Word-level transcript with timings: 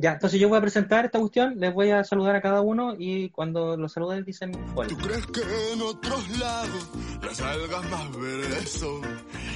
Ya, 0.00 0.12
entonces 0.12 0.40
yo 0.40 0.48
voy 0.48 0.56
a 0.56 0.62
presentar 0.62 1.04
esta 1.04 1.18
cuestión, 1.18 1.60
les 1.60 1.74
voy 1.74 1.90
a 1.90 2.02
saludar 2.04 2.34
a 2.34 2.40
cada 2.40 2.62
uno 2.62 2.94
y 2.98 3.28
cuando 3.28 3.76
los 3.76 3.92
saluden 3.92 4.24
dicen 4.24 4.50
cuál. 4.74 4.88
¿Tú 4.88 4.96
crees 4.96 5.26
que 5.26 5.72
en 5.72 5.82
otros 5.82 6.38
lados 6.38 6.88
las 7.22 7.38
algas 7.42 7.90
más 7.90 8.16
verdes 8.16 8.70
son 8.70 9.02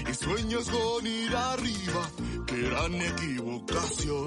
y 0.06 0.12
sueños 0.12 0.68
con 0.68 1.06
ir 1.06 1.34
arriba? 1.34 2.10
Qué 2.46 2.60
gran 2.60 2.94
equivocación. 2.94 4.26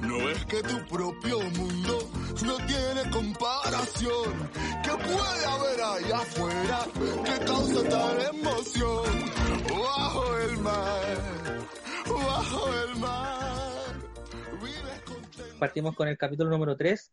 No 0.00 0.30
es 0.30 0.44
que 0.46 0.62
tu 0.62 0.86
propio 0.86 1.40
mundo 1.40 2.10
no 2.46 2.56
tiene 2.56 3.10
comparación. 3.12 4.48
¿Qué 4.82 4.90
puede 4.90 5.44
haber 5.44 5.80
ahí 5.82 6.12
afuera 6.12 6.86
que 7.22 7.44
causa 7.44 7.82
tal 7.86 8.18
emoción? 8.34 9.04
Bajo 9.68 10.36
el 10.38 10.58
mar, 10.58 11.18
bajo 12.06 12.74
el 12.82 12.96
mar. 12.98 13.50
Vives 14.62 15.00
contento. 15.04 15.09
Partimos 15.58 15.94
con 15.94 16.08
el 16.08 16.16
capítulo 16.16 16.50
número 16.50 16.76
3, 16.76 17.12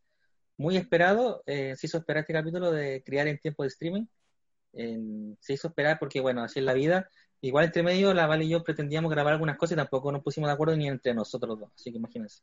muy 0.57 0.77
esperado, 0.77 1.43
eh, 1.45 1.75
se 1.75 1.87
hizo 1.87 1.97
esperar 1.97 2.21
este 2.21 2.33
capítulo 2.33 2.71
de 2.71 3.03
criar 3.03 3.27
en 3.27 3.37
tiempo 3.39 3.63
de 3.63 3.69
streaming. 3.69 4.05
Eh, 4.73 5.35
se 5.39 5.53
hizo 5.53 5.67
esperar 5.67 5.97
porque, 5.99 6.19
bueno, 6.21 6.43
así 6.43 6.59
es 6.59 6.65
la 6.65 6.73
vida. 6.73 7.09
Igual 7.41 7.65
entre 7.65 7.83
medio, 7.83 8.13
la 8.13 8.25
Val 8.25 8.41
y 8.41 8.49
yo 8.49 8.63
pretendíamos 8.63 9.11
grabar 9.11 9.33
algunas 9.33 9.57
cosas 9.57 9.73
y 9.73 9.77
tampoco 9.77 10.11
nos 10.11 10.23
pusimos 10.23 10.47
de 10.49 10.53
acuerdo 10.53 10.75
ni 10.75 10.87
entre 10.87 11.13
nosotros 11.13 11.59
dos, 11.59 11.71
así 11.75 11.91
que 11.91 11.97
imagínense 11.97 12.41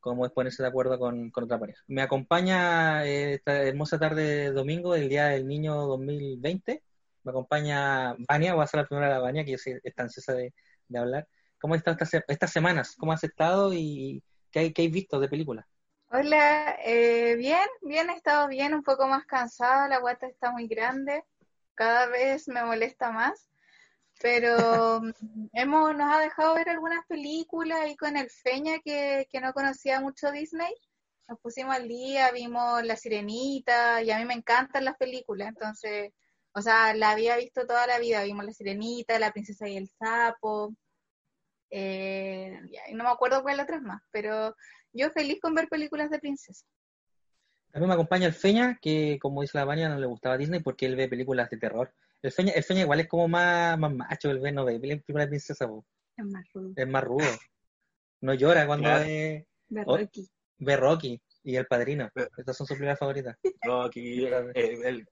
cómo 0.00 0.26
es 0.26 0.32
ponerse 0.32 0.62
de 0.62 0.68
acuerdo 0.68 0.98
con, 0.98 1.30
con 1.30 1.44
otra 1.44 1.58
pareja. 1.58 1.82
Me 1.86 2.02
acompaña 2.02 3.06
eh, 3.06 3.34
esta 3.34 3.62
hermosa 3.62 3.98
tarde 3.98 4.22
de 4.22 4.52
domingo, 4.52 4.94
el 4.94 5.08
Día 5.08 5.28
del 5.28 5.46
Niño 5.48 5.74
2020. 5.86 6.82
Me 7.22 7.30
acompaña 7.30 8.14
Vania, 8.28 8.52
voy 8.52 8.60
a 8.60 8.64
hacer 8.64 8.80
la 8.80 8.86
primera 8.86 9.08
de 9.08 9.14
la 9.14 9.20
Vania, 9.20 9.44
que 9.44 9.52
yo 9.52 9.58
sé, 9.58 9.80
está 9.82 10.02
ansiosa 10.02 10.34
de, 10.34 10.52
de 10.88 10.98
hablar. 10.98 11.26
¿Cómo 11.58 11.72
has 11.72 11.78
estado 11.78 11.96
estas, 11.98 12.22
estas 12.28 12.52
semanas? 12.52 12.96
¿Cómo 12.98 13.12
has 13.12 13.24
estado 13.24 13.72
y 13.72 14.22
qué, 14.54 14.60
hay, 14.60 14.72
qué 14.72 14.82
hay 14.82 14.88
visto 14.88 15.18
de 15.18 15.28
película? 15.28 15.66
Hola, 16.10 16.78
eh, 16.84 17.34
bien, 17.36 17.66
bien, 17.82 18.08
he 18.08 18.14
estado 18.14 18.46
bien, 18.46 18.72
un 18.72 18.84
poco 18.84 19.08
más 19.08 19.26
cansada, 19.26 19.88
la 19.88 19.98
guata 19.98 20.28
está 20.28 20.52
muy 20.52 20.68
grande, 20.68 21.24
cada 21.74 22.06
vez 22.06 22.46
me 22.46 22.62
molesta 22.62 23.10
más, 23.10 23.48
pero 24.20 24.54
mm, 25.02 25.46
hemos, 25.54 25.96
nos 25.96 26.14
ha 26.14 26.20
dejado 26.20 26.54
ver 26.54 26.68
algunas 26.68 27.04
películas 27.06 27.90
y 27.90 27.96
con 27.96 28.16
el 28.16 28.30
Feña 28.30 28.78
que, 28.78 29.26
que 29.28 29.40
no 29.40 29.52
conocía 29.52 30.00
mucho 30.00 30.30
Disney, 30.30 30.72
nos 31.26 31.40
pusimos 31.40 31.74
al 31.74 31.88
día, 31.88 32.30
vimos 32.30 32.84
La 32.84 32.94
Sirenita 32.94 34.02
y 34.02 34.12
a 34.12 34.18
mí 34.18 34.24
me 34.24 34.34
encantan 34.34 34.84
las 34.84 34.96
películas, 34.96 35.48
entonces, 35.48 36.12
o 36.52 36.62
sea, 36.62 36.94
la 36.94 37.10
había 37.10 37.36
visto 37.38 37.66
toda 37.66 37.88
la 37.88 37.98
vida, 37.98 38.22
vimos 38.22 38.44
La 38.44 38.52
Sirenita, 38.52 39.18
La 39.18 39.32
Princesa 39.32 39.66
y 39.66 39.78
el 39.78 39.88
Sapo, 39.88 40.72
eh, 41.70 42.60
no 42.92 43.04
me 43.04 43.10
acuerdo 43.10 43.42
cuál 43.42 43.60
otras 43.60 43.82
más, 43.82 44.02
pero 44.10 44.54
yo 44.92 45.10
feliz 45.10 45.38
con 45.40 45.54
ver 45.54 45.68
películas 45.68 46.10
de 46.10 46.18
princesa. 46.18 46.64
A 47.72 47.80
mí 47.80 47.86
me 47.86 47.94
acompaña 47.94 48.26
el 48.26 48.32
Feña, 48.34 48.78
que 48.80 49.18
como 49.20 49.42
dice 49.42 49.58
la 49.58 49.64
Vania, 49.64 49.88
no 49.88 49.98
le 49.98 50.06
gustaba 50.06 50.38
Disney 50.38 50.60
porque 50.60 50.86
él 50.86 50.94
ve 50.94 51.08
películas 51.08 51.50
de 51.50 51.56
terror. 51.56 51.92
El 52.22 52.30
Feña, 52.30 52.52
el 52.52 52.62
Feña 52.62 52.82
igual 52.82 53.00
es 53.00 53.08
como 53.08 53.26
más, 53.28 53.76
más 53.78 53.92
macho, 53.92 54.30
él 54.30 54.38
ve, 54.38 54.52
no 54.52 54.64
ve 54.64 54.78
películas 54.78 55.26
de 55.26 55.28
princesa. 55.30 55.68
Es 56.16 56.24
más 56.24 56.44
rudo. 56.54 56.72
es 56.76 56.86
más 56.88 57.02
rudo. 57.04 57.26
No 58.20 58.34
llora 58.34 58.66
cuando 58.66 58.84
Claro. 58.88 59.04
ve, 59.04 59.46
Oh. 59.86 59.96
Rocky. 59.96 60.28
ve 60.58 60.76
Rocky 60.76 61.22
y 61.42 61.56
El 61.56 61.66
Padrino. 61.66 62.08
Estas 62.36 62.56
son 62.56 62.66
sus 62.66 62.76
primeras 62.76 62.98
favoritas. 62.98 63.36
Rocky, 63.62 64.24
eh, 64.54 64.78
el 64.84 65.08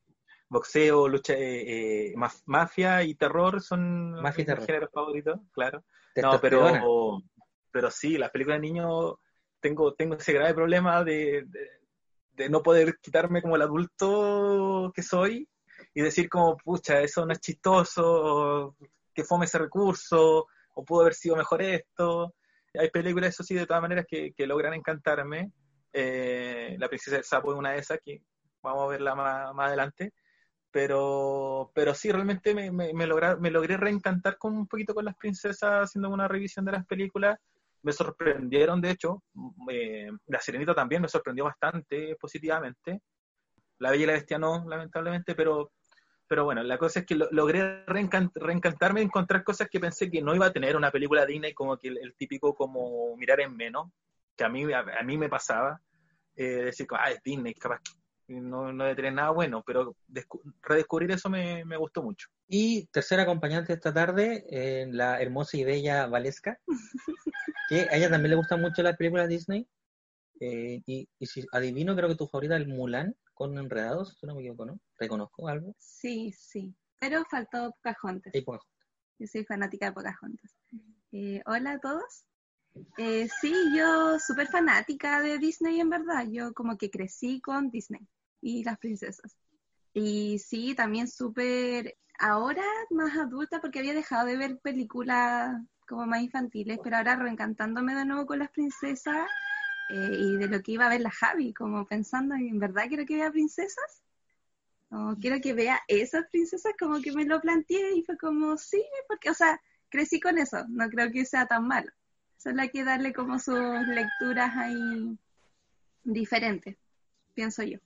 boxeo, 0.49 1.09
lucha, 1.09 1.32
eh, 1.34 2.10
eh, 2.10 2.15
maf- 2.15 2.43
mafia 2.47 3.03
y 3.03 3.15
terror 3.16 3.60
son 3.60 4.22
mis 4.22 4.37
terror. 4.37 4.65
géneros 4.65 4.91
favoritos, 4.93 5.41
claro. 5.50 5.84
No, 6.17 6.41
pero, 6.41 7.23
pero 7.71 7.91
sí, 7.91 8.19
las 8.19 8.31
películas 8.31 8.61
de 8.61 8.69
niños 8.69 9.15
tengo, 9.61 9.95
tengo 9.95 10.17
ese 10.17 10.33
grave 10.33 10.55
problema 10.55 11.03
de, 11.05 11.45
de, 11.47 11.69
de 12.33 12.49
no 12.49 12.62
poder 12.62 12.99
quitarme 13.00 13.41
como 13.41 13.56
el 13.56 13.62
adulto 13.62 14.93
que 14.95 15.03
soy 15.03 15.49
y 15.95 16.03
decir 16.03 16.28
como, 16.28 16.56
pucha, 16.56 17.00
eso 17.00 17.25
no 17.27 17.33
es 17.33 17.41
chistoso, 17.41 18.77
que 19.15 19.25
fome 19.25 19.47
ese 19.47 19.59
recurso, 19.59 20.47
o 20.75 20.84
pudo 20.84 21.03
haber 21.03 21.15
sido 21.15 21.37
mejor 21.37 21.62
esto. 21.62 22.34
Hay 22.75 22.91
películas, 22.91 23.31
eso 23.31 23.43
sí, 23.43 23.55
de 23.55 23.67
todas 23.67 23.83
maneras, 23.83 24.06
que, 24.09 24.33
que 24.33 24.47
logran 24.47 24.75
encantarme. 24.75 25.53
Eh, 25.93 26.77
la 26.79 26.89
princesa 26.89 27.17
del 27.17 27.25
sapo 27.25 27.53
es 27.53 27.59
una 27.59 27.73
de 27.73 27.79
esas 27.79 27.99
que 28.03 28.23
vamos 28.62 28.84
a 28.84 28.89
verla 28.89 29.15
más, 29.15 29.55
más 29.55 29.69
adelante. 29.69 30.12
Pero, 30.72 31.71
pero 31.75 31.94
sí, 31.94 32.10
realmente 32.10 32.55
me, 32.55 32.71
me, 32.72 32.93
me, 32.94 33.06
logra- 33.06 33.37
me 33.38 33.50
logré 33.50 33.77
reencantar 33.77 34.38
con 34.38 34.56
un 34.56 34.66
poquito 34.66 34.94
con 34.94 35.05
las 35.05 35.16
princesas 35.16 35.84
haciendo 35.84 36.09
una 36.09 36.27
revisión 36.27 36.65
de 36.65 36.72
las 36.72 36.87
películas. 36.87 37.38
Me 37.83 37.93
sorprendieron, 37.93 38.81
de 38.81 38.91
hecho. 38.91 39.22
eh, 39.71 40.11
la 40.27 40.41
Sirenita 40.41 40.75
también 40.75 41.03
me 41.03 41.09
sorprendió 41.09 41.44
bastante 41.44 42.16
positivamente. 42.16 43.03
La 43.78 43.91
Bella 43.91 44.05
y 44.05 44.06
la 44.06 44.12
Bestia 44.15 44.38
no, 44.38 44.65
lamentablemente, 44.66 45.34
pero, 45.34 45.72
pero 46.27 46.44
bueno, 46.44 46.62
la 46.62 46.78
cosa 46.78 47.00
es 47.00 47.06
que 47.06 47.16
lo- 47.16 47.28
logré 47.32 47.84
reencant- 47.87 48.32
reencantarme 48.34 49.03
y 49.03 49.05
encontrar 49.05 49.44
cosas 49.44 49.69
que 49.69 49.81
pensé 49.81 50.11
que 50.11 50.22
no 50.22 50.34
iba 50.34 50.47
a 50.47 50.53
tener 50.53 50.77
una 50.77 50.91
película 50.91 51.27
Disney 51.27 51.53
como 51.53 51.77
que 51.77 51.88
el, 51.88 51.99
el 51.99 52.15
típico 52.15 52.55
como 52.55 53.15
mirar 53.16 53.41
en 53.41 53.55
menos, 53.56 53.91
que 54.37 54.44
a 54.44 54.49
mí, 54.49 54.72
a, 54.72 54.78
a 55.00 55.03
mí 55.03 55.19
me 55.19 55.28
pasaba, 55.28 55.81
eh, 56.37 56.44
decir, 56.66 56.87
ah, 56.93 57.11
es 57.11 57.22
Disney, 57.22 57.53
capaz 57.55 57.81
que 57.81 57.91
no, 58.28 58.72
no 58.72 58.84
debe 58.84 58.97
tener 58.97 59.12
nada 59.15 59.31
bueno, 59.31 59.62
pero 59.66 59.94
descu- 60.09 60.41
redescubrir 60.62 61.10
eso 61.10 61.28
me, 61.28 61.65
me 61.65 61.77
gustó 61.77 62.03
mucho. 62.03 62.28
Y 62.49 62.87
tercera 62.87 63.22
acompañante 63.22 63.72
esta 63.72 63.93
tarde, 63.93 64.44
eh, 64.50 64.87
la 64.91 65.21
hermosa 65.21 65.56
y 65.56 65.65
bella 65.65 66.06
Valesca, 66.06 66.59
que 67.69 67.88
a 67.91 67.97
ella 67.97 68.11
también 68.11 68.31
le 68.31 68.37
gustan 68.37 68.61
mucho 68.61 68.82
las 68.82 68.97
películas 68.97 69.28
Disney. 69.28 69.66
Eh, 70.41 70.82
y, 70.87 71.09
y 71.19 71.27
si 71.27 71.47
adivino, 71.53 71.94
creo 71.94 72.09
que 72.09 72.16
tu 72.16 72.27
favorita 72.27 72.56
es 72.56 72.62
el 72.62 72.69
Mulan 72.69 73.15
con 73.34 73.56
Enredados, 73.59 74.16
si 74.19 74.27
no 74.27 74.34
me 74.34 74.41
equivoco, 74.41 74.66
¿no? 74.66 74.81
¿Reconozco 74.99 75.49
algo? 75.49 75.75
Sí, 75.78 76.32
sí. 76.32 76.75
Pero 76.99 77.25
faltó 77.31 77.75
Pocahontas. 77.82 78.32
Sí, 78.32 78.41
pues, 78.43 78.61
Yo 79.19 79.27
soy 79.27 79.44
fanática 79.44 79.87
de 79.87 79.93
Pocahontas. 79.93 80.56
Eh, 81.12 81.41
hola 81.47 81.72
a 81.72 81.78
todos. 81.78 82.25
Eh, 82.97 83.28
sí, 83.41 83.55
yo 83.77 84.19
súper 84.19 84.49
fanática 84.49 85.21
de 85.21 85.38
Disney 85.38 85.81
en 85.81 85.91
verdad. 85.91 86.27
Yo 86.31 86.53
como 86.53 86.77
que 86.77 86.91
crecí 86.91 87.41
con 87.41 87.71
Disney 87.71 88.06
y 88.41 88.65
las 88.65 88.78
princesas. 88.78 89.37
Y 89.94 90.38
sí, 90.38 90.75
también 90.75 91.09
súper 91.09 91.97
ahora 92.19 92.65
más 92.91 93.16
adulta 93.16 93.61
porque 93.61 93.81
había 93.81 93.94
dejado 93.94 94.27
de 94.27 94.37
ver 94.37 94.59
películas 94.59 95.61
como 95.87 96.06
más 96.06 96.22
infantiles, 96.22 96.78
pero 96.82 96.97
ahora 96.97 97.16
reencantándome 97.16 97.94
de 97.94 98.05
nuevo 98.05 98.27
con 98.27 98.38
las 98.38 98.50
princesas 98.50 99.27
eh, 99.91 100.16
y 100.19 100.37
de 100.37 100.49
lo 100.49 100.62
que 100.62 100.72
iba 100.72 100.87
a 100.87 100.91
ver 100.91 101.00
la 101.00 101.11
Javi, 101.11 101.53
como 101.53 101.87
pensando 101.87 102.34
en 102.34 102.59
verdad 102.59 102.84
quiero 102.88 103.05
que 103.05 103.16
vea 103.16 103.31
princesas. 103.31 104.03
O 104.91 105.16
quiero 105.21 105.41
que 105.41 105.55
vea 105.55 105.81
esas 105.88 106.27
princesas, 106.31 106.75
como 106.78 107.00
que 107.00 107.12
me 107.12 107.25
lo 107.25 107.41
planteé 107.41 107.97
y 107.97 108.05
fue 108.05 108.19
como, 108.19 108.59
sí, 108.59 108.84
porque, 109.09 109.31
o 109.31 109.34
sea, 109.34 109.59
crecí 109.88 110.21
con 110.21 110.37
eso, 110.38 110.66
no 110.69 110.88
creo 110.91 111.11
que 111.11 111.25
sea 111.25 111.47
tan 111.47 111.66
malo. 111.66 111.91
Solo 112.42 112.62
hay 112.62 112.70
que 112.70 112.82
darle 112.82 113.12
como 113.12 113.38
sus 113.38 113.86
lecturas 113.86 114.50
ahí 114.56 115.16
diferentes, 116.02 116.76
pienso 117.34 117.62
yo. 117.62 117.78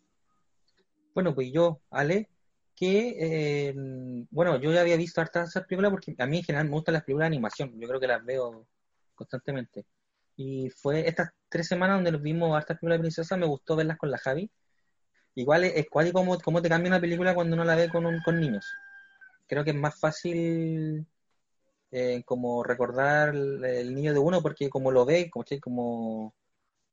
Bueno, 1.15 1.35
pues 1.35 1.53
yo, 1.53 1.81
Ale, 1.91 2.31
que, 2.75 3.17
eh, 3.19 3.75
bueno, 4.31 4.59
yo 4.59 4.73
ya 4.73 4.81
había 4.81 4.97
visto 4.97 5.21
hartas 5.21 5.51
esas 5.51 5.67
películas 5.67 5.91
porque 5.91 6.15
a 6.19 6.27
mí 6.27 6.39
en 6.39 6.45
general 6.45 6.67
me 6.69 6.73
gustan 6.73 6.95
las 6.95 7.05
películas 7.05 7.25
de 7.29 7.37
animación, 7.37 7.79
yo 7.79 7.87
creo 7.87 8.01
que 8.01 8.07
las 8.07 8.25
veo 8.25 8.67
constantemente. 9.15 9.85
Y 10.37 10.71
fue 10.71 11.07
estas 11.07 11.31
tres 11.51 11.67
semanas 11.69 11.99
donde 11.99 12.13
nos 12.13 12.23
vimos 12.23 12.57
hartas 12.57 12.77
películas 12.79 12.99
de 12.99 13.03
princesa, 13.03 13.37
me 13.37 13.47
gustó 13.47 13.77
verlas 13.77 13.99
con 13.99 14.11
la 14.11 14.17
Javi. 14.19 14.51
Igual 15.35 15.65
es, 15.65 15.75
es 15.77 15.87
cuático 15.91 16.19
cómo, 16.21 16.39
cómo 16.39 16.63
te 16.63 16.71
cambia 16.71 16.91
una 16.91 17.01
película 17.01 17.35
cuando 17.35 17.57
uno 17.57 17.65
la 17.65 17.75
ve 17.77 17.91
con, 17.91 18.07
un- 18.07 18.21
con 18.23 18.41
niños. 18.41 18.67
Creo 19.47 19.65
que 19.65 19.71
es 19.71 19.77
más 19.77 19.99
fácil 20.01 21.07
eh, 21.91 22.23
como 22.25 22.63
recordar 22.63 23.35
el, 23.35 23.95
niño 23.95 24.13
de 24.13 24.19
uno 24.19 24.43
porque 24.43 24.69
como 24.69 24.91
lo 24.91 25.05
ve, 25.05 25.31
como, 25.31 25.45
como 25.61 26.35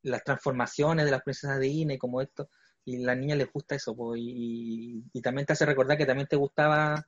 las 0.03 0.23
transformaciones 0.23 1.05
de 1.05 1.11
las 1.11 1.23
princesas 1.23 1.59
de 1.59 1.67
Disney, 1.67 1.97
como 1.97 2.21
esto, 2.21 2.49
y 2.85 3.03
a 3.03 3.07
la 3.07 3.15
niña 3.15 3.35
les 3.35 3.51
gusta 3.51 3.75
eso, 3.75 3.95
po, 3.95 4.15
y, 4.15 5.03
y- 5.13 5.21
también 5.21 5.45
te 5.45 5.53
hace 5.53 5.65
recordar 5.65 5.97
que 5.97 6.05
también 6.05 6.27
te 6.27 6.35
gustaba 6.35 7.05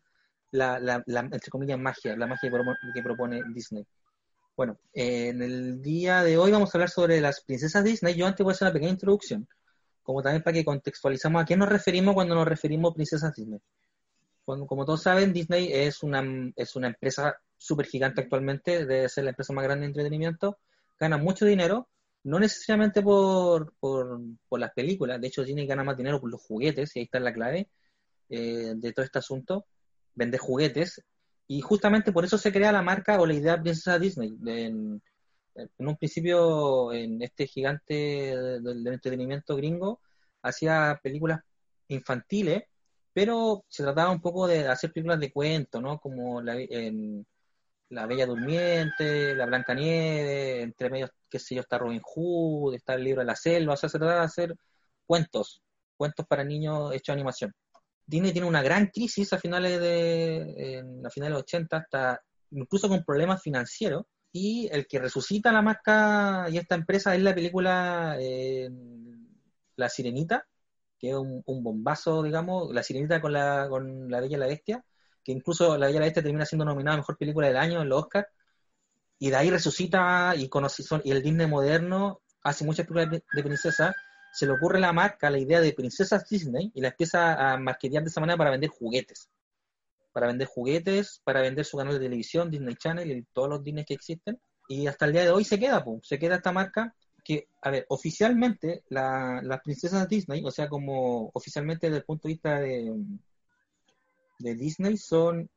la, 0.51 0.79
la, 0.79 1.03
la, 1.07 1.19
entre 1.21 1.51
comillas, 1.51 1.79
magia, 1.79 2.15
la 2.15 2.27
magia 2.27 2.51
que 2.93 3.03
propone 3.03 3.41
Disney. 3.53 3.85
Bueno, 4.55 4.79
eh, 4.93 5.29
en 5.29 5.41
el 5.41 5.81
día 5.81 6.23
de 6.23 6.37
hoy 6.37 6.51
vamos 6.51 6.73
a 6.73 6.77
hablar 6.77 6.89
sobre 6.89 7.19
las 7.19 7.41
princesas 7.41 7.83
Disney. 7.83 8.15
Yo 8.15 8.25
antes 8.25 8.43
voy 8.43 8.51
a 8.51 8.55
hacer 8.55 8.67
una 8.67 8.73
pequeña 8.73 8.93
introducción, 8.93 9.47
como 10.01 10.21
también 10.21 10.43
para 10.43 10.53
que 10.53 10.63
contextualizamos 10.63 11.41
a 11.43 11.45
qué 11.45 11.57
nos 11.57 11.67
referimos 11.67 12.13
cuando 12.13 12.35
nos 12.35 12.47
referimos 12.47 12.91
a 12.91 12.95
princesas 12.95 13.35
Disney. 13.35 13.59
Cuando, 14.45 14.65
como 14.65 14.85
todos 14.85 15.01
saben, 15.01 15.33
Disney 15.33 15.73
es 15.73 16.03
una, 16.03 16.23
es 16.55 16.75
una 16.75 16.87
empresa 16.87 17.35
súper 17.57 17.85
gigante 17.87 18.21
actualmente, 18.21 18.85
debe 18.85 19.09
ser 19.09 19.23
la 19.25 19.31
empresa 19.31 19.53
más 19.53 19.63
grande 19.63 19.81
de 19.81 19.87
entretenimiento, 19.87 20.57
gana 20.99 21.17
mucho 21.17 21.45
dinero, 21.45 21.89
no 22.23 22.39
necesariamente 22.39 23.01
por, 23.01 23.73
por, 23.79 24.59
las 24.59 24.71
películas, 24.73 25.21
de 25.21 25.27
hecho 25.27 25.43
Disney 25.43 25.67
gana 25.67 25.83
más 25.83 25.97
dinero 25.97 26.19
por 26.19 26.31
los 26.31 26.41
juguetes, 26.41 26.95
y 26.95 26.99
ahí 26.99 27.05
está 27.05 27.19
la 27.19 27.33
clave 27.33 27.69
eh, 28.29 28.73
de 28.75 28.93
todo 28.93 29.05
este 29.05 29.19
asunto, 29.19 29.67
vender 30.15 30.39
juguetes, 30.39 31.01
y 31.47 31.61
justamente 31.61 32.11
por 32.11 32.25
eso 32.25 32.37
se 32.37 32.51
crea 32.51 32.71
la 32.71 32.81
marca 32.81 33.19
o 33.19 33.25
la 33.25 33.33
idea 33.33 33.57
de 33.57 33.61
Princesa 33.61 33.99
Disney. 33.99 34.35
En, 34.47 35.01
un 35.77 35.97
principio, 35.97 36.91
en 36.91 37.21
este 37.21 37.47
gigante 37.47 37.93
del, 37.93 38.63
del 38.63 38.87
entretenimiento 38.87 39.55
gringo, 39.55 40.01
hacía 40.41 40.99
películas 41.01 41.41
infantiles, 41.87 42.63
pero 43.13 43.63
se 43.69 43.83
trataba 43.83 44.11
un 44.11 44.21
poco 44.21 44.47
de 44.47 44.67
hacer 44.67 44.91
películas 44.91 45.19
de 45.19 45.31
cuento, 45.31 45.79
¿no? 45.81 45.99
Como 45.99 46.41
la, 46.41 46.55
en, 46.59 47.25
la 47.89 48.05
Bella 48.05 48.25
Durmiente, 48.25 49.35
La 49.35 49.45
Blanca 49.45 49.73
Nieve, 49.73 50.61
entre 50.61 50.89
medios, 50.89 51.11
qué 51.29 51.39
sé 51.39 51.55
yo, 51.55 51.61
está 51.61 51.77
Robin 51.77 52.01
Hood, 52.03 52.75
está 52.75 52.95
el 52.95 53.03
libro 53.03 53.21
de 53.21 53.27
la 53.27 53.35
selva, 53.35 53.73
o 53.73 53.77
sea, 53.77 53.89
se 53.89 53.99
trata 53.99 54.15
de 54.15 54.25
hacer 54.25 54.55
cuentos, 55.05 55.61
cuentos 55.97 56.25
para 56.27 56.43
niños 56.43 56.93
hechos 56.93 57.07
de 57.07 57.13
animación. 57.13 57.53
Disney 58.05 58.31
tiene 58.31 58.47
una 58.47 58.61
gran 58.61 58.87
crisis 58.87 59.33
a 59.33 59.39
finales 59.39 59.79
de, 59.79 60.77
en, 60.77 61.05
a 61.05 61.09
finales 61.09 61.31
de 61.31 61.33
los 61.33 61.43
80, 61.43 61.77
hasta 61.77 62.21
incluso 62.51 62.89
con 62.89 63.03
problemas 63.03 63.41
financieros, 63.41 64.05
y 64.31 64.67
el 64.71 64.85
que 64.87 64.99
resucita 64.99 65.51
la 65.51 65.61
marca 65.61 66.47
y 66.49 66.57
esta 66.57 66.75
empresa 66.75 67.15
es 67.15 67.21
la 67.21 67.33
película 67.33 68.17
eh, 68.19 68.69
La 69.77 69.89
Sirenita, 69.89 70.45
que 70.99 71.09
es 71.11 71.15
un, 71.15 71.41
un, 71.45 71.63
bombazo, 71.63 72.21
digamos, 72.23 72.73
La 72.73 72.83
Sirenita 72.83 73.21
con 73.21 73.33
la, 73.33 73.67
con 73.69 74.09
la 74.09 74.19
Bella 74.19 74.37
y 74.37 74.39
la 74.39 74.47
Bestia, 74.47 74.85
que 75.25 75.31
incluso 75.31 75.75
La 75.77 75.87
Bella 75.87 75.99
la 75.99 76.05
Bestia 76.05 76.23
termina 76.23 76.45
siendo 76.45 76.63
nominada 76.63 76.93
a 76.93 76.97
Mejor 76.99 77.17
Película 77.17 77.47
del 77.47 77.57
Año 77.57 77.81
en 77.81 77.89
los 77.89 78.03
Oscars, 78.03 78.27
y 79.17 79.31
de 79.31 79.35
ahí 79.35 79.49
resucita 79.49 80.35
y, 80.37 80.47
conoce, 80.49 80.83
y 81.03 81.11
el 81.11 81.23
Disney 81.23 81.47
moderno 81.47 82.21
hace 82.43 82.63
muchas 82.63 82.85
películas 82.85 83.09
de, 83.11 83.23
de 83.33 83.43
princesa, 83.43 83.95
se 84.33 84.45
le 84.45 84.51
ocurre 84.51 84.79
la 84.79 84.93
marca 84.93 85.29
la 85.29 85.39
idea 85.39 85.61
de 85.61 85.73
princesas 85.73 86.29
Disney 86.29 86.71
y 86.75 86.81
la 86.81 86.89
empieza 86.89 87.53
a 87.53 87.57
marketear 87.57 88.03
de 88.03 88.09
esa 88.09 88.19
manera 88.19 88.37
para 88.37 88.51
vender 88.51 88.69
juguetes. 88.69 89.29
Para 90.11 90.27
vender 90.27 90.47
juguetes, 90.47 91.21
para 91.23 91.41
vender 91.41 91.65
su 91.65 91.77
canal 91.77 91.93
de 91.93 91.99
televisión, 92.01 92.51
Disney 92.51 92.75
Channel 92.75 93.09
y 93.09 93.23
todos 93.33 93.49
los 93.49 93.63
Disney 93.63 93.83
que 93.83 93.95
existen. 93.95 94.39
Y 94.67 94.87
hasta 94.87 95.05
el 95.05 95.13
día 95.13 95.23
de 95.23 95.31
hoy 95.31 95.43
se 95.43 95.57
queda, 95.57 95.83
se 96.03 96.19
queda 96.19 96.35
esta 96.35 96.51
marca 96.51 96.93
que, 97.23 97.47
a 97.61 97.71
ver, 97.71 97.85
oficialmente 97.89 98.83
la, 98.89 99.41
las 99.41 99.61
princesas 99.61 100.07
Disney, 100.07 100.43
o 100.45 100.51
sea, 100.51 100.69
como 100.69 101.31
oficialmente 101.33 101.87
desde 101.87 101.99
el 101.99 102.05
punto 102.05 102.27
de 102.27 102.33
vista 102.33 102.59
de, 102.59 102.93
de 104.39 104.55
Disney, 104.55 104.97
son 104.97 105.49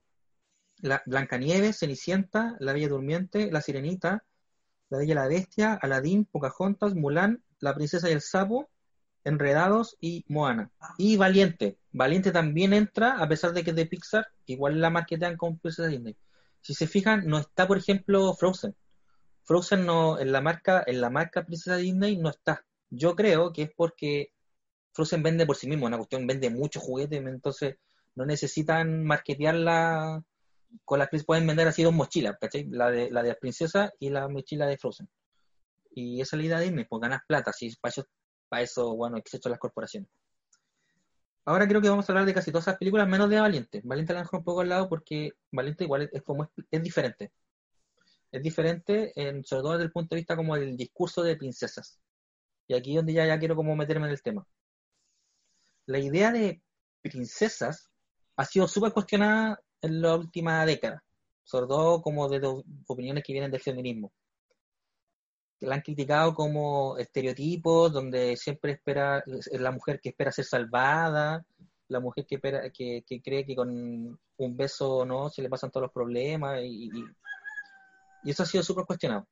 la 0.80 1.02
Blancanieves, 1.06 1.78
Cenicienta, 1.78 2.56
La 2.60 2.72
Bella 2.72 2.88
Durmiente, 2.88 3.50
La 3.50 3.60
Sirenita, 3.60 4.24
La 4.90 4.98
Bella 4.98 5.12
y 5.12 5.14
la 5.14 5.28
Bestia, 5.28 5.74
Aladín, 5.74 6.24
Pocahontas, 6.24 6.94
Mulan, 6.94 7.42
La 7.60 7.74
Princesa 7.74 8.08
y 8.08 8.12
el 8.12 8.20
Sapo, 8.20 8.68
Enredados 9.24 9.96
y 10.00 10.24
Moana. 10.28 10.70
Y 10.96 11.16
Valiente. 11.16 11.78
Valiente 11.92 12.30
también 12.30 12.72
entra, 12.72 13.18
a 13.18 13.28
pesar 13.28 13.52
de 13.52 13.64
que 13.64 13.70
es 13.70 13.76
de 13.76 13.86
Pixar, 13.86 14.26
igual 14.46 14.80
la 14.80 14.90
marketean 14.90 15.36
con 15.36 15.58
Princesa 15.58 15.88
Disney. 15.88 16.16
Si 16.60 16.74
se 16.74 16.86
fijan, 16.86 17.26
no 17.26 17.38
está, 17.38 17.66
por 17.66 17.78
ejemplo, 17.78 18.32
Frozen. 18.34 18.74
Frozen 19.44 19.86
no, 19.86 20.18
en 20.18 20.32
la 20.32 20.40
marca, 20.40 20.84
en 20.86 21.00
la 21.00 21.10
marca 21.10 21.44
Princesa 21.44 21.76
Disney 21.76 22.16
no 22.16 22.30
está. 22.30 22.64
Yo 22.90 23.16
creo 23.16 23.52
que 23.52 23.62
es 23.62 23.70
porque 23.76 24.32
Frozen 24.92 25.22
vende 25.22 25.46
por 25.46 25.56
sí 25.56 25.68
mismo, 25.68 25.86
una 25.86 25.96
cuestión 25.96 26.26
vende 26.26 26.50
muchos 26.50 26.82
juguetes, 26.82 27.20
entonces 27.24 27.76
no 28.18 28.26
necesitan 28.26 29.04
marketearla 29.04 30.24
con 30.84 30.98
las 30.98 31.08
pueden 31.24 31.46
vender 31.46 31.68
así 31.68 31.84
dos 31.84 31.94
mochilas, 31.94 32.36
¿cachai? 32.40 32.66
La 32.68 32.90
de 32.90 33.10
la 33.10 33.22
de 33.22 33.28
las 33.28 33.38
princesas 33.38 33.92
y 34.00 34.10
la 34.10 34.28
mochila 34.28 34.66
de 34.66 34.76
Frozen. 34.76 35.08
Y 35.92 36.20
esa 36.20 36.34
es 36.36 36.40
la 36.40 36.46
idea 36.46 36.58
de 36.58 36.64
Disney, 36.64 36.84
pues 36.84 37.00
ganas 37.00 37.22
plata, 37.26 37.52
si 37.52 37.74
para 37.76 37.90
eso, 37.90 38.06
para 38.48 38.62
eso, 38.62 38.94
bueno, 38.96 39.16
existen 39.16 39.50
las 39.50 39.60
corporaciones. 39.60 40.10
Ahora 41.44 41.66
creo 41.68 41.80
que 41.80 41.88
vamos 41.88 42.08
a 42.08 42.12
hablar 42.12 42.26
de 42.26 42.34
casi 42.34 42.50
todas 42.50 42.64
esas 42.66 42.76
películas, 42.76 43.08
menos 43.08 43.30
de 43.30 43.40
Valiente. 43.40 43.80
Valiente 43.84 44.12
la 44.12 44.20
dejo 44.20 44.36
un 44.36 44.44
poco 44.44 44.60
al 44.60 44.68
lado 44.68 44.88
porque 44.88 45.32
Valiente 45.52 45.84
igual 45.84 46.10
es, 46.12 46.22
como 46.22 46.42
es, 46.42 46.50
es, 46.70 46.82
diferente. 46.82 47.32
Es 48.32 48.42
diferente, 48.42 49.12
en, 49.14 49.44
sobre 49.44 49.62
todo 49.62 49.72
desde 49.72 49.84
el 49.84 49.92
punto 49.92 50.14
de 50.14 50.20
vista 50.20 50.36
como 50.36 50.56
el 50.56 50.76
discurso 50.76 51.22
de 51.22 51.36
princesas. 51.36 52.00
Y 52.66 52.74
aquí 52.74 52.90
es 52.90 52.96
donde 52.96 53.14
ya, 53.14 53.26
ya 53.26 53.38
quiero 53.38 53.54
como 53.56 53.76
meterme 53.76 54.06
en 54.06 54.12
el 54.12 54.22
tema. 54.22 54.46
La 55.86 55.98
idea 55.98 56.32
de 56.32 56.60
princesas 57.00 57.88
ha 58.38 58.44
sido 58.44 58.68
súper 58.68 58.92
cuestionada 58.92 59.60
en 59.82 60.00
la 60.00 60.14
última 60.14 60.64
década, 60.64 61.02
sobre 61.42 61.66
todo 61.66 62.00
como 62.00 62.28
de 62.28 62.40
opiniones 62.86 63.24
que 63.24 63.32
vienen 63.32 63.50
del 63.50 63.60
feminismo. 63.60 64.12
La 65.60 65.74
han 65.74 65.80
criticado 65.80 66.34
como 66.34 66.96
estereotipos, 66.98 67.92
donde 67.92 68.36
siempre 68.36 68.72
espera, 68.72 69.24
es 69.26 69.60
la 69.60 69.72
mujer 69.72 69.98
que 70.00 70.10
espera 70.10 70.30
ser 70.30 70.44
salvada, 70.44 71.44
la 71.88 71.98
mujer 71.98 72.26
que, 72.26 72.36
espera, 72.36 72.70
que, 72.70 73.02
cree 73.24 73.44
que 73.44 73.56
con 73.56 73.68
un 73.70 74.56
beso 74.56 75.04
no 75.04 75.28
se 75.30 75.42
le 75.42 75.48
pasan 75.48 75.72
todos 75.72 75.86
los 75.86 75.92
problemas, 75.92 76.62
y 76.62 76.92
eso 78.24 78.44
ha 78.44 78.46
sido 78.46 78.62
súper 78.62 78.84
cuestionado. 78.84 79.26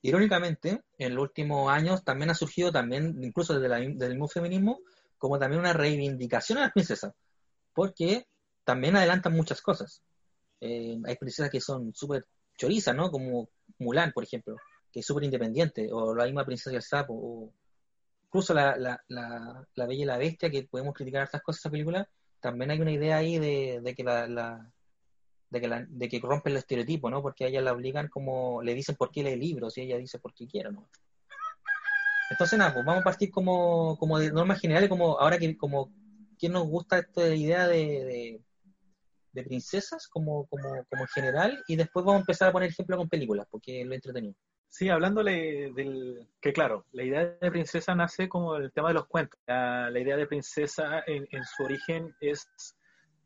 Irónicamente, 0.00 0.82
en 0.96 1.14
los 1.14 1.24
últimos 1.24 1.70
años 1.70 2.04
también 2.04 2.30
ha 2.30 2.34
surgido, 2.34 2.72
también 2.72 3.22
incluso 3.22 3.52
desde, 3.52 3.68
la, 3.68 3.80
desde 3.80 4.06
el 4.06 4.12
mismo 4.12 4.28
feminismo, 4.28 4.80
como 5.18 5.38
también 5.38 5.60
una 5.60 5.74
reivindicación 5.74 6.56
a 6.56 6.62
las 6.62 6.72
princesas, 6.72 7.12
porque 7.78 8.26
también 8.64 8.96
adelantan 8.96 9.34
muchas 9.34 9.62
cosas. 9.62 10.02
Eh, 10.60 10.98
hay 11.04 11.14
princesas 11.14 11.48
que 11.48 11.60
son 11.60 11.94
súper 11.94 12.26
chorizas, 12.56 12.92
¿no? 12.92 13.08
Como 13.08 13.50
Mulan, 13.78 14.10
por 14.10 14.24
ejemplo, 14.24 14.56
que 14.90 14.98
es 14.98 15.06
súper 15.06 15.22
independiente, 15.22 15.88
o 15.92 16.12
la 16.12 16.24
misma 16.24 16.44
princesa 16.44 16.72
del 16.72 16.82
sapo, 16.82 17.14
o 17.14 17.52
incluso 18.24 18.52
la, 18.52 18.76
la, 18.76 19.00
la, 19.06 19.64
la, 19.76 19.86
Bella 19.86 20.02
y 20.02 20.06
la 20.06 20.18
Bestia, 20.18 20.50
que 20.50 20.64
podemos 20.64 20.92
criticar 20.92 21.22
estas 21.22 21.40
cosas, 21.40 21.60
esa 21.60 21.70
película, 21.70 22.08
también 22.40 22.72
hay 22.72 22.80
una 22.80 22.90
idea 22.90 23.18
ahí 23.18 23.38
de, 23.38 23.80
de 23.80 23.94
que 23.94 24.02
la, 24.02 24.26
de 25.50 25.60
que, 25.60 25.68
la, 25.68 25.86
de 25.88 26.08
que 26.08 26.18
rompen 26.18 26.50
el 26.50 26.58
estereotipo, 26.58 27.10
¿no? 27.10 27.22
Porque 27.22 27.44
a 27.44 27.46
ella 27.46 27.62
la 27.62 27.74
obligan 27.74 28.08
como, 28.08 28.60
le 28.60 28.74
dicen 28.74 28.96
por 28.96 29.12
qué 29.12 29.22
lee 29.22 29.36
libros 29.36 29.78
y 29.78 29.82
ella 29.82 29.98
dice 29.98 30.18
por 30.18 30.34
qué 30.34 30.48
quiere, 30.48 30.72
¿no? 30.72 30.88
Entonces, 32.28 32.58
nada, 32.58 32.74
pues 32.74 32.84
vamos 32.84 33.02
a 33.02 33.04
partir 33.04 33.30
como, 33.30 33.96
como 33.98 34.18
de 34.18 34.32
normas 34.32 34.60
generales, 34.60 34.88
como 34.88 35.16
ahora 35.20 35.38
que, 35.38 35.56
como, 35.56 35.92
¿quién 36.38 36.52
nos 36.52 36.66
gusta 36.66 37.04
idea 37.16 37.66
de, 37.66 37.76
de, 37.76 38.40
de 39.32 39.42
princesas 39.44 40.08
como, 40.08 40.46
como, 40.46 40.84
como 40.88 41.02
en 41.02 41.08
general? 41.08 41.64
Y 41.68 41.76
después 41.76 42.04
vamos 42.04 42.20
a 42.20 42.22
empezar 42.22 42.48
a 42.48 42.52
poner 42.52 42.70
ejemplo 42.70 42.96
con 42.96 43.08
películas, 43.08 43.46
porque 43.50 43.84
lo 43.84 43.94
entretenido. 43.94 44.34
Sí, 44.70 44.90
hablándole 44.90 45.72
del 45.72 46.28
que 46.40 46.52
claro, 46.52 46.84
la 46.92 47.02
idea 47.02 47.24
de 47.24 47.50
princesa 47.50 47.94
nace 47.94 48.28
como 48.28 48.56
el 48.56 48.70
tema 48.72 48.88
de 48.88 48.94
los 48.94 49.06
cuentos. 49.06 49.40
La, 49.46 49.90
la 49.90 49.98
idea 49.98 50.16
de 50.16 50.26
princesa 50.26 51.02
en, 51.06 51.26
su 51.44 51.64
origen 51.64 52.14
es 52.20 52.46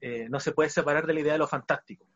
eh, 0.00 0.28
no 0.28 0.40
se 0.40 0.52
puede 0.52 0.71
separar 0.71 1.07
de 1.07 1.14
la 1.14 1.21
idea 1.21 1.33
de 1.33 1.40
lo 1.40 1.49
fantástico, 1.49 2.07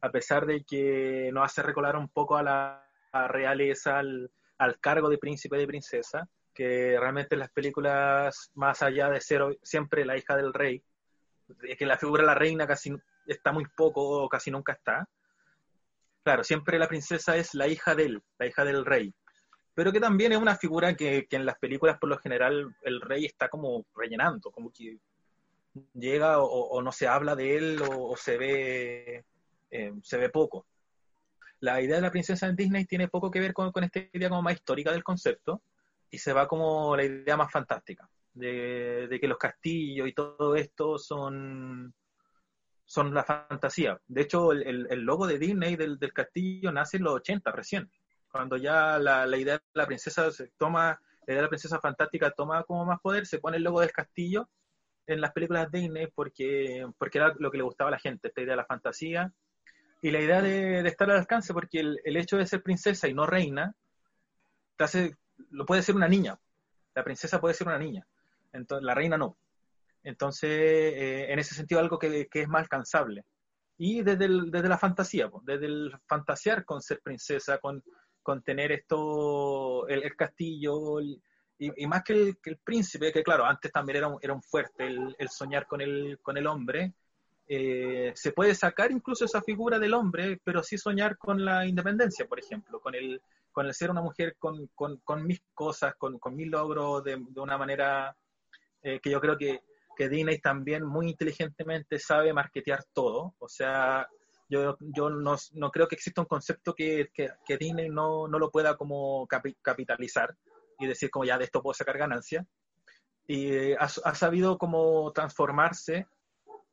a 0.00 0.10
pesar 0.10 0.46
de 0.46 0.64
que 0.64 1.30
nos 1.32 1.44
hace 1.44 1.62
recolar 1.62 1.96
un 1.96 2.08
poco 2.08 2.36
a 2.36 2.42
la, 2.42 2.82
realeza, 3.28 3.98
al, 3.98 4.30
al, 4.58 4.78
cargo 4.80 5.08
de 5.08 5.18
príncipe 5.18 5.56
y 5.56 5.60
de 5.60 5.66
princesa, 5.66 6.28
que 6.56 6.96
realmente 6.98 7.34
en 7.34 7.40
las 7.40 7.50
películas, 7.50 8.50
más 8.54 8.82
allá 8.82 9.10
de 9.10 9.20
ser 9.20 9.42
siempre 9.62 10.04
la 10.04 10.16
hija 10.16 10.36
del 10.36 10.54
rey, 10.54 10.82
que 11.78 11.86
la 11.86 11.98
figura 11.98 12.22
de 12.22 12.26
la 12.28 12.34
reina 12.34 12.66
casi 12.66 12.92
está 13.26 13.52
muy 13.52 13.64
poco 13.76 14.02
o 14.02 14.28
casi 14.28 14.50
nunca 14.50 14.72
está, 14.72 15.08
claro, 16.24 16.42
siempre 16.42 16.78
la 16.78 16.88
princesa 16.88 17.36
es 17.36 17.54
la 17.54 17.68
hija 17.68 17.94
de 17.94 18.06
él, 18.06 18.22
la 18.38 18.46
hija 18.46 18.64
del 18.64 18.84
rey. 18.84 19.14
Pero 19.74 19.92
que 19.92 20.00
también 20.00 20.32
es 20.32 20.38
una 20.38 20.56
figura 20.56 20.94
que, 20.94 21.26
que 21.28 21.36
en 21.36 21.44
las 21.44 21.58
películas, 21.58 21.98
por 21.98 22.08
lo 22.08 22.18
general, 22.18 22.74
el 22.82 23.00
rey 23.00 23.26
está 23.26 23.48
como 23.48 23.84
rellenando, 23.94 24.50
como 24.50 24.72
que 24.72 24.98
llega 25.92 26.40
o, 26.40 26.80
no 26.80 26.90
se 26.90 27.06
habla 27.06 27.36
de 27.36 27.56
él 27.58 27.82
o, 27.82 28.08
o 28.08 28.16
se 28.16 28.38
ve 28.38 29.24
eh, 29.70 29.92
se 30.02 30.16
ve 30.16 30.30
poco. 30.30 30.66
La 31.60 31.80
idea 31.80 31.96
de 31.96 32.02
la 32.02 32.10
princesa 32.10 32.46
en 32.46 32.56
Disney 32.56 32.84
tiene 32.84 33.08
poco 33.08 33.30
que 33.30 33.40
ver 33.40 33.52
con, 33.52 33.72
con, 33.72 33.84
esta 33.84 34.00
idea 34.12 34.28
como 34.28 34.42
más 34.42 34.54
histórica 34.54 34.92
del 34.92 35.04
concepto 35.04 35.62
y 36.10 36.18
se 36.18 36.32
va 36.32 36.46
como 36.46 36.96
la 36.96 37.04
idea 37.04 37.36
más 37.36 37.50
fantástica, 37.50 38.08
de, 38.32 39.18
que 39.20 39.28
los 39.28 39.38
castillos 39.38 40.08
y 40.08 40.12
todo 40.12 40.56
esto 40.56 40.98
son 40.98 41.94
son 42.88 43.12
la 43.12 43.24
fantasía. 43.24 44.00
De 44.06 44.22
hecho, 44.22 44.52
el, 44.52 44.86
el 44.88 45.00
logo 45.00 45.26
de 45.26 45.40
Disney 45.40 45.74
del, 45.74 45.98
del, 45.98 46.12
castillo 46.12 46.70
nace 46.70 46.98
en 46.98 47.02
los 47.02 47.14
80 47.14 47.50
recién, 47.50 47.90
cuando 48.30 48.56
ya 48.56 48.98
la, 48.98 49.26
la, 49.26 49.36
idea 49.36 49.54
de 49.54 49.62
la 49.74 49.86
princesa 49.86 50.30
se 50.30 50.52
toma, 50.56 51.00
la 51.26 51.32
idea 51.32 51.36
de 51.36 51.42
la 51.42 51.48
princesa 51.48 51.80
fantástica 51.80 52.30
toma 52.30 52.62
como 52.62 52.84
más 52.84 53.00
poder, 53.00 53.26
se 53.26 53.40
pone 53.40 53.56
el 53.56 53.64
logo 53.64 53.80
del 53.80 53.90
castillo 53.90 54.48
en 55.06 55.20
las 55.20 55.32
películas 55.32 55.70
de 55.70 55.80
Disney 55.80 56.08
porque, 56.14 56.86
porque 56.98 57.18
era 57.18 57.34
lo 57.38 57.50
que 57.50 57.58
le 57.58 57.64
gustaba 57.64 57.88
a 57.88 57.92
la 57.92 57.98
gente, 57.98 58.28
esta 58.28 58.40
idea 58.40 58.52
de 58.52 58.56
la 58.56 58.66
fantasía. 58.66 59.32
y 60.02 60.10
la 60.10 60.20
idea 60.20 60.42
de, 60.42 60.82
de 60.82 60.88
estar 60.88 61.10
al 61.10 61.18
alcance, 61.18 61.52
porque 61.52 61.80
el, 61.80 61.98
el, 62.04 62.16
hecho 62.16 62.36
de 62.36 62.46
ser 62.46 62.62
princesa 62.62 63.08
y 63.08 63.14
no 63.14 63.26
reina, 63.26 63.74
te 64.76 64.84
hace, 64.84 65.16
lo 65.50 65.66
puede 65.66 65.82
ser 65.82 65.94
una 65.94 66.08
niña. 66.08 66.38
La 66.94 67.04
princesa 67.04 67.40
puede 67.40 67.54
ser 67.54 67.66
una 67.66 67.78
niña, 67.78 68.06
entonces 68.52 68.84
la 68.84 68.94
reina 68.94 69.18
no. 69.18 69.36
Entonces, 70.02 70.50
eh, 70.50 71.32
en 71.32 71.38
ese 71.38 71.54
sentido, 71.54 71.80
algo 71.80 71.98
que, 71.98 72.28
que, 72.28 72.42
es 72.42 72.48
más 72.48 72.62
alcanzable. 72.62 73.24
Y 73.76 74.02
desde, 74.02 74.28
desde 74.28 74.68
la 74.68 74.78
fantasía, 74.78 75.30
desde 75.42 75.66
el 75.66 75.92
fantasear 76.06 76.64
con 76.64 76.80
ser 76.80 77.00
princesa, 77.02 77.58
con, 77.58 77.82
con 78.22 78.42
tener 78.42 78.72
esto, 78.72 79.86
el, 79.88 80.16
castillo, 80.16 81.00
y, 81.00 81.20
más 81.86 82.02
que 82.04 82.36
el, 82.44 82.58
príncipe, 82.62 83.12
que 83.12 83.22
claro, 83.22 83.44
antes 83.44 83.72
también 83.72 83.96
era 83.96 84.08
un, 84.08 84.18
era 84.22 84.32
un 84.32 84.42
fuerte 84.42 84.86
el, 84.86 85.14
el 85.18 85.28
soñar 85.28 85.66
con 85.66 85.80
el, 85.80 86.18
con 86.22 86.36
el 86.36 86.46
hombre, 86.46 86.94
eh, 87.48 88.12
se 88.16 88.32
puede 88.32 88.54
sacar 88.54 88.90
incluso 88.90 89.24
esa 89.24 89.40
figura 89.40 89.78
del 89.78 89.94
hombre, 89.94 90.40
pero 90.42 90.62
sí 90.62 90.76
soñar 90.76 91.16
con 91.16 91.44
la 91.44 91.66
independencia, 91.66 92.26
por 92.26 92.40
ejemplo, 92.40 92.80
con 92.80 92.94
el, 92.94 93.20
con 93.56 93.64
el 93.64 93.72
ser 93.72 93.90
una 93.90 94.02
mujer 94.02 94.36
con, 94.38 94.66
con, 94.74 94.98
con 94.98 95.26
mis 95.26 95.40
cosas, 95.54 95.94
con, 95.96 96.18
con 96.18 96.36
mis 96.36 96.46
logros, 96.46 97.02
de, 97.02 97.16
de 97.26 97.40
una 97.40 97.56
manera 97.56 98.14
eh, 98.82 99.00
que 99.00 99.08
yo 99.08 99.18
creo 99.18 99.38
que, 99.38 99.62
que 99.96 100.10
Disney 100.10 100.38
también 100.42 100.84
muy 100.84 101.08
inteligentemente 101.08 101.98
sabe 101.98 102.34
marketear 102.34 102.84
todo. 102.92 103.34
O 103.38 103.48
sea, 103.48 104.06
yo, 104.50 104.76
yo 104.78 105.08
no, 105.08 105.36
no 105.54 105.70
creo 105.70 105.88
que 105.88 105.94
exista 105.94 106.20
un 106.20 106.26
concepto 106.26 106.74
que, 106.74 107.08
que, 107.14 107.30
que 107.46 107.56
Disney 107.56 107.88
no, 107.88 108.28
no, 108.28 108.38
lo 108.38 108.50
pueda 108.50 108.76
como 108.76 109.26
capi, 109.26 109.56
capitalizar 109.62 110.36
y 110.78 110.86
decir 110.86 111.08
como 111.08 111.24
ya 111.24 111.38
de 111.38 111.44
esto 111.44 111.62
puedo 111.62 111.72
sacar 111.72 111.96
ganancia. 111.96 112.46
Y 113.26 113.54
eh, 113.54 113.76
ha, 113.80 113.86
ha, 113.86 114.14
sabido 114.14 114.58
como 114.58 115.10
transformarse 115.14 116.06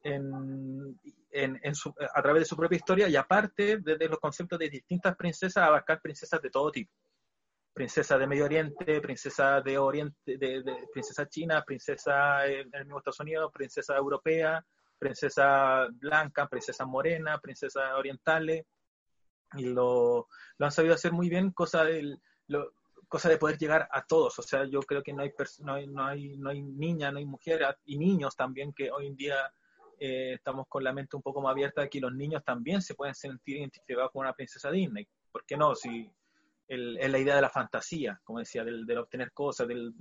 en, 0.03 0.99
en, 1.31 1.59
en 1.63 1.75
su, 1.75 1.93
a 2.13 2.21
través 2.21 2.41
de 2.41 2.45
su 2.45 2.55
propia 2.55 2.75
historia 2.75 3.07
y 3.07 3.15
aparte 3.15 3.77
desde 3.77 4.07
los 4.07 4.19
conceptos 4.19 4.59
de 4.59 4.69
distintas 4.69 5.15
princesas 5.15 5.63
abarcar 5.63 6.01
princesas 6.01 6.41
de 6.41 6.49
todo 6.49 6.71
tipo. 6.71 6.91
Princesa 7.73 8.19
de 8.19 8.27
Medio 8.27 8.45
Oriente, 8.45 9.01
princesa 9.01 9.59
de 9.61 9.79
Oriente, 9.79 10.37
de, 10.37 10.63
princesa 10.93 11.27
china, 11.27 11.63
princesa 11.65 12.45
en 12.45 12.69
el 12.71 12.85
mismo 12.85 12.99
Estados 12.99 13.19
Unidos, 13.21 13.51
princesa 13.51 13.95
europea, 13.95 14.63
princesa 14.99 15.87
blanca, 15.93 16.47
princesa 16.47 16.85
morena, 16.85 17.39
princesa 17.39 17.97
orientales, 17.97 18.63
y 19.55 19.65
lo, 19.65 20.27
lo 20.59 20.65
han 20.65 20.71
sabido 20.71 20.93
hacer 20.93 21.13
muy 21.13 21.29
bien, 21.29 21.51
cosa 21.51 21.83
de, 21.83 22.15
lo, 22.47 22.73
cosa 23.07 23.29
de 23.29 23.37
poder 23.37 23.57
llegar 23.57 23.87
a 23.91 24.05
todos. 24.05 24.37
O 24.39 24.41
sea, 24.41 24.65
yo 24.65 24.79
creo 24.81 25.01
que 25.01 25.13
no 25.13 25.23
hay, 25.23 25.31
no 25.59 25.73
hay, 25.73 25.87
no 25.87 26.05
hay, 26.05 26.37
no 26.37 26.49
hay 26.49 26.61
niña, 26.61 27.11
no 27.11 27.17
hay 27.17 27.25
mujer, 27.25 27.63
y 27.85 27.97
niños 27.97 28.35
también 28.35 28.73
que 28.73 28.91
hoy 28.91 29.07
en 29.07 29.15
día 29.15 29.53
eh, 29.99 30.33
estamos 30.33 30.67
con 30.67 30.83
la 30.83 30.93
mente 30.93 31.15
un 31.15 31.21
poco 31.21 31.41
más 31.41 31.51
abierta 31.51 31.81
de 31.81 31.89
que 31.89 31.99
los 31.99 32.13
niños 32.13 32.43
también 32.43 32.81
se 32.81 32.95
pueden 32.95 33.15
sentir 33.15 33.57
identificados 33.57 34.11
con 34.11 34.21
una 34.21 34.33
princesa 34.33 34.71
Disney. 34.71 35.07
¿Por 35.31 35.45
qué 35.45 35.57
no? 35.57 35.75
Si 35.75 36.09
el, 36.67 36.97
es 36.97 37.11
la 37.11 37.19
idea 37.19 37.35
de 37.35 37.41
la 37.41 37.49
fantasía, 37.49 38.19
como 38.23 38.39
decía, 38.39 38.63
del, 38.63 38.97
obtener 38.97 39.31
cosas, 39.31 39.67
del, 39.67 39.93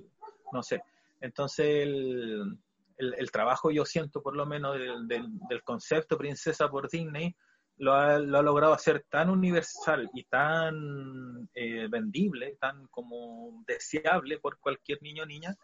no 0.52 0.62
sé. 0.62 0.82
Entonces, 1.20 1.66
el, 1.66 2.58
el, 2.96 3.14
el, 3.14 3.30
trabajo 3.30 3.70
yo 3.70 3.84
siento 3.84 4.22
por 4.22 4.36
lo 4.36 4.46
menos 4.46 4.78
del, 4.78 5.08
del, 5.08 5.62
concepto 5.62 6.18
princesa 6.18 6.68
por 6.68 6.88
Disney 6.88 7.34
lo 7.78 7.94
ha, 7.94 8.18
lo 8.18 8.38
ha, 8.38 8.42
logrado 8.42 8.74
hacer 8.74 9.04
tan 9.08 9.30
universal 9.30 10.08
y 10.14 10.24
tan 10.24 11.48
eh, 11.54 11.88
vendible, 11.88 12.56
tan 12.60 12.86
como 12.88 13.64
deseable 13.66 14.38
por 14.38 14.58
cualquier 14.58 15.02
niño 15.02 15.24
o 15.24 15.26
niña, 15.26 15.56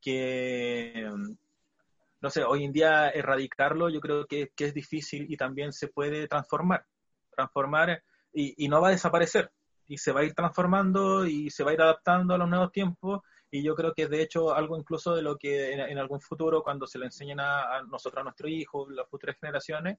que 0.00 1.10
no 2.20 2.30
sé, 2.30 2.44
hoy 2.44 2.64
en 2.64 2.72
día 2.72 3.10
erradicarlo 3.10 3.88
yo 3.88 4.00
creo 4.00 4.26
que, 4.26 4.52
es 4.56 4.74
difícil 4.74 5.26
y 5.28 5.36
también 5.36 5.72
se 5.72 5.88
puede 5.88 6.28
transformar, 6.28 6.84
transformar 7.30 8.02
y, 8.32 8.64
y, 8.64 8.68
no 8.68 8.80
va 8.80 8.88
a 8.88 8.92
desaparecer 8.92 9.50
y 9.86 9.98
se 9.98 10.12
va 10.12 10.20
a 10.20 10.24
ir 10.24 10.34
transformando 10.34 11.26
y 11.26 11.50
se 11.50 11.64
va 11.64 11.70
a 11.70 11.74
ir 11.74 11.82
adaptando 11.82 12.34
a 12.34 12.38
los 12.38 12.48
nuevos 12.48 12.70
tiempos 12.72 13.20
y 13.50 13.62
yo 13.62 13.74
creo 13.74 13.92
que 13.94 14.02
es 14.04 14.10
de 14.10 14.22
hecho 14.22 14.54
algo 14.54 14.78
incluso 14.78 15.14
de 15.14 15.22
lo 15.22 15.36
que 15.36 15.72
en, 15.72 15.98
algún 15.98 16.20
futuro 16.20 16.62
cuando 16.62 16.86
se 16.86 16.98
le 16.98 17.06
enseñen 17.06 17.40
a, 17.40 17.78
a 17.78 17.82
nosotros, 17.82 18.20
a 18.20 18.24
nuestros 18.24 18.50
hijos, 18.50 18.88
las 18.90 19.08
futuras 19.08 19.36
generaciones, 19.40 19.98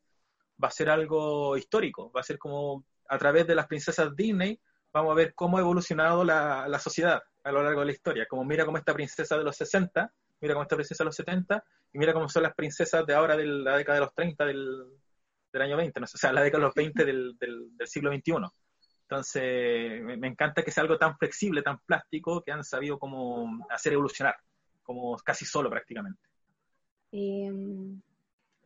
va 0.63 0.69
a 0.69 0.71
ser 0.71 0.89
algo 0.89 1.57
histórico, 1.57 2.11
va 2.11 2.21
a 2.21 2.23
ser 2.23 2.37
como 2.37 2.85
a 3.09 3.17
través 3.17 3.47
de 3.47 3.55
las 3.55 3.67
princesas 3.67 4.15
Disney, 4.15 4.59
vamos 4.93 5.11
a 5.11 5.15
ver 5.15 5.33
cómo 5.33 5.57
ha 5.57 5.61
evolucionado 5.61 6.23
la 6.23 6.79
sociedad 6.79 7.21
a 7.43 7.51
lo 7.51 7.63
largo 7.63 7.81
de 7.81 7.87
la 7.87 7.91
historia, 7.91 8.25
como 8.29 8.45
mira 8.45 8.65
cómo 8.65 8.77
esta 8.77 8.93
princesa 8.93 9.37
de 9.37 9.43
los 9.43 9.55
60, 9.55 10.11
mira 10.41 10.53
cómo 10.53 10.63
esta 10.63 10.75
princesa 10.75 11.03
de 11.03 11.05
los 11.05 11.15
70, 11.15 11.63
y 11.93 11.99
mira 11.99 12.13
cómo 12.13 12.27
son 12.27 12.43
las 12.43 12.55
princesas 12.55 13.05
de 13.05 13.13
ahora 13.13 13.37
de 13.37 13.45
la 13.45 13.77
década 13.77 13.99
de 13.99 14.05
los 14.05 14.13
30 14.13 14.45
del, 14.45 14.85
del 15.53 15.61
año 15.61 15.77
20, 15.77 15.99
¿no? 15.99 16.05
o 16.05 16.07
sea, 16.07 16.33
la 16.33 16.41
década 16.41 16.61
de 16.61 16.67
los 16.67 16.75
20 16.75 17.05
del, 17.05 17.37
del, 17.37 17.77
del 17.77 17.87
siglo 17.87 18.11
XXI. 18.11 18.33
Entonces, 19.03 20.01
me, 20.03 20.17
me, 20.17 20.27
encanta 20.27 20.63
que 20.63 20.71
sea 20.71 20.83
algo 20.83 20.97
tan 20.97 21.17
flexible, 21.17 21.61
tan 21.61 21.79
plástico, 21.79 22.41
que 22.41 22.51
han 22.51 22.63
sabido 22.63 22.97
cómo 22.97 23.65
hacer 23.69 23.93
evolucionar, 23.93 24.35
como 24.83 25.17
casi 25.17 25.45
solo 25.45 25.69
prácticamente. 25.69 26.21
Eh, 27.11 27.51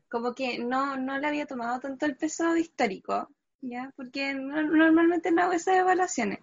como 0.09 0.33
que 0.33 0.59
no, 0.59 0.97
no 0.97 1.17
le 1.17 1.27
había 1.27 1.47
tomado 1.47 1.79
tanto 1.79 2.05
el 2.05 2.15
peso 2.15 2.55
histórico, 2.55 3.29
¿ya? 3.61 3.91
Porque 3.95 4.33
no, 4.33 4.61
normalmente 4.61 5.31
no 5.31 5.43
hago 5.43 5.53
esas 5.53 5.77
evaluaciones, 5.77 6.39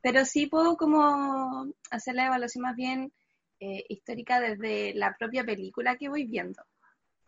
pero 0.00 0.24
sí 0.24 0.46
puedo 0.46 0.76
como 0.76 1.66
hacer 1.90 2.14
la 2.14 2.26
evaluación 2.26 2.62
más 2.62 2.76
bien 2.76 3.12
eh, 3.60 3.84
histórica 3.88 4.40
desde 4.40 4.94
la 4.94 5.14
propia 5.18 5.44
película 5.44 5.96
que 5.96 6.08
voy 6.08 6.24
viendo. 6.24 6.62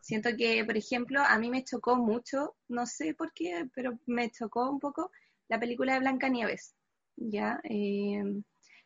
Siento 0.01 0.31
que, 0.37 0.65
por 0.65 0.77
ejemplo, 0.77 1.21
a 1.21 1.39
mí 1.39 1.49
me 1.51 1.63
chocó 1.63 1.97
mucho, 1.97 2.57
no 2.69 2.87
sé 2.87 3.15
por 3.15 3.33
qué, 3.33 3.69
pero 3.75 3.99
me 4.07 4.31
chocó 4.31 4.69
un 4.69 4.81
poco 4.81 5.13
la 5.49 5.61
película 5.61 5.95
de 5.95 6.01
Blancanieves. 6.01 6.75
¿ya? 7.17 7.61
Eh, 7.65 8.23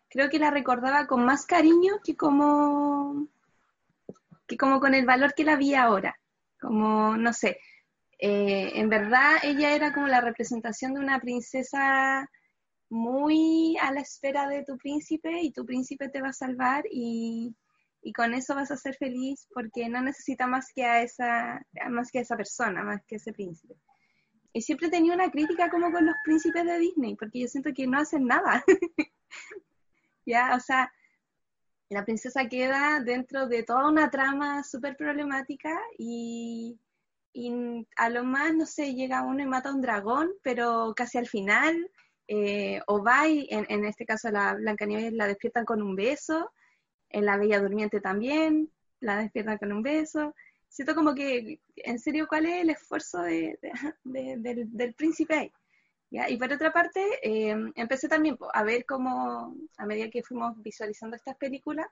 creo 0.09 0.29
que 0.29 0.39
la 0.39 0.51
recordaba 0.51 1.07
con 1.07 1.25
más 1.25 1.47
cariño 1.47 2.01
que 2.05 2.17
como, 2.17 3.29
que 4.47 4.57
como 4.57 4.81
con 4.81 4.95
el 4.95 5.07
valor 5.07 5.35
que 5.35 5.45
la 5.45 5.57
vi 5.57 5.75
ahora. 5.75 6.19
Como, 6.61 7.17
no 7.17 7.33
sé, 7.33 7.61
eh, 8.19 8.73
en 8.75 8.89
verdad 8.89 9.37
ella 9.43 9.75
era 9.75 9.93
como 9.93 10.07
la 10.09 10.21
representación 10.21 10.95
de 10.95 11.01
una 11.01 11.21
princesa 11.21 12.29
muy 12.89 13.77
a 13.79 13.93
la 13.93 14.01
espera 14.01 14.49
de 14.49 14.65
tu 14.65 14.77
príncipe 14.77 15.41
y 15.43 15.53
tu 15.53 15.65
príncipe 15.65 16.09
te 16.09 16.21
va 16.21 16.29
a 16.29 16.33
salvar 16.33 16.85
y, 16.91 17.55
y, 18.03 18.13
con 18.13 18.35
eso 18.35 18.55
vas 18.55 18.71
a 18.71 18.77
ser 18.77 18.95
feliz 18.97 19.49
porque 19.53 19.89
no 19.89 20.01
necesita 20.03 20.47
más 20.47 20.73
que 20.75 20.85
a 20.85 21.03
esa 21.03 21.61
más 21.91 22.11
que 22.11 22.19
a 22.21 22.23
esa 22.23 22.37
persona, 22.37 22.83
más 22.85 23.03
que 23.07 23.17
a 23.17 23.19
ese 23.19 23.33
príncipe. 23.33 23.75
Y 24.53 24.63
siempre 24.63 24.89
tenía 24.89 25.13
una 25.13 25.31
crítica 25.31 25.69
como 25.69 25.93
con 25.93 26.07
los 26.07 26.15
príncipes 26.25 26.65
de 26.65 26.79
Disney, 26.79 27.15
porque 27.17 27.41
yo 27.41 27.47
siento 27.49 27.75
que 27.75 27.87
no 27.87 27.99
hacen 27.99 28.25
nada. 28.25 28.65
ya, 30.27 30.55
o 30.57 30.61
sea, 30.61 30.91
la 31.91 32.05
princesa 32.05 32.49
queda 32.49 33.01
dentro 33.05 33.49
de 33.49 33.65
toda 33.65 33.89
una 33.89 34.11
trama 34.11 34.65
súper 34.65 34.97
problemática 34.97 35.79
y, 35.99 36.81
y, 37.35 37.87
a 37.97 38.09
lo 38.09 38.25
más, 38.25 38.55
no 38.55 38.65
sé, 38.65 38.95
llega 38.95 39.25
uno 39.25 39.43
y 39.43 39.47
mata 39.47 39.69
a 39.69 39.75
un 39.75 39.83
dragón, 39.83 40.31
pero 40.43 40.95
casi 40.97 41.19
al 41.19 41.27
final, 41.27 41.91
eh, 42.29 42.81
o 42.87 43.03
va 43.03 43.29
y 43.29 43.47
en, 43.51 43.67
en, 43.69 43.85
este 43.85 44.05
caso 44.05 44.31
la 44.31 44.55
Blancanieves 44.55 45.13
la 45.13 45.27
despiertan 45.27 45.65
con 45.65 45.83
un 45.83 45.95
beso, 45.95 46.53
en 47.11 47.25
la 47.25 47.37
Bella 47.37 47.61
Durmiente 47.61 48.01
también 48.01 48.71
la 49.01 49.19
despiertan 49.19 49.59
con 49.59 49.73
un 49.73 49.83
beso. 49.83 50.35
Siento 50.69 50.95
como 50.95 51.15
que, 51.15 51.61
en 51.77 51.99
serio, 51.99 52.27
¿cuál 52.29 52.47
es 52.47 52.63
el 52.63 52.71
esfuerzo 52.71 53.23
de, 53.23 53.59
de, 53.63 53.73
de, 54.05 54.37
del, 54.39 54.77
del, 54.77 54.95
príncipe 54.95 55.53
¿Ya? 56.11 56.29
Y 56.31 56.37
por 56.37 56.53
otra 56.53 56.73
parte, 56.73 57.01
eh, 57.23 57.57
empecé 57.75 58.09
también 58.09 58.39
a 58.53 58.63
ver 58.63 58.85
cómo, 58.85 59.57
a 59.77 59.87
medida 59.87 60.11
que 60.11 60.23
fuimos 60.23 60.61
visualizando 60.63 61.17
estas 61.17 61.37
películas, 61.37 61.87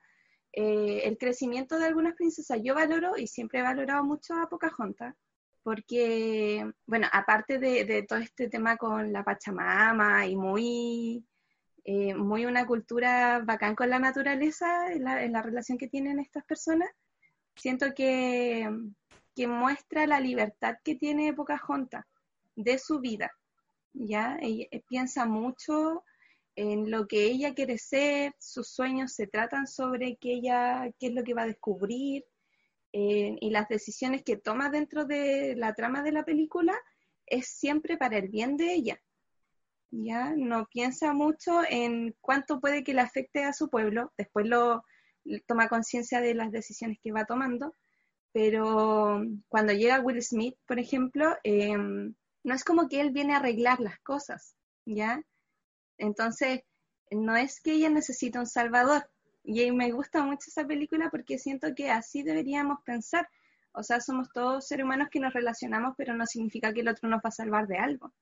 eh, 0.53 1.03
el 1.05 1.19
crecimiento 1.19 1.79
de 1.79 1.87
algunas 1.87 2.14
princesas. 2.14 2.61
Yo 2.62 2.75
valoro 2.75 3.17
y 3.17 3.26
siempre 3.26 3.59
he 3.59 3.62
valorado 3.62 4.05
mucho 4.05 4.35
a 4.35 4.49
Pocahontas, 4.49 5.17
porque, 5.64 6.71
bueno, 6.87 7.09
aparte 7.11 7.59
de, 7.59 8.04
todo 8.09 8.21
este 8.21 8.49
tema 8.49 8.76
con 8.76 9.12
la 9.12 9.25
Pachamama 9.25 10.26
y 10.26 10.37
muy, 10.37 11.26
eh, 11.85 12.14
muy 12.14 12.47
una 12.47 12.66
cultura 12.66 13.40
bacán 13.44 13.75
con 13.75 13.90
la 13.90 13.99
naturaleza, 13.99 14.92
en 14.92 15.02
la, 15.33 15.42
relación 15.42 15.78
que 15.78 15.88
tienen 15.88 16.21
estas 16.21 16.44
personas, 16.44 16.90
siento 17.56 17.94
que, 17.94 18.71
que 19.35 19.47
muestra 19.49 20.06
la 20.06 20.21
libertad 20.21 20.76
que 20.85 20.94
tiene 20.94 21.35
Pocahontas 21.35 22.04
de 22.54 22.78
su 22.78 23.00
vida 23.00 23.33
¿ya? 23.94 24.37
Ella 24.40 24.66
piensa 24.88 25.25
mucho 25.25 26.04
en 26.56 26.90
lo 26.90 27.06
que 27.06 27.25
ella 27.25 27.54
quiere 27.54 27.78
ser, 27.78 28.35
sus 28.38 28.68
sueños 28.68 29.12
se 29.12 29.26
tratan 29.26 29.66
sobre 29.66 30.16
qué, 30.16 30.35
ella, 30.35 30.92
qué 30.99 31.09
es 31.09 31.14
lo 31.14 31.25
que 31.25 31.35
va 31.35 31.42
a 31.42 31.47
descubrir 31.47 32.25
eh, 32.97 33.37
y 33.41 33.51
las 33.51 33.67
decisiones 33.69 34.23
que 34.23 34.37
toma 34.37 34.71
dentro 34.71 35.05
de 35.05 35.57
la 35.57 35.75
trama 35.75 36.05
de 36.05 36.13
la 36.13 36.25
película 36.25 36.79
es 37.27 37.49
siempre 37.49 37.97
para 37.97 38.19
el 38.19 38.29
bien 38.29 38.57
de 38.57 38.73
ella. 38.73 39.03
¿ya? 39.91 40.33
No 40.37 40.69
piensa 40.71 41.13
mucho 41.13 41.63
en 41.69 42.15
cuánto 42.21 42.61
puede 42.61 42.85
que 42.85 42.95
le 42.95 43.01
afecte 43.01 43.43
a 43.43 43.53
su 43.53 43.69
pueblo, 43.69 44.13
después 44.17 44.47
lo 44.47 44.85
toma 45.47 45.69
conciencia 45.69 46.21
de 46.21 46.35
las 46.35 46.53
decisiones 46.53 46.99
que 47.03 47.11
va 47.11 47.25
tomando, 47.25 47.75
pero 48.33 49.21
cuando 49.49 49.73
llega 49.73 50.01
Will 50.01 50.23
Smith, 50.23 50.57
por 50.65 50.79
ejemplo, 50.79 51.37
eh, 51.43 51.77
no 51.77 52.55
es 52.55 52.63
como 52.63 52.89
que 52.89 53.01
él 53.01 53.11
viene 53.11 53.35
a 53.35 53.39
arreglar 53.39 53.81
las 53.81 53.99
cosas, 54.01 54.55
¿ya? 54.87 55.21
Entonces, 55.99 56.61
no 57.11 57.35
es 57.35 57.61
que 57.61 57.73
ella 57.73 57.91
necesita 57.91 58.39
un 58.39 58.47
salvador. 58.47 59.11
Y 59.45 59.71
me 59.73 59.93
gusta 59.93 60.25
mucho 60.25 60.49
esa 60.49 60.67
película 60.67 61.11
porque 61.11 61.39
siento 61.39 61.75
que 61.75 61.91
así 61.91 62.23
deberíamos 62.23 62.79
pensar. 62.83 63.29
O 63.73 63.83
sea, 63.83 64.01
somos 64.01 64.33
todos 64.33 64.67
seres 64.67 64.85
humanos 64.85 65.09
que 65.11 65.21
nos 65.21 65.35
relacionamos, 65.35 65.95
pero 65.99 66.15
no 66.15 66.27
significa 66.27 66.73
que 66.73 66.81
el 66.81 66.89
otro 66.89 67.09
nos 67.09 67.19
va 67.19 67.29
a 67.29 67.31
salvar 67.31 67.67
de 67.67 67.77
algo. 67.77 68.13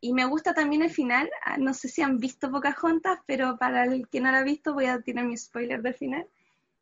Y 0.00 0.14
me 0.14 0.24
gusta 0.24 0.54
también 0.54 0.82
el 0.82 0.90
final. 0.90 1.30
Ah, 1.44 1.58
no 1.58 1.74
sé 1.74 1.88
si 1.88 2.02
han 2.02 2.18
visto 2.18 2.50
Pocahontas, 2.50 3.20
pero 3.26 3.58
para 3.58 3.84
el 3.84 4.08
que 4.08 4.20
no 4.20 4.32
la 4.32 4.38
ha 4.38 4.44
visto, 4.44 4.72
voy 4.74 4.86
a 4.86 5.00
tirar 5.00 5.26
mi 5.26 5.36
spoiler 5.36 5.82
del 5.82 5.94
final. 5.94 6.26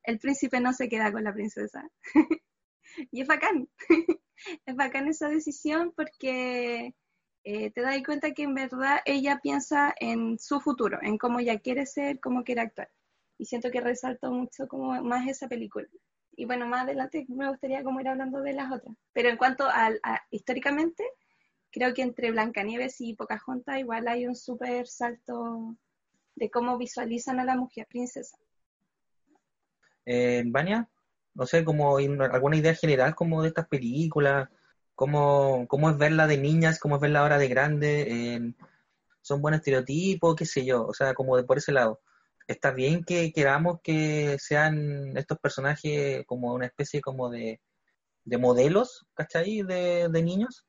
El 0.05 0.19
príncipe 0.19 0.61
no 0.61 0.73
se 0.73 0.89
queda 0.89 1.11
con 1.11 1.25
la 1.25 1.35
princesa. 1.35 1.91
y 3.11 3.21
es 3.21 3.27
bacán. 3.27 3.69
es 4.67 4.77
bacán 4.77 5.09
esa 5.09 5.29
decisión 5.29 5.93
porque 5.97 6.95
eh, 7.43 7.71
te 7.71 7.81
das 7.81 8.01
cuenta 8.05 8.33
que 8.33 8.45
en 8.45 8.55
verdad 8.55 9.01
ella 9.05 9.41
piensa 9.43 9.95
en 9.99 10.39
su 10.39 10.61
futuro, 10.61 10.99
en 11.03 11.19
cómo 11.19 11.41
ella 11.41 11.59
quiere 11.59 11.87
ser, 11.87 12.21
cómo 12.21 12.45
quiere 12.45 12.61
actuar. 12.63 12.91
Y 13.41 13.47
siento 13.47 13.71
que 13.71 13.81
resalto 13.81 14.31
mucho 14.31 14.69
como 14.69 15.03
más 15.03 15.27
esa 15.27 15.49
película. 15.49 15.89
Y 16.37 16.45
bueno, 16.45 16.67
más 16.67 16.83
adelante 16.83 17.25
me 17.31 17.49
gustaría 17.49 17.83
como 17.83 17.99
ir 17.99 18.09
hablando 18.09 18.43
de 18.43 18.53
las 18.53 18.71
otras. 18.71 18.95
Pero 19.15 19.31
en 19.31 19.39
cuanto 19.39 19.65
a, 19.67 19.91
históricamente, 20.31 21.03
creo 21.71 21.95
que 21.95 22.03
entre 22.03 22.33
Blancanieves 22.33 23.01
y 23.01 23.15
Pocahontas 23.15 23.79
igual 23.79 24.09
hay 24.09 24.27
un 24.27 24.37
súper 24.37 24.87
salto 24.87 25.75
de 26.35 26.51
cómo 26.51 26.77
visualizan 26.77 27.41
a 27.41 27.45
la 27.45 27.57
mujer 27.57 27.87
princesa. 27.89 28.37
Eh, 30.05 30.43
Vania, 30.45 30.87
no 31.33 31.47
sé, 31.47 31.65
como 31.65 31.97
alguna 31.97 32.57
idea 32.57 32.75
general 32.75 33.15
como 33.15 33.41
de 33.41 33.49
estas 33.49 33.69
películas, 33.69 34.51
cómo, 34.95 35.67
cómo 35.67 35.89
es 35.89 35.97
verla 35.97 36.27
de 36.27 36.37
niñas, 36.37 36.79
cómo 36.79 36.97
es 36.97 37.01
verla 37.01 37.21
ahora 37.21 37.39
de 37.39 37.49
grande, 37.49 38.55
son 39.23 39.41
buenos 39.41 39.61
estereotipos, 39.61 40.37
qué 40.37 40.45
sé 40.45 40.67
yo, 40.67 40.85
o 40.85 40.93
sea, 40.93 41.15
como 41.15 41.39
de 41.39 41.45
por 41.45 41.57
ese 41.57 41.73
lado. 41.73 42.03
Está 42.51 42.73
bien 42.73 43.05
que 43.05 43.33
queramos 43.33 43.81
que 43.81 44.37
sean 44.41 45.17
estos 45.17 45.39
personajes 45.39 46.27
como 46.27 46.53
una 46.53 46.67
especie 46.67 47.01
como 47.01 47.31
de, 47.31 47.61
de 48.25 48.39
modelos, 48.39 49.07
¿cachai? 49.15 49.63
De, 49.63 50.09
de 50.09 50.23
niños. 50.25 50.67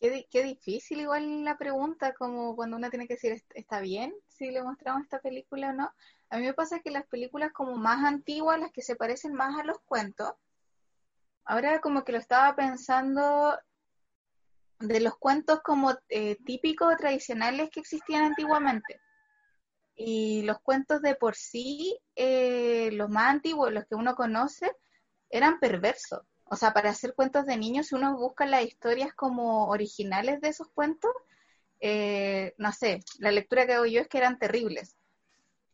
Qué, 0.00 0.42
difícil 0.42 1.00
igual 1.00 1.44
la 1.44 1.56
pregunta, 1.56 2.12
como 2.12 2.54
cuando 2.54 2.76
uno 2.76 2.90
tiene 2.90 3.08
que 3.08 3.14
decir, 3.14 3.42
¿está 3.54 3.80
bien 3.80 4.14
si 4.26 4.50
le 4.50 4.62
mostramos 4.62 5.04
esta 5.04 5.18
película 5.20 5.70
o 5.70 5.72
no? 5.72 5.90
A 6.28 6.36
mí 6.36 6.44
me 6.44 6.52
pasa 6.52 6.80
que 6.80 6.90
las 6.90 7.06
películas 7.06 7.52
como 7.54 7.78
más 7.78 8.04
antiguas, 8.04 8.60
las 8.60 8.70
que 8.70 8.82
se 8.82 8.94
parecen 8.94 9.32
más 9.32 9.58
a 9.58 9.64
los 9.64 9.78
cuentos, 9.86 10.34
ahora 11.46 11.80
como 11.80 12.04
que 12.04 12.12
lo 12.12 12.18
estaba 12.18 12.54
pensando 12.54 13.58
de 14.78 15.00
los 15.00 15.16
cuentos 15.16 15.60
como 15.64 15.96
eh, 16.10 16.36
típicos 16.44 16.98
tradicionales 16.98 17.70
que 17.70 17.80
existían 17.80 18.24
antiguamente. 18.24 19.00
Y 20.00 20.42
los 20.42 20.60
cuentos 20.60 21.02
de 21.02 21.16
por 21.16 21.34
sí, 21.34 21.98
eh, 22.14 22.90
los 22.92 23.10
más 23.10 23.30
antiguos, 23.30 23.72
los 23.72 23.84
que 23.86 23.96
uno 23.96 24.14
conoce, 24.14 24.70
eran 25.28 25.58
perversos. 25.58 26.20
O 26.44 26.56
sea, 26.56 26.72
para 26.72 26.90
hacer 26.90 27.14
cuentos 27.14 27.44
de 27.46 27.56
niños, 27.56 27.88
si 27.88 27.96
uno 27.96 28.16
busca 28.16 28.46
las 28.46 28.64
historias 28.64 29.12
como 29.12 29.66
originales 29.68 30.40
de 30.40 30.48
esos 30.48 30.68
cuentos, 30.68 31.10
eh, 31.80 32.54
no 32.58 32.72
sé, 32.72 33.00
la 33.18 33.32
lectura 33.32 33.66
que 33.66 33.74
hago 33.74 33.86
yo 33.86 34.00
es 34.00 34.08
que 34.08 34.18
eran 34.18 34.38
terribles. 34.38 34.96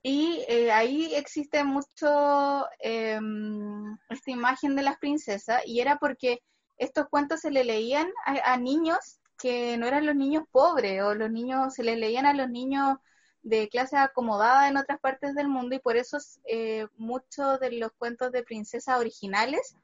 Y 0.02 0.44
eh, 0.48 0.72
ahí 0.72 1.14
existe 1.14 1.64
mucho 1.64 2.66
em, 2.80 3.96
esta 4.10 4.30
imagen 4.30 4.74
de 4.76 4.82
las 4.82 4.98
princesas 4.98 5.62
y 5.66 5.80
era 5.80 5.98
porque 5.98 6.42
estos 6.76 7.08
cuentos 7.08 7.40
se 7.40 7.50
le 7.50 7.64
leían 7.64 8.08
a, 8.26 8.56
niños 8.56 9.20
que 9.38 9.76
no 9.78 9.86
eran 9.86 10.06
los 10.06 10.16
niños 10.16 10.44
pobres 10.50 11.02
o 11.02 11.14
los 11.14 11.30
niños, 11.30 11.74
se 11.74 11.84
le 11.84 11.96
leían 11.96 12.26
a 12.26 12.34
los 12.34 12.50
niños 12.50 12.98
de 13.44 13.68
clase 13.68 13.96
acomodada 13.96 14.68
en 14.68 14.76
otras 14.76 14.98
partes 14.98 15.34
del 15.34 15.48
mundo 15.48 15.76
y 15.76 15.78
por 15.78 15.96
eso 15.96 16.18
eh, 16.46 16.86
muchos 16.96 17.60
de 17.60 17.72
los 17.72 17.92
cuentos 17.92 18.32
de 18.32 18.42
princesas 18.42 18.98
originales 18.98 19.76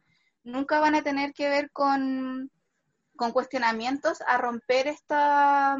nunca 0.43 0.81
van 0.81 0.97
a 0.97 1.03
tener 1.03 1.33
que 1.35 1.49
ver 1.49 1.71
con, 1.71 2.51
con 3.17 3.33
cuestionamientos 3.33 4.23
a 4.27 4.39
romper 4.39 4.89
esta 4.89 5.77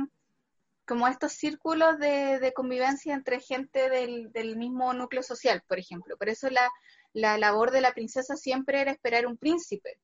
como 0.91 1.07
estos 1.07 1.35
círculos 1.35 2.01
de, 2.01 2.53
convivencia 2.53 3.15
entre 3.15 3.39
gente 3.39 3.89
del, 3.89 4.57
mismo 4.57 4.93
núcleo 4.93 5.23
social, 5.23 5.63
por 5.69 5.79
ejemplo. 5.79 6.17
Por 6.17 6.29
eso 6.29 6.49
la, 6.51 7.39
labor 7.39 7.71
de 7.71 7.81
la 7.81 7.93
princesa 7.93 8.35
siempre 8.35 8.81
era 8.81 8.91
esperar 8.91 9.25
un 9.25 9.37
príncipe, 9.37 10.01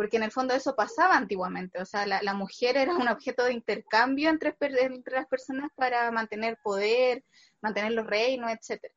porque 0.00 0.16
en 0.16 0.22
el 0.22 0.32
fondo 0.32 0.54
eso 0.54 0.74
pasaba 0.74 1.14
antiguamente, 1.14 1.78
o 1.78 1.84
sea, 1.84 2.06
la, 2.06 2.32
mujer 2.32 2.78
era 2.78 2.96
un 2.96 3.06
objeto 3.08 3.44
de 3.44 3.52
intercambio 3.52 4.30
entre, 4.30 4.56
las 5.04 5.26
personas 5.26 5.70
para 5.76 6.10
mantener 6.10 6.56
poder, 6.62 7.22
mantener 7.60 7.92
los 7.92 8.06
reinos, 8.06 8.50
etcétera. 8.50 8.94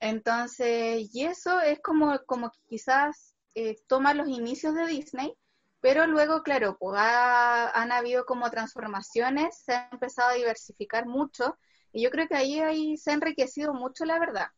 Entonces, 0.00 1.10
y 1.12 1.26
eso 1.26 1.60
es 1.60 1.78
como, 1.80 2.18
como 2.24 2.50
quizás 2.66 3.34
eh, 3.54 3.76
toma 3.86 4.14
los 4.14 4.26
inicios 4.26 4.74
de 4.74 4.86
Disney, 4.86 5.36
pero 5.82 6.06
luego, 6.06 6.42
claro, 6.42 6.78
pues 6.80 6.98
han 6.98 7.92
habido 7.92 8.24
como 8.24 8.50
transformaciones, 8.50 9.58
se 9.58 9.74
ha 9.74 9.90
empezado 9.92 10.30
a 10.30 10.36
diversificar 10.36 11.04
mucho 11.04 11.58
y 11.92 12.02
yo 12.02 12.08
creo 12.08 12.28
que 12.28 12.36
ahí, 12.36 12.60
ahí 12.60 12.96
se 12.96 13.10
ha 13.10 13.12
enriquecido 13.12 13.74
mucho, 13.74 14.06
la 14.06 14.18
verdad. 14.18 14.48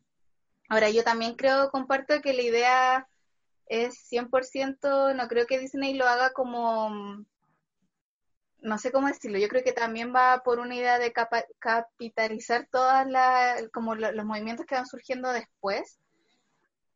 Ahora, 0.69 0.91
yo 0.91 1.03
también 1.03 1.35
creo, 1.35 1.73
comparto 1.73 2.21
que 2.21 2.35
la 2.35 2.43
idea 2.43 3.09
es 3.67 3.95
100%, 4.11 5.15
no 5.15 5.29
creo 5.29 5.47
que 5.47 5.59
Disney 5.59 5.95
lo 5.95 6.07
haga 6.07 6.33
como, 6.33 7.25
no 8.61 8.79
sé 8.79 8.93
cómo 8.93 9.09
decirlo, 9.09 9.39
yo 9.39 9.49
creo 9.49 9.65
que 9.65 9.73
también 9.73 10.15
va 10.15 10.43
por 10.45 10.59
una 10.59 10.75
idea 10.75 10.99
de 10.99 11.13
capitalizar 11.59 12.69
todas 12.71 13.07
las, 13.07 13.69
como 13.73 13.95
los 13.95 14.25
movimientos 14.25 14.67
que 14.67 14.75
van 14.75 14.87
surgiendo 14.87 15.31
después 15.33 15.99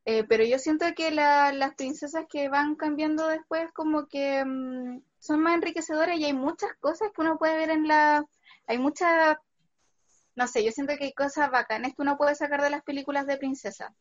eh, 0.07 0.25
pero 0.25 0.45
yo 0.45 0.59
siento 0.59 0.87
que 0.97 1.11
las 1.11 1.75
princesas 1.75 2.25
que 2.29 2.49
van 2.49 2.75
cambiando 2.75 3.27
después 3.29 3.71
como 3.73 4.07
que 4.09 4.45
mm, 4.45 5.03
son 5.19 5.41
más 5.41 5.55
enriquecedoras 5.55 6.19
y 6.19 6.25
hay 6.25 6.33
muchas 6.33 6.71
cosas 6.81 7.11
que 7.15 7.21
uno 7.21 7.39
puede 7.39 7.57
ver 7.57 7.71
en 7.71 7.87
la... 7.87 8.25
Hay 8.67 8.79
muchas... 8.79 9.37
No 10.37 10.47
sé, 10.47 10.65
yo 10.65 10.73
siento 10.73 10.97
que 10.97 11.05
hay 11.05 11.13
cosas 11.13 11.51
bacanas 11.51 11.93
que 11.95 12.03
uno 12.03 12.17
puede 12.17 12.35
sacar 12.35 12.63
de 12.63 12.71
las 12.71 12.83
películas 12.83 13.27
de 13.27 13.37
princesa. 13.37 13.95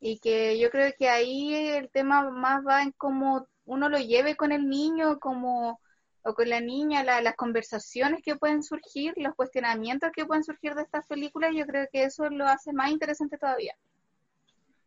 Y 0.00 0.18
que 0.18 0.58
yo 0.58 0.70
creo 0.70 0.92
que 0.98 1.08
ahí 1.08 1.54
el 1.54 1.90
tema 1.90 2.30
más 2.30 2.64
va 2.66 2.82
en 2.82 2.92
cómo 2.92 3.46
uno 3.64 3.88
lo 3.88 3.98
lleve 3.98 4.36
con 4.36 4.52
el 4.52 4.68
niño, 4.68 5.18
como 5.18 5.80
o 6.22 6.34
con 6.34 6.48
la 6.48 6.60
niña, 6.60 7.04
las 7.04 7.36
conversaciones 7.36 8.22
que 8.22 8.36
pueden 8.36 8.62
surgir, 8.62 9.14
los 9.16 9.34
cuestionamientos 9.34 10.10
que 10.14 10.26
pueden 10.26 10.44
surgir 10.44 10.74
de 10.74 10.82
estas 10.82 11.06
películas, 11.06 11.52
yo 11.54 11.64
creo 11.66 11.86
que 11.90 12.04
eso 12.04 12.28
lo 12.28 12.46
hace 12.46 12.72
más 12.72 12.90
interesante 12.90 13.38
todavía. 13.38 13.74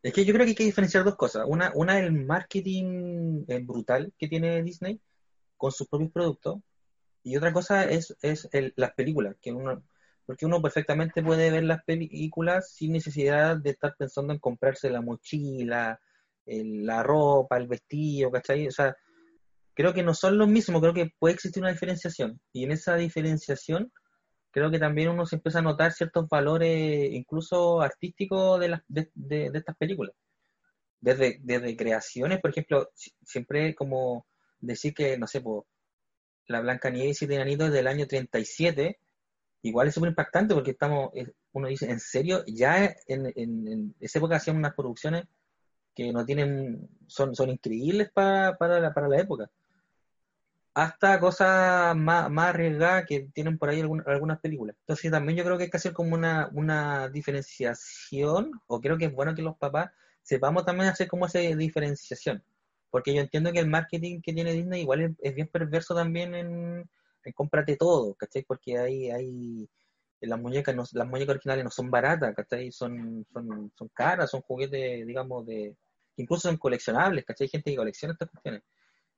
Es 0.03 0.13
que 0.13 0.25
yo 0.25 0.33
creo 0.33 0.45
que 0.45 0.51
hay 0.51 0.55
que 0.55 0.63
diferenciar 0.63 1.03
dos 1.03 1.15
cosas. 1.15 1.45
Una, 1.47 1.71
una 1.75 1.99
el 1.99 2.11
marketing 2.11 3.45
eh, 3.47 3.59
brutal 3.59 4.11
que 4.17 4.27
tiene 4.27 4.61
Disney 4.63 4.99
con 5.57 5.71
sus 5.71 5.87
propios 5.87 6.11
productos. 6.11 6.59
Y 7.23 7.37
otra 7.37 7.53
cosa 7.53 7.85
es, 7.85 8.15
es 8.21 8.49
el, 8.51 8.73
las 8.75 8.93
películas, 8.93 9.35
que 9.39 9.51
uno, 9.51 9.83
porque 10.25 10.45
uno 10.45 10.61
perfectamente 10.61 11.23
puede 11.23 11.51
ver 11.51 11.63
las 11.63 11.83
películas 11.83 12.73
sin 12.73 12.93
necesidad 12.93 13.57
de 13.57 13.71
estar 13.71 13.95
pensando 13.97 14.33
en 14.33 14.39
comprarse 14.39 14.89
la 14.89 15.01
mochila, 15.01 15.99
la 16.45 17.03
ropa, 17.03 17.57
el 17.57 17.67
vestido, 17.67 18.31
¿cachai? 18.31 18.67
O 18.67 18.71
sea, 18.71 18.95
creo 19.73 19.93
que 19.93 20.03
no 20.03 20.13
son 20.13 20.37
los 20.37 20.47
mismos, 20.47 20.81
creo 20.81 20.93
que 20.93 21.11
puede 21.19 21.35
existir 21.35 21.61
una 21.63 21.71
diferenciación. 21.71 22.39
Y 22.53 22.63
en 22.63 22.71
esa 22.71 22.95
diferenciación 22.95 23.91
creo 24.51 24.69
que 24.69 24.79
también 24.79 25.09
uno 25.09 25.25
se 25.25 25.37
empieza 25.37 25.59
a 25.59 25.63
notar 25.63 25.93
ciertos 25.93 26.27
valores, 26.29 27.11
incluso 27.11 27.81
artísticos, 27.81 28.59
de, 28.59 28.69
las, 28.69 28.81
de, 28.87 29.09
de, 29.15 29.51
estas 29.53 29.77
películas. 29.77 30.13
Desde, 30.99 31.39
desde, 31.41 31.75
creaciones, 31.75 32.39
por 32.39 32.51
ejemplo, 32.51 32.91
siempre 33.23 33.73
como 33.73 34.27
decir 34.59 34.93
que, 34.93 35.17
no 35.17 35.25
sé, 35.25 35.41
la 36.47 36.61
Blanca 36.61 36.89
Nieves 36.89 37.17
y 37.17 37.19
Siete 37.19 37.35
Enanitos 37.35 37.71
del 37.71 37.87
año 37.87 38.05
37, 38.05 38.99
igual 39.61 39.87
es 39.87 39.93
súper 39.93 40.09
impactante 40.09 40.53
porque 40.53 40.71
estamos, 40.71 41.11
uno 41.53 41.67
dice, 41.67 41.89
¿en 41.89 41.99
serio? 41.99 42.43
Ya 42.47 42.95
en, 43.07 43.31
en, 43.35 43.95
esa 43.99 44.19
época 44.19 44.37
hacían 44.37 44.57
unas 44.57 44.73
producciones 44.73 45.25
que 45.95 46.11
no 46.13 46.25
tienen, 46.25 46.89
son, 47.07 47.35
son 47.35 47.49
increíbles 47.49 48.09
para, 48.11 48.57
para, 48.57 48.79
la, 48.79 48.93
para 48.93 49.07
la 49.07 49.19
época 49.19 49.49
hasta 50.73 51.19
cosas 51.19 51.95
más, 51.95 52.29
más 52.29 52.49
arriesgadas 52.49 53.05
que 53.05 53.27
tienen 53.33 53.57
por 53.57 53.69
ahí 53.69 53.81
algunas 53.81 54.39
películas. 54.39 54.75
Entonces 54.81 55.11
también 55.11 55.37
yo 55.37 55.43
creo 55.43 55.57
que 55.57 55.65
hay 55.65 55.69
que 55.69 55.77
hacer 55.77 55.93
como 55.93 56.15
una, 56.15 56.49
una 56.53 57.09
diferenciación, 57.09 58.51
o 58.67 58.79
creo 58.79 58.97
que 58.97 59.05
es 59.05 59.13
bueno 59.13 59.35
que 59.35 59.41
los 59.41 59.57
papás 59.57 59.91
sepamos 60.21 60.65
también 60.65 60.89
hacer 60.89 61.07
como 61.07 61.25
esa 61.25 61.39
diferenciación. 61.39 62.43
Porque 62.89 63.13
yo 63.13 63.21
entiendo 63.21 63.51
que 63.51 63.59
el 63.59 63.67
marketing 63.69 64.21
que 64.21 64.33
tiene 64.33 64.53
Disney 64.53 64.81
igual 64.81 65.15
es, 65.21 65.35
bien 65.35 65.47
perverso 65.47 65.95
también 65.95 66.35
en 66.35 66.89
cómprate 67.33 67.75
todo, 67.77 68.15
¿cachai? 68.15 68.43
Porque 68.43 68.77
hay, 68.77 69.09
hay 69.11 69.69
las 70.21 70.39
muñecas 70.39 70.75
no, 70.75 70.83
las 70.93 71.07
muñecas 71.07 71.31
originales 71.35 71.63
no 71.65 71.71
son 71.71 71.89
baratas, 71.91 72.35
¿cachai? 72.35 72.71
Son, 72.71 73.25
son, 73.33 73.71
son 73.77 73.89
caras, 73.93 74.29
son 74.31 74.41
juguetes, 74.41 75.05
digamos, 75.07 75.45
de 75.45 75.75
incluso 76.17 76.47
son 76.49 76.57
coleccionables, 76.57 77.25
¿cachai? 77.25 77.45
Hay 77.45 77.49
gente 77.49 77.71
que 77.71 77.77
colecciona 77.77 78.13
estas 78.13 78.29
cuestiones. 78.29 78.63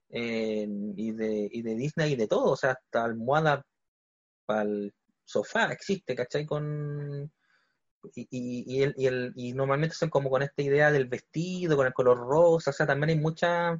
eh, 0.09 0.67
y, 0.95 1.11
de, 1.13 1.49
y 1.51 1.61
de 1.63 1.75
Disney 1.75 2.13
y 2.13 2.15
de 2.15 2.27
todo, 2.27 2.51
o 2.51 2.55
sea, 2.57 2.71
hasta 2.73 3.03
almohada 3.05 3.65
para 4.45 4.63
el 4.63 4.93
sofá 5.25 5.71
existe, 5.73 6.15
¿cachai? 6.15 6.45
Con, 6.45 7.31
y, 8.15 8.27
y, 8.29 8.63
y, 8.77 8.83
el, 8.83 8.93
y, 8.97 9.05
el, 9.07 9.33
y 9.35 9.53
normalmente 9.53 9.95
son 9.95 10.09
como 10.09 10.29
con 10.29 10.43
esta 10.43 10.61
idea 10.61 10.91
del 10.91 11.07
vestido, 11.07 11.75
con 11.77 11.87
el 11.87 11.93
color 11.93 12.17
rosa, 12.19 12.71
o 12.71 12.73
sea, 12.73 12.85
también 12.85 13.11
hay 13.11 13.19
mucha, 13.19 13.71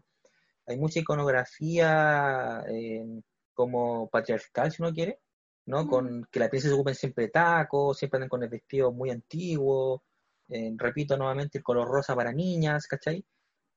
hay 0.65 0.77
mucha 0.77 0.99
iconografía 0.99 2.63
eh, 2.69 3.05
como 3.53 4.09
patriarcal, 4.09 4.71
si 4.71 4.81
uno 4.81 4.93
quiere, 4.93 5.19
¿no? 5.65 5.87
Con 5.87 6.27
que 6.31 6.39
la 6.39 6.49
princesa 6.49 6.75
ocupen 6.75 6.95
siempre 6.95 7.29
tacos, 7.29 7.97
siempre 7.97 8.17
andan 8.17 8.29
con 8.29 8.43
el 8.43 8.49
vestido 8.49 8.91
muy 8.91 9.09
antiguo, 9.11 10.03
eh, 10.49 10.73
repito 10.77 11.17
nuevamente, 11.17 11.57
el 11.59 11.63
color 11.63 11.87
rosa 11.87 12.15
para 12.15 12.31
niñas, 12.33 12.87
¿cachai? 12.87 13.25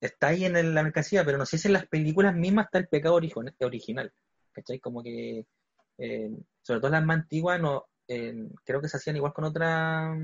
Está 0.00 0.28
ahí 0.28 0.44
en 0.44 0.74
la 0.74 0.82
mercancía, 0.82 1.24
pero 1.24 1.38
no 1.38 1.46
sé 1.46 1.58
si 1.58 1.68
en 1.68 1.74
las 1.74 1.86
películas 1.86 2.34
mismas 2.34 2.66
está 2.66 2.78
el 2.78 2.88
pecado 2.88 3.14
original, 3.60 4.12
¿cachai? 4.52 4.78
Como 4.80 5.02
que, 5.02 5.46
eh, 5.98 6.30
sobre 6.62 6.80
todo 6.80 6.90
las 6.90 7.04
más 7.04 7.18
antiguas, 7.18 7.60
no, 7.60 7.86
eh, 8.08 8.48
creo 8.64 8.80
que 8.80 8.88
se 8.88 8.96
hacían 8.98 9.16
igual 9.16 9.32
con 9.32 9.44
otra, 9.44 10.16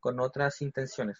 con 0.00 0.20
otras 0.20 0.60
intenciones. 0.62 1.18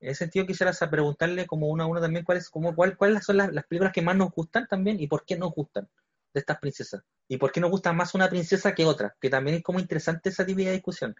En 0.00 0.10
ese 0.10 0.24
sentido 0.24 0.46
quisiera 0.46 0.72
preguntarle 0.90 1.46
como 1.46 1.68
uno 1.68 1.84
a 1.84 1.86
uno 1.86 2.00
también 2.00 2.24
cuáles 2.24 2.50
como, 2.50 2.74
cuál, 2.74 2.96
cuáles 2.96 3.24
son 3.24 3.38
las, 3.38 3.52
las 3.52 3.66
películas 3.66 3.92
que 3.92 4.02
más 4.02 4.16
nos 4.16 4.30
gustan 4.32 4.66
también 4.68 5.00
y 5.00 5.06
por 5.06 5.24
qué 5.24 5.36
nos 5.36 5.52
gustan 5.52 5.88
de 6.34 6.40
estas 6.40 6.58
princesas. 6.58 7.02
¿Y 7.28 7.38
por 7.38 7.52
qué 7.52 7.60
nos 7.60 7.70
gusta 7.70 7.92
más 7.92 8.14
una 8.14 8.28
princesa 8.28 8.74
que 8.74 8.84
otra? 8.84 9.16
Que 9.20 9.30
también 9.30 9.56
es 9.56 9.62
como 9.62 9.78
interesante 9.78 10.28
esa 10.28 10.44
típica 10.44 10.72
discusión, 10.72 11.14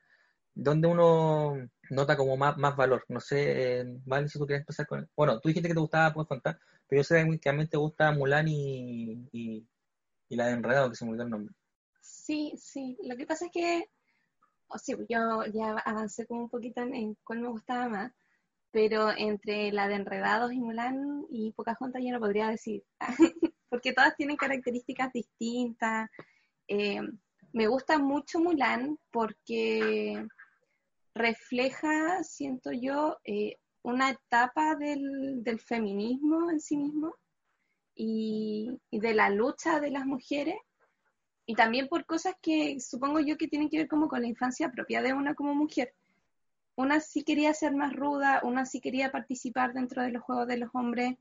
donde 0.55 0.89
uno 0.89 1.55
nota 1.91 2.17
como 2.17 2.37
más, 2.37 2.59
más 2.59 2.77
valor. 2.77 3.05
No 3.09 3.21
sé, 3.21 3.81
eh, 3.81 3.85
Vale, 4.05 4.29
si 4.29 4.39
tú 4.39 4.47
quieres 4.47 4.63
empezar 4.63 4.87
con... 4.87 5.09
Bueno, 5.17 5.41
tú 5.41 5.49
dijiste 5.49 5.69
que 5.69 5.75
te 5.75 5.81
gustaba 5.81 6.13
pues 6.13 6.29
Fantasma, 6.29 6.61
pero 6.89 7.01
yo 7.01 7.05
sé 7.05 7.39
que 7.41 7.49
a 7.49 7.53
mí 7.53 7.67
te 7.67 7.77
gusta 7.77 8.13
Mulan 8.13 8.49
y, 8.49 9.29
y, 9.33 9.67
la 10.31 10.47
de 10.47 10.53
Enredado, 10.55 10.91
que 10.91 10.97
se 10.97 11.05
me 11.05 11.13
olvidó 11.13 11.25
el 11.25 11.31
nombre. 11.31 11.55
Sí, 12.01 12.53
sí. 12.57 12.99
Lo 13.05 13.17
que 13.17 13.27
pasa 13.27 13.47
es 13.47 13.53
que, 13.53 13.89
o 14.67 14.79
sí, 14.79 14.95
yo 15.09 15.45
ya 15.53 15.77
avancé 15.85 16.27
como 16.27 16.43
un 16.43 16.51
poquito 16.51 16.83
en, 16.83 17.17
cuál 17.23 17.41
me 17.41 17.49
gustaba 17.49 17.89
más, 17.89 18.13
pero 18.73 19.13
entre 19.17 19.71
la 19.71 19.87
de 19.87 19.95
Enredados 19.95 20.53
y 20.53 20.59
Mulan 20.59 21.25
y 21.31 21.53
Pocahontas 21.53 22.03
yo 22.05 22.11
no 22.11 22.19
podría 22.19 22.49
decir. 22.49 22.83
porque 23.75 23.93
todas 23.93 24.15
tienen 24.15 24.37
características 24.37 25.13
distintas. 25.13 26.09
Eh, 26.69 27.01
me 27.53 27.67
gusta 27.67 27.99
mucho 27.99 28.39
Mulan 28.39 28.97
porque 29.11 30.25
refleja, 31.13 32.23
siento 32.23 32.71
yo, 32.71 33.19
eh, 33.25 33.57
una 33.83 34.11
etapa 34.11 34.77
del, 34.77 35.43
feminismo 35.59 36.53
en 36.53 36.61
sí 36.61 36.77
mismo 36.77 37.17
y, 37.97 38.71
de 38.93 39.13
la 39.13 39.29
lucha 39.29 39.81
de 39.81 39.91
las 39.91 40.07
mujeres 40.07 40.55
y 41.45 41.57
también 41.57 41.89
por 41.89 42.07
cosas 42.07 42.37
que 42.41 42.79
supongo 42.79 43.19
yo 43.19 43.37
que 43.37 43.49
tienen 43.49 43.69
que 43.69 43.79
ver 43.79 43.89
como 43.89 44.07
con 44.07 44.23
la 44.23 44.29
infancia 44.29 44.71
propia 44.71 45.03
de 45.03 45.15
una 45.15 45.35
como 45.35 45.53
mujer. 45.53 45.95
Una 46.77 47.01
sí 47.01 47.25
quería 47.25 47.53
ser 47.55 47.75
más 47.75 47.93
ruda, 47.93 48.41
una 48.45 48.67
sí 48.67 48.81
quería 48.81 49.11
participar 49.11 49.73
dentro 49.73 50.01
de 50.01 50.13
los 50.13 50.23
juegos 50.23 50.47
de 50.47 50.59
los 50.59 50.71
hombres, 50.75 51.17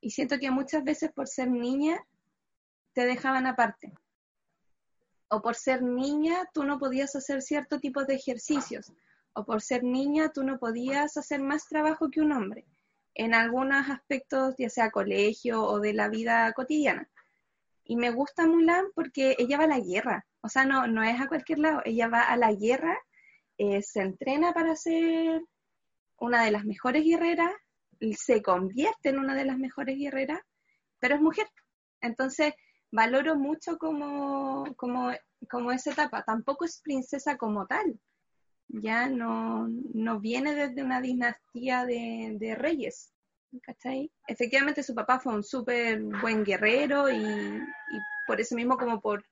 y 0.00 0.10
siento 0.10 0.38
que 0.38 0.50
muchas 0.50 0.84
veces 0.84 1.12
por 1.12 1.28
ser 1.28 1.50
niña 1.50 1.98
te 2.92 3.06
dejaban 3.06 3.46
aparte. 3.46 3.92
O 5.28 5.42
por 5.42 5.56
ser 5.56 5.82
niña 5.82 6.48
tú 6.54 6.64
no 6.64 6.78
podías 6.78 7.16
hacer 7.16 7.42
cierto 7.42 7.80
tipo 7.80 8.04
de 8.04 8.14
ejercicios. 8.14 8.92
O 9.32 9.44
por 9.44 9.60
ser 9.60 9.84
niña 9.84 10.30
tú 10.32 10.44
no 10.44 10.58
podías 10.58 11.16
hacer 11.16 11.40
más 11.40 11.66
trabajo 11.66 12.10
que 12.10 12.20
un 12.20 12.32
hombre. 12.32 12.64
En 13.14 13.34
algunos 13.34 13.90
aspectos, 13.90 14.54
ya 14.58 14.70
sea 14.70 14.90
colegio 14.90 15.62
o 15.62 15.80
de 15.80 15.92
la 15.92 16.08
vida 16.08 16.52
cotidiana. 16.52 17.08
Y 17.84 17.96
me 17.96 18.10
gusta 18.10 18.46
Mulan 18.46 18.86
porque 18.94 19.36
ella 19.38 19.58
va 19.58 19.64
a 19.64 19.68
la 19.68 19.80
guerra. 19.80 20.26
O 20.40 20.48
sea, 20.48 20.64
no, 20.64 20.86
no 20.86 21.02
es 21.02 21.20
a 21.20 21.28
cualquier 21.28 21.58
lado. 21.58 21.82
Ella 21.84 22.08
va 22.08 22.22
a 22.22 22.36
la 22.36 22.52
guerra, 22.52 22.96
eh, 23.58 23.82
se 23.82 24.02
entrena 24.02 24.52
para 24.52 24.76
ser 24.76 25.42
una 26.18 26.44
de 26.44 26.50
las 26.50 26.64
mejores 26.64 27.04
guerreras, 27.04 27.52
se 28.16 28.42
convierte 28.42 29.10
en 29.10 29.18
una 29.18 29.34
de 29.34 29.44
las 29.44 29.58
mejores 29.58 29.98
guerreras, 29.98 30.40
pero 30.98 31.14
es 31.14 31.20
mujer. 31.20 31.46
Entonces, 32.00 32.54
valoro 32.90 33.36
mucho 33.36 33.78
como, 33.78 34.74
como, 34.76 35.12
como 35.50 35.72
esa 35.72 35.92
etapa. 35.92 36.22
Tampoco 36.24 36.64
es 36.64 36.80
princesa 36.82 37.36
como 37.36 37.66
tal. 37.66 37.98
Ya 38.68 39.08
no, 39.08 39.68
no 39.94 40.20
viene 40.20 40.54
desde 40.54 40.82
una 40.82 41.00
dinastía 41.00 41.84
de, 41.84 42.56
reyes. 42.58 43.12
¿Cachai? 43.62 44.10
Efectivamente 44.26 44.82
su 44.82 44.94
papá 44.94 45.18
fue 45.18 45.34
un 45.34 45.44
súper 45.44 46.02
buen 46.20 46.44
guerrero 46.44 47.08
y, 47.08 47.60
por 48.26 48.40
eso 48.40 48.54
mismo 48.54 48.76
como 48.76 49.00
por... 49.00 49.24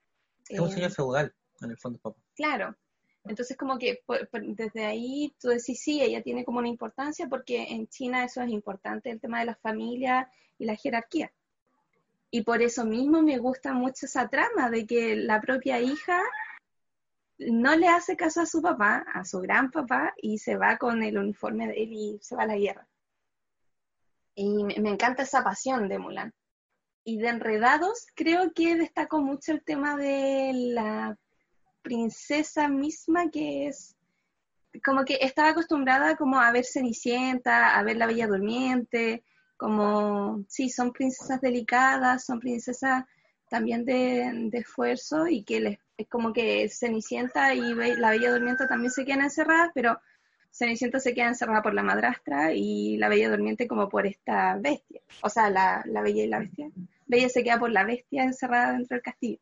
Es 0.48 0.60
un 0.60 0.70
señor 0.70 0.90
eh, 0.90 0.94
feudal, 0.94 1.34
en 1.60 1.70
el 1.70 1.78
fondo, 1.78 1.98
papá. 1.98 2.20
Claro, 2.36 2.76
entonces, 3.24 3.56
como 3.56 3.78
que 3.78 4.02
desde 4.32 4.84
ahí 4.84 5.34
tú 5.40 5.48
decís, 5.48 5.80
sí, 5.80 6.02
ella 6.02 6.22
tiene 6.22 6.44
como 6.44 6.58
una 6.58 6.68
importancia 6.68 7.26
porque 7.26 7.62
en 7.70 7.88
China 7.88 8.24
eso 8.24 8.42
es 8.42 8.50
importante, 8.50 9.10
el 9.10 9.20
tema 9.20 9.40
de 9.40 9.46
la 9.46 9.54
familia 9.56 10.30
y 10.58 10.66
la 10.66 10.76
jerarquía. 10.76 11.32
Y 12.30 12.42
por 12.42 12.60
eso 12.60 12.84
mismo 12.84 13.22
me 13.22 13.38
gusta 13.38 13.72
mucho 13.72 14.06
esa 14.06 14.28
trama 14.28 14.68
de 14.68 14.86
que 14.86 15.16
la 15.16 15.40
propia 15.40 15.80
hija 15.80 16.20
no 17.38 17.76
le 17.76 17.88
hace 17.88 18.16
caso 18.16 18.42
a 18.42 18.46
su 18.46 18.60
papá, 18.60 19.04
a 19.14 19.24
su 19.24 19.40
gran 19.40 19.70
papá, 19.70 20.12
y 20.16 20.38
se 20.38 20.56
va 20.56 20.76
con 20.76 21.02
el 21.02 21.16
uniforme 21.16 21.68
de 21.68 21.82
él 21.82 21.92
y 21.92 22.18
se 22.20 22.36
va 22.36 22.42
a 22.42 22.46
la 22.46 22.56
guerra. 22.56 22.86
Y 24.34 24.64
me 24.64 24.90
encanta 24.90 25.22
esa 25.22 25.42
pasión 25.42 25.88
de 25.88 25.98
Mulan. 25.98 26.34
Y 27.04 27.18
de 27.18 27.28
Enredados, 27.28 28.06
creo 28.14 28.52
que 28.52 28.76
destacó 28.76 29.20
mucho 29.20 29.52
el 29.52 29.62
tema 29.62 29.96
de 29.96 30.52
la 30.54 31.16
princesa 31.84 32.68
misma 32.68 33.30
que 33.30 33.68
es 33.68 33.94
como 34.84 35.04
que 35.04 35.18
estaba 35.20 35.50
acostumbrada 35.50 36.16
como 36.16 36.40
a 36.40 36.50
ver 36.50 36.64
Cenicienta, 36.64 37.78
a 37.78 37.82
ver 37.84 37.96
la 37.96 38.06
Bella 38.06 38.26
Durmiente, 38.26 39.22
como, 39.56 40.44
sí, 40.48 40.68
son 40.68 40.92
princesas 40.92 41.40
delicadas, 41.40 42.24
son 42.24 42.40
princesas 42.40 43.04
también 43.48 43.84
de, 43.84 44.50
esfuerzo 44.52 45.28
y 45.28 45.44
que 45.44 45.60
les, 45.60 45.78
es 45.96 46.08
como 46.08 46.32
que 46.32 46.68
Cenicienta 46.68 47.54
y 47.54 47.60
la 47.96 48.10
Bella 48.10 48.32
Durmiente 48.32 48.66
también 48.66 48.90
se 48.90 49.04
quedan 49.04 49.22
encerradas, 49.22 49.70
pero 49.74 50.00
Cenicienta 50.50 50.98
se 50.98 51.14
queda 51.14 51.28
encerrada 51.28 51.62
por 51.62 51.74
la 51.74 51.84
madrastra 51.84 52.52
y 52.52 52.96
la 52.96 53.08
Bella 53.08 53.30
Durmiente 53.30 53.68
como 53.68 53.88
por 53.88 54.06
esta 54.06 54.56
bestia, 54.56 55.02
o 55.22 55.28
sea, 55.28 55.50
la, 55.50 55.84
la 55.86 56.02
Bella 56.02 56.24
y 56.24 56.28
la 56.28 56.40
Bestia. 56.40 56.70
Bella 57.06 57.28
se 57.28 57.44
queda 57.44 57.60
por 57.60 57.70
la 57.70 57.84
bestia 57.84 58.24
encerrada 58.24 58.72
dentro 58.72 58.96
del 58.96 59.02
castillo 59.02 59.38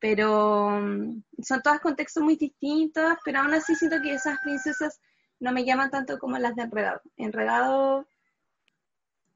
pero 0.00 0.70
mm, 0.70 1.22
son 1.42 1.62
todas 1.62 1.80
contextos 1.80 2.22
muy 2.22 2.36
distintos, 2.36 3.16
pero 3.24 3.40
aún 3.40 3.54
así 3.54 3.74
siento 3.76 4.00
que 4.02 4.14
esas 4.14 4.38
princesas 4.40 5.00
no 5.38 5.52
me 5.52 5.64
llaman 5.64 5.90
tanto 5.90 6.18
como 6.18 6.38
las 6.38 6.56
de 6.56 6.62
Enredado. 6.62 7.02
Enredado, 7.16 8.08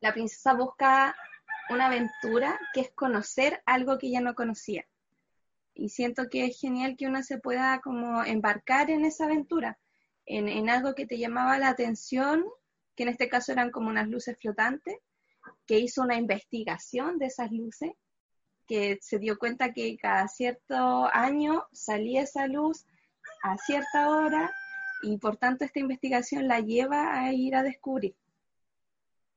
la 0.01 0.13
princesa 0.13 0.55
busca 0.55 1.15
una 1.71 1.87
aventura 1.87 2.59
que 2.73 2.81
es 2.81 2.91
conocer 2.93 3.63
algo 3.67 3.99
que 3.99 4.09
ella 4.09 4.21
no 4.21 4.35
conocía. 4.35 4.87
Y 5.75 5.91
siento 5.91 6.29
que 6.31 6.47
es 6.47 6.59
genial 6.61 6.97
que 6.97 7.07
uno 7.07 7.23
se 7.23 7.39
pueda 7.39 7.81
como 7.81 8.25
embarcar 8.25 8.91
en 8.91 9.05
esa 9.05 9.25
aventura, 9.25 9.79
en, 10.25 10.49
en 10.49 10.71
algo 10.71 10.95
que 10.95 11.07
te 11.07 11.19
llamaba 11.19 11.59
la 11.59 11.69
atención, 11.69 12.45
que 12.95 13.03
en 13.03 13.11
este 13.11 13.29
caso 13.29 13.53
eran 13.53 13.71
como 13.71 13.89
unas 13.89 14.09
luces 14.09 14.39
flotantes, 14.39 14.97
que 15.67 15.79
hizo 15.79 16.03
una 16.03 16.17
investigación 16.17 17.19
de 17.19 17.27
esas 17.27 17.51
luces 17.51 17.93
que 18.67 18.99
se 19.01 19.19
dio 19.19 19.39
cuenta 19.39 19.73
que 19.73 19.97
cada 19.97 20.29
cierto 20.29 21.09
año 21.13 21.65
salía 21.73 22.23
esa 22.23 22.47
luz 22.47 22.85
a 23.43 23.57
cierta 23.59 24.11
hora 24.11 24.51
y 25.03 25.19
por 25.19 25.37
tanto 25.37 25.65
esta 25.65 25.81
investigación 25.81 26.49
la 26.49 26.61
lleva 26.61 27.19
a 27.19 27.33
ir 27.33 27.55
a 27.57 27.63
descubrir. 27.63 28.15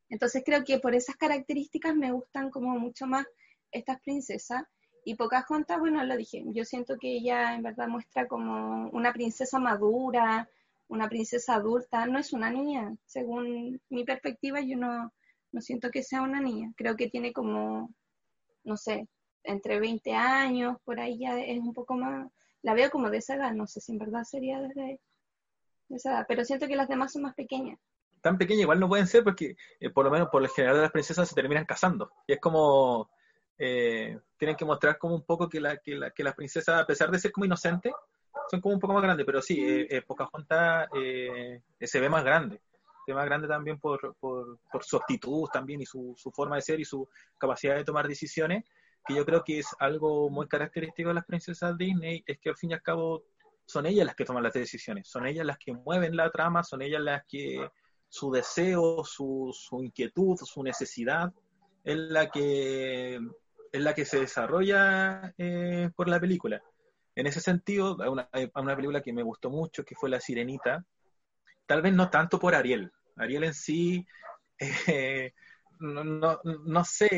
Entonces 0.10 0.44
creo 0.46 0.63
que 0.63 0.80
por 0.80 0.96
esas 0.96 1.18
características 1.18 1.96
me 1.96 2.12
gustan 2.12 2.50
como 2.50 2.80
mucho 2.80 3.06
más 3.08 3.26
estas 3.72 4.00
princesas. 4.02 4.63
Y 5.04 5.16
Pocahontas, 5.16 5.80
bueno, 5.80 6.04
lo 6.04 6.18
dije, 6.18 6.44
yo 6.48 6.66
siento 6.66 6.98
que 6.98 7.13
ella 7.16 7.54
en 7.56 7.63
verdad 7.63 7.88
muestra 7.88 8.28
como 8.28 8.90
una 8.90 9.13
princesa 9.13 9.60
madura, 9.60 10.50
una 10.88 11.10
princesa 11.10 11.56
adulta, 11.56 12.06
no 12.06 12.20
es 12.20 12.34
una 12.34 12.50
niña. 12.50 12.96
Según 13.06 13.82
mi 13.90 14.04
perspectiva, 14.06 14.62
yo 14.62 14.78
no, 14.78 15.13
no 15.52 15.62
siento 15.62 15.92
que 15.92 16.04
sea 16.04 16.22
una 16.22 16.42
niña. 16.42 16.74
Creo 16.76 16.96
que 16.96 17.10
tiene 17.10 17.34
como, 17.34 17.94
no 18.63 18.78
sé, 18.78 19.08
entre 19.47 19.79
20 19.79 20.13
años, 20.13 20.77
por 20.83 20.99
ahí 20.99 21.19
ya 21.19 21.39
es 21.39 21.60
un 21.60 21.73
poco 21.73 21.95
más, 21.95 22.29
la 22.62 22.73
veo 22.73 22.89
como 22.89 23.10
de 23.10 23.17
esa 23.17 23.36
edad, 23.36 23.53
no 23.53 23.65
sé 23.65 23.79
si 23.81 23.93
en 23.93 23.99
verdad 23.99 24.23
sería 24.23 24.60
desde 24.62 24.99
esa 25.89 26.12
edad, 26.12 26.25
pero 26.27 26.43
siento 26.43 26.67
que 26.67 26.75
las 26.75 26.89
demás 26.89 27.13
son 27.13 27.23
más 27.23 27.33
pequeñas. 27.33 27.79
Tan 28.21 28.38
pequeñas 28.38 28.63
igual 28.63 28.79
no 28.79 28.89
pueden 28.89 29.07
ser 29.07 29.23
porque 29.23 29.55
eh, 29.79 29.89
por 29.89 30.03
lo 30.03 30.12
menos 30.12 30.29
por 30.29 30.41
lo 30.41 30.49
general 30.49 30.75
de 30.75 30.81
las 30.81 30.91
princesas 30.91 31.29
se 31.29 31.36
terminan 31.36 31.65
casando. 31.65 32.12
Y 32.27 32.33
es 32.33 32.39
como, 32.41 33.10
eh, 33.57 34.19
tienen 34.38 34.57
que 34.57 34.65
mostrar 34.65 34.97
como 34.97 35.15
un 35.15 35.23
poco 35.23 35.47
que, 35.47 35.62
la, 35.62 35.77
que, 35.77 35.95
la, 35.95 36.12
que 36.12 36.23
las 36.23 36.36
princesas, 36.36 36.81
a 36.81 36.86
pesar 36.86 37.10
de 37.10 37.19
ser 37.19 37.31
como 37.31 37.45
inocentes, 37.45 37.93
son 38.51 38.60
como 38.60 38.75
un 38.75 38.81
poco 38.81 38.93
más 38.93 39.03
grandes, 39.03 39.25
pero 39.25 39.41
sí, 39.41 39.60
eh, 39.89 40.01
Pocahontas 40.01 40.89
se 40.91 41.99
ve 41.99 42.10
más 42.10 42.23
grande. 42.23 42.62
tema 43.05 43.23
grande 43.23 43.47
también 43.47 43.79
por, 43.79 44.15
por, 44.19 44.60
por 44.71 44.83
su 44.83 44.97
actitud 44.97 45.47
también 45.51 45.81
y 45.81 45.86
su, 45.86 46.13
su 46.17 46.31
forma 46.31 46.55
de 46.57 46.62
ser 46.62 46.79
y 46.79 46.86
su 46.86 47.07
capacidad 47.38 47.75
de 47.75 47.86
tomar 47.86 48.07
decisiones, 48.07 48.65
que 49.08 49.15
yo 49.15 49.26
creo 49.26 49.43
que 49.43 49.60
es 49.60 49.67
algo 49.80 50.30
muy 50.30 50.48
característico 50.48 51.10
de 51.10 51.15
las 51.15 51.26
princesas 51.26 51.78
Disney, 51.78 52.24
es 52.26 52.39
que 52.39 52.50
al 52.50 52.58
fin 52.58 52.72
y 52.72 52.74
al 52.74 52.82
cabo 52.82 53.24
son 53.65 53.86
ellas 53.86 54.06
las 54.06 54.15
que 54.15 54.26
toman 54.26 54.43
las 54.43 54.54
decisiones, 54.54 55.08
son 55.08 55.26
ellas 55.26 55.46
las 55.46 55.58
que 55.58 55.74
mueven 55.74 56.15
la 56.15 56.30
trama, 56.30 56.63
son 56.63 56.82
ellas 56.82 57.02
las 57.02 57.26
que 57.26 57.70
su 58.10 58.32
deseo, 58.32 59.04
su, 59.04 59.54
su 59.54 59.84
inquietud, 59.84 60.38
su 60.38 60.63
necesidad 60.63 61.34
es 61.84 61.98
la 61.98 62.30
que 62.30 63.20
es 63.72 63.82
la 63.82 63.93
que 63.93 64.06
se 64.06 64.20
desarrolla 64.20 65.34
eh, 65.38 65.89
por 65.96 66.08
la 66.08 66.20
película. 66.20 66.62
En 67.15 67.28
ese 67.28 67.41
sentido, 67.41 67.98
hay 68.02 68.10
una, 68.10 68.30
una 68.56 68.76
película 68.76 69.02
que 69.02 69.13
me 69.13 69.24
gustó 69.24 69.50
mucho, 69.50 69.84
que 69.84 69.96
fue 69.96 70.10
La 70.10 70.22
Sirenita, 70.22 70.86
tal 71.65 71.82
vez 71.82 71.93
no 71.93 72.10
tanto 72.10 72.39
por 72.39 72.56
Ariel. 72.56 72.91
Ariel 73.17 73.46
en 73.46 73.54
sí, 73.54 74.06
eh, 74.88 75.34
no, 75.80 76.04
no, 76.04 76.40
no, 76.44 76.86
sé, 76.86 77.10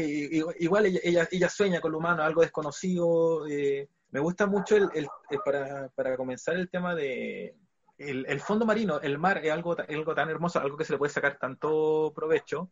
igual 0.60 0.86
ella, 0.86 1.28
ella, 1.32 1.50
sueña 1.50 1.82
con 1.82 1.92
lo 1.92 1.98
humano, 1.98 2.24
algo 2.24 2.42
desconocido. 2.42 3.48
Eh, 3.48 3.88
me 4.12 4.20
gusta 4.20 4.48
mucho 4.48 4.76
el, 4.76 4.90
el, 4.94 5.08
para, 5.44 5.90
para 5.90 6.18
comenzar 6.18 6.56
el 6.56 6.70
tema 6.70 6.96
de 6.96 7.56
el, 7.98 8.26
el, 8.28 8.40
fondo 8.40 8.66
marino, 8.66 9.00
el 9.02 9.18
mar 9.18 9.40
es 9.44 9.52
algo, 9.52 9.76
algo 9.88 10.16
tan 10.16 10.30
hermoso, 10.30 10.60
algo 10.60 10.78
que 10.78 10.86
se 10.86 10.94
le 10.94 10.98
puede 10.98 11.12
sacar 11.12 11.38
tanto 11.38 12.12
provecho. 12.16 12.70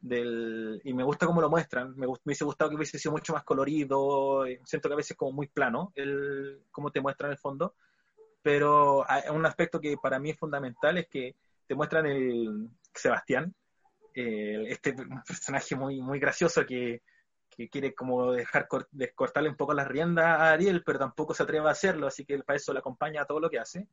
Del, 0.00 0.80
y 0.82 0.94
me 0.94 1.04
gusta 1.04 1.26
cómo 1.26 1.42
lo 1.42 1.50
muestran, 1.50 1.94
me, 1.94 2.06
me 2.06 2.14
hubiese 2.24 2.46
gustado 2.46 2.70
que 2.70 2.76
hubiese 2.76 2.98
sido 2.98 3.12
mucho 3.12 3.34
más 3.34 3.44
colorido, 3.44 4.46
siento 4.64 4.88
que 4.88 4.94
a 4.94 4.96
veces 4.96 5.10
es 5.10 5.16
como 5.18 5.32
muy 5.32 5.48
plano 5.48 5.92
el 5.94 6.62
cómo 6.70 6.90
te 6.90 7.02
muestran 7.02 7.30
el 7.30 7.36
fondo, 7.36 7.74
pero 8.40 9.04
hay 9.06 9.24
un 9.30 9.44
aspecto 9.44 9.78
que 9.78 9.96
para 9.98 10.18
mí 10.18 10.30
es 10.30 10.38
fundamental 10.38 10.96
es 10.96 11.06
que 11.06 11.36
te 11.66 11.74
muestran 11.74 12.06
el 12.06 12.70
Sebastián, 12.94 13.54
este 14.70 14.94
personaje 15.26 15.76
muy, 15.76 16.00
muy 16.00 16.18
gracioso 16.18 16.64
que, 16.66 17.02
que 17.50 17.68
quiere 17.68 17.94
como 17.94 18.32
dejar 18.32 18.68
cortarle 19.14 19.50
un 19.50 19.56
poco 19.56 19.74
las 19.74 19.88
riendas 19.88 20.26
a 20.26 20.52
Ariel, 20.52 20.82
pero 20.84 20.98
tampoco 20.98 21.34
se 21.34 21.42
atreve 21.42 21.68
a 21.68 21.72
hacerlo, 21.72 22.06
así 22.06 22.24
que 22.24 22.38
para 22.42 22.56
eso 22.56 22.72
le 22.72 22.78
acompaña 22.78 23.22
a 23.22 23.26
todo 23.26 23.40
lo 23.40 23.50
que 23.50 23.58
hace. 23.58 23.86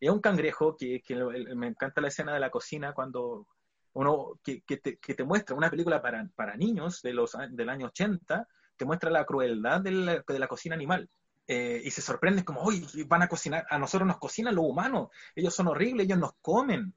Y 0.00 0.06
es 0.06 0.12
un 0.12 0.20
cangrejo 0.20 0.76
que, 0.76 1.02
que, 1.02 1.16
me 1.56 1.66
encanta 1.66 2.00
la 2.00 2.08
escena 2.08 2.32
de 2.32 2.40
la 2.40 2.50
cocina 2.50 2.92
cuando 2.92 3.46
uno 3.94 4.38
que, 4.44 4.60
que, 4.62 4.76
te, 4.76 4.98
que 4.98 5.14
te, 5.14 5.24
muestra 5.24 5.56
una 5.56 5.70
película 5.70 6.00
para, 6.00 6.28
para 6.36 6.56
niños 6.56 7.02
de 7.02 7.12
los, 7.12 7.36
del 7.50 7.68
año 7.68 7.86
80, 7.86 8.46
te 8.76 8.84
muestra 8.84 9.10
la 9.10 9.24
crueldad 9.24 9.80
de 9.80 9.90
la, 9.90 10.24
de 10.26 10.38
la 10.38 10.46
cocina 10.46 10.76
animal. 10.76 11.10
Eh, 11.50 11.80
y 11.82 11.90
se 11.90 12.02
sorprende 12.02 12.44
como, 12.44 12.62
uy, 12.62 12.86
van 13.06 13.22
a 13.22 13.28
cocinar, 13.28 13.66
a 13.70 13.78
nosotros 13.78 14.06
nos 14.06 14.18
cocinan 14.18 14.54
los 14.54 14.66
humanos, 14.66 15.08
ellos 15.34 15.54
son 15.54 15.68
horribles, 15.68 16.04
ellos 16.04 16.18
nos 16.18 16.34
comen, 16.42 16.94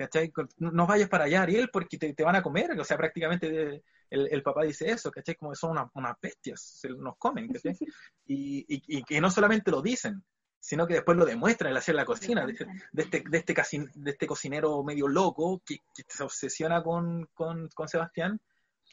¿cachai? 0.00 0.32
No 0.56 0.86
vayas 0.86 1.10
para 1.10 1.24
allá, 1.24 1.42
Ariel, 1.42 1.68
porque 1.70 1.98
te, 1.98 2.14
te 2.14 2.24
van 2.24 2.36
a 2.36 2.42
comer, 2.42 2.72
o 2.78 2.84
sea, 2.84 2.96
prácticamente 2.96 3.82
el, 4.08 4.28
el, 4.32 4.42
papá 4.42 4.62
dice 4.62 4.90
eso, 4.90 5.10
¿cachai? 5.10 5.34
Como 5.34 5.54
son 5.54 5.72
unas, 5.72 5.90
unas 5.92 6.16
bestias, 6.22 6.62
se, 6.80 6.88
nos 6.88 7.18
comen, 7.18 7.52
¿cachai? 7.52 7.76
Y, 8.26 8.60
y, 8.60 8.82
y, 8.86 9.02
que 9.02 9.20
no 9.20 9.30
solamente 9.30 9.70
lo 9.70 9.82
dicen, 9.82 10.24
sino 10.58 10.86
que 10.86 10.94
después 10.94 11.18
lo 11.18 11.26
demuestran 11.26 11.72
al 11.72 11.76
hacer 11.76 11.96
la 11.96 12.06
cocina, 12.06 12.46
de, 12.46 12.54
de, 12.92 13.02
este, 13.02 13.22
de, 13.28 13.38
este, 13.38 13.54
de 13.94 14.10
este 14.10 14.26
cocinero 14.26 14.82
medio 14.84 15.06
loco 15.06 15.60
que, 15.66 15.80
que 15.94 16.04
se 16.08 16.22
obsesiona 16.22 16.82
con, 16.82 17.28
con, 17.34 17.68
con, 17.74 17.88
Sebastián 17.88 18.40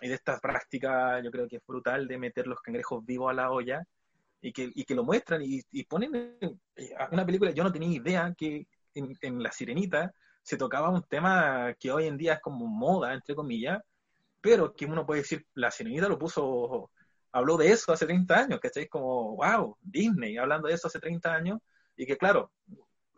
y 0.02 0.10
de 0.10 0.16
esta 0.16 0.40
práctica 0.40 1.22
yo 1.24 1.32
creo 1.32 1.48
que 1.48 1.58
es 1.58 1.66
brutal 1.66 2.08
de 2.08 2.18
meter 2.18 2.48
los 2.48 2.60
cangrejos 2.62 3.06
vivos 3.06 3.30
a 3.30 3.34
la 3.34 3.52
olla 3.52 3.86
y 4.42 4.52
que, 4.52 4.72
y 4.74 4.84
que 4.86 4.96
lo 4.96 5.04
muestran 5.04 5.42
y, 5.44 5.62
y 5.72 5.84
ponen 5.84 6.38
una 7.12 7.26
película, 7.26 7.52
yo 7.52 7.64
no 7.64 7.72
tenía 7.72 7.96
idea 7.96 8.34
que 8.38 8.68
en, 8.96 9.16
en, 9.22 9.44
La 9.44 9.52
Sirenita 9.52 10.14
se 10.48 10.56
tocaba 10.56 10.90
un 10.90 11.04
tema 11.04 11.74
que 11.78 11.92
hoy 11.92 12.08
en 12.08 12.18
día 12.18 12.36
es 12.36 12.40
como 12.40 12.68
moda, 12.68 13.14
entre 13.14 13.36
comillas, 13.36 13.82
pero 14.40 14.74
que 14.74 14.86
uno 14.86 15.06
puede 15.06 15.20
decir, 15.22 15.46
La 15.56 15.72
Sirenita 15.72 16.08
lo 16.08 16.18
puso 16.18 16.90
habló 17.34 17.58
de 17.58 17.70
eso 17.70 17.92
hace 17.92 18.06
30 18.06 18.34
años, 18.34 18.60
¿cachai? 18.62 18.88
Como, 18.88 19.36
wow, 19.36 19.78
Disney 19.82 20.38
hablando 20.38 20.70
de 20.70 20.76
eso 20.76 20.88
hace 20.88 21.02
30 21.02 21.34
años, 21.34 21.60
y 21.98 22.06
que 22.06 22.18
claro, 22.18 22.54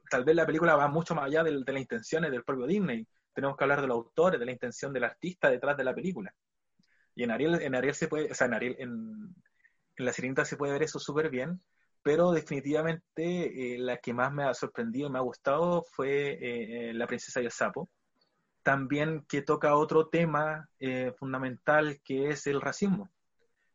tal 0.10 0.24
vez 0.26 0.36
la 0.36 0.48
película 0.48 0.76
va 0.76 0.88
mucho 0.88 1.14
más 1.14 1.26
allá 1.26 1.44
de, 1.44 1.52
las 1.52 1.82
intenciones 1.82 2.32
del 2.32 2.44
propio 2.44 2.66
Disney. 2.66 3.08
Tenemos 3.32 3.56
que 3.56 3.64
hablar 3.64 3.82
de 3.82 3.88
los 3.88 3.98
autores, 3.98 4.40
de 4.40 4.48
la 4.48 4.52
intención 4.52 4.92
del 4.92 5.04
artista 5.04 5.52
detrás 5.52 5.78
de 5.78 5.84
la 5.84 5.94
película. 5.94 6.34
Y 7.14 7.24
en 7.26 7.30
Ariel, 7.30 7.62
en 7.62 7.76
Ariel 7.76 7.94
se 7.94 8.08
puede, 8.08 8.32
o 8.32 8.34
sea, 8.34 8.48
en 8.48 8.56
Ariel, 8.56 8.76
en 8.80 9.36
La 9.98 10.14
Sirenita 10.14 10.46
se 10.46 10.58
puede 10.58 10.74
ver 10.74 10.82
eso 10.82 10.98
súper 10.98 11.30
bien, 11.30 11.62
pero 12.02 12.32
definitivamente 12.32 13.76
eh, 13.76 13.78
la 13.80 13.98
que 13.98 14.14
más 14.14 14.32
me 14.34 14.44
ha 14.44 14.54
sorprendido 14.54 15.08
y 15.08 15.12
me 15.12 15.20
ha 15.20 15.22
gustado 15.22 15.84
fue 15.84 16.38
eh, 16.42 16.94
La 16.94 17.08
Princesa 17.08 17.42
y 17.42 17.46
el 17.46 17.52
Sapo. 17.52 17.90
También 18.64 19.26
que 19.28 19.42
toca 19.42 19.76
otro 19.76 20.08
tema 20.08 20.70
eh, 20.80 21.14
fundamental 21.18 22.00
que 22.04 22.30
es 22.30 22.48
el 22.48 22.62
racismo 22.62 23.10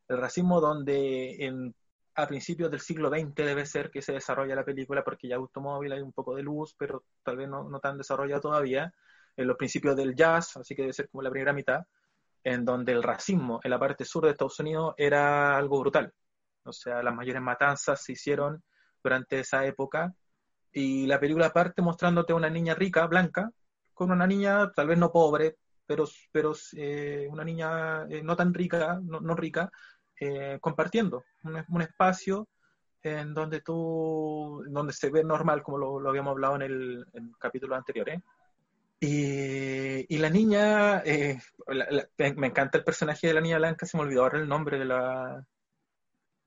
el 0.08 0.18
racismo 0.18 0.60
donde 0.60 1.44
en, 1.44 1.74
a 2.14 2.26
principios 2.26 2.70
del 2.70 2.80
siglo 2.80 3.08
XX 3.08 3.34
debe 3.34 3.66
ser 3.66 3.90
que 3.90 4.02
se 4.02 4.12
desarrolla 4.12 4.54
la 4.54 4.64
película 4.64 5.02
porque 5.02 5.28
ya 5.28 5.36
automóvil 5.36 5.92
hay 5.92 6.00
un 6.00 6.12
poco 6.12 6.34
de 6.34 6.42
luz, 6.42 6.74
pero 6.78 7.04
tal 7.22 7.36
vez 7.36 7.48
no, 7.48 7.68
no 7.68 7.80
tan 7.80 7.98
desarrollado 7.98 8.40
todavía, 8.42 8.92
en 9.36 9.46
los 9.46 9.56
principios 9.56 9.96
del 9.96 10.14
jazz, 10.14 10.56
así 10.56 10.74
que 10.74 10.82
debe 10.82 10.92
ser 10.92 11.08
como 11.08 11.22
la 11.22 11.30
primera 11.30 11.52
mitad, 11.52 11.86
en 12.44 12.64
donde 12.64 12.92
el 12.92 13.02
racismo 13.02 13.60
en 13.64 13.70
la 13.70 13.78
parte 13.78 14.04
sur 14.04 14.24
de 14.24 14.32
Estados 14.32 14.60
Unidos 14.60 14.94
era 14.96 15.56
algo 15.56 15.80
brutal. 15.80 16.12
O 16.64 16.72
sea, 16.72 17.02
las 17.02 17.14
mayores 17.14 17.42
matanzas 17.42 18.02
se 18.02 18.12
hicieron 18.12 18.62
durante 19.02 19.40
esa 19.40 19.64
época 19.66 20.14
y 20.72 21.06
la 21.06 21.20
película 21.20 21.52
parte 21.52 21.82
mostrándote 21.82 22.32
una 22.32 22.50
niña 22.50 22.74
rica, 22.74 23.06
blanca, 23.06 23.50
con 23.94 24.10
una 24.10 24.26
niña 24.26 24.72
tal 24.72 24.88
vez 24.88 24.98
no 24.98 25.12
pobre, 25.12 25.56
pero, 25.86 26.04
pero 26.32 26.52
eh, 26.76 27.28
una 27.30 27.44
niña 27.44 28.04
eh, 28.08 28.22
no 28.22 28.34
tan 28.34 28.52
rica, 28.52 29.00
no, 29.02 29.20
no 29.20 29.36
rica, 29.36 29.70
eh, 30.18 30.58
compartiendo 30.60 31.24
un, 31.44 31.82
espacio 31.82 32.48
en 33.02 33.34
donde 33.34 33.60
tú, 33.60 34.64
donde 34.68 34.92
se 34.92 35.10
ve 35.10 35.22
normal, 35.22 35.62
como 35.62 35.78
lo, 35.78 36.00
lo 36.00 36.08
habíamos 36.08 36.32
hablado 36.32 36.56
en 36.56 36.62
el, 36.62 37.06
capítulo 37.38 37.76
anterior. 37.76 38.08
Y, 38.98 40.14
y, 40.14 40.18
la 40.18 40.30
niña, 40.30 41.02
me 41.04 42.46
encanta 42.46 42.78
el 42.78 42.84
personaje 42.84 43.26
de 43.26 43.34
la 43.34 43.40
niña 43.42 43.58
blanca, 43.58 43.86
se 43.86 43.96
me 43.96 44.04
olvidó 44.04 44.22
ahora 44.22 44.38
el 44.38 44.48
nombre 44.48 44.78
de 44.78 44.84
la... 44.86 45.46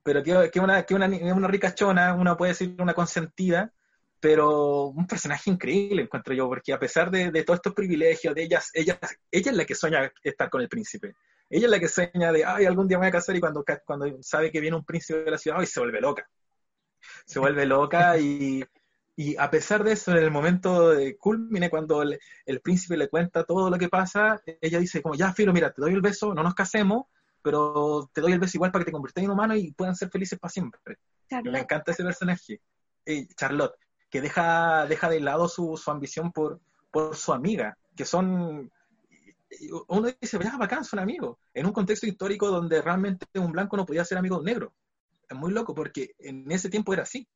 Pero 0.07 0.23
que, 0.23 0.49
que, 0.51 0.61
una, 0.61 0.83
que 0.83 0.95
una, 0.95 1.07
una 1.07 1.47
ricachona, 1.49 2.13
una 2.13 2.37
puede 2.37 2.53
decir 2.53 2.73
una 2.79 2.93
consentida, 2.93 3.73
pero 4.21 4.85
un 4.85 5.05
personaje 5.05 5.49
increíble 5.49 6.03
encuentro 6.03 6.33
yo, 6.33 6.47
porque 6.47 6.71
a 6.71 6.79
pesar 6.79 7.11
de, 7.11 7.29
de 7.29 7.43
todos 7.43 7.57
estos 7.57 7.73
privilegios 7.73 8.33
de 8.33 8.43
ellas, 8.43 8.69
ella, 8.73 8.97
ella 9.29 9.51
es 9.51 9.57
la 9.57 9.65
que 9.65 9.75
sueña 9.75 10.09
estar 10.23 10.49
con 10.49 10.61
el 10.61 10.69
príncipe. 10.69 11.13
Ella 11.49 11.65
es 11.65 11.71
la 11.71 11.79
que 11.81 11.89
sueña 11.89 12.31
de, 12.31 12.45
ay, 12.45 12.63
algún 12.63 12.87
día 12.87 12.97
me 12.97 13.01
voy 13.01 13.09
a 13.09 13.11
casar 13.11 13.35
y 13.35 13.41
cuando, 13.41 13.65
cuando 13.85 14.05
sabe 14.21 14.49
que 14.49 14.61
viene 14.61 14.77
un 14.77 14.85
príncipe 14.85 15.25
de 15.25 15.31
la 15.31 15.37
ciudad, 15.37 15.59
ay, 15.59 15.65
se 15.65 15.81
vuelve 15.81 15.99
loca. 15.99 16.25
Se 17.25 17.39
vuelve 17.39 17.65
loca 17.65 18.17
y, 18.17 18.63
y 19.17 19.35
a 19.35 19.49
pesar 19.49 19.83
de 19.83 19.91
eso, 19.91 20.11
en 20.11 20.19
el 20.19 20.31
momento 20.31 20.91
de 20.91 21.17
culmine, 21.17 21.69
cuando 21.69 22.01
el, 22.01 22.17
el, 22.45 22.61
príncipe 22.61 22.95
le 22.95 23.09
cuenta 23.09 23.43
todo 23.43 23.69
lo 23.69 23.77
que 23.77 23.89
pasa, 23.89 24.41
ella 24.61 24.79
dice 24.79 25.01
como, 25.01 25.15
ya, 25.15 25.33
Filo, 25.33 25.51
mira, 25.51 25.73
te 25.73 25.81
doy 25.81 25.91
el 25.91 26.01
beso, 26.01 26.33
no 26.33 26.43
nos 26.43 26.55
casemos, 26.55 27.07
pero 27.47 28.09
te 28.11 28.19
doy 28.19 28.33
el 28.33 28.39
beso 28.39 28.57
igual 28.57 28.73
para 28.73 28.83
que 28.83 28.87
te 28.87 28.91
conviertas 28.91 29.23
en 29.23 29.31
humano 29.31 29.55
y 29.55 29.71
puedan 29.71 29.95
ser 29.95 30.09
felices 30.09 30.37
para 30.37 30.51
siempre. 30.51 30.97
Me 31.45 31.59
encanta 31.61 31.93
ese 31.93 32.03
personaje. 32.03 32.59
Eh, 33.05 33.25
Charlotte, 33.37 33.75
que 34.09 34.19
deja, 34.19 34.85
deja 34.85 35.07
de 35.07 35.21
lado 35.21 35.47
su, 35.47 35.77
su 35.77 35.89
ambición 35.89 36.33
por, 36.33 36.59
por 36.91 37.15
su 37.15 37.31
amiga, 37.31 37.77
que 37.95 38.03
son 38.03 38.69
uno 39.87 40.09
dice, 40.19 40.37
ya, 40.43 40.57
bacán, 40.57 40.83
son 40.83 40.99
amigos. 40.99 41.37
En 41.53 41.65
un 41.65 41.71
contexto 41.71 42.05
histórico 42.05 42.49
donde 42.49 42.81
realmente 42.81 43.25
un 43.35 43.53
blanco 43.53 43.77
no 43.77 43.85
podía 43.85 44.03
ser 44.03 44.17
amigo 44.17 44.35
de 44.35 44.39
un 44.41 44.45
negro. 44.45 44.73
Es 45.29 45.37
muy 45.37 45.53
loco 45.53 45.73
porque 45.73 46.15
en 46.19 46.51
ese 46.51 46.69
tiempo 46.69 46.91
era 46.91 47.03
así. 47.03 47.29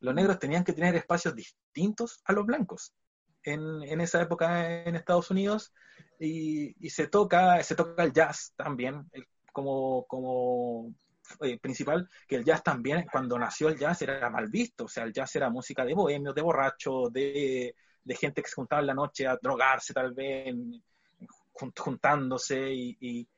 Los 0.00 0.12
negros 0.12 0.40
tenían 0.40 0.64
que 0.64 0.72
tener 0.72 0.96
espacios 0.96 1.36
distintos 1.36 2.20
a 2.24 2.32
los 2.32 2.46
blancos. 2.46 2.92
En, 3.44 3.60
en 3.84 4.00
esa 4.00 4.20
época 4.20 4.82
en 4.82 4.96
Estados 4.96 5.30
Unidos 5.30 5.72
y, 6.18 6.74
y, 6.84 6.90
se 6.90 7.06
toca 7.06 7.62
se 7.62 7.76
toca 7.76 8.02
el 8.02 8.12
jazz 8.12 8.52
también 8.56 9.08
como, 9.52 10.06
como 10.06 10.94
eh, 11.40 11.58
principal, 11.58 12.08
que 12.26 12.36
el 12.36 12.44
jazz 12.44 12.62
también, 12.62 13.06
cuando 13.10 13.38
nació 13.38 13.68
el 13.68 13.78
jazz 13.78 14.02
era 14.02 14.28
mal 14.30 14.48
visto, 14.48 14.84
o 14.84 14.88
sea, 14.88 15.04
el 15.04 15.12
jazz 15.12 15.34
era 15.36 15.50
música 15.50 15.84
de 15.84 15.94
bohemios, 15.94 16.34
de 16.34 16.42
borrachos, 16.42 17.12
de, 17.12 17.74
de 18.04 18.14
gente 18.16 18.42
que 18.42 18.48
se 18.48 18.54
juntaba 18.54 18.80
en 18.80 18.88
la 18.88 18.94
noche 18.94 19.26
a 19.26 19.38
drogarse 19.40 19.94
tal 19.94 20.12
vez, 20.12 20.54
juntándose 21.52 22.72
y, 22.72 22.96
y, 23.00 23.28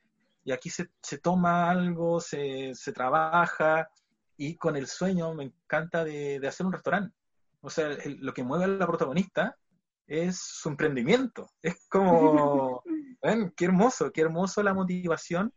y 0.45 0.53
aquí 0.53 0.71
se, 0.71 0.91
se, 1.03 1.19
toma 1.19 1.71
algo, 1.71 2.21
se, 2.21 2.75
se, 2.75 2.93
trabaja 2.93 3.89
y 4.37 4.57
con 4.57 4.77
el 4.77 4.87
sueño 4.87 5.35
me 5.35 5.45
encanta 5.45 6.05
de, 6.05 6.41
de 6.41 6.49
hacer 6.49 6.67
un 6.67 6.73
restaurante. 6.73 7.15
O 7.61 7.71
sea, 7.71 7.89
el, 7.89 8.19
lo 8.21 8.33
que 8.35 8.45
mueve 8.45 8.65
a 8.65 8.69
la 8.69 8.87
protagonista 8.87 9.57
es 10.07 10.39
su 10.39 10.69
emprendimiento. 10.69 11.51
Es 11.63 11.87
como, 11.89 12.83
¿ven? 13.23 13.53
qué 13.57 13.67
hermoso, 13.67 14.11
qué 14.13 14.23
hermoso 14.23 14.63
la 14.63 14.75
motivación 14.75 15.53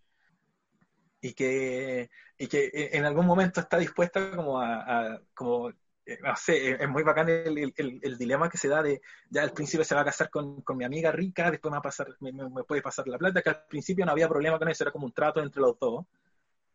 y 1.21 1.33
que, 1.33 2.09
y 2.37 2.47
que 2.47 2.69
en 2.93 3.05
algún 3.05 3.25
momento 3.25 3.59
está 3.61 3.77
dispuesta 3.77 4.31
como 4.31 4.59
a, 4.59 5.15
a 5.15 5.21
como 5.33 5.71
eh, 6.07 6.19
no 6.23 6.33
sé, 6.37 6.71
es 6.81 6.89
muy 6.89 7.03
bacán 7.03 7.27
el, 7.27 7.57
el, 7.57 7.99
el, 8.01 8.17
dilema 8.17 8.49
que 8.49 8.57
se 8.57 8.69
da 8.69 8.81
de, 8.81 9.01
ya 9.29 9.43
el 9.43 9.51
príncipe 9.51 9.83
se 9.83 9.93
va 9.93 10.01
a 10.01 10.05
casar 10.05 10.29
con, 10.29 10.61
con 10.61 10.77
mi 10.77 10.85
amiga 10.85 11.11
rica, 11.11 11.51
después 11.51 11.69
me, 11.69 11.75
va 11.75 11.79
a 11.79 11.81
pasar, 11.81 12.15
me, 12.21 12.31
me, 12.31 12.63
puede 12.63 12.81
pasar 12.81 13.09
la 13.09 13.17
plata, 13.17 13.41
que 13.41 13.49
al 13.49 13.65
principio 13.67 14.05
no 14.05 14.13
había 14.13 14.29
problema 14.29 14.57
con 14.57 14.69
eso, 14.69 14.85
era 14.85 14.91
como 14.91 15.05
un 15.05 15.11
trato 15.11 15.41
entre 15.43 15.61
los 15.61 15.77
dos, 15.77 16.05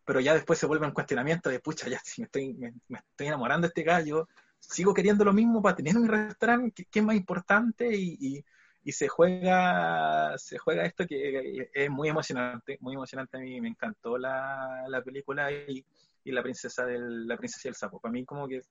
pero 0.05 0.21
ya 0.21 0.35
después 0.35 0.59
se 0.59 0.67
vuelve 0.67 0.87
un 0.87 0.93
cuestionamiento 0.93 1.49
de, 1.49 1.61
pucha, 1.61 1.89
ya 1.89 1.99
si 2.05 2.21
me 2.21 2.27
estoy, 2.27 2.53
me, 2.53 2.75
estoy 2.91 3.29
enamorando 3.29 3.67
de 3.67 3.69
este 3.69 3.85
gallo, 3.85 4.29
sigo 4.61 4.93
queriendo 4.93 5.25
lo 5.25 5.33
mismo 5.33 5.63
para 5.63 5.77
tener 5.77 5.97
un 5.97 6.09
restaurante, 6.09 6.87
¿qué, 6.91 6.99
es 6.99 7.05
más 7.05 7.17
importante? 7.17 7.89
Y, 7.97 8.19
y, 8.21 8.45
y, 8.85 8.93
se 8.93 9.09
juega 9.09 10.37
se 10.39 10.59
juega 10.59 10.85
esto 10.85 11.07
que 11.07 11.71
es 11.73 11.91
muy 11.91 12.09
emocionante, 12.09 12.79
muy 12.81 12.95
emocionante, 12.95 13.37
a 13.37 13.41
mí 13.41 13.61
me 13.61 13.69
encantó 13.69 14.19
la, 14.19 14.85
la 14.89 15.03
película 15.03 15.51
y, 15.53 15.85
y 16.25 16.33
la 16.33 16.43
princesa 16.43 16.85
del, 16.87 17.27
la 17.27 17.37
princesa 17.37 17.69
y 17.69 17.71
el 17.71 17.75
sapo, 17.75 18.01
para 18.01 18.13
mí 18.13 18.25
como 18.25 18.49
que 18.49 18.63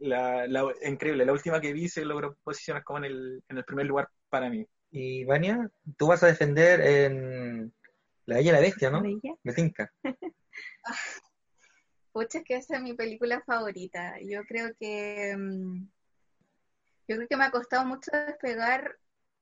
la, 0.00 0.46
la, 0.46 0.64
increíble. 0.84 1.24
La 1.24 1.32
última 1.32 1.60
que 1.60 1.72
vi 1.72 1.88
se 1.88 2.04
logró 2.04 2.36
posicionar 2.44 2.84
como 2.84 2.98
en 2.98 3.04
el, 3.06 3.42
en 3.48 3.58
el 3.58 3.64
primer 3.64 3.86
lugar 3.86 4.08
para 4.28 4.50
mí. 4.50 4.66
Y 4.90 5.24
Vania, 5.24 5.70
tú 5.96 6.06
vas 6.08 6.22
a 6.22 6.28
defender 6.28 6.80
en 6.80 7.72
La 8.26 8.36
Bella 8.36 8.50
y 8.50 8.52
la 8.52 8.60
Bestia, 8.60 8.90
¿no? 8.90 9.02
Me 9.42 9.52
tinca. 9.52 9.92
Pucha, 12.12 12.38
es 12.38 12.44
que 12.44 12.56
esa 12.56 12.76
es 12.76 12.82
mi 12.82 12.94
película 12.94 13.42
favorita. 13.46 14.14
Yo 14.22 14.44
creo 14.44 14.74
que 14.78 15.36
mm, 15.36 15.88
yo 17.06 17.16
creo 17.16 17.28
que 17.28 17.36
me 17.36 17.44
ha 17.44 17.50
costado 17.50 17.84
mucho 17.86 18.10
despegar 18.12 18.98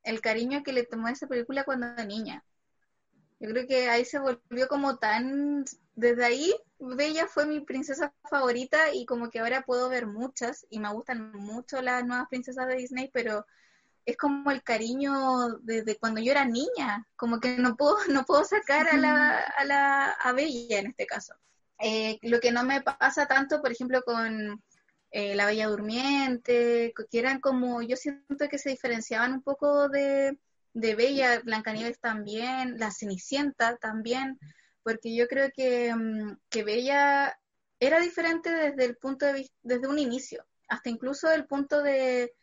el 0.07 0.21
cariño 0.21 0.63
que 0.63 0.73
le 0.73 0.85
tomó 0.85 1.09
a 1.09 1.13
esa 1.13 1.27
película 1.27 1.65
cuando 1.65 1.87
era 1.87 2.05
niña. 2.05 2.45
Yo 3.39 3.51
creo 3.51 3.67
que 3.67 3.91
ahí 3.91 4.05
se 4.05 4.19
volvió 4.19 4.67
como 4.69 4.97
tan 4.97 5.65
desde 5.95 6.25
ahí 6.25 6.55
Bella 6.79 7.27
fue 7.27 7.47
mi 7.47 7.61
princesa 7.61 8.13
favorita 8.31 8.95
y 8.95 9.07
como 9.07 9.31
que 9.31 9.41
ahora 9.41 9.63
puedo 9.63 9.89
ver 9.89 10.07
muchas 10.07 10.67
y 10.71 10.79
me 10.79 10.93
gustan 10.93 11.33
mucho 11.33 11.83
las 11.83 12.05
nuevas 12.07 12.29
princesas 12.29 12.67
de 12.69 12.77
Disney, 12.77 13.11
pero 13.13 13.47
es 14.05 14.17
como 14.17 14.51
el 14.51 14.63
cariño 14.63 15.59
desde 15.63 15.97
cuando 15.99 16.21
yo 16.21 16.31
era 16.31 16.45
niña, 16.45 17.07
como 17.17 17.41
que 17.41 17.57
no 17.59 17.77
puedo, 17.77 17.97
no 18.11 18.25
puedo 18.25 18.45
sacar 18.45 18.89
a 18.89 18.97
la, 18.97 19.39
a 19.39 19.65
la 19.65 20.11
a 20.11 20.33
Bella 20.33 20.79
en 20.79 20.89
este 20.89 21.07
caso. 21.07 21.35
Eh, 21.79 22.19
lo 22.23 22.41
que 22.41 22.53
no 22.53 22.63
me 22.63 22.81
pasa 22.83 23.27
tanto, 23.27 23.61
por 23.61 23.73
ejemplo, 23.73 24.03
con 24.03 24.63
eh, 25.17 25.35
La 25.35 25.47
Bella 25.47 25.69
Durmiente, 25.69 26.93
que 27.11 27.19
eran 27.19 27.41
como, 27.41 27.81
yo 27.81 27.97
siento 27.97 28.51
que 28.51 28.59
se 28.59 28.69
diferenciaban 28.69 29.33
un 29.33 29.43
poco 29.43 29.89
de, 29.89 30.39
de 30.75 30.95
Bella, 30.95 31.41
Blancanieves 31.41 31.99
también, 32.01 32.79
La 32.79 32.91
Cenicienta 32.91 33.79
también, 33.79 34.39
porque 34.83 35.17
yo 35.17 35.27
creo 35.27 35.51
que, 35.57 35.95
mm, 35.95 36.37
que 36.51 36.65
Bella 36.65 37.35
era 37.81 37.99
diferente 38.01 38.51
desde 38.51 38.85
el 38.85 38.99
punto 38.99 39.25
de 39.25 39.51
desde 39.63 39.89
un 39.89 39.99
inicio, 39.99 40.45
hasta 40.69 40.91
incluso 40.91 41.33
el 41.33 41.47
punto 41.47 41.83
de, 41.83 42.35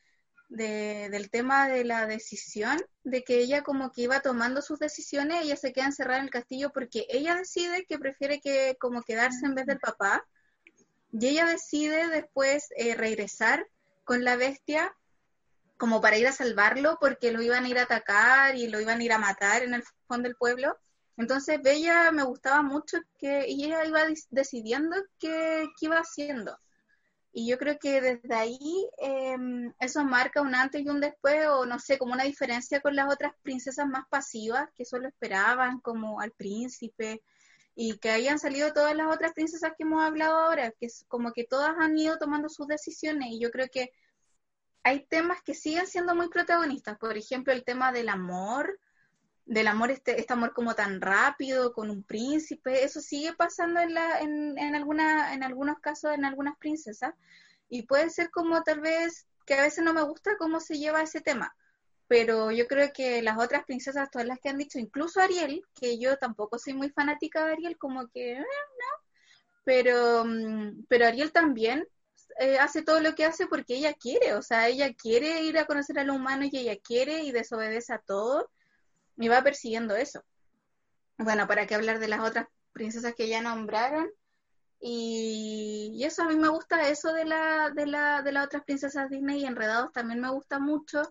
del 0.50 1.30
tema 1.30 1.68
de 1.70 1.84
la 1.84 2.08
decisión, 2.08 2.80
de 3.04 3.24
que 3.24 3.38
ella 3.38 3.62
como 3.62 3.92
que 3.92 4.02
iba 4.02 4.22
tomando 4.22 4.64
sus 4.64 4.80
decisiones, 4.80 5.44
ella 5.44 5.58
se 5.58 5.74
queda 5.74 5.86
encerrada 5.86 6.20
en 6.20 6.26
el 6.26 6.32
castillo 6.32 6.72
porque 6.74 7.06
ella 7.10 7.36
decide 7.36 7.86
que 7.86 8.00
prefiere 8.00 8.40
que 8.42 8.78
como 8.80 9.04
quedarse 9.04 9.46
en 9.46 9.54
vez 9.54 9.68
del 9.68 9.80
papá, 9.80 10.26
y 11.14 11.28
ella 11.28 11.46
decide 11.46 12.08
después 12.08 12.70
eh, 12.76 12.96
regresar 12.96 13.68
con 14.04 14.24
la 14.24 14.36
bestia 14.36 14.96
como 15.78 16.02
para 16.02 16.18
ir 16.18 16.28
a 16.28 16.32
salvarlo 16.32 16.98
porque 17.00 17.32
lo 17.32 17.42
iban 17.42 17.66
a 17.66 17.70
ir 17.70 17.78
a 17.78 17.84
atacar 17.84 18.56
y 18.56 18.68
lo 18.68 18.82
iban 18.82 19.00
a 19.00 19.04
ir 19.04 19.14
a 19.14 19.20
matar 19.20 19.62
en 19.64 19.76
el 19.76 19.84
fondo 20.08 20.28
del 20.28 20.36
pueblo. 20.36 20.76
Entonces 21.16 21.62
Bella 21.62 22.12
me 22.12 22.24
gustaba 22.24 22.64
mucho 22.64 22.98
que 23.20 23.48
y 23.48 23.66
ella 23.66 23.86
iba 23.86 24.02
decidiendo 24.32 24.96
qué, 25.20 25.68
iba 25.82 25.98
haciendo. 25.98 26.58
Y 27.32 27.48
yo 27.48 27.58
creo 27.60 27.78
que 27.80 28.02
desde 28.02 28.34
ahí 28.34 28.90
em, 28.98 29.72
eso 29.80 30.04
marca 30.04 30.42
un 30.42 30.56
antes 30.56 30.82
y 30.82 30.90
un 30.90 31.00
después, 31.00 31.46
o 31.48 31.66
no 31.66 31.80
sé, 31.80 31.98
como 32.00 32.14
una 32.14 32.24
diferencia 32.24 32.82
con 32.82 32.96
las 32.96 33.12
otras 33.12 33.34
princesas 33.44 33.88
más 33.88 34.06
pasivas 34.10 34.70
que 34.76 34.86
solo 34.86 35.08
esperaban 35.08 35.80
como 35.80 36.20
al 36.20 36.32
príncipe 36.32 37.22
y 37.76 37.98
que 37.98 38.12
hayan 38.12 38.40
salido 38.40 38.72
todas 38.74 38.96
las 38.96 39.08
otras 39.08 39.34
princesas 39.34 39.72
que 39.78 39.84
hemos 39.84 40.04
hablado 40.04 40.38
ahora, 40.38 40.72
que 40.72 40.86
es 40.86 41.06
como 41.08 41.32
que 41.32 41.44
todas 41.44 41.74
han 41.80 41.98
ido 41.98 42.18
tomando 42.18 42.50
sus 42.50 42.68
decisiones 42.68 43.30
y 43.32 43.40
yo 43.40 43.52
creo 43.52 43.68
que 43.72 43.92
hay 44.84 45.06
temas 45.06 45.42
que 45.42 45.54
siguen 45.54 45.88
siendo 45.88 46.14
muy 46.14 46.30
protagonistas, 46.30 46.98
por 46.98 47.18
ejemplo 47.18 47.54
el 47.54 47.64
tema 47.64 47.92
del 47.92 48.10
amor, 48.10 48.80
del 49.46 49.68
amor, 49.68 49.92
este, 49.92 50.20
este 50.20 50.34
amor 50.34 50.54
como 50.54 50.76
tan 50.76 51.02
rápido, 51.02 51.74
con 51.74 51.90
un 51.90 52.04
príncipe, 52.04 52.84
eso 52.84 53.02
sigue 53.02 53.34
pasando 53.34 53.80
en, 53.80 53.94
la, 53.94 54.20
en, 54.20 54.58
en, 54.58 54.76
alguna, 54.76 55.34
en 55.34 55.44
algunos 55.44 55.80
casos, 55.80 56.14
en 56.14 56.26
algunas 56.26 56.58
princesas, 56.58 57.14
y 57.70 57.84
puede 57.84 58.10
ser 58.10 58.30
como 58.30 58.62
tal 58.64 58.82
vez 58.82 59.28
que 59.46 59.56
a 59.56 59.62
veces 59.62 59.84
no 59.84 59.94
me 59.94 60.04
gusta 60.04 60.38
cómo 60.38 60.60
se 60.60 60.78
lleva 60.78 61.02
ese 61.02 61.22
tema, 61.22 61.56
pero 62.14 62.52
yo 62.52 62.68
creo 62.68 62.94
que 62.94 63.24
las 63.24 63.40
otras 63.40 63.66
princesas, 63.66 64.12
todas 64.12 64.28
las 64.28 64.40
que 64.40 64.50
han 64.50 64.60
dicho, 64.60 64.78
incluso 64.78 65.20
Ariel, 65.20 65.64
que 65.74 65.98
yo 65.98 66.16
tampoco 66.18 66.60
soy 66.60 66.76
muy 66.76 66.92
fanática 66.92 67.44
de 67.44 67.54
Ariel, 67.54 67.76
como 67.76 68.08
que, 68.10 68.34
eh, 68.34 68.38
no, 68.38 69.04
pero, 69.64 70.24
mm, 70.24 70.86
pero 70.88 71.08
Ariel 71.08 71.32
también 71.32 71.88
eh, 72.40 72.60
hace 72.60 72.84
todo 72.84 73.00
lo 73.00 73.16
que 73.16 73.26
hace 73.26 73.48
porque 73.48 73.78
ella 73.78 73.94
quiere, 73.94 74.36
o 74.36 74.44
sea, 74.44 74.68
ella 74.68 74.94
quiere 74.94 75.42
ir 75.42 75.58
a 75.58 75.66
conocer 75.66 75.98
a 75.98 76.04
lo 76.04 76.14
humano 76.14 76.46
y 76.46 76.56
ella 76.56 76.78
quiere 76.78 77.24
y 77.24 77.32
desobedece 77.32 77.94
a 77.94 78.00
todo 78.00 78.48
me 79.16 79.28
va 79.28 79.42
persiguiendo 79.42 79.96
eso. 79.96 80.24
Bueno, 81.18 81.48
para 81.48 81.66
qué 81.66 81.74
hablar 81.74 81.98
de 81.98 82.10
las 82.10 82.20
otras 82.20 82.48
princesas 82.74 83.16
que 83.16 83.28
ya 83.28 83.42
nombraron. 83.42 84.08
Y, 84.80 86.04
eso 86.04 86.24
a 86.24 86.28
mí 86.28 86.36
me 86.36 86.50
gusta, 86.50 86.90
eso 86.90 87.12
de 87.12 87.26
la, 87.26 87.72
de 87.72 87.88
la, 87.88 88.22
de 88.22 88.32
las 88.34 88.46
otras 88.46 88.64
princesas 88.66 89.10
Disney 89.10 89.42
y 89.42 89.46
Enredados 89.46 89.92
también 89.94 90.20
me 90.22 90.30
gusta 90.30 90.60
mucho. 90.60 91.02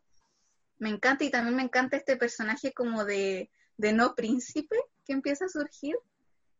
Me 0.83 0.89
encanta 0.89 1.23
y 1.23 1.31
también 1.31 1.55
me 1.55 1.63
encanta 1.63 1.97
este 1.97 2.17
personaje 2.17 2.73
como 2.73 3.05
de, 3.05 3.53
de 3.77 3.93
no 3.93 4.17
príncipe 4.17 4.75
que 5.05 5.13
empieza 5.13 5.45
a 5.45 5.49
surgir. 5.49 5.95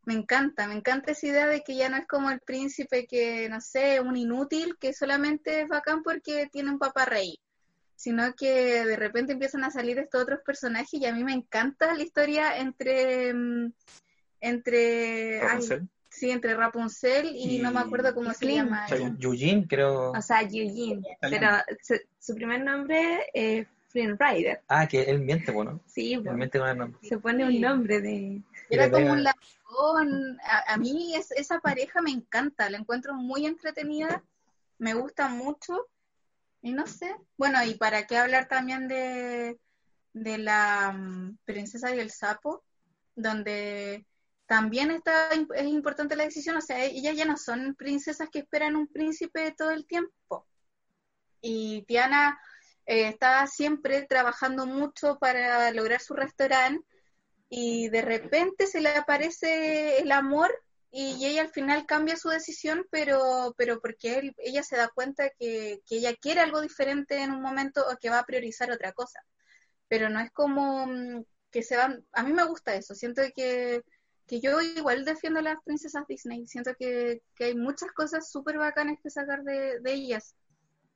Me 0.05 0.15
encanta, 0.15 0.69
me 0.69 0.75
encanta 0.75 1.11
esa 1.11 1.27
idea 1.27 1.49
de 1.49 1.63
que 1.63 1.75
ya 1.75 1.89
no 1.89 1.97
es 1.97 2.07
como 2.07 2.31
el 2.31 2.39
príncipe 2.41 3.09
que, 3.09 3.49
no 3.49 3.61
sé, 3.61 4.01
un 4.01 4.17
inútil, 4.17 4.77
que 4.79 4.95
solamente 4.95 5.63
es 5.63 5.69
bacán 5.69 6.05
porque 6.05 6.49
tiene 6.53 6.71
un 6.71 6.79
papá 6.79 7.05
rey 7.05 7.41
sino 7.95 8.35
que 8.35 8.85
de 8.85 8.97
repente 8.97 9.33
empiezan 9.33 9.63
a 9.63 9.71
salir 9.71 9.97
estos 9.99 10.23
otros 10.23 10.41
personajes 10.45 10.95
y 10.95 11.07
a 11.07 11.15
mí 11.15 11.23
me 11.23 11.35
encanta 11.35 11.95
la 11.95 12.03
historia 12.03 12.59
entre 12.59 13.33
mm, 13.33 13.73
entre 14.41 15.41
Rapunzel. 15.41 15.89
sí, 16.09 16.31
entre 16.31 16.57
Rapunzel 16.57 17.27
y, 17.33 17.59
no 17.59 17.71
me 17.71 17.79
acuerdo 17.79 18.13
cómo 18.13 18.33
se 18.35 18.55
llama. 18.55 18.87
Eugene, 19.21 19.67
creo. 19.69 20.11
O 20.11 20.23
sea, 20.23 20.43
Eugene, 20.43 21.01
pero 21.21 21.49
su, 22.19 22.35
primer 22.35 22.65
nombre 22.65 23.21
es 23.33 23.69
Flynn 23.93 24.19
Rider. 24.19 24.63
Ah, 24.69 24.89
que 24.89 25.03
él 25.03 25.21
miente, 25.21 25.53
bueno. 25.53 25.81
Sí, 25.87 26.15
él 26.15 26.23
miente 26.35 26.59
con 26.59 26.69
el 26.69 26.79
nombre. 26.79 26.99
Se 27.07 27.19
pone 27.19 27.45
un 27.45 27.61
nombre 27.61 28.01
de... 28.01 28.43
Era 28.71 28.91
como 28.91 29.13
un 29.13 29.23
ladrón. 29.23 30.39
A, 30.43 30.75
a 30.75 30.77
mí 30.79 31.15
es, 31.15 31.31
esa 31.33 31.61
pareja 31.61 32.03
me 32.03 32.11
encanta, 32.11 32.69
la 32.69 32.79
encuentro 32.79 33.15
muy 33.15 33.47
entretenida, 33.47 34.23
me 34.79 34.95
gusta 34.95 35.29
mucho 35.29 35.89
y 36.63 36.73
no 36.73 36.87
sé, 36.87 37.15
bueno, 37.37 37.63
y 37.65 37.75
para 37.75 38.07
qué 38.07 38.17
hablar 38.17 38.49
también 38.49 38.87
de, 38.89 39.59
de 40.13 40.39
la 40.39 40.93
mm, 40.93 41.39
princesa 41.45 41.95
y 41.95 41.99
el 41.99 42.11
sapo, 42.11 42.63
donde 43.17 44.07
también 44.47 44.91
está, 44.91 45.31
es 45.31 45.67
importante 45.67 46.17
la 46.17 46.25
decisión, 46.25 46.57
o 46.57 46.61
sea, 46.61 46.85
ellas 46.85 47.17
ya 47.17 47.25
no 47.25 47.37
son 47.37 47.75
princesas 47.75 48.29
que 48.31 48.41
esperan 48.41 48.77
un 48.77 48.87
príncipe 48.87 49.55
todo 49.57 49.71
el 49.71 49.87
tiempo. 49.87 50.47
Y 51.41 51.83
Tiana 51.83 52.39
eh, 52.87 53.09
está 53.09 53.47
siempre 53.47 54.07
trabajando 54.07 54.67
mucho 54.67 55.19
para 55.19 55.71
lograr 55.73 56.01
su 56.01 56.15
restaurante 56.15 56.85
y 57.49 57.89
de 57.91 58.03
repente 58.03 58.67
se 58.67 58.81
le 58.81 58.91
aparece 58.91 59.99
el 59.99 60.11
amor 60.11 60.51
y 60.91 61.25
ella 61.27 61.43
al 61.43 61.51
final 61.51 61.87
cambia 61.87 62.17
su 62.17 62.29
decisión, 62.29 62.87
pero, 62.91 63.55
pero 63.57 63.81
porque 63.81 64.19
él, 64.19 64.35
ella 64.39 64.63
se 64.63 64.77
da 64.77 64.89
cuenta 64.89 65.31
que, 65.39 65.81
que, 65.87 65.97
ella 65.97 66.15
quiere 66.17 66.41
algo 66.41 66.61
diferente 66.61 67.17
en 67.23 67.31
un 67.33 67.41
momento 67.43 67.83
o 67.89 67.97
que 67.99 68.11
va 68.11 68.19
a 68.19 68.27
priorizar 68.27 68.71
otra 68.71 68.93
cosa. 68.93 69.21
Pero 69.89 70.11
no 70.11 70.21
es 70.21 70.31
como 70.33 70.87
mm, 70.87 71.25
que 71.51 71.63
se 71.63 71.77
van, 71.77 72.05
a 72.13 72.23
mí 72.23 72.33
me 72.33 72.45
gusta 72.45 72.75
eso, 72.75 72.95
siento 72.95 73.23
que, 73.35 73.83
que 74.27 74.41
yo 74.41 74.61
igual 74.61 75.05
defiendo 75.05 75.41
a 75.41 75.43
las 75.43 75.63
princesas 75.65 76.07
Disney, 76.07 76.47
siento 76.47 76.75
que, 76.79 77.23
que 77.37 77.45
hay 77.47 77.55
muchas 77.55 77.93
cosas 77.93 78.31
súper 78.31 78.59
bacanas 78.59 78.99
que 79.03 79.11
sacar 79.11 79.43
de 79.45 79.81
ellas, 79.85 80.35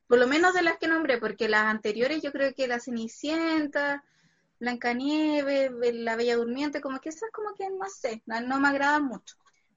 por 0.06 0.18
lo 0.18 0.26
menos 0.26 0.54
de 0.54 0.62
las 0.62 0.78
que 0.78 0.88
nombré, 0.88 1.18
porque 1.18 1.48
las 1.48 1.64
anteriores 1.64 2.22
yo 2.22 2.32
creo 2.32 2.54
que 2.54 2.68
la 2.68 2.80
Cenicienta, 2.80 4.04
Blancanieves, 4.60 5.70
la 5.94 6.16
Bella 6.16 6.36
Durmiente, 6.36 6.80
como 6.80 7.00
que 7.00 7.10
esas 7.10 7.30
como 7.32 7.54
que 7.54 7.68
no 7.70 7.88
sé, 7.88 8.22
no 8.26 8.60
me 8.60 8.68
agradan 8.68 9.04
mucho 9.04 9.36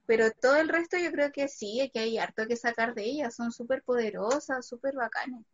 pero 0.09 0.31
todo 0.31 0.55
el 0.55 0.69
resto 0.69 0.97
yo 0.97 1.11
creo 1.11 1.31
que 1.31 1.47
sí, 1.47 1.87
que 1.93 1.99
hay 1.99 2.17
harto 2.17 2.47
que 2.47 2.55
sacar 2.55 2.95
de 2.95 3.03
ellas, 3.03 3.35
son 3.35 3.51
súper 3.51 3.83
poderosas, 3.83 4.65
súper 4.65 4.95
bacanas. 4.95 5.45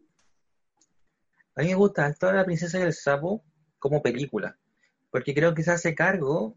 A 1.58 1.62
mí 1.62 1.68
me 1.68 1.76
gusta 1.76 2.14
toda 2.14 2.32
la 2.32 2.46
princesa 2.46 2.80
del 2.80 2.94
sapo 2.94 3.44
como 3.80 4.02
película, 4.02 4.58
porque 5.12 5.34
creo 5.34 5.54
que 5.54 5.62
se 5.62 5.72
hace 5.72 5.94
cargo 5.94 6.56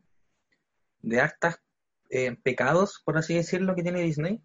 de 1.03 1.21
hartas 1.21 1.61
eh, 2.09 2.37
pecados, 2.41 3.03
por 3.05 3.19
así 3.19 3.35
decirlo, 3.35 3.75
que 3.75 3.83
tiene 3.83 4.03
Disney, 4.03 4.41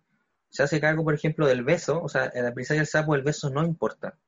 se 0.54 0.62
hace 0.62 0.80
cargo, 0.80 1.04
por 1.04 1.16
ejemplo, 1.16 1.47
del 1.47 1.64
beso, 1.64 1.99
o 2.01 2.08
sea, 2.08 2.32
en 2.32 2.45
la 2.45 2.54
princesa 2.54 2.76
y 2.76 2.80
el 2.80 2.86
sapo 2.86 3.16
el 3.16 3.24
beso 3.24 3.49
no 3.49 3.66
importa. 3.66 4.20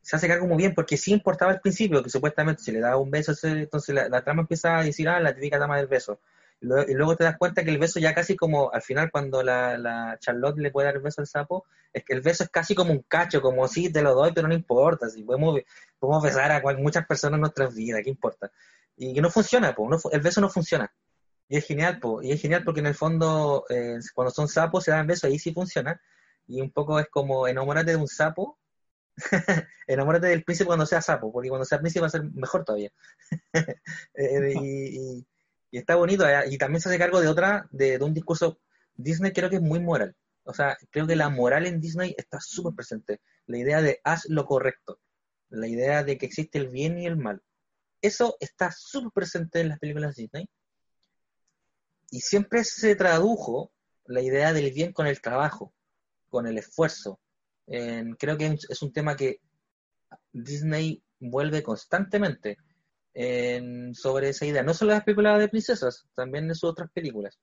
Se 0.00 0.16
hace 0.16 0.26
cargo 0.28 0.46
muy 0.46 0.56
bien 0.56 0.74
porque 0.74 0.96
sí 0.96 1.12
importaba 1.12 1.52
al 1.52 1.60
principio, 1.60 2.02
que 2.02 2.08
supuestamente 2.08 2.62
si 2.62 2.72
le 2.72 2.80
daba 2.80 2.96
un 2.96 3.10
beso, 3.10 3.34
entonces 3.42 3.94
la, 3.94 4.24
trama 4.24 4.40
empieza 4.40 4.78
a 4.78 4.82
decir, 4.82 5.10
ah, 5.10 5.20
la 5.20 5.34
típica 5.34 5.58
dama 5.58 5.76
del 5.76 5.88
beso. 5.88 6.20
Y 6.62 6.94
luego, 6.94 7.16
te 7.16 7.24
das 7.24 7.36
cuenta 7.36 7.62
que 7.62 7.70
el 7.70 7.76
beso 7.78 8.00
ya 8.00 8.14
casi 8.14 8.34
como, 8.34 8.72
al 8.72 8.80
final 8.80 9.10
cuando 9.10 9.42
la, 9.42 10.16
Charlotte 10.20 10.56
le 10.56 10.70
puede 10.70 10.86
dar 10.86 10.96
el 10.96 11.02
beso 11.02 11.20
al 11.20 11.26
sapo, 11.26 11.66
es 11.92 12.02
que 12.02 12.14
el 12.14 12.22
beso 12.22 12.44
es 12.44 12.48
casi 12.48 12.74
como 12.74 12.92
un 12.92 13.02
cacho, 13.02 13.42
como 13.42 13.68
sí, 13.68 13.92
te 13.92 14.00
lo 14.00 14.14
doy, 14.14 14.32
pero 14.32 14.48
no 14.48 14.54
importa, 14.54 15.10
si 15.10 15.22
podemos, 15.22 15.60
podemos 15.98 16.22
besar 16.22 16.50
a 16.50 16.62
muchas 16.78 17.06
personas 17.06 17.36
en 17.36 17.42
nuestras 17.42 17.74
vidas, 17.74 18.00
¿qué 18.02 18.08
importa? 18.08 18.50
Y 18.96 19.12
que 19.12 19.20
no 19.20 19.28
funciona, 19.28 19.74
fu- 19.74 20.10
el 20.10 20.20
beso 20.22 20.40
no 20.40 20.48
funciona. 20.48 20.90
Y 21.50 21.56
es 21.58 21.66
genial, 21.66 21.98
po, 22.00 22.22
y 22.22 22.30
es 22.32 22.40
genial 22.40 22.62
porque 22.64 22.80
en 22.80 22.86
el 22.86 22.94
fondo, 22.94 23.64
eh, 23.70 23.98
cuando 24.14 24.30
son 24.32 24.48
sapos 24.48 24.84
se 24.84 24.92
dan 24.92 25.08
besos, 25.08 25.24
ahí 25.24 25.38
sí 25.38 25.52
funciona. 25.52 26.00
Y 26.46 26.60
un 26.60 26.70
poco 26.72 27.00
es 27.00 27.08
como 27.10 27.48
enamórate 27.48 27.90
de 27.92 27.96
un 27.96 28.06
sapo, 28.08 28.60
enamórate 29.88 30.28
del 30.28 30.44
príncipe 30.44 30.68
cuando 30.68 30.86
sea 30.86 31.02
sapo, 31.02 31.32
porque 31.32 31.48
cuando 31.48 31.64
sea 31.64 31.80
príncipe 31.80 32.02
va 32.02 32.06
a 32.08 32.10
ser 32.10 32.24
mejor 32.32 32.64
todavía. 32.64 32.90
Eh, 34.14 34.54
y, 34.60 35.26
y- 35.72 35.78
está 35.78 35.96
bonito, 35.96 36.28
eh, 36.28 36.44
y 36.50 36.58
también 36.58 36.80
se 36.80 36.88
hace 36.88 36.98
cargo 36.98 37.20
de 37.20 37.28
otra, 37.28 37.66
de, 37.72 37.98
de 37.98 38.04
un 38.04 38.14
discurso, 38.14 38.60
Disney 38.94 39.32
creo 39.32 39.50
que 39.50 39.56
es 39.56 39.62
muy 39.62 39.80
moral. 39.80 40.16
O 40.44 40.54
sea, 40.54 40.76
creo 40.90 41.06
que 41.06 41.16
la 41.16 41.30
moral 41.30 41.66
en 41.66 41.80
Disney 41.80 42.14
está 42.18 42.40
súper 42.40 42.74
presente. 42.74 43.20
La 43.46 43.58
idea 43.58 43.82
de 43.82 44.00
haz 44.04 44.26
lo 44.28 44.44
correcto, 44.46 45.00
la 45.50 45.66
idea 45.68 46.04
de 46.04 46.18
que 46.18 46.26
existe 46.26 46.58
el 46.58 46.68
bien 46.68 46.98
y 46.98 47.06
el 47.06 47.16
mal. 47.16 47.42
Eso 48.02 48.36
está 48.40 48.70
súper 48.72 49.10
presente 49.12 49.60
en 49.60 49.68
las 49.70 49.78
películas 49.80 50.16
Disney. 50.16 50.48
Y 52.10 52.20
siempre 52.20 52.64
se 52.64 52.96
tradujo 52.96 53.72
la 54.06 54.20
idea 54.20 54.52
del 54.52 54.72
bien 54.72 54.92
con 54.92 55.06
el 55.06 55.20
trabajo, 55.20 55.72
con 56.28 56.46
el 56.46 56.58
esfuerzo. 56.58 57.20
Creo 57.66 58.36
que 58.36 58.56
es 58.68 58.82
un 58.82 58.92
tema 58.92 59.16
que 59.16 59.40
Disney 60.32 61.02
vuelve 61.20 61.62
constantemente 61.62 62.56
en- 63.14 63.94
sobre 63.94 64.30
esa 64.30 64.46
idea. 64.46 64.62
No 64.62 64.74
solo 64.74 64.92
las 64.92 65.04
películas 65.04 65.38
de 65.38 65.48
princesas, 65.48 66.06
también 66.14 66.44
en 66.46 66.54
sus 66.54 66.70
otras 66.70 66.90
películas. 66.92 67.38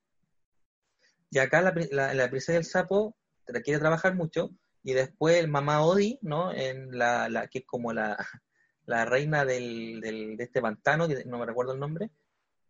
Y 1.29 1.39
acá 1.39 1.61
la, 1.61 1.73
la, 1.91 2.13
la 2.13 2.29
princesa 2.29 2.53
del 2.53 2.65
sapo 2.65 3.15
quiere 3.63 3.79
trabajar 3.79 4.15
mucho 4.15 4.49
y 4.83 4.93
después 4.93 5.37
el 5.37 5.47
mamá 5.47 5.81
Odi, 5.83 6.17
¿no? 6.21 6.53
En 6.53 6.97
la, 6.97 7.47
que 7.51 7.59
es 7.59 7.65
como 7.65 7.91
la, 8.85 9.05
reina 9.05 9.45
del, 9.45 9.99
del- 10.01 10.37
de 10.37 10.43
este 10.43 10.61
pantano, 10.61 11.07
no 11.25 11.37
me 11.37 11.45
recuerdo 11.45 11.73
el 11.73 11.79
nombre, 11.79 12.09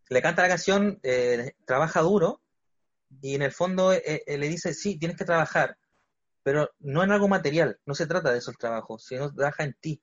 le 0.09 0.21
canta 0.21 0.41
la 0.41 0.49
canción 0.49 0.99
eh, 1.03 1.53
Trabaja 1.65 2.01
duro 2.01 2.41
y 3.21 3.35
en 3.35 3.41
el 3.41 3.51
fondo 3.51 3.93
eh, 3.93 4.23
eh, 4.25 4.37
le 4.37 4.47
dice, 4.47 4.73
sí, 4.73 4.97
tienes 4.97 5.17
que 5.17 5.25
trabajar, 5.25 5.77
pero 6.43 6.69
no 6.79 7.03
en 7.03 7.11
algo 7.11 7.27
material, 7.27 7.79
no 7.85 7.95
se 7.95 8.07
trata 8.07 8.31
de 8.31 8.39
eso 8.39 8.51
el 8.51 8.57
trabajo, 8.57 8.99
sino 8.99 9.33
trabaja 9.33 9.63
en 9.63 9.75
ti. 9.79 10.01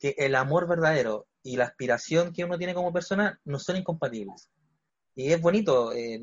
Que 0.00 0.14
el 0.18 0.34
amor 0.34 0.68
verdadero 0.68 1.26
y 1.42 1.56
la 1.56 1.64
aspiración 1.64 2.32
que 2.32 2.44
uno 2.44 2.58
tiene 2.58 2.74
como 2.74 2.92
persona 2.92 3.40
no 3.44 3.58
son 3.58 3.76
incompatibles. 3.76 4.50
Y 5.14 5.32
es 5.32 5.40
bonito. 5.40 5.92
Eh, 5.92 6.20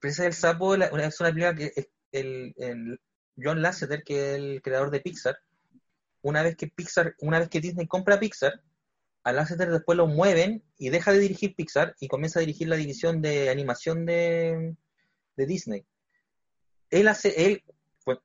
Princesa 0.00 0.24
del 0.24 0.32
Sapo 0.32 0.74
es 0.74 0.90
una 1.20 1.30
película 1.30 1.54
que 1.54 1.72
es 1.76 1.88
el, 2.12 2.54
el 2.56 3.00
John 3.36 3.60
Lasseter, 3.60 4.02
que 4.02 4.30
es 4.30 4.38
el 4.38 4.62
creador 4.62 4.90
de 4.90 5.00
Pixar, 5.00 5.38
una 6.22 6.42
vez 6.42 6.56
que 6.56 6.68
Pixar, 6.68 7.14
una 7.18 7.38
vez 7.38 7.48
que 7.48 7.60
Disney 7.60 7.86
compra 7.86 8.18
Pixar, 8.18 8.62
a 9.24 9.32
Lasseter 9.32 9.70
después 9.70 9.96
lo 9.96 10.06
mueven 10.06 10.64
y 10.78 10.90
deja 10.90 11.12
de 11.12 11.20
dirigir 11.20 11.54
Pixar 11.54 11.94
y 12.00 12.08
comienza 12.08 12.38
a 12.38 12.40
dirigir 12.40 12.68
la 12.68 12.76
división 12.76 13.22
de 13.22 13.50
animación 13.50 14.04
de, 14.04 14.76
de 15.36 15.46
Disney. 15.46 15.86
Él 16.90 17.08
hace, 17.08 17.46
él, 17.46 17.62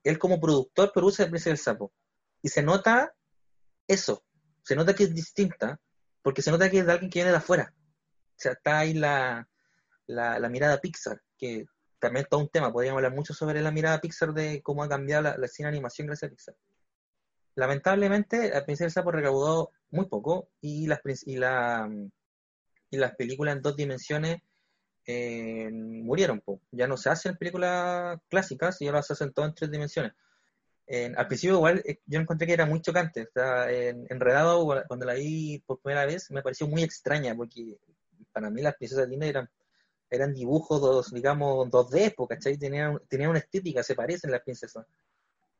él 0.03 0.19
como 0.19 0.39
productor 0.39 0.91
produce 0.91 1.23
el 1.23 1.29
Princesa 1.29 1.51
del 1.51 1.59
Sapo. 1.59 1.93
Y 2.41 2.49
se 2.49 2.63
nota 2.63 3.13
eso, 3.87 4.23
se 4.63 4.75
nota 4.75 4.93
que 4.93 5.03
es 5.03 5.13
distinta, 5.13 5.79
porque 6.21 6.41
se 6.41 6.51
nota 6.51 6.69
que 6.69 6.79
es 6.79 6.85
de 6.85 6.91
alguien 6.91 7.09
que 7.09 7.19
viene 7.19 7.31
de 7.31 7.37
afuera. 7.37 7.73
O 7.75 8.39
sea, 8.39 8.53
está 8.53 8.79
ahí 8.79 8.93
la, 8.93 9.47
la, 10.07 10.39
la 10.39 10.49
mirada 10.49 10.79
Pixar, 10.79 11.21
que 11.37 11.65
también 11.99 12.23
es 12.23 12.29
todo 12.29 12.41
un 12.41 12.49
tema, 12.49 12.71
podríamos 12.71 12.99
hablar 12.99 13.15
mucho 13.15 13.33
sobre 13.33 13.61
la 13.61 13.71
mirada 13.71 14.01
Pixar 14.01 14.33
de 14.33 14.61
cómo 14.61 14.83
ha 14.83 14.89
cambiado 14.89 15.23
la, 15.23 15.37
la 15.37 15.47
cine 15.47 15.69
animación 15.69 16.07
gracias 16.07 16.29
a 16.29 16.31
Pixar. 16.31 16.55
Lamentablemente, 17.57 18.51
la 18.51 18.63
Princesa 18.63 18.85
del 18.85 18.91
Sapo 18.91 19.11
recaudó 19.11 19.71
muy 19.89 20.05
poco 20.05 20.49
y 20.61 20.85
las, 20.85 20.99
y 21.25 21.37
la, 21.37 21.89
y 22.91 22.97
las 22.97 23.15
películas 23.15 23.55
en 23.55 23.63
dos 23.63 23.75
dimensiones 23.75 24.37
eh, 25.07 25.67
murieron. 25.71 26.39
po. 26.41 26.61
Ya 26.71 26.87
no 26.87 26.97
se 26.97 27.09
hacen 27.09 27.35
películas 27.35 28.19
clásicas 28.29 28.79
y 28.81 28.85
ahora 28.87 29.01
se 29.01 29.13
hacen 29.13 29.33
todo 29.33 29.47
en 29.47 29.55
tres 29.55 29.71
dimensiones. 29.71 30.13
En- 30.87 31.17
al 31.17 31.27
principio 31.27 31.55
igual 31.57 31.81
eh, 31.85 31.99
yo 32.05 32.19
encontré 32.19 32.45
que 32.47 32.53
era 32.53 32.67
muy 32.67 32.79
chocante. 32.81 33.27
O 33.35 33.39
enredado, 34.09 34.65
cuando 34.87 35.07
la 35.07 35.15
vi 35.15 35.59
por 35.65 35.81
primera 35.81 36.05
vez, 36.05 36.29
me 36.31 36.43
pareció 36.43 36.67
muy 36.67 36.83
extraña 36.83 37.35
porque 37.35 37.77
para 38.31 38.51
mí 38.51 38.61
las 38.61 38.75
princesas 38.75 39.09
Disney 39.09 39.29
eran, 39.29 39.49
eran 40.11 40.31
dibujos, 40.33 40.79
dos, 40.79 41.11
digamos, 41.11 41.69
2D, 41.71 42.13
po, 42.15 42.27
¿cachai? 42.27 42.55
Tenían, 42.57 42.99
tenían 43.09 43.31
una 43.31 43.39
estética, 43.39 43.81
se 43.81 43.95
parecen 43.95 44.31
las 44.31 44.41
princesas. 44.43 44.85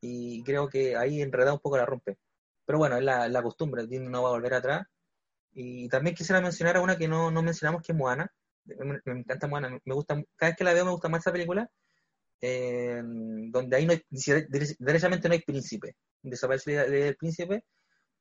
Y 0.02 0.44
creo 0.44 0.70
que 0.70 0.96
ahí 0.98 1.22
enredado 1.22 1.56
un 1.56 1.62
poco 1.62 1.78
la 1.78 1.86
rompe. 1.86 2.18
Pero 2.66 2.80
bueno, 2.80 2.98
es 2.98 3.04
la, 3.04 3.28
la 3.30 3.44
costumbre, 3.44 3.88
Disney 3.88 4.10
no 4.10 4.24
va 4.24 4.30
a 4.30 4.34
volver 4.34 4.54
atrás. 4.56 4.88
Y 5.54 5.90
también 5.90 6.16
quisiera 6.16 6.42
mencionar 6.42 6.78
a 6.78 6.82
una 6.82 6.98
que 6.98 7.08
no, 7.08 7.32
no 7.32 7.42
mencionamos, 7.44 7.82
que 7.84 7.92
es 7.94 7.98
Moana. 7.98 8.32
Me, 8.66 9.00
me 9.06 9.20
encanta 9.22 9.48
Moana, 9.48 9.80
me, 9.86 9.96
gusta, 9.96 10.16
cada 10.36 10.52
vez 10.52 10.58
que 10.58 10.64
la 10.66 10.74
veo 10.74 10.86
me 10.86 10.92
gusta 10.92 11.10
más 11.10 11.22
esa 11.22 11.32
película, 11.32 11.70
eh, 12.42 13.02
donde 13.04 13.76
ahí 13.76 13.86
no 13.86 13.94
hay, 13.94 14.02
dere- 14.12 14.76
derechamente 14.80 15.28
no 15.28 15.34
hay 15.34 15.42
príncipe. 15.42 15.96
Desaparece 16.22 16.72
idea 16.72 16.86
del 16.86 17.16
príncipe, 17.18 17.64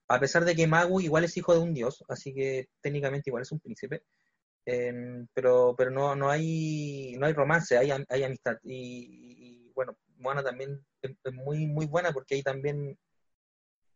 a 0.09 0.20
pesar 0.20 0.45
de 0.45 0.55
que 0.57 0.66
Magu 0.66 1.01
igual 1.01 1.24
es 1.24 1.37
hijo 1.37 1.55
de 1.55 1.61
un 1.61 1.74
dios, 1.74 2.05
así 2.09 2.35
que 2.35 2.68
técnicamente 2.83 3.31
igual 3.31 3.43
es 3.43 3.53
un 3.53 3.61
príncipe. 3.61 4.05
Eh, 4.66 4.93
pero 5.35 5.74
pero 5.79 5.91
no, 5.91 6.16
no 6.16 6.31
hay 6.31 7.14
no 7.18 7.27
hay 7.27 7.33
romance, 7.35 7.79
hay, 7.79 7.91
hay 8.09 8.24
amistad. 8.24 8.57
Y, 8.64 9.68
y, 9.68 9.72
bueno, 9.74 9.97
Moana 10.19 10.43
también 10.43 10.85
es, 11.03 11.14
muy, 11.33 11.67
muy 11.67 11.87
buena 11.87 12.12
porque 12.12 12.35
ahí 12.37 12.43
también 12.43 12.99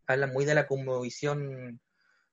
habla 0.06 0.26
muy 0.26 0.44
de 0.44 0.54
la 0.54 0.66
cosmovisión 0.66 1.80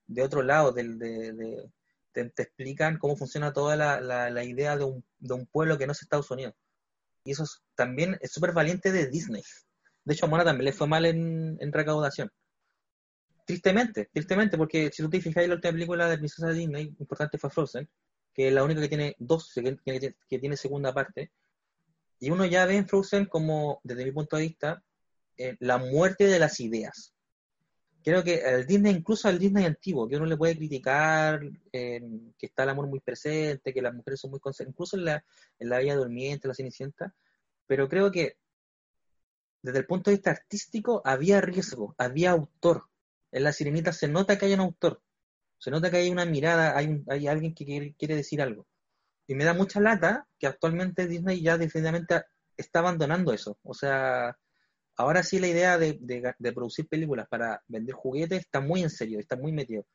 de 0.07 0.21
otro 0.23 0.41
lado, 0.41 0.71
del, 0.71 0.97
de, 0.97 1.33
de- 1.33 1.71
te, 2.11 2.29
te 2.31 2.43
explican 2.43 2.97
cómo 2.97 3.15
funciona 3.15 3.53
toda 3.53 3.75
la, 3.75 4.01
la, 4.01 4.29
la 4.29 4.43
idea 4.43 4.75
de 4.77 4.85
un, 4.85 5.05
de 5.19 5.33
un 5.33 5.45
pueblo 5.45 5.77
que 5.77 5.85
no 5.85 5.91
es 5.91 6.01
Estados 6.01 6.31
Unidos. 6.31 6.53
Y 7.23 7.31
eso 7.31 7.43
es- 7.43 7.61
también 7.75 8.17
es 8.21 8.31
súper 8.31 8.53
valiente 8.53 8.91
de 8.91 9.07
Disney. 9.07 9.43
De 10.05 10.13
hecho, 10.13 10.25
a 10.25 10.29
Moana 10.29 10.45
también 10.45 10.65
le 10.65 10.73
fue 10.73 10.87
mal 10.87 11.05
en, 11.05 11.57
en 11.59 11.71
recaudación. 11.73 12.31
Tristemente, 13.45 14.09
tristemente, 14.11 14.57
porque 14.57 14.89
si 14.91 15.01
tú 15.03 15.09
te 15.09 15.21
fijas, 15.21 15.47
la 15.47 15.55
última 15.55 15.71
película 15.71 16.09
de 16.09 16.17
Princesa 16.17 16.49
Disney 16.49 16.93
importante 16.99 17.37
fue 17.37 17.49
Frozen, 17.49 17.89
que 18.33 18.47
es 18.49 18.53
la 18.53 18.63
única 18.63 18.81
que 18.81 18.89
tiene 18.89 19.15
dos, 19.19 19.51
que, 19.53 19.77
que- 19.85 20.15
que 20.29 20.39
tiene 20.39 20.57
segunda 20.57 20.93
parte. 20.93 21.31
Y 22.19 22.29
uno 22.31 22.45
ya 22.45 22.65
ve 22.65 22.77
en 22.77 22.87
Frozen 22.87 23.25
como, 23.25 23.79
desde 23.83 24.05
mi 24.05 24.11
punto 24.11 24.37
de 24.37 24.43
vista, 24.43 24.83
eh, 25.37 25.55
la 25.59 25.77
muerte 25.77 26.25
de 26.27 26.39
las 26.39 26.59
ideas. 26.59 27.13
Creo 28.03 28.23
que 28.23 28.35
el 28.41 28.65
Disney, 28.65 28.93
incluso 28.95 29.27
al 29.27 29.37
Disney 29.39 29.65
antiguo, 29.65 30.07
que 30.07 30.15
uno 30.15 30.25
le 30.25 30.37
puede 30.37 30.55
criticar, 30.57 31.41
eh, 31.73 32.01
que 32.37 32.45
está 32.47 32.63
el 32.63 32.69
amor 32.69 32.87
muy 32.87 33.01
presente, 33.01 33.73
que 33.73 33.81
las 33.81 33.93
mujeres 33.93 34.19
son 34.21 34.31
muy 34.31 34.39
conservadoras, 34.39 34.73
incluso 34.73 34.97
en 34.97 35.05
la, 35.05 35.25
en 35.59 35.69
la 35.69 35.77
Bella 35.79 35.95
Durmiente, 35.95 36.47
la 36.47 36.53
Cenicienta, 36.53 37.13
pero 37.67 37.89
creo 37.89 38.11
que 38.11 38.37
desde 39.61 39.79
el 39.79 39.85
punto 39.85 40.09
de 40.09 40.15
vista 40.17 40.31
artístico 40.31 41.01
había 41.05 41.41
riesgo, 41.41 41.93
había 41.99 42.31
autor. 42.31 42.85
En 43.31 43.43
la 43.43 43.51
Sirenita 43.53 43.91
se 43.93 44.07
nota 44.07 44.37
que 44.37 44.45
hay 44.45 44.53
un 44.53 44.61
autor, 44.61 45.01
se 45.59 45.71
nota 45.71 45.91
que 45.91 45.97
hay 45.97 46.09
una 46.09 46.25
mirada, 46.25 46.77
hay, 46.77 46.87
un- 46.87 47.05
hay 47.09 47.27
alguien 47.27 47.53
que 47.55 47.65
quiere, 47.65 47.95
quiere 47.97 48.15
decir 48.15 48.41
algo. 48.41 48.67
Y 49.27 49.35
me 49.35 49.45
da 49.45 49.53
mucha 49.53 49.79
lata 49.79 50.27
que 50.39 50.47
actualmente 50.47 51.07
Disney 51.07 51.41
ya 51.41 51.57
definitivamente 51.57 52.23
está 52.55 52.79
abandonando 52.79 53.33
eso. 53.33 53.57
O 53.63 53.73
sea, 53.73 54.35
ahora 54.97 55.23
sí 55.23 55.39
la 55.39 55.47
idea 55.47 55.77
de, 55.77 55.97
de- 56.01 56.53
producir 56.53 56.87
películas 56.87 57.27
para 57.29 57.61
vender 57.67 57.95
juguetes 57.95 58.41
está 58.41 58.61
muy 58.61 58.83
en 58.83 58.89
serio, 58.89 59.19
está 59.19 59.35
muy 59.37 59.51
metido. 59.51 59.85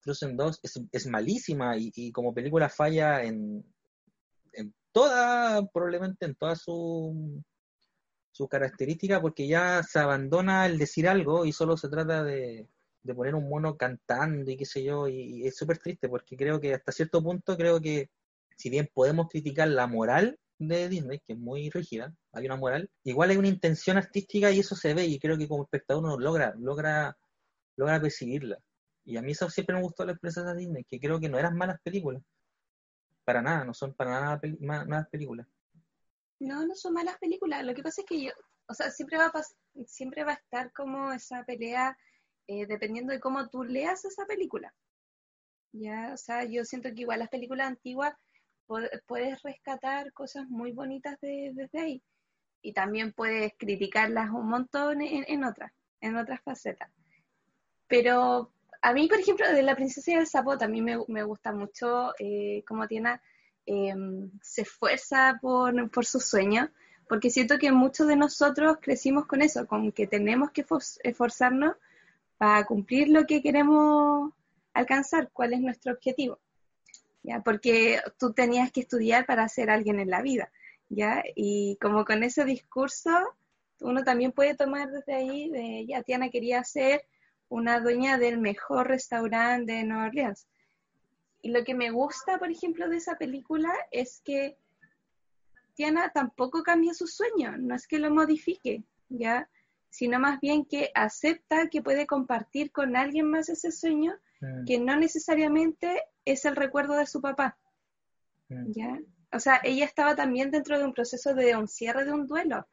Frozen 0.00 0.36
2 0.36 0.60
es, 0.62 0.80
es 0.92 1.06
malísima 1.08 1.76
y, 1.78 1.92
y 1.96 2.12
como 2.12 2.34
película 2.34 2.68
falla 2.68 3.22
en, 3.24 3.64
en 4.52 4.74
toda, 4.92 5.66
probablemente 5.68 6.26
en 6.26 6.34
toda 6.36 6.56
su, 6.56 7.42
su 8.32 8.48
característica, 8.48 9.20
porque 9.20 9.46
ya 9.48 9.82
se 9.82 9.98
abandona 10.00 10.66
el 10.66 10.78
decir 10.78 11.08
algo 11.08 11.44
y 11.44 11.52
solo 11.52 11.76
se 11.76 11.88
trata 11.88 12.24
de, 12.24 12.68
de 13.02 13.14
poner 13.14 13.34
un 13.34 13.48
mono 13.48 13.76
cantando 13.76 14.50
y 14.50 14.56
qué 14.56 14.66
sé 14.66 14.82
yo, 14.84 15.08
y, 15.08 15.42
y 15.44 15.46
es 15.46 15.56
súper 15.56 15.78
triste 15.78 16.08
porque 16.08 16.36
creo 16.36 16.60
que 16.60 16.74
hasta 16.74 16.92
cierto 16.92 17.22
punto 17.22 17.56
creo 17.56 17.80
que 17.80 18.10
si 18.56 18.70
bien 18.70 18.88
podemos 18.92 19.28
criticar 19.28 19.68
la 19.68 19.86
moral 19.86 20.38
de 20.58 20.88
Disney, 20.88 21.20
que 21.26 21.34
es 21.34 21.38
muy 21.38 21.70
rígida, 21.70 22.14
hay 22.32 22.46
una 22.46 22.56
moral, 22.56 22.90
igual 23.02 23.30
hay 23.30 23.36
una 23.36 23.48
intención 23.48 23.96
artística 23.96 24.50
y 24.50 24.60
eso 24.60 24.76
se 24.76 24.94
ve 24.94 25.04
y 25.06 25.18
creo 25.18 25.36
que 25.36 25.48
como 25.48 25.64
espectador 25.64 26.04
uno 26.04 26.18
logra, 26.18 26.54
logra, 26.56 27.16
logra 27.76 28.00
percibirla. 28.00 28.58
Y 29.04 29.16
a 29.16 29.22
mí 29.22 29.32
eso 29.32 29.50
siempre 29.50 29.76
me 29.76 29.82
gustó 29.82 30.04
las 30.04 30.18
de 30.20 30.56
Disney, 30.56 30.84
que 30.84 30.98
creo 30.98 31.20
que 31.20 31.28
no 31.28 31.38
eran 31.38 31.56
malas 31.56 31.78
películas. 31.82 32.22
Para 33.24 33.42
nada, 33.42 33.64
no 33.64 33.74
son 33.74 33.94
para 33.94 34.10
nada 34.10 34.40
malas 34.60 35.08
películas. 35.08 35.46
No, 36.40 36.66
no 36.66 36.74
son 36.74 36.94
malas 36.94 37.18
películas. 37.18 37.64
Lo 37.64 37.74
que 37.74 37.82
pasa 37.82 38.02
es 38.02 38.06
que 38.06 38.22
yo, 38.22 38.32
o 38.66 38.74
sea, 38.74 38.90
siempre 38.90 39.18
va 39.18 39.26
a, 39.26 39.84
siempre 39.86 40.24
va 40.24 40.32
a 40.32 40.36
estar 40.36 40.72
como 40.72 41.12
esa 41.12 41.44
pelea 41.44 41.96
eh, 42.46 42.66
dependiendo 42.66 43.12
de 43.12 43.20
cómo 43.20 43.48
tú 43.48 43.64
leas 43.64 44.04
esa 44.04 44.26
película. 44.26 44.74
Ya, 45.72 46.12
o 46.14 46.16
sea, 46.16 46.44
yo 46.44 46.64
siento 46.64 46.88
que 46.94 47.02
igual 47.02 47.18
las 47.18 47.28
películas 47.28 47.66
antiguas 47.66 48.14
puedes 49.06 49.42
rescatar 49.42 50.12
cosas 50.12 50.48
muy 50.48 50.72
bonitas 50.72 51.20
de- 51.20 51.52
desde 51.54 51.80
ahí. 51.80 52.02
Y 52.62 52.72
también 52.72 53.12
puedes 53.12 53.52
criticarlas 53.58 54.30
un 54.30 54.48
montón 54.48 55.02
en, 55.02 55.24
en 55.28 55.44
otras, 55.44 55.72
en 56.00 56.16
otras 56.16 56.40
facetas. 56.42 56.90
Pero 57.88 58.50
a 58.82 58.92
mí, 58.92 59.08
por 59.08 59.18
ejemplo, 59.18 59.46
de 59.50 59.62
La 59.62 59.76
Princesa 59.76 60.10
y 60.12 60.14
el 60.14 60.26
Sapo 60.26 60.58
también 60.58 60.84
me, 60.84 60.98
me 61.08 61.22
gusta 61.22 61.52
mucho 61.52 62.12
eh, 62.18 62.62
cómo 62.66 62.86
Tiana 62.86 63.20
eh, 63.66 63.94
se 64.42 64.62
esfuerza 64.62 65.38
por, 65.40 65.90
por 65.90 66.04
sus 66.06 66.24
sueños, 66.24 66.70
porque 67.08 67.30
siento 67.30 67.58
que 67.58 67.72
muchos 67.72 68.06
de 68.08 68.16
nosotros 68.16 68.78
crecimos 68.80 69.26
con 69.26 69.42
eso, 69.42 69.66
con 69.66 69.92
que 69.92 70.06
tenemos 70.06 70.50
que 70.50 70.66
esfor- 70.66 70.98
esforzarnos 71.02 71.76
para 72.38 72.64
cumplir 72.66 73.08
lo 73.08 73.26
que 73.26 73.42
queremos 73.42 74.32
alcanzar, 74.72 75.30
cuál 75.32 75.52
es 75.54 75.60
nuestro 75.60 75.92
objetivo. 75.92 76.38
¿Ya? 77.24 77.42
Porque 77.42 78.00
tú 78.18 78.32
tenías 78.32 78.70
que 78.70 78.80
estudiar 78.80 79.26
para 79.26 79.48
ser 79.48 79.70
alguien 79.70 79.98
en 79.98 80.10
la 80.10 80.22
vida, 80.22 80.52
¿ya? 80.88 81.24
Y 81.34 81.76
como 81.80 82.04
con 82.04 82.22
ese 82.22 82.44
discurso, 82.44 83.10
uno 83.80 84.04
también 84.04 84.30
puede 84.30 84.54
tomar 84.54 84.90
desde 84.90 85.14
ahí, 85.14 85.50
de, 85.50 85.86
ya, 85.86 86.02
Tiana 86.02 86.28
quería 86.28 86.62
ser 86.62 87.04
una 87.48 87.80
dueña 87.80 88.18
del 88.18 88.38
mejor 88.38 88.88
restaurante 88.88 89.72
de 89.72 89.84
Nueva 89.84 90.06
Orleans. 90.06 90.46
Y 91.42 91.50
lo 91.50 91.64
que 91.64 91.74
me 91.74 91.90
gusta, 91.90 92.38
por 92.38 92.50
ejemplo, 92.50 92.88
de 92.88 92.98
esa 92.98 93.16
película 93.16 93.72
es 93.90 94.20
que 94.24 94.56
Tiana 95.74 96.10
tampoco 96.10 96.62
cambia 96.62 96.94
su 96.94 97.06
sueño, 97.06 97.56
no 97.56 97.74
es 97.74 97.86
que 97.86 97.98
lo 97.98 98.10
modifique, 98.10 98.84
¿ya? 99.08 99.48
Sino 99.88 100.18
más 100.18 100.40
bien 100.40 100.64
que 100.64 100.90
acepta 100.94 101.68
que 101.68 101.82
puede 101.82 102.06
compartir 102.06 102.70
con 102.70 102.96
alguien 102.96 103.30
más 103.30 103.48
ese 103.48 103.72
sueño 103.72 104.14
que 104.66 104.78
no 104.78 104.96
necesariamente 104.96 106.02
es 106.24 106.44
el 106.44 106.56
recuerdo 106.56 106.96
de 106.96 107.06
su 107.06 107.20
papá. 107.20 107.58
¿ya? 108.48 108.98
O 109.32 109.40
sea, 109.40 109.60
ella 109.64 109.84
estaba 109.84 110.14
también 110.14 110.50
dentro 110.50 110.78
de 110.78 110.84
un 110.84 110.94
proceso 110.94 111.34
de 111.34 111.56
un 111.56 111.66
cierre 111.66 112.04
de 112.04 112.12
un 112.12 112.26
duelo, 112.26 112.66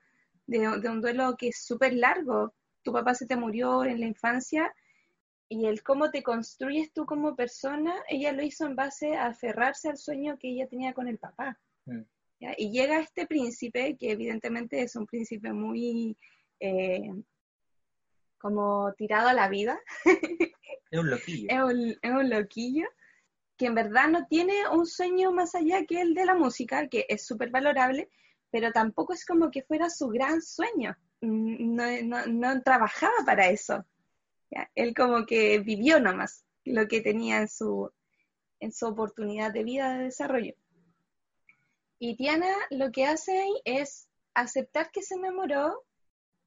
de, 0.46 0.60
de 0.60 0.90
un 0.90 1.02
duelo 1.02 1.36
que 1.38 1.50
es 1.50 1.64
súper 1.64 1.94
largo. 1.94 2.54
Tu 2.84 2.92
papá 2.92 3.16
se 3.16 3.26
te 3.26 3.36
murió 3.36 3.84
en 3.84 4.00
la 4.00 4.08
infancia 4.08 4.74
y 5.50 5.66
el 5.66 5.84
cómo 5.84 6.12
te 6.12 6.24
construyes 6.24 6.94
tú 6.94 7.06
como 7.06 7.36
persona, 7.36 7.94
ella 8.08 8.32
lo 8.32 8.42
hizo 8.42 8.66
en 8.66 8.76
base 8.76 9.16
a 9.16 9.28
aferrarse 9.28 9.90
al 9.90 9.98
sueño 9.98 10.38
que 10.40 10.50
ella 10.50 10.68
tenía 10.68 10.94
con 10.94 11.10
el 11.10 11.18
papá. 11.18 11.60
¿ya? 12.40 12.54
Y 12.58 12.72
llega 12.72 13.02
este 13.02 13.28
príncipe, 13.28 13.98
que 13.98 14.12
evidentemente 14.12 14.82
es 14.82 14.96
un 14.96 15.06
príncipe 15.06 15.52
muy 15.52 16.18
eh, 16.60 17.12
como 18.38 18.94
tirado 18.94 19.28
a 19.28 19.34
la 19.34 19.50
vida, 19.50 19.78
Es 20.90 21.00
un 21.00 21.10
loquillo. 21.10 21.48
es 21.50 21.62
un, 21.62 21.98
es 22.02 22.12
un 22.12 22.30
loquillo 22.30 22.88
que 23.62 23.68
en 23.68 23.76
verdad 23.76 24.08
no 24.08 24.26
tiene 24.26 24.68
un 24.70 24.88
sueño 24.88 25.32
más 25.32 25.54
allá 25.54 25.86
que 25.86 26.02
el 26.02 26.16
de 26.16 26.26
la 26.26 26.34
música, 26.34 26.88
que 26.88 27.06
es 27.08 27.28
súper 27.28 27.52
valorable, 27.52 28.10
pero 28.50 28.72
tampoco 28.72 29.14
es 29.14 29.24
como 29.24 29.52
que 29.52 29.62
fuera 29.62 29.88
su 29.92 30.08
gran 30.08 30.42
sueño. 30.42 30.98
Mm, 31.22 31.76
No, 31.76 31.84
no- 32.04 32.26
no 32.26 32.64
trabajaba 32.64 33.14
para 33.24 33.50
eso. 33.50 33.86
¿ya? 34.50 34.68
Él 34.74 34.96
como 34.96 35.28
que 35.28 35.60
vivió 35.60 36.00
nomás 36.00 36.44
lo 36.66 36.88
que 36.88 37.02
tenía 37.02 37.38
en 37.42 37.48
su, 37.48 37.92
en 38.60 38.72
su 38.72 38.88
oportunidad 38.88 39.54
de 39.54 39.64
vida 39.64 39.96
de 39.96 40.06
desarrollo. 40.06 40.56
Y 42.00 42.16
Tiana 42.16 42.48
lo 42.72 42.92
que 42.92 43.06
hace 43.06 43.38
ahí 43.42 43.62
es 43.64 44.08
aceptar 44.34 44.90
que 44.90 45.04
se 45.04 45.14
enamoró 45.14 45.84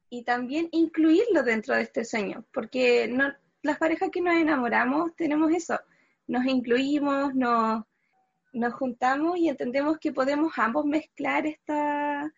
y 0.09 0.25
también 0.25 0.67
incluirlo 0.73 1.43
dentro 1.43 1.75
de 1.75 1.83
este 1.83 2.03
sueño, 2.03 2.45
porque 2.51 3.07
no, 3.07 3.33
las 3.61 3.77
parejas 3.77 4.09
que 4.11 4.19
nos 4.19 4.35
enamoramos 4.35 5.15
tenemos 5.15 5.49
eso, 5.53 5.79
nos 6.27 6.45
incluimos, 6.45 7.33
nos, 7.35 7.83
nos 8.53 8.73
juntamos 8.73 9.37
y 9.37 9.49
entendemos 9.49 9.97
que 9.99 10.11
podemos 10.13 10.53
ambos 10.57 10.85
mezclar 10.85 11.45
esta, 11.45 12.31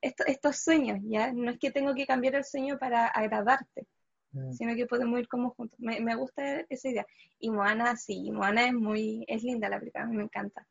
esto- 0.00 0.24
estos 0.26 0.58
sueños, 0.58 0.98
¿ya? 1.02 1.32
No 1.32 1.50
es 1.50 1.58
que 1.58 1.70
tengo 1.70 1.94
que 1.94 2.06
cambiar 2.06 2.34
el 2.36 2.44
sueño 2.44 2.78
para 2.78 3.06
agradarte, 3.06 3.86
Mm. 4.32 4.52
sino 4.52 4.74
que 4.74 4.86
podemos 4.86 5.20
ir 5.20 5.28
como 5.28 5.50
juntos. 5.50 5.78
Me, 5.78 6.00
me 6.00 6.16
gusta 6.16 6.60
esa 6.68 6.88
idea. 6.88 7.06
Y 7.38 7.50
Moana, 7.50 7.94
sí, 7.96 8.32
Moana 8.32 8.66
es 8.66 8.72
muy, 8.74 9.24
es 9.28 9.44
linda 9.44 9.68
la 9.68 9.78
película, 9.78 10.02
a 10.04 10.06
mí 10.08 10.16
me 10.16 10.24
encanta. 10.24 10.66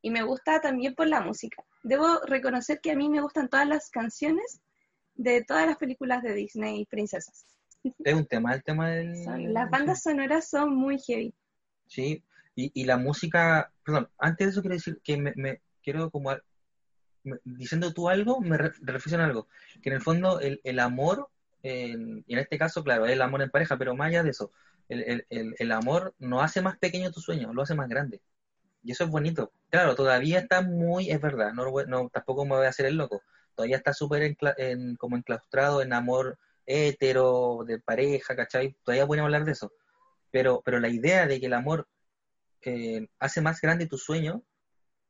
Y 0.00 0.10
me 0.10 0.22
gusta 0.22 0.60
también 0.62 0.94
por 0.94 1.06
la 1.08 1.20
música. 1.20 1.62
Debo 1.82 2.20
reconocer 2.26 2.80
que 2.80 2.92
a 2.92 2.96
mí 2.96 3.10
me 3.10 3.20
gustan 3.20 3.48
todas 3.50 3.66
las 3.68 3.90
canciones 3.90 4.58
de 5.14 5.44
todas 5.44 5.66
las 5.66 5.76
películas 5.76 6.22
de 6.22 6.32
Disney 6.34 6.80
y 6.80 6.86
princesas. 6.86 7.44
Es 8.02 8.14
un 8.14 8.26
tema, 8.26 8.54
el 8.54 8.62
tema 8.64 8.88
del... 8.88 9.22
Son- 9.22 9.52
las 9.52 9.68
bandas 9.70 10.02
sonoras 10.02 10.48
son 10.48 10.74
muy 10.74 10.98
heavy. 10.98 11.34
Sí, 11.86 12.22
y, 12.56 12.84
la 12.84 12.96
música, 12.96 13.72
perdón, 13.84 14.08
antes 14.18 14.46
de 14.46 14.50
eso 14.52 14.60
quiero 14.62 14.74
decir 14.76 15.00
que 15.02 15.16
me, 15.16 15.32
me- 15.36 15.60
quiero 15.82 16.10
como, 16.10 16.30
me- 17.24 17.38
diciendo 17.44 17.92
tú 17.92 18.08
algo, 18.08 18.40
me 18.40 18.56
re- 18.58 18.72
reflexiono 18.82 19.24
en 19.24 19.30
algo, 19.30 19.48
que 19.82 19.88
en 19.90 19.96
el 19.96 20.02
fondo 20.02 20.40
el, 20.40 20.60
el 20.64 20.78
amor, 20.80 21.28
en- 21.62 22.24
y 22.26 22.34
en 22.34 22.38
este 22.40 22.58
caso, 22.58 22.84
claro, 22.84 23.06
el 23.06 23.22
amor 23.22 23.42
en 23.42 23.50
pareja, 23.50 23.76
pero 23.78 23.94
más 23.96 24.08
allá 24.08 24.22
de 24.22 24.30
eso, 24.30 24.52
el, 24.88 25.26
el, 25.30 25.54
el, 25.58 25.72
amor 25.72 26.14
no 26.18 26.42
hace 26.42 26.60
más 26.60 26.78
pequeño 26.78 27.10
tu 27.10 27.20
sueño, 27.20 27.52
lo 27.54 27.62
hace 27.62 27.74
más 27.74 27.88
grande. 27.88 28.20
Y 28.82 28.92
eso 28.92 29.04
es 29.04 29.10
bonito. 29.10 29.52
Claro, 29.70 29.94
todavía 29.94 30.40
está 30.40 30.62
muy, 30.62 31.10
es 31.10 31.20
verdad, 31.20 31.52
no, 31.54 32.10
tampoco 32.10 32.44
me 32.44 32.56
voy 32.56 32.66
a 32.66 32.70
hacer 32.70 32.86
el 32.86 32.96
loco, 32.96 33.22
todavía 33.54 33.78
está 33.78 33.94
súper 33.94 34.36
en, 34.58 34.96
como 34.96 35.16
enclaustrado 35.16 35.82
en 35.82 35.92
amor 35.94 36.38
hetero, 36.66 37.64
de 37.66 37.78
pareja, 37.80 38.36
¿cachai? 38.36 38.76
Todavía 38.84 39.06
podemos 39.06 39.26
hablar 39.26 39.44
de 39.44 39.52
eso. 39.52 39.72
Pero, 40.34 40.62
pero 40.64 40.80
la 40.80 40.88
idea 40.88 41.28
de 41.28 41.38
que 41.38 41.46
el 41.46 41.52
amor 41.52 41.86
eh, 42.62 43.06
hace 43.20 43.40
más 43.40 43.60
grande 43.60 43.86
tu 43.86 43.98
sueño, 43.98 44.42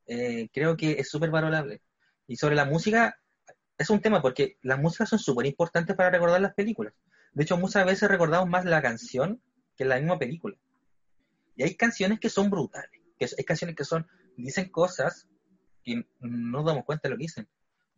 eh, 0.07 0.51
creo 0.53 0.77
que 0.77 1.01
es 1.01 1.09
súper 1.09 1.31
valorable. 1.31 1.81
Y 2.27 2.37
sobre 2.37 2.57
la 2.57 2.67
música, 2.67 3.19
es 3.79 3.89
un 3.89 4.03
tema 4.03 4.21
porque 4.21 4.59
las 4.61 4.79
músicas 4.79 5.09
son 5.09 5.19
súper 5.19 5.47
importantes 5.47 5.97
para 5.97 6.11
recordar 6.11 6.43
las 6.43 6.53
películas. 6.53 6.93
De 7.33 7.43
hecho, 7.43 7.57
muchas 7.57 7.87
veces 7.87 8.07
recordamos 8.07 8.51
más 8.51 8.67
la 8.67 8.83
canción 8.83 9.41
que 9.75 9.87
la 9.87 9.97
misma 9.97 10.19
película. 10.19 10.59
Y 11.57 11.63
hay 11.63 11.75
canciones 11.75 12.21
que 12.21 12.29
son 12.29 12.51
brutales, 12.51 13.01
que 13.19 13.25
hay 13.25 13.45
canciones 13.45 13.77
que 13.77 13.85
son, 13.85 14.07
dicen 14.37 14.69
cosas 14.69 15.27
que 15.83 16.07
no 16.21 16.59
nos 16.59 16.67
damos 16.67 16.85
cuenta 16.85 17.09
de 17.09 17.15
lo 17.15 17.17
que 17.17 17.25
dicen. 17.25 17.49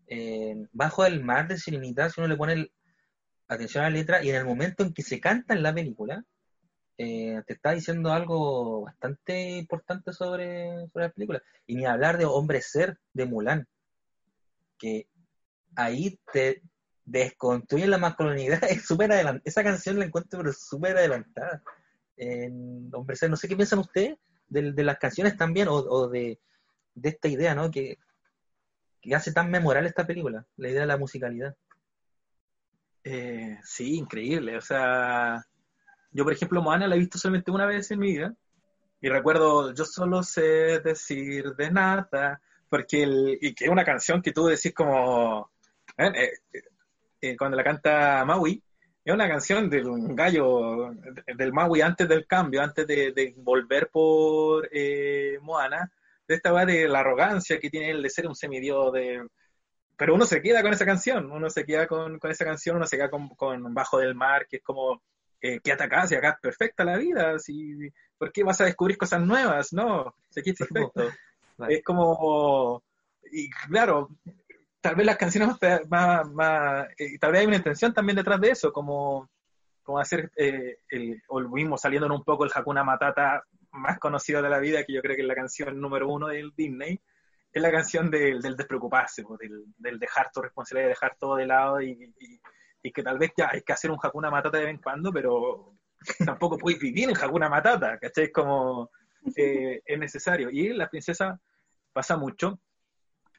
Eh, 0.06 0.64
Bajo 0.70 1.04
el 1.04 1.24
mar 1.24 1.48
de 1.48 1.58
Sirenita, 1.58 2.08
si 2.08 2.20
uno 2.20 2.28
le 2.28 2.36
pone 2.36 2.70
atención 3.48 3.82
a 3.82 3.90
la 3.90 3.96
letra, 3.96 4.22
y 4.22 4.30
en 4.30 4.36
el 4.36 4.44
momento 4.44 4.84
en 4.84 4.94
que 4.94 5.02
se 5.02 5.18
canta 5.18 5.54
en 5.54 5.64
la 5.64 5.74
película, 5.74 6.24
eh, 6.98 7.42
te 7.46 7.52
está 7.54 7.72
diciendo 7.72 8.12
algo 8.12 8.82
bastante 8.82 9.58
importante 9.58 10.12
sobre, 10.12 10.88
sobre 10.88 11.06
la 11.06 11.12
película. 11.12 11.42
Y 11.66 11.76
ni 11.76 11.84
hablar 11.86 12.18
de 12.18 12.24
Hombre 12.24 12.60
Ser 12.62 12.98
de 13.12 13.26
Mulan, 13.26 13.66
que 14.78 15.06
ahí 15.74 16.18
te 16.32 16.62
desconstruye 17.04 17.86
la 17.86 17.98
masculinidad. 17.98 18.60
Es 18.70 18.90
adelant- 18.90 19.42
Esa 19.44 19.62
canción 19.62 19.98
la 19.98 20.04
encuentro 20.06 20.42
súper 20.52 20.96
adelantada. 20.96 21.62
Hombre 22.92 23.16
Ser, 23.16 23.30
no 23.30 23.36
sé 23.36 23.48
qué 23.48 23.56
piensan 23.56 23.78
ustedes 23.80 24.16
de, 24.48 24.72
de 24.72 24.84
las 24.84 24.98
canciones 24.98 25.36
también, 25.36 25.68
o, 25.68 25.74
o 25.74 26.08
de, 26.08 26.38
de 26.94 27.08
esta 27.08 27.28
idea, 27.28 27.54
¿no? 27.54 27.70
Que, 27.70 27.98
que 29.00 29.14
hace 29.14 29.32
tan 29.32 29.50
memorable 29.50 29.88
esta 29.88 30.06
película, 30.06 30.46
la 30.56 30.68
idea 30.68 30.80
de 30.80 30.86
la 30.86 30.96
musicalidad. 30.96 31.54
Eh, 33.04 33.58
sí, 33.62 33.96
increíble. 33.96 34.56
O 34.56 34.60
sea, 34.60 35.44
yo 36.16 36.24
por 36.24 36.32
ejemplo 36.32 36.62
Moana 36.62 36.88
la 36.88 36.96
he 36.96 36.98
visto 36.98 37.18
solamente 37.18 37.50
una 37.50 37.66
vez 37.66 37.90
en 37.90 37.98
mi 37.98 38.12
vida 38.12 38.34
y 39.00 39.08
recuerdo 39.08 39.74
yo 39.74 39.84
solo 39.84 40.22
sé 40.22 40.80
decir 40.80 41.54
de 41.54 41.70
nada 41.70 42.40
porque 42.68 43.02
el, 43.02 43.38
y 43.40 43.54
que 43.54 43.66
es 43.66 43.70
una 43.70 43.84
canción 43.84 44.22
que 44.22 44.32
tú 44.32 44.46
decís 44.46 44.72
como 44.74 45.50
eh, 45.98 46.32
eh, 46.52 46.62
eh, 47.20 47.36
cuando 47.36 47.56
la 47.56 47.64
canta 47.64 48.24
Maui 48.24 48.62
es 49.04 49.14
una 49.14 49.28
canción 49.28 49.68
de 49.68 49.84
un 49.84 50.16
gallo 50.16 50.92
del 51.36 51.52
Maui 51.52 51.80
antes 51.80 52.08
del 52.08 52.26
cambio, 52.26 52.60
antes 52.60 52.86
de, 52.86 53.12
de 53.12 53.34
volver 53.36 53.88
por 53.88 54.68
eh, 54.72 55.38
Moana, 55.42 55.92
de 56.26 56.34
esta 56.34 56.50
va 56.50 56.66
de 56.66 56.88
la 56.88 57.00
arrogancia 57.00 57.60
que 57.60 57.70
tiene 57.70 57.90
él 57.90 58.02
de 58.02 58.10
ser 58.10 58.26
un 58.26 58.34
semidios 58.34 58.92
de 58.92 59.24
pero 59.96 60.14
uno 60.14 60.26
se 60.26 60.42
queda 60.42 60.62
con 60.62 60.72
esa 60.72 60.84
canción, 60.84 61.30
uno 61.30 61.48
se 61.50 61.64
queda 61.64 61.86
con, 61.86 62.18
con 62.18 62.30
esa 62.30 62.44
canción, 62.44 62.76
uno 62.76 62.86
se 62.86 62.96
queda 62.96 63.08
con, 63.10 63.28
con 63.30 63.72
Bajo 63.72 63.98
del 63.98 64.14
Mar, 64.14 64.46
que 64.46 64.56
es 64.56 64.62
como, 64.62 65.02
eh, 65.40 65.60
¿qué 65.62 65.72
atacás? 65.72 66.10
Y 66.12 66.14
acá 66.16 66.30
es 66.30 66.40
perfecta 66.40 66.84
la 66.84 66.96
vida, 66.96 67.38
si, 67.38 67.76
¿por 68.18 68.32
qué 68.32 68.42
vas 68.44 68.60
a 68.60 68.64
descubrir 68.64 68.96
cosas 68.96 69.20
nuevas? 69.20 69.72
No, 69.72 70.14
si 70.30 70.40
aquí 70.40 70.50
es 70.50 70.56
perfecto. 70.58 71.10
Vale. 71.58 71.74
Es 71.76 71.84
como, 71.84 72.82
y 73.32 73.48
claro, 73.50 74.10
tal 74.80 74.94
vez 74.94 75.06
las 75.06 75.16
canciones 75.16 75.48
más, 75.60 75.88
más, 75.88 76.28
más- 76.30 76.88
eh, 76.98 77.18
tal 77.18 77.32
vez 77.32 77.40
hay 77.40 77.46
una 77.46 77.56
intención 77.56 77.92
también 77.94 78.16
detrás 78.16 78.40
de 78.40 78.50
eso, 78.50 78.72
como, 78.72 79.30
como 79.82 79.98
hacer, 79.98 80.30
eh, 80.36 80.78
el, 80.90 81.22
o 81.28 81.40
mismo 81.40 81.78
saliendo 81.78 82.12
un 82.14 82.24
poco 82.24 82.44
el 82.44 82.50
Hakuna 82.54 82.84
Matata 82.84 83.42
más 83.72 83.98
conocido 83.98 84.42
de 84.42 84.50
la 84.50 84.58
vida, 84.58 84.84
que 84.84 84.92
yo 84.94 85.02
creo 85.02 85.16
que 85.16 85.22
es 85.22 85.28
la 85.28 85.34
canción 85.34 85.80
número 85.80 86.08
uno 86.08 86.28
del 86.28 86.52
Disney, 86.56 87.00
es 87.52 87.62
la 87.62 87.70
canción 87.70 88.10
del, 88.10 88.40
del 88.42 88.56
despreocuparse, 88.56 89.24
del, 89.40 89.64
del 89.78 89.98
dejar 89.98 90.30
tu 90.30 90.42
responsabilidad, 90.42 90.90
dejar 90.90 91.16
todo 91.18 91.36
de 91.36 91.46
lado 91.46 91.80
y, 91.80 91.90
y- 92.18 92.40
y 92.86 92.92
que 92.92 93.02
tal 93.02 93.18
vez 93.18 93.32
ya 93.36 93.50
hay 93.52 93.62
que 93.62 93.72
hacer 93.72 93.90
un 93.90 93.98
Hakuna 94.02 94.30
Matata 94.30 94.58
de 94.58 94.64
vez 94.66 94.74
en 94.74 94.80
cuando, 94.82 95.12
pero 95.12 95.74
tampoco 96.24 96.56
puedes 96.58 96.78
vivir 96.78 97.08
en 97.10 97.16
Hakuna 97.16 97.48
Matata, 97.48 97.98
¿cachai? 97.98 98.30
Como 98.30 98.90
eh, 99.36 99.82
es 99.84 99.98
necesario. 99.98 100.50
Y 100.50 100.68
la 100.72 100.88
princesa 100.88 101.40
pasa 101.92 102.16
mucho. 102.16 102.60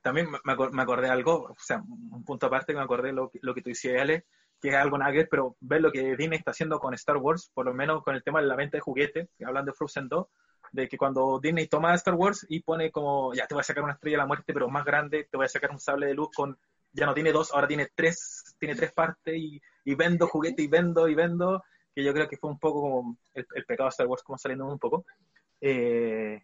También 0.02 0.30
me, 0.32 0.54
acor- 0.54 0.72
me 0.72 0.82
acordé 0.82 1.10
algo, 1.10 1.44
o 1.50 1.56
sea, 1.58 1.82
un 1.88 2.24
punto 2.24 2.46
aparte 2.48 2.74
que 2.74 2.78
me 2.78 2.84
acordé 2.84 3.12
lo, 3.14 3.30
que- 3.30 3.40
lo 3.42 3.54
que 3.54 3.62
tú 3.62 3.70
decías, 3.70 4.02
Ale, 4.02 4.26
que 4.62 4.70
es 4.70 4.76
algo 4.76 4.98
nada 4.98 5.14
pero 5.30 5.56
ver 5.60 5.82
lo 5.82 5.92
que 5.92 6.16
Disney 6.16 6.40
está 6.40 6.52
haciendo 6.52 6.80
con 6.80 6.94
Star 6.94 7.18
Wars, 7.18 7.52
por 7.54 7.66
lo 7.66 7.74
menos 7.74 8.04
con 8.04 8.16
el 8.16 8.24
tema 8.24 8.42
de 8.42 8.48
la 8.48 8.56
venta 8.56 8.78
de 8.78 8.82
juguetes, 8.82 9.30
que 9.38 9.46
hablan 9.46 9.66
de 9.66 9.74
Frozen 9.74 10.08
2, 10.08 10.28
de 10.72 10.88
que 10.88 10.98
cuando 10.98 11.40
Disney 11.42 11.68
toma 11.68 11.94
Star 11.96 12.16
Wars 12.16 12.46
y 12.50 12.62
pone 12.62 12.92
como, 12.92 13.34
ya 13.34 13.48
te 13.48 13.54
voy 13.56 13.62
a 13.62 13.64
sacar 13.64 13.84
una 13.84 13.94
estrella 13.94 14.18
de 14.18 14.24
la 14.24 14.28
muerte, 14.28 14.54
pero 14.54 14.70
más 14.70 14.84
grande, 14.86 15.28
te 15.30 15.38
voy 15.38 15.46
a 15.46 15.50
sacar 15.50 15.72
un 15.72 15.80
sable 15.80 16.08
de 16.08 16.14
luz 16.14 16.30
con, 16.36 16.58
ya 16.92 17.06
no 17.06 17.14
tiene 17.14 17.32
dos, 17.32 17.54
ahora 17.54 17.68
tiene 17.68 17.88
tres, 17.94 18.37
tiene 18.60 18.76
tres 18.76 18.92
partes 18.94 19.36
y, 19.36 19.62
y 19.86 19.96
vendo 19.96 20.28
juguetes 20.28 20.64
y 20.66 20.68
vendo 20.68 21.08
y 21.08 21.16
vendo, 21.16 21.64
que 21.94 22.04
yo 22.04 22.14
creo 22.14 22.28
que 22.28 22.38
fue 22.38 22.50
un 22.52 22.60
poco 22.60 22.82
como 22.82 23.18
el, 23.34 23.46
el 23.56 23.66
pecado 23.66 23.88
de 23.88 23.92
Star 23.92 24.08
Wars, 24.08 24.24
como 24.24 24.38
saliendo 24.38 24.66
un 24.66 24.80
poco. 24.80 25.06
Eh, 25.62 26.42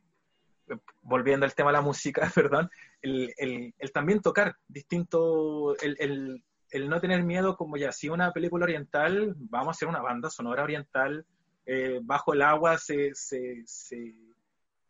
volviendo 1.01 1.45
al 1.45 1.53
tema 1.53 1.69
de 1.71 1.73
la 1.77 1.81
música, 1.81 2.21
perdón, 2.35 2.69
el, 3.01 3.33
el- 3.37 3.73
el 3.77 3.91
también 3.91 4.21
tocar 4.21 4.55
distinto, 4.67 5.75
el- 5.79 6.43
el 6.71 6.89
no 6.89 6.99
tener 6.99 7.23
miedo 7.23 7.55
como 7.55 7.77
ya, 7.77 7.91
si 7.91 8.09
una 8.09 8.31
película 8.31 8.63
oriental, 8.63 9.35
vamos 9.37 9.67
a 9.67 9.71
hacer 9.71 9.87
una 9.87 10.01
banda 10.01 10.29
sonora 10.31 10.63
oriental, 10.63 11.23
eh, 11.67 11.99
bajo 12.01 12.33
el 12.33 12.41
agua 12.41 12.77
se, 12.79 13.13
se, 13.13 13.61
se 13.65 14.15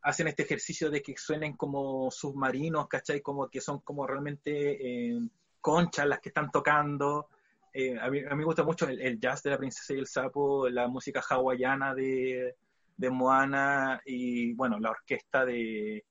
hacen 0.02 0.30
este 0.30 0.44
ejercicio 0.44 0.90
de 0.90 1.02
que 1.02 1.16
suenen 1.18 1.58
como 1.58 2.10
submarinos, 2.10 2.88
¿cachai? 2.88 3.22
Como 3.22 3.50
que 3.50 3.60
son 3.60 3.80
como 3.82 4.08
realmente 4.08 5.10
eh, 5.12 5.20
conchas 5.64 6.06
las 6.08 6.20
que 6.20 6.30
están 6.30 6.52
tocando. 6.52 7.30
Eh, 7.74 7.98
a, 8.00 8.10
mí, 8.12 8.20
a 8.20 8.30
mí 8.32 8.36
me 8.36 8.44
gusta 8.44 8.64
mucho 8.64 8.88
el, 8.88 9.00
el 9.02 9.20
jazz 9.20 9.42
de 9.42 9.50
la 9.50 9.58
princesa 9.58 9.94
y 9.94 9.98
el 10.00 10.06
sapo, 10.06 10.70
la 10.70 10.88
música 10.88 11.24
hawaiana 11.28 11.96
de, 11.96 12.56
de 12.98 13.10
Moana 13.10 14.00
y 14.06 14.54
bueno, 14.54 14.78
la 14.80 14.92
orquesta 14.92 15.44
de, 15.46 16.06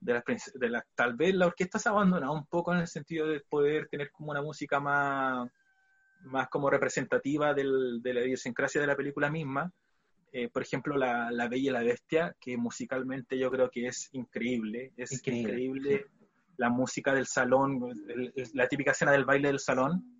de 0.00 0.12
las 0.12 0.24
princes- 0.24 0.54
de 0.58 0.70
la- 0.70 0.84
tal 0.96 1.14
vez 1.14 1.34
la 1.34 1.46
orquesta 1.46 1.78
se 1.78 1.88
ha 1.88 1.92
abandonado 1.92 2.32
un 2.32 2.46
poco 2.46 2.72
en 2.72 2.80
el 2.80 2.88
sentido 2.88 3.28
de 3.28 3.40
poder 3.48 3.86
tener 3.88 4.10
como 4.10 4.32
una 4.32 4.42
música 4.42 4.80
más, 4.80 5.48
más 6.22 6.48
como 6.48 6.68
representativa 6.70 7.54
del- 7.54 8.00
de 8.02 8.14
la 8.14 8.24
idiosincrasia 8.24 8.80
de 8.80 8.86
la 8.88 8.96
película 8.96 9.30
misma. 9.30 9.70
Eh, 10.32 10.48
por 10.48 10.62
ejemplo, 10.62 10.96
la, 10.96 11.30
la 11.30 11.46
Bella 11.46 11.70
y 11.70 11.72
la 11.72 11.82
Bestia, 11.82 12.34
que 12.40 12.56
musicalmente 12.56 13.38
yo 13.38 13.52
creo 13.52 13.70
que 13.70 13.86
es 13.86 14.08
increíble, 14.12 14.92
es 14.96 15.12
Increíble, 15.12 15.52
increíble, 15.52 16.06
la 16.56 16.68
música 16.70 17.12
del 17.14 17.26
salón, 17.26 17.80
el- 18.08 18.32
el- 18.34 18.50
la 18.54 18.68
típica 18.68 18.92
escena 18.92 19.12
del 19.12 19.24
baile 19.24 19.48
del 19.48 19.60
salón, 19.60 20.10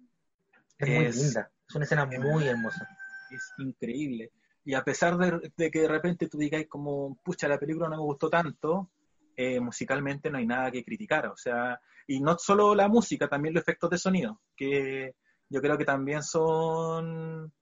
Es 0.79 0.89
muy 0.89 1.05
Es- 1.07 1.17
linda. 1.17 1.51
Es 1.69 1.75
una 1.77 1.85
escena 1.85 2.05
muy 2.07 2.47
hermosa. 2.49 2.89
es 3.31 3.53
increíble. 3.59 4.33
Y 4.65 4.75
a 4.75 4.83
pesar 4.83 5.17
de, 5.17 5.53
de 5.57 5.71
que 5.71 5.81
de 5.81 5.89
repente 5.89 6.29
tú 6.29 6.37
digas 6.39 6.65
como, 6.69 7.17
pucha, 7.23 7.47
la 7.49 7.59
película 7.59 7.89
no 7.89 7.97
me 7.97 8.03
gustó 8.03 8.29
tanto, 8.29 8.91
eh, 9.37 9.61
musicalmente 9.61 10.31
no 10.31 10.39
hay 10.39 10.47
nada 10.47 10.71
que 10.71 10.85
criticar. 10.85 11.27
O 11.29 11.37
sea, 11.37 11.81
y 12.07 12.21
no 12.21 12.37
solo 12.39 12.75
la 12.75 12.89
música, 12.89 13.29
también 13.29 13.55
los 13.55 13.63
efectos 13.63 13.91
de 13.91 13.99
sonido, 13.99 14.41
que 14.57 15.15
yo 15.49 15.61
creo 15.61 15.79
que 15.79 15.85
también 15.85 16.23
son, 16.23 17.53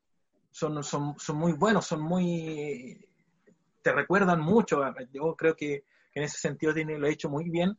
son, 0.50 0.82
son, 0.82 1.14
son 1.18 1.36
muy 1.36 1.52
buenos, 1.52 1.86
son 1.86 2.00
muy... 2.02 3.06
te 3.82 3.92
recuerdan 3.92 4.40
mucho. 4.40 4.80
Yo 5.12 5.34
creo 5.36 5.54
que 5.54 5.84
en 6.14 6.22
ese 6.24 6.38
sentido 6.38 6.72
tiene, 6.74 6.98
lo 6.98 7.06
ha 7.06 7.10
hecho 7.10 7.28
muy 7.28 7.48
bien. 7.50 7.76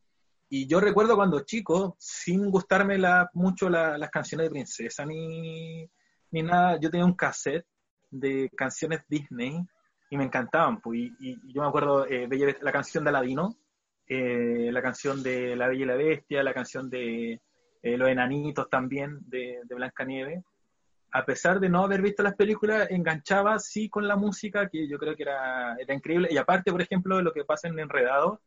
Y 0.56 0.68
yo 0.68 0.80
recuerdo 0.80 1.16
cuando 1.16 1.40
chico, 1.40 1.96
sin 1.98 2.52
gustarme 2.52 3.00
la, 3.00 3.28
mucho 3.34 3.72
la- 3.72 3.98
las 3.98 4.12
canciones 4.12 4.46
de 4.46 4.52
princesa 4.52 5.04
ni, 5.04 5.90
ni 6.30 6.44
nada, 6.44 6.80
yo 6.80 6.92
tenía 6.92 7.08
un 7.08 7.16
cassette 7.16 7.66
de 8.12 8.52
canciones 8.56 9.02
Disney 9.10 9.66
y 10.12 10.16
me 10.16 10.26
encantaban. 10.26 10.80
Pues, 10.80 11.10
y, 11.20 11.52
yo 11.52 11.64
me 11.64 11.68
acuerdo 11.68 12.06
eh, 12.06 12.30
la 12.62 12.72
canción 12.72 13.04
de 13.04 13.10
Aladino, 13.10 13.56
eh, 14.08 14.70
la 14.72 14.84
canción 14.84 15.24
de 15.24 15.56
La 15.56 15.68
Bella 15.70 15.84
y 15.86 15.88
la 15.88 15.96
Bestia, 15.96 16.44
la 16.44 16.54
canción 16.54 16.88
de 16.88 17.42
eh, 17.82 17.98
Los 17.98 18.10
Enanitos 18.10 18.70
también, 18.70 19.22
de, 19.26 19.60
de 19.64 19.74
Blancanieves. 19.74 20.44
A 21.14 21.26
pesar 21.26 21.60
de 21.60 21.70
no 21.70 21.84
haber 21.84 22.04
visto 22.04 22.22
las 22.22 22.36
películas, 22.36 22.92
enganchaba 22.92 23.58
sí 23.58 23.90
con 23.90 24.08
la 24.08 24.18
música, 24.18 24.70
que 24.70 24.88
yo 24.88 25.00
creo 25.00 25.16
que 25.16 25.24
era, 25.24 25.76
era 25.80 25.96
increíble. 25.96 26.28
Y 26.30 26.38
aparte, 26.38 26.72
por 26.72 26.84
ejemplo, 26.84 27.20
lo 27.24 27.34
que 27.34 27.44
pasa 27.44 27.68
en 27.68 27.80
Enredado, 27.80 28.40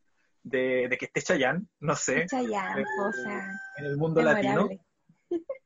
de, 0.46 0.86
de 0.88 0.96
que 0.96 1.06
esté 1.06 1.22
Chayanne, 1.22 1.66
no 1.80 1.96
sé, 1.96 2.26
Chayanne, 2.26 2.82
Eh, 2.82 2.86
o 2.98 3.12
sea, 3.12 3.50
en 3.76 3.84
el 3.84 3.96
mundo 3.96 4.22
latino. 4.22 4.68
memorable. 4.68 4.80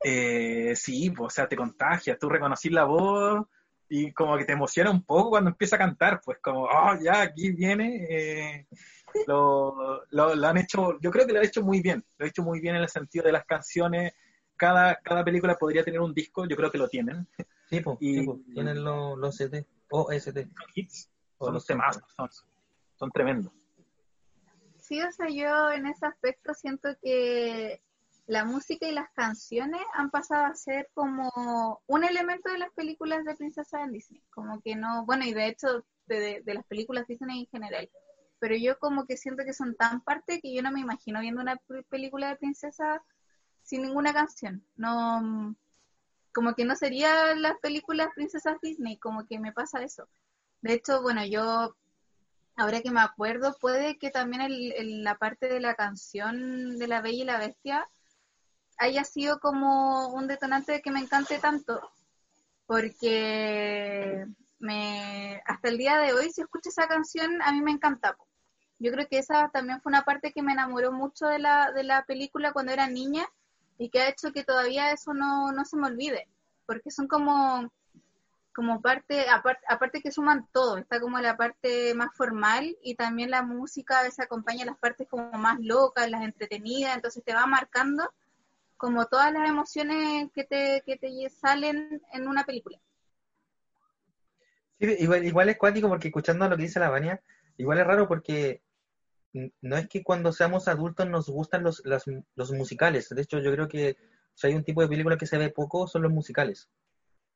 Eh, 0.03 0.73
sí, 0.75 1.11
pues, 1.11 1.27
o 1.27 1.29
sea, 1.29 1.47
te 1.47 1.55
contagia, 1.55 2.17
tú 2.17 2.27
reconocís 2.29 2.71
la 2.71 2.85
voz 2.85 3.45
y 3.87 4.11
como 4.11 4.35
que 4.37 4.45
te 4.45 4.53
emociona 4.53 4.89
un 4.89 5.03
poco 5.03 5.29
cuando 5.31 5.51
empieza 5.51 5.75
a 5.75 5.79
cantar, 5.79 6.19
pues 6.25 6.39
como, 6.41 6.63
oh, 6.63 6.97
ya, 7.03 7.21
aquí 7.21 7.51
viene. 7.51 8.07
eh, 8.09 8.65
lo, 9.27 10.03
lo, 10.09 10.33
lo 10.35 10.47
han 10.47 10.57
hecho, 10.57 10.97
yo 10.99 11.11
creo 11.11 11.27
que 11.27 11.33
lo 11.33 11.39
han 11.39 11.45
hecho 11.45 11.61
muy 11.61 11.81
bien, 11.81 12.03
lo 12.17 12.23
han 12.23 12.29
hecho 12.29 12.41
muy 12.43 12.59
bien 12.59 12.75
en 12.75 12.81
el 12.81 12.89
sentido 12.89 13.23
de 13.25 13.33
las 13.33 13.45
canciones. 13.45 14.13
Cada, 14.55 14.95
cada 14.97 15.23
película 15.23 15.55
podría 15.55 15.83
tener 15.83 15.99
un 15.99 16.13
disco, 16.13 16.45
yo 16.47 16.55
creo 16.55 16.71
que 16.71 16.77
lo 16.79 16.87
tienen. 16.87 17.27
Sí, 17.69 17.81
pues, 17.81 17.97
Y- 17.99 18.19
sí, 18.19 18.25
po. 18.25 18.39
tienen 18.53 18.83
los, 18.83 19.17
los 19.19 19.37
CT 19.37 19.65
o 19.91 20.11
ST. 20.11 20.43
Son 20.43 20.65
hits, 20.73 21.09
son 21.37 21.53
los 21.53 21.65
temas, 21.67 21.99
son, 22.15 22.29
son 22.95 23.11
tremendos. 23.11 23.53
Sí, 24.91 25.01
o 25.01 25.09
sea, 25.13 25.29
yo 25.29 25.71
en 25.71 25.85
ese 25.87 26.05
aspecto 26.05 26.53
siento 26.53 26.89
que 27.01 27.81
la 28.25 28.43
música 28.43 28.85
y 28.87 28.91
las 28.91 29.09
canciones 29.13 29.79
han 29.93 30.09
pasado 30.11 30.45
a 30.45 30.53
ser 30.55 30.89
como 30.93 31.81
un 31.87 32.03
elemento 32.03 32.51
de 32.51 32.57
las 32.57 32.73
películas 32.73 33.23
de 33.23 33.35
princesa 33.35 33.83
en 33.83 33.93
Disney. 33.93 34.21
Como 34.31 34.59
que 34.61 34.75
no, 34.75 35.05
bueno, 35.05 35.23
y 35.25 35.33
de 35.33 35.47
hecho 35.47 35.85
de, 36.07 36.19
de- 36.19 36.41
de 36.41 36.53
las 36.53 36.65
películas 36.65 37.07
Disney 37.07 37.39
en 37.41 37.47
general. 37.47 37.89
Pero 38.39 38.55
yo 38.57 38.77
como 38.79 39.05
que 39.05 39.15
siento 39.15 39.45
que 39.45 39.53
son 39.53 39.75
tan 39.75 40.01
parte 40.01 40.41
que 40.41 40.53
yo 40.53 40.61
no 40.61 40.71
me 40.71 40.81
imagino 40.81 41.21
viendo 41.21 41.39
una 41.41 41.55
pe- 41.55 41.83
película 41.89 42.27
de 42.29 42.35
princesa 42.37 43.01
sin 43.63 43.83
ninguna 43.83 44.13
canción. 44.13 44.65
No, 44.75 45.55
como 46.33 46.55
que 46.55 46.65
no 46.65 46.75
sería 46.75 47.35
las 47.35 47.57
películas 47.59 48.09
princesas 48.15 48.57
Disney, 48.61 48.97
como 48.97 49.25
que 49.27 49.39
me 49.39 49.51
pasa 49.53 49.83
eso. 49.83 50.07
De 50.61 50.73
hecho, 50.73 51.01
bueno, 51.01 51.25
yo 51.25 51.75
Ahora 52.55 52.81
que 52.81 52.91
me 52.91 53.01
acuerdo, 53.01 53.55
puede 53.59 53.97
que 53.97 54.11
también 54.11 54.41
el- 54.41 55.03
la 55.03 55.15
parte 55.15 55.47
de 55.47 55.59
la 55.59 55.75
canción 55.75 56.77
de 56.77 56.87
La 56.87 57.01
Bella 57.01 57.23
y 57.23 57.25
la 57.25 57.37
Bestia 57.39 57.89
haya 58.77 59.03
sido 59.03 59.39
como 59.39 60.09
un 60.09 60.27
detonante 60.27 60.73
de 60.73 60.81
que 60.81 60.91
me 60.91 60.99
encante 60.99 61.39
tanto, 61.39 61.79
porque 62.65 64.25
me, 64.59 65.41
hasta 65.45 65.69
el 65.69 65.77
día 65.77 65.97
de 65.97 66.13
hoy, 66.13 66.31
si 66.31 66.41
escucho 66.41 66.69
esa 66.69 66.87
canción, 66.87 67.41
a 67.41 67.51
mí 67.51 67.61
me 67.61 67.71
encanta. 67.71 68.17
Yo 68.79 68.91
creo 68.91 69.07
que 69.07 69.19
esa 69.19 69.49
también 69.49 69.81
fue 69.81 69.91
una 69.91 70.03
parte 70.03 70.31
que 70.31 70.41
me 70.41 70.53
enamoró 70.53 70.91
mucho 70.91 71.27
de 71.27 71.39
la, 71.39 71.71
de 71.71 71.83
la 71.83 72.05
película 72.05 72.51
cuando 72.53 72.71
era 72.71 72.87
niña 72.87 73.27
y 73.77 73.89
que 73.89 74.01
ha 74.01 74.09
hecho 74.09 74.31
que 74.31 74.43
todavía 74.43 74.91
eso 74.91 75.13
no, 75.13 75.51
no 75.51 75.65
se 75.65 75.77
me 75.77 75.87
olvide, 75.87 76.27
porque 76.65 76.91
son 76.91 77.07
como 77.07 77.71
como 78.61 78.79
parte, 78.79 79.27
aparte, 79.27 79.65
aparte 79.67 80.01
que 80.03 80.11
suman 80.11 80.47
todo, 80.53 80.77
está 80.77 80.99
como 80.99 81.19
la 81.19 81.35
parte 81.35 81.95
más 81.95 82.15
formal 82.15 82.77
y 82.83 82.93
también 82.93 83.31
la 83.31 83.41
música 83.41 83.97
a 83.97 84.03
veces 84.03 84.19
acompaña 84.19 84.65
las 84.65 84.77
partes 84.77 85.07
como 85.09 85.31
más 85.31 85.57
locas, 85.59 86.11
las 86.11 86.21
entretenidas, 86.21 86.95
entonces 86.95 87.23
te 87.23 87.33
va 87.33 87.47
marcando 87.47 88.13
como 88.77 89.07
todas 89.07 89.33
las 89.33 89.49
emociones 89.49 90.29
que 90.35 90.43
te, 90.43 90.83
que 90.85 90.95
te 90.95 91.27
salen 91.31 92.03
en 92.13 92.27
una 92.27 92.43
película. 92.43 92.79
Igual, 94.77 95.49
es 95.49 95.57
cuático 95.57 95.89
porque 95.89 96.09
escuchando 96.09 96.47
lo 96.47 96.55
que 96.55 96.61
dice 96.61 96.79
la 96.79 96.91
Vania, 96.91 97.19
igual 97.57 97.79
es 97.79 97.87
raro 97.87 98.07
porque 98.07 98.61
no 99.33 99.75
es 99.75 99.89
que 99.89 100.03
cuando 100.03 100.31
seamos 100.31 100.67
adultos 100.67 101.09
nos 101.09 101.27
gustan 101.29 101.63
los 101.63 102.51
musicales. 102.51 103.09
De 103.09 103.23
hecho, 103.23 103.39
yo 103.39 103.51
creo 103.51 103.67
que 103.67 103.97
si 104.35 104.45
hay 104.45 104.53
un 104.53 104.63
tipo 104.63 104.83
de 104.83 104.87
película 104.87 105.17
que 105.17 105.25
se 105.25 105.39
ve 105.39 105.49
poco, 105.49 105.87
son 105.87 106.03
los 106.03 106.11
musicales. 106.11 106.69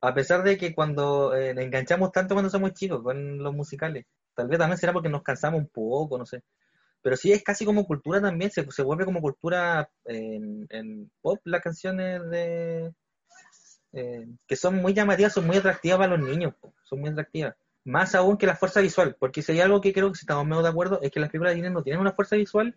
A 0.00 0.14
pesar 0.14 0.42
de 0.42 0.56
que 0.58 0.74
cuando 0.74 1.34
eh, 1.34 1.50
enganchamos 1.50 2.12
tanto 2.12 2.34
cuando 2.34 2.50
somos 2.50 2.72
chicos 2.74 3.02
con 3.02 3.38
los 3.38 3.54
musicales, 3.54 4.06
tal 4.34 4.48
vez 4.48 4.58
también 4.58 4.78
será 4.78 4.92
porque 4.92 5.08
nos 5.08 5.22
cansamos 5.22 5.60
un 5.60 5.68
poco, 5.68 6.18
no 6.18 6.26
sé. 6.26 6.42
Pero 7.02 7.16
sí 7.16 7.32
es 7.32 7.42
casi 7.42 7.64
como 7.64 7.86
cultura 7.86 8.20
también, 8.20 8.50
se, 8.50 8.70
se 8.70 8.82
vuelve 8.82 9.04
como 9.04 9.20
cultura 9.20 9.88
en, 10.04 10.66
en 10.70 11.10
pop 11.22 11.40
las 11.44 11.62
canciones 11.62 12.28
de 12.30 12.92
eh, 13.92 14.26
que 14.46 14.56
son 14.56 14.76
muy 14.76 14.92
llamativas, 14.92 15.32
son 15.32 15.46
muy 15.46 15.56
atractivas 15.56 15.98
para 15.98 16.16
los 16.16 16.28
niños, 16.28 16.54
son 16.84 17.00
muy 17.00 17.10
atractivas. 17.10 17.54
Más 17.84 18.14
aún 18.14 18.36
que 18.36 18.46
la 18.46 18.56
fuerza 18.56 18.80
visual, 18.80 19.16
porque 19.18 19.40
si 19.40 19.52
hay 19.52 19.60
algo 19.60 19.80
que 19.80 19.92
creo 19.92 20.10
que 20.10 20.18
si 20.18 20.24
estamos 20.24 20.44
medio 20.46 20.62
de 20.62 20.68
acuerdo 20.68 21.00
es 21.00 21.10
que 21.10 21.20
las 21.20 21.30
películas 21.30 21.52
de 21.52 21.54
Disney 21.56 21.72
no 21.72 21.82
tienen 21.82 22.00
una 22.00 22.12
fuerza 22.12 22.36
visual. 22.36 22.76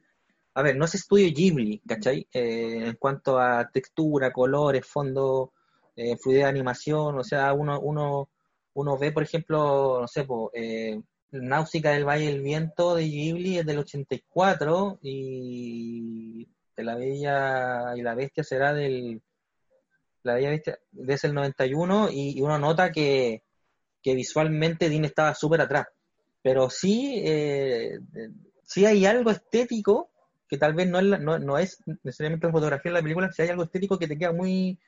A 0.54 0.62
ver, 0.62 0.78
no 0.78 0.86
es 0.86 0.96
estudio 0.96 1.30
Ghibli, 1.34 1.82
¿cachai? 1.88 2.28
Eh, 2.34 2.88
en 2.88 2.96
cuanto 2.96 3.40
a 3.40 3.70
textura, 3.70 4.32
colores, 4.32 4.86
fondo, 4.86 5.54
eh, 6.00 6.18
fluidez 6.18 6.44
de 6.44 6.50
animación, 6.50 7.18
o 7.20 7.24
sea, 7.24 7.54
uno, 7.54 7.80
uno, 7.82 8.30
uno 8.74 8.98
ve, 8.98 9.12
por 9.12 9.24
ejemplo, 9.24 10.00
no 10.02 10.08
sé, 10.08 10.24
po, 10.26 10.52
eh, 10.54 11.02
del 11.32 12.06
Valle 12.06 12.26
del 12.28 12.42
Viento 12.42 12.96
de 12.96 13.04
Ghibli 13.06 13.60
es 13.60 13.66
del 13.66 13.80
84 13.80 15.00
y 15.02 16.48
de 16.76 16.84
La 16.84 16.96
Bella 16.96 17.94
y 17.98 18.02
la 18.02 18.16
Bestia 18.16 18.44
será 18.44 18.74
del 18.74 19.22
La 20.24 20.34
Bella 20.36 20.50
Bestia 20.50 20.80
desde 20.92 21.28
el 21.30 21.34
91 21.34 22.10
y, 22.12 22.38
y 22.38 22.42
uno 22.42 22.58
nota 22.60 22.92
que, 22.92 23.44
que 24.04 24.16
visualmente 24.16 24.90
Dean 24.90 25.06
estaba 25.06 25.36
súper 25.36 25.62
atrás. 25.62 25.88
Pero 26.42 26.70
sí, 26.70 27.22
eh, 27.26 28.00
sí 28.64 28.86
hay 28.86 29.06
algo 29.06 29.32
estético 29.32 30.10
que 30.48 30.58
tal 30.58 30.74
vez 30.74 30.90
no 30.90 31.00
es, 31.00 31.06
la- 31.06 31.20
no, 31.20 31.40
no 31.40 31.58
es 31.58 31.84
necesariamente 32.04 32.48
la 32.48 32.54
fotografía 32.54 32.92
de 32.92 32.98
la 33.00 33.04
película, 33.04 33.32
si 33.32 33.44
hay 33.44 33.50
algo 33.50 33.64
estético 33.64 34.00
que 34.00 34.08
te 34.08 34.18
queda 34.18 34.34
muy, 34.34 34.80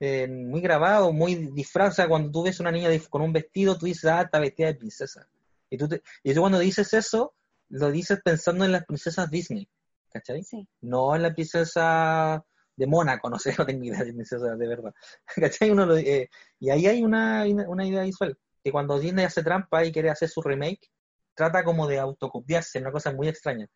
eh, 0.00 0.28
muy 0.28 0.60
grabado, 0.60 1.12
muy 1.12 1.34
disfraz. 1.52 1.90
O 1.90 1.94
sea, 1.96 2.08
cuando 2.08 2.30
tú 2.30 2.42
ves 2.44 2.60
una 2.60 2.70
niña 2.70 2.90
con 3.10 3.22
un 3.22 3.32
vestido, 3.32 3.76
tú 3.78 3.86
dices, 3.86 4.06
ah, 4.10 4.22
está 4.22 4.38
vestida 4.40 4.68
de 4.68 4.74
princesa. 4.74 5.28
Y 5.70 5.76
tú, 5.78 5.88
te- 5.88 6.02
y 6.22 6.34
tú 6.34 6.40
cuando 6.40 6.58
dices 6.58 6.92
eso, 6.94 7.34
lo 7.70 7.90
dices 7.90 8.20
pensando 8.24 8.64
en 8.64 8.72
las 8.72 8.84
princesas 8.86 9.30
Disney, 9.30 9.68
¿cachai? 10.10 10.42
Sí. 10.42 10.66
No 10.80 11.14
en 11.14 11.22
la 11.22 11.34
princesa 11.34 12.44
de 12.76 12.86
Mónaco, 12.86 13.28
no 13.30 13.38
sé, 13.38 13.54
no 13.58 13.66
tengo 13.66 13.84
idea 13.84 14.04
de 14.04 14.12
princesa 14.12 14.54
de 14.56 14.68
verdad. 14.68 14.94
¿Cachai? 15.36 15.70
Uno 15.70 15.86
lo- 15.86 15.96
eh, 15.96 16.30
y 16.60 16.70
ahí 16.70 16.86
hay 16.86 17.02
una, 17.02 17.44
una 17.66 17.86
idea 17.86 18.02
visual, 18.02 18.38
que 18.64 18.72
cuando 18.72 18.98
Disney 18.98 19.24
hace 19.24 19.42
trampa 19.42 19.84
y 19.84 19.92
quiere 19.92 20.10
hacer 20.10 20.28
su 20.28 20.40
remake, 20.42 20.90
trata 21.34 21.62
como 21.64 21.86
de 21.86 21.98
autocopiarse, 21.98 22.78
una 22.80 22.92
cosa 22.92 23.12
muy 23.12 23.28
extraña. 23.28 23.66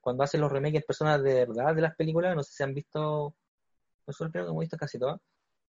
Cuando 0.00 0.24
hace 0.24 0.38
los 0.38 0.50
remakes 0.50 0.84
personas 0.84 1.22
de 1.22 1.46
verdad 1.46 1.74
de 1.74 1.82
las 1.82 1.94
películas, 1.96 2.34
no 2.34 2.42
sé 2.42 2.52
si 2.54 2.62
han 2.64 2.74
visto, 2.74 3.34
nosotros 4.06 4.32
creo 4.32 4.44
que 4.46 4.50
hemos 4.50 4.60
visto 4.60 4.76
casi 4.76 4.98
todas, 4.98 5.20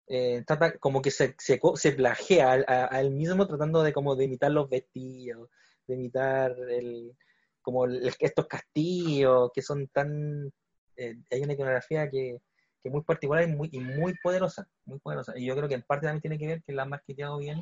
eh, 0.08 0.44
trata 0.46 0.78
como 0.78 1.02
que 1.02 1.10
se, 1.10 1.34
se, 1.38 1.60
se 1.74 1.92
plagea 1.92 2.52
a, 2.52 2.94
a- 2.96 3.00
él 3.00 3.10
mismo 3.10 3.46
tratando 3.46 3.82
de 3.82 3.92
como 3.92 4.14
de 4.14 4.24
imitar 4.24 4.52
los 4.52 4.68
vestidos, 4.68 5.50
de 5.86 5.94
imitar 5.94 6.52
el, 6.70 7.16
como 7.62 7.86
estos 7.86 8.46
castillos 8.46 9.50
que 9.52 9.62
son 9.62 9.88
tan, 9.88 10.52
eh, 10.96 11.16
hay 11.30 11.42
una 11.42 11.54
iconografía 11.54 12.08
que, 12.08 12.38
que 12.80 12.88
es 12.88 12.92
muy 12.92 13.02
particular 13.02 13.42
y 13.42 13.52
muy, 13.52 13.68
y 13.72 13.80
muy 13.80 14.14
poderosa, 14.22 14.68
muy 14.84 15.00
poderosa. 15.00 15.32
Y 15.36 15.46
yo 15.46 15.56
creo 15.56 15.68
que 15.68 15.74
en 15.74 15.82
parte 15.82 16.06
también 16.06 16.22
tiene 16.22 16.38
que 16.38 16.46
ver 16.46 16.62
que 16.62 16.72
la 16.72 16.82
han 16.82 16.90
marketeado 16.90 17.38
bien. 17.38 17.60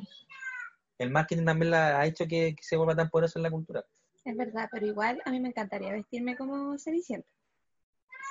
El 0.99 1.09
marketing 1.09 1.45
también 1.45 1.71
la 1.71 1.99
ha 1.99 2.05
hecho 2.05 2.27
que, 2.27 2.55
se 2.61 2.77
vuelva 2.77 2.95
tan 2.95 3.09
poderoso 3.09 3.39
en 3.39 3.43
la 3.43 3.51
cultura. 3.51 3.83
Es 4.23 4.37
verdad, 4.37 4.69
pero 4.71 4.85
igual 4.85 5.21
a 5.25 5.31
mí 5.31 5.39
me 5.39 5.49
encantaría 5.49 5.91
vestirme 5.91 6.37
como 6.37 6.77
Cenicienta. 6.77 7.27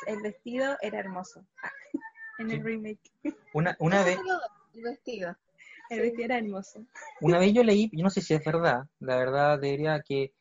El 0.07 0.23
vestido 0.23 0.77
era 0.81 0.99
hermoso. 0.99 1.45
Ah, 1.63 1.71
en 2.39 2.51
el 2.51 2.63
remake. 2.65 3.01
Una, 3.55 3.77
una 3.79 4.03
vez, 4.05 4.19
El 4.75 4.83
vestido. 4.83 5.37
El 5.91 6.01
vestido 6.01 6.25
era 6.25 6.39
hermoso. 6.39 6.85
Una 7.21 7.39
vez 7.39 7.53
yo 7.53 7.63
leí, 7.63 7.91
yo 7.93 8.03
no 8.03 8.11
sé 8.11 8.21
si 8.21 8.35
es 8.35 8.45
verdad, 8.45 8.85
la 9.01 9.17
verdad 9.17 9.59
diría 9.61 10.01
que 10.01 10.33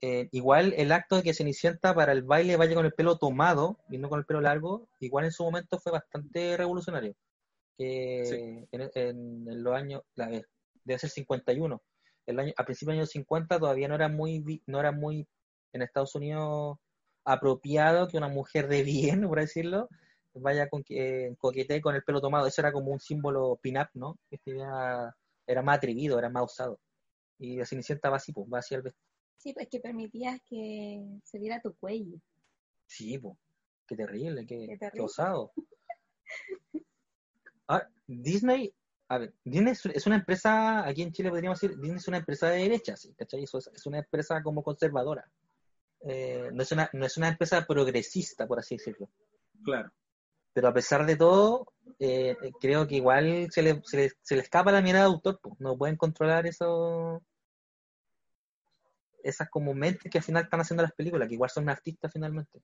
eh, 0.00 0.28
igual 0.32 0.72
el 0.76 0.90
acto 0.92 1.16
de 1.16 1.22
que 1.22 1.34
Cenicienta 1.34 1.94
para 1.94 2.12
el 2.12 2.22
baile 2.22 2.56
vaya 2.56 2.74
con 2.74 2.86
el 2.86 2.92
pelo 2.92 3.18
tomado 3.18 3.78
y 3.90 3.98
no 3.98 4.08
con 4.08 4.18
el 4.20 4.24
pelo 4.26 4.40
largo, 4.40 4.88
igual 5.00 5.24
en 5.26 5.32
su 5.32 5.44
momento 5.44 5.78
fue 5.78 5.92
bastante 5.92 6.56
revolucionario. 6.56 7.14
Que 7.76 8.22
Sí. 8.24 8.68
en, 8.72 8.90
en- 8.94 9.48
en 9.48 9.62
los 9.62 9.74
años, 9.74 10.02
la, 10.14 10.28
vez, 10.28 10.44
debe 10.84 10.98
ser 10.98 11.10
51, 11.10 11.82
el 12.26 12.38
año, 12.40 12.52
a 12.56 12.64
principios 12.64 12.94
de 12.94 13.00
los 13.00 13.02
años 13.04 13.10
50 13.10 13.58
todavía 13.58 13.88
no 13.88 13.94
era 13.96 14.08
muy, 14.08 14.40
vi- 14.40 14.62
no 14.66 14.80
era 14.80 14.92
muy 14.92 15.26
en 15.72 15.82
Estados 15.82 16.14
Unidos 16.14 16.78
apropiado 17.24 18.08
que 18.08 18.16
una 18.18 18.28
mujer 18.28 18.68
de 18.68 18.82
bien, 18.82 19.22
por 19.28 19.38
decirlo, 19.40 19.88
vaya 20.34 20.68
con 20.68 20.84
eh, 20.88 21.34
coquetee 21.38 21.80
con 21.80 21.94
el 21.94 22.02
pelo 22.04 22.20
tomado. 22.20 22.46
Eso 22.46 22.60
era 22.60 22.72
como 22.72 22.90
un 22.92 23.00
símbolo 23.00 23.56
pin-up, 23.62 23.88
¿no? 23.94 24.18
Este 24.30 24.52
era, 24.52 25.14
era 25.46 25.62
más 25.62 25.76
atrevido, 25.78 26.18
era 26.18 26.28
más 26.30 26.44
usado. 26.44 26.78
Y 27.38 27.56
la 27.56 27.66
Cenicienta 27.66 28.10
va 28.10 28.16
así, 28.16 28.32
pues, 28.32 28.46
va 28.52 28.58
hacia 28.58 28.76
el 28.76 28.82
vestido. 28.82 29.04
Sí, 29.36 29.52
pues 29.52 29.68
que 29.68 29.80
permitías 29.80 30.40
que 30.48 31.02
se 31.24 31.38
viera 31.38 31.60
tu 31.60 31.74
cuello. 31.76 32.16
Sí, 32.86 33.18
pues, 33.18 33.36
qué 33.86 33.96
terrible, 33.96 34.46
qué, 34.46 34.58
Qué 34.60 34.66
qué 34.68 34.78
terrible. 34.78 35.04
osado. 35.06 35.52
Ah, 37.68 37.86
Disney, 38.06 38.72
a 39.08 39.18
ver, 39.18 39.34
Disney 39.44 39.72
es- 39.72 39.86
es 39.86 40.06
una 40.06 40.16
empresa, 40.16 40.86
aquí 40.86 41.02
en 41.02 41.12
Chile 41.12 41.30
podríamos 41.30 41.60
decir, 41.60 41.76
Disney 41.78 41.96
es 41.98 42.08
una 42.08 42.18
empresa 42.18 42.48
de 42.50 42.58
derecha, 42.62 42.96
¿sí? 42.96 43.14
¿cachai? 43.14 43.44
Eso 43.44 43.58
es, 43.58 43.68
es 43.68 43.86
una 43.86 43.98
empresa 43.98 44.42
como 44.42 44.62
conservadora. 44.62 45.30
Eh, 46.04 46.50
no, 46.52 46.62
es 46.62 46.72
una, 46.72 46.90
no 46.92 47.06
es 47.06 47.16
una 47.16 47.28
empresa 47.28 47.64
progresista, 47.66 48.46
por 48.46 48.58
así 48.58 48.76
decirlo. 48.76 49.08
Claro. 49.64 49.90
Pero 50.52 50.68
a 50.68 50.74
pesar 50.74 51.06
de 51.06 51.16
todo, 51.16 51.66
eh, 51.98 52.36
eh, 52.42 52.52
creo 52.60 52.86
que 52.86 52.96
igual 52.96 53.48
se 53.50 53.62
le, 53.62 53.80
se, 53.84 53.96
le, 53.96 54.12
se 54.22 54.36
le 54.36 54.42
escapa 54.42 54.72
la 54.72 54.82
mirada 54.82 55.06
de 55.06 55.12
autor, 55.12 55.40
pues. 55.42 55.54
no 55.60 55.76
pueden 55.76 55.96
controlar 55.96 56.46
eso, 56.46 57.22
esas 59.22 59.48
como 59.50 59.72
mentes 59.74 60.10
que 60.10 60.18
al 60.18 60.24
final 60.24 60.44
están 60.44 60.60
haciendo 60.60 60.82
las 60.82 60.92
películas, 60.92 61.28
que 61.28 61.34
igual 61.34 61.50
son 61.50 61.68
artistas 61.68 62.12
finalmente, 62.12 62.60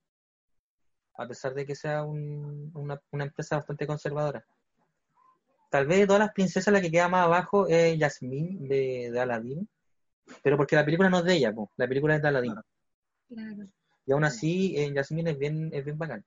a 1.17 1.27
pesar 1.27 1.55
de 1.55 1.67
que 1.67 1.75
sea 1.75 2.03
un- 2.05 2.71
una, 2.75 3.01
una 3.11 3.25
empresa 3.25 3.57
bastante 3.57 3.87
conservadora. 3.87 4.45
Tal 5.71 5.87
vez 5.87 5.99
de 5.99 6.07
todas 6.07 6.21
las 6.21 6.33
princesas 6.33 6.73
la 6.73 6.81
que 6.81 6.91
queda 6.91 7.09
más 7.09 7.25
abajo 7.27 7.67
es 7.69 7.99
Jasmine 7.99 8.69
de, 8.69 9.11
de 9.11 9.21
Aladdin, 9.21 9.69
pero 10.43 10.57
porque 10.57 10.77
la 10.77 10.85
película 10.85 11.11
no 11.11 11.19
es 11.19 11.25
de 11.25 11.35
ella, 11.37 11.53
po. 11.53 11.71
la 11.77 11.87
película 11.89 12.17
es 12.17 12.23
de 12.23 12.29
Aladdin. 12.29 12.55
Claro. 13.29 13.69
Y 14.07 14.13
aún 14.13 14.25
así, 14.25 14.75
eh, 14.77 14.91
Jasmine 14.95 15.33
es 15.33 15.39
bien, 15.39 15.71
es 15.73 15.85
bien 15.85 15.99
bacán. 15.99 16.25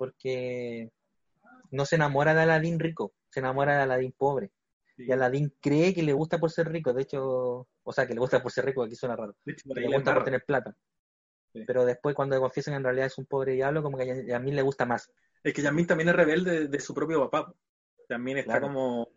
Porque 0.00 0.90
no 1.72 1.84
se 1.84 1.96
enamora 1.96 2.32
de 2.32 2.40
Aladdin 2.40 2.80
rico, 2.80 3.12
se 3.28 3.40
enamora 3.40 3.76
de 3.76 3.82
Aladdin 3.82 4.12
pobre. 4.16 4.50
Sí. 4.96 5.04
Y 5.06 5.12
Aladdin 5.12 5.54
cree 5.60 5.92
que 5.94 6.02
le 6.02 6.14
gusta 6.14 6.38
por 6.38 6.50
ser 6.50 6.72
rico. 6.72 6.94
De 6.94 7.02
hecho, 7.02 7.68
o 7.82 7.92
sea, 7.92 8.06
que 8.06 8.14
le 8.14 8.20
gusta 8.20 8.42
por 8.42 8.50
ser 8.50 8.64
rico, 8.64 8.82
aquí 8.82 8.94
suena 8.96 9.14
raro. 9.14 9.36
De 9.44 9.52
hecho, 9.52 9.68
Que 9.74 9.80
le 9.82 9.88
gusta 9.94 10.14
por 10.14 10.24
tener 10.24 10.42
plata. 10.46 10.74
Sí. 11.52 11.64
Pero 11.66 11.84
después, 11.84 12.14
cuando 12.16 12.34
le 12.34 12.40
confiesan 12.40 12.72
en 12.74 12.84
realidad 12.84 13.08
es 13.08 13.18
un 13.18 13.26
pobre 13.26 13.52
diablo, 13.52 13.82
como 13.82 13.98
que 13.98 14.32
a 14.32 14.38
mí 14.38 14.52
le 14.52 14.62
gusta 14.62 14.86
más. 14.86 15.10
Es 15.44 15.52
que 15.52 15.60
Yasmín 15.60 15.86
también 15.86 16.08
es 16.08 16.16
rebelde 16.16 16.50
de, 16.60 16.68
de 16.68 16.80
su 16.80 16.94
propio 16.94 17.28
papá. 17.28 17.52
También 18.08 18.38
está 18.38 18.52
Claro. 18.52 18.68
como. 18.68 19.08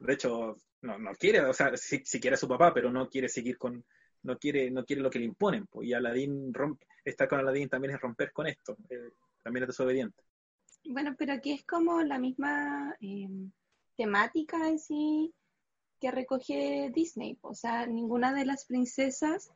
De 0.00 0.14
hecho, 0.14 0.56
no, 0.80 0.98
no 0.98 1.12
quiere, 1.16 1.40
o 1.42 1.52
sea, 1.52 1.76
sí, 1.76 2.00
sí 2.04 2.18
quiere 2.18 2.34
a 2.34 2.38
su 2.38 2.48
papá, 2.48 2.72
pero 2.72 2.90
no 2.90 3.10
quiere 3.10 3.28
seguir 3.28 3.58
con. 3.58 3.84
No 4.24 4.38
quiere, 4.38 4.70
no 4.70 4.84
quiere 4.84 5.02
lo 5.02 5.10
que 5.10 5.18
le 5.18 5.24
imponen. 5.26 5.66
Pues, 5.66 5.86
y 5.88 5.92
Aladín 5.94 6.54
rompe, 6.54 6.86
estar 7.04 7.26
con 7.28 7.40
Aladín 7.40 7.68
también 7.68 7.94
es 7.94 8.00
romper 8.00 8.32
con 8.32 8.46
esto. 8.46 8.76
eh, 8.88 9.10
también 9.42 9.64
es 9.64 9.68
desobediente. 9.68 10.22
Bueno, 10.84 11.14
pero 11.16 11.32
aquí 11.32 11.52
es 11.52 11.64
como 11.64 12.02
la 12.02 12.18
misma 12.18 12.96
eh, 13.00 13.28
temática 13.96 14.68
en 14.68 14.78
sí 14.78 15.32
que 16.00 16.10
recoge 16.10 16.90
Disney. 16.92 17.38
O 17.42 17.54
sea, 17.54 17.86
ninguna 17.86 18.34
de 18.34 18.44
las 18.44 18.64
princesas 18.64 19.52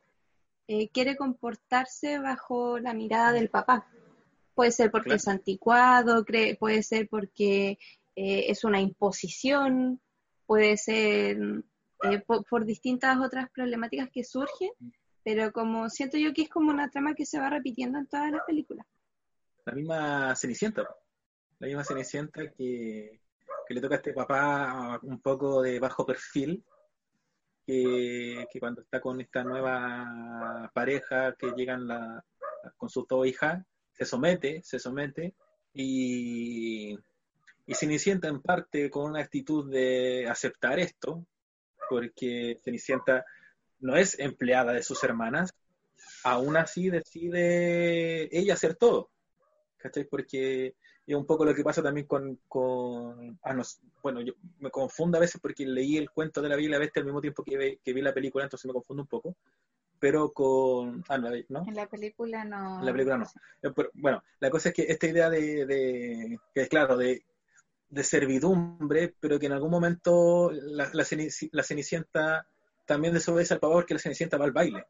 eh, 0.67 0.89
quiere 0.89 1.17
comportarse 1.17 2.19
bajo 2.19 2.79
la 2.79 2.93
mirada 2.93 3.33
del 3.33 3.49
papá. 3.49 3.87
Puede 4.55 4.71
ser 4.71 4.89
porque 4.89 5.09
Claro. 5.09 5.17
es 5.17 5.27
anticuado, 5.27 6.25
cree, 6.25 6.55
puede 6.55 6.83
ser 6.83 7.07
porque 7.09 7.77
eh, 8.15 8.45
es 8.47 8.63
una 8.63 8.81
imposición, 8.81 9.99
puede 10.45 10.77
ser 10.77 11.37
eh, 12.03 12.19
por, 12.25 12.45
por 12.45 12.65
distintas 12.65 13.17
otras 13.19 13.49
problemáticas 13.51 14.09
que 14.09 14.23
surgen, 14.23 14.71
pero 15.23 15.51
como 15.51 15.89
siento 15.89 16.17
yo 16.17 16.33
que 16.33 16.43
es 16.43 16.49
como 16.49 16.71
una 16.71 16.89
trama 16.89 17.13
que 17.13 17.25
se 17.25 17.39
va 17.39 17.49
repitiendo 17.49 17.99
en 17.99 18.07
todas 18.07 18.31
las 18.31 18.43
películas. 18.45 18.85
La 19.67 19.73
misma 19.73 20.33
Cenicienta. 20.33 20.87
La 21.59 21.67
misma 21.67 21.83
Cenicienta 21.83 22.49
que, 22.51 23.19
que 23.67 23.73
le 23.73 23.81
toca 23.81 23.95
a 23.95 23.97
este 23.97 24.13
papá 24.13 24.97
un 25.03 25.19
poco 25.21 25.61
de 25.61 25.77
bajo 25.77 26.05
perfil. 26.05 26.63
Que, 27.65 28.45
que 28.49 28.59
cuando 28.61 28.79
está 28.79 29.01
con 29.01 29.19
esta 29.19 29.43
nueva 29.43 30.71
pareja 30.73 31.35
que 31.37 31.51
llegan 31.51 31.85
la, 31.85 32.23
con 32.77 32.89
sus 32.89 33.05
dos 33.09 33.27
hijas, 33.27 33.61
se 33.91 34.05
somete, 34.05 34.61
se 34.63 34.79
somete 34.79 35.35
y, 35.73 36.97
y 37.65 37.73
Cenicienta 37.73 38.29
en 38.29 38.41
parte 38.41 38.89
con 38.89 39.11
una 39.11 39.19
actitud 39.19 39.69
de 39.69 40.29
aceptar 40.29 40.79
esto, 40.79 41.25
porque 41.89 42.57
Cenicienta 42.63 43.25
no 43.79 43.97
es 43.97 44.17
empleada 44.17 44.71
de 44.71 44.81
sus 44.81 45.03
hermanas, 45.03 45.53
aún 46.23 46.55
así 46.55 46.89
decide 46.89 48.29
ella 48.31 48.53
hacer 48.53 48.75
todo, 48.75 49.11
¿cachai? 49.77 50.05
Porque 50.05 50.75
es 51.05 51.15
un 51.15 51.25
poco 51.25 51.45
lo 51.45 51.55
que 51.55 51.63
pasa 51.63 51.81
también 51.83 52.05
con, 52.07 52.39
con 52.47 53.39
ah, 53.43 53.53
no, 53.53 53.63
bueno, 54.03 54.21
yo 54.21 54.33
me 54.59 54.69
confundo 54.71 55.17
a 55.17 55.21
veces 55.21 55.39
porque 55.41 55.65
leí 55.65 55.97
el 55.97 56.09
cuento 56.11 56.41
de 56.41 56.49
la 56.49 56.55
Bella 56.55 56.67
y 56.67 56.71
la 56.71 56.79
Bestia 56.79 56.99
al 57.01 57.05
mismo 57.05 57.21
tiempo 57.21 57.43
que, 57.43 57.57
ve- 57.57 57.79
que 57.83 57.93
vi 57.93 58.01
la 58.01 58.13
película, 58.13 58.43
entonces 58.43 58.65
me 58.67 58.73
confundo 58.73 59.03
un 59.03 59.07
poco, 59.07 59.35
pero 59.99 60.31
con, 60.31 61.03
ah, 61.07 61.17
no, 61.17 61.29
¿no? 61.49 61.65
En 61.67 61.75
la 61.75 61.87
película 61.87 62.43
no. 62.45 62.79
En 62.79 62.85
la 62.85 62.91
película 62.91 63.17
no. 63.17 63.25
Eh, 63.63 63.71
pero, 63.75 63.89
bueno, 63.95 64.23
la 64.39 64.49
cosa 64.49 64.69
es 64.69 64.75
que 64.75 64.83
esta 64.83 65.07
idea 65.07 65.29
de, 65.29 65.65
de 65.65 66.39
que 66.53 66.67
claro, 66.67 66.97
de, 66.97 67.23
de 67.89 68.03
servidumbre, 68.03 69.15
pero 69.19 69.39
que 69.39 69.47
en 69.47 69.53
algún 69.53 69.71
momento 69.71 70.51
la, 70.51 70.89
la, 70.93 71.05
la 71.51 71.63
Cenicienta 71.63 72.47
también 72.85 73.13
desobedece 73.13 73.53
al 73.55 73.59
papá 73.59 73.73
porque 73.73 73.93
la 73.95 73.99
Cenicienta 73.99 74.37
va 74.37 74.45
al 74.45 74.51
baile. 74.51 74.85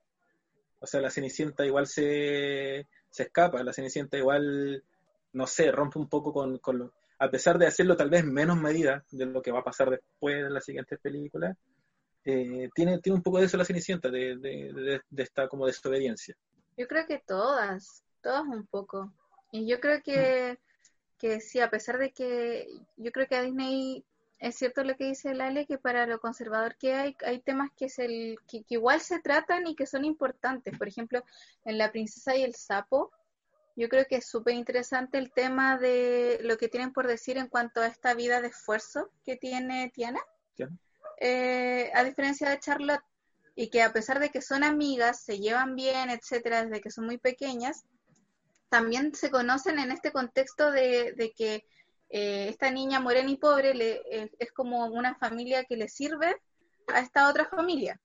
O 0.79 0.85
sea, 0.87 1.01
la 1.01 1.09
Cenicienta 1.09 1.65
igual 1.65 1.87
se, 1.87 2.85
se 3.17 3.23
escapa, 3.23 3.63
la 3.63 3.73
Cenicienta 3.73 4.17
igual, 4.17 4.83
no 5.33 5.47
sé, 5.47 5.71
rompe 5.71 5.99
un 5.99 6.07
poco 6.07 6.31
con, 6.31 6.59
con 6.59 6.77
lo, 6.77 6.93
a 7.19 7.29
pesar 7.29 7.57
de 7.57 7.67
hacerlo 7.67 7.97
tal 7.97 8.09
vez 8.09 8.21
en 8.21 8.31
menos 8.31 8.57
medida 8.57 9.03
de 9.11 9.25
lo 9.25 9.41
que 9.41 9.51
va 9.51 9.59
a 9.59 9.63
pasar 9.63 9.89
después 9.89 10.35
en 10.35 10.53
las 10.53 10.65
siguientes 10.65 10.99
películas, 10.99 11.57
eh, 12.23 12.69
tiene, 12.75 12.99
tiene 12.99 13.17
un 13.17 13.23
poco 13.23 13.39
de 13.39 13.45
eso 13.45 13.57
la 13.57 13.65
Cenicienta, 13.65 14.09
de, 14.09 14.37
de, 14.37 14.71
de, 14.73 15.01
de 15.09 15.23
esta 15.23 15.47
como 15.47 15.65
desobediencia. 15.65 16.35
Yo 16.77 16.87
creo 16.87 17.05
que 17.07 17.19
todas, 17.25 18.03
todas 18.21 18.43
un 18.43 18.67
poco. 18.67 19.11
Y 19.51 19.67
yo 19.67 19.79
creo 19.79 20.01
que, 20.03 20.59
que 21.17 21.39
sí, 21.39 21.59
a 21.59 21.69
pesar 21.69 21.97
de 21.97 22.11
que 22.11 22.67
yo 22.97 23.11
creo 23.11 23.27
que 23.27 23.35
a 23.35 23.41
Disney 23.41 24.03
es 24.39 24.55
cierto 24.55 24.83
lo 24.83 24.95
que 24.95 25.05
dice 25.05 25.33
Lale, 25.33 25.65
que 25.65 25.77
para 25.77 26.05
lo 26.05 26.19
conservador 26.19 26.75
que 26.77 26.93
hay, 26.93 27.17
hay 27.25 27.39
temas 27.39 27.71
que, 27.75 27.85
es 27.85 27.99
el, 27.99 28.37
que, 28.47 28.63
que 28.63 28.75
igual 28.75 29.01
se 29.01 29.19
tratan 29.19 29.67
y 29.67 29.75
que 29.75 29.85
son 29.85 30.05
importantes. 30.05 30.77
Por 30.77 30.87
ejemplo, 30.87 31.23
en 31.65 31.77
La 31.77 31.91
princesa 31.91 32.35
y 32.35 32.43
el 32.43 32.55
sapo, 32.55 33.11
yo 33.75 33.89
creo 33.89 34.05
que 34.05 34.17
es 34.17 34.27
súper 34.27 34.55
interesante 34.55 35.17
el 35.17 35.31
tema 35.31 35.77
de 35.77 36.39
lo 36.41 36.57
que 36.57 36.67
tienen 36.67 36.93
por 36.93 37.07
decir 37.07 37.37
en 37.37 37.47
cuanto 37.47 37.81
a 37.81 37.87
esta 37.87 38.13
vida 38.13 38.41
de 38.41 38.47
esfuerzo 38.47 39.11
que 39.23 39.35
tiene 39.35 39.91
Tiana. 39.93 40.19
Eh, 41.19 41.91
a 41.95 42.03
diferencia 42.03 42.49
de 42.49 42.59
Charlotte, 42.59 43.03
y 43.55 43.69
que 43.69 43.81
a 43.81 43.91
pesar 43.91 44.19
de 44.19 44.29
que 44.29 44.41
son 44.41 44.63
amigas, 44.63 45.21
se 45.21 45.39
llevan 45.39 45.75
bien, 45.75 46.11
etcétera, 46.11 46.63
desde 46.63 46.79
que 46.79 46.91
son 46.91 47.05
muy 47.05 47.17
pequeñas, 47.17 47.85
también 48.69 49.15
se 49.15 49.31
conocen 49.31 49.79
en 49.79 49.91
este 49.91 50.11
contexto 50.11 50.69
de, 50.69 51.13
de 51.13 51.31
que 51.31 51.65
eh, 52.09 52.47
esta 52.49 52.71
niña 52.71 52.99
morena 52.99 53.29
y 53.29 53.37
pobre 53.37 54.01
es 54.39 54.51
como 54.51 54.85
una 54.85 55.15
familia 55.15 55.65
que 55.65 55.77
le 55.77 55.87
sirve 55.87 56.35
a 56.87 56.99
esta 56.99 57.29
otra 57.29 57.45
familia. 57.45 57.99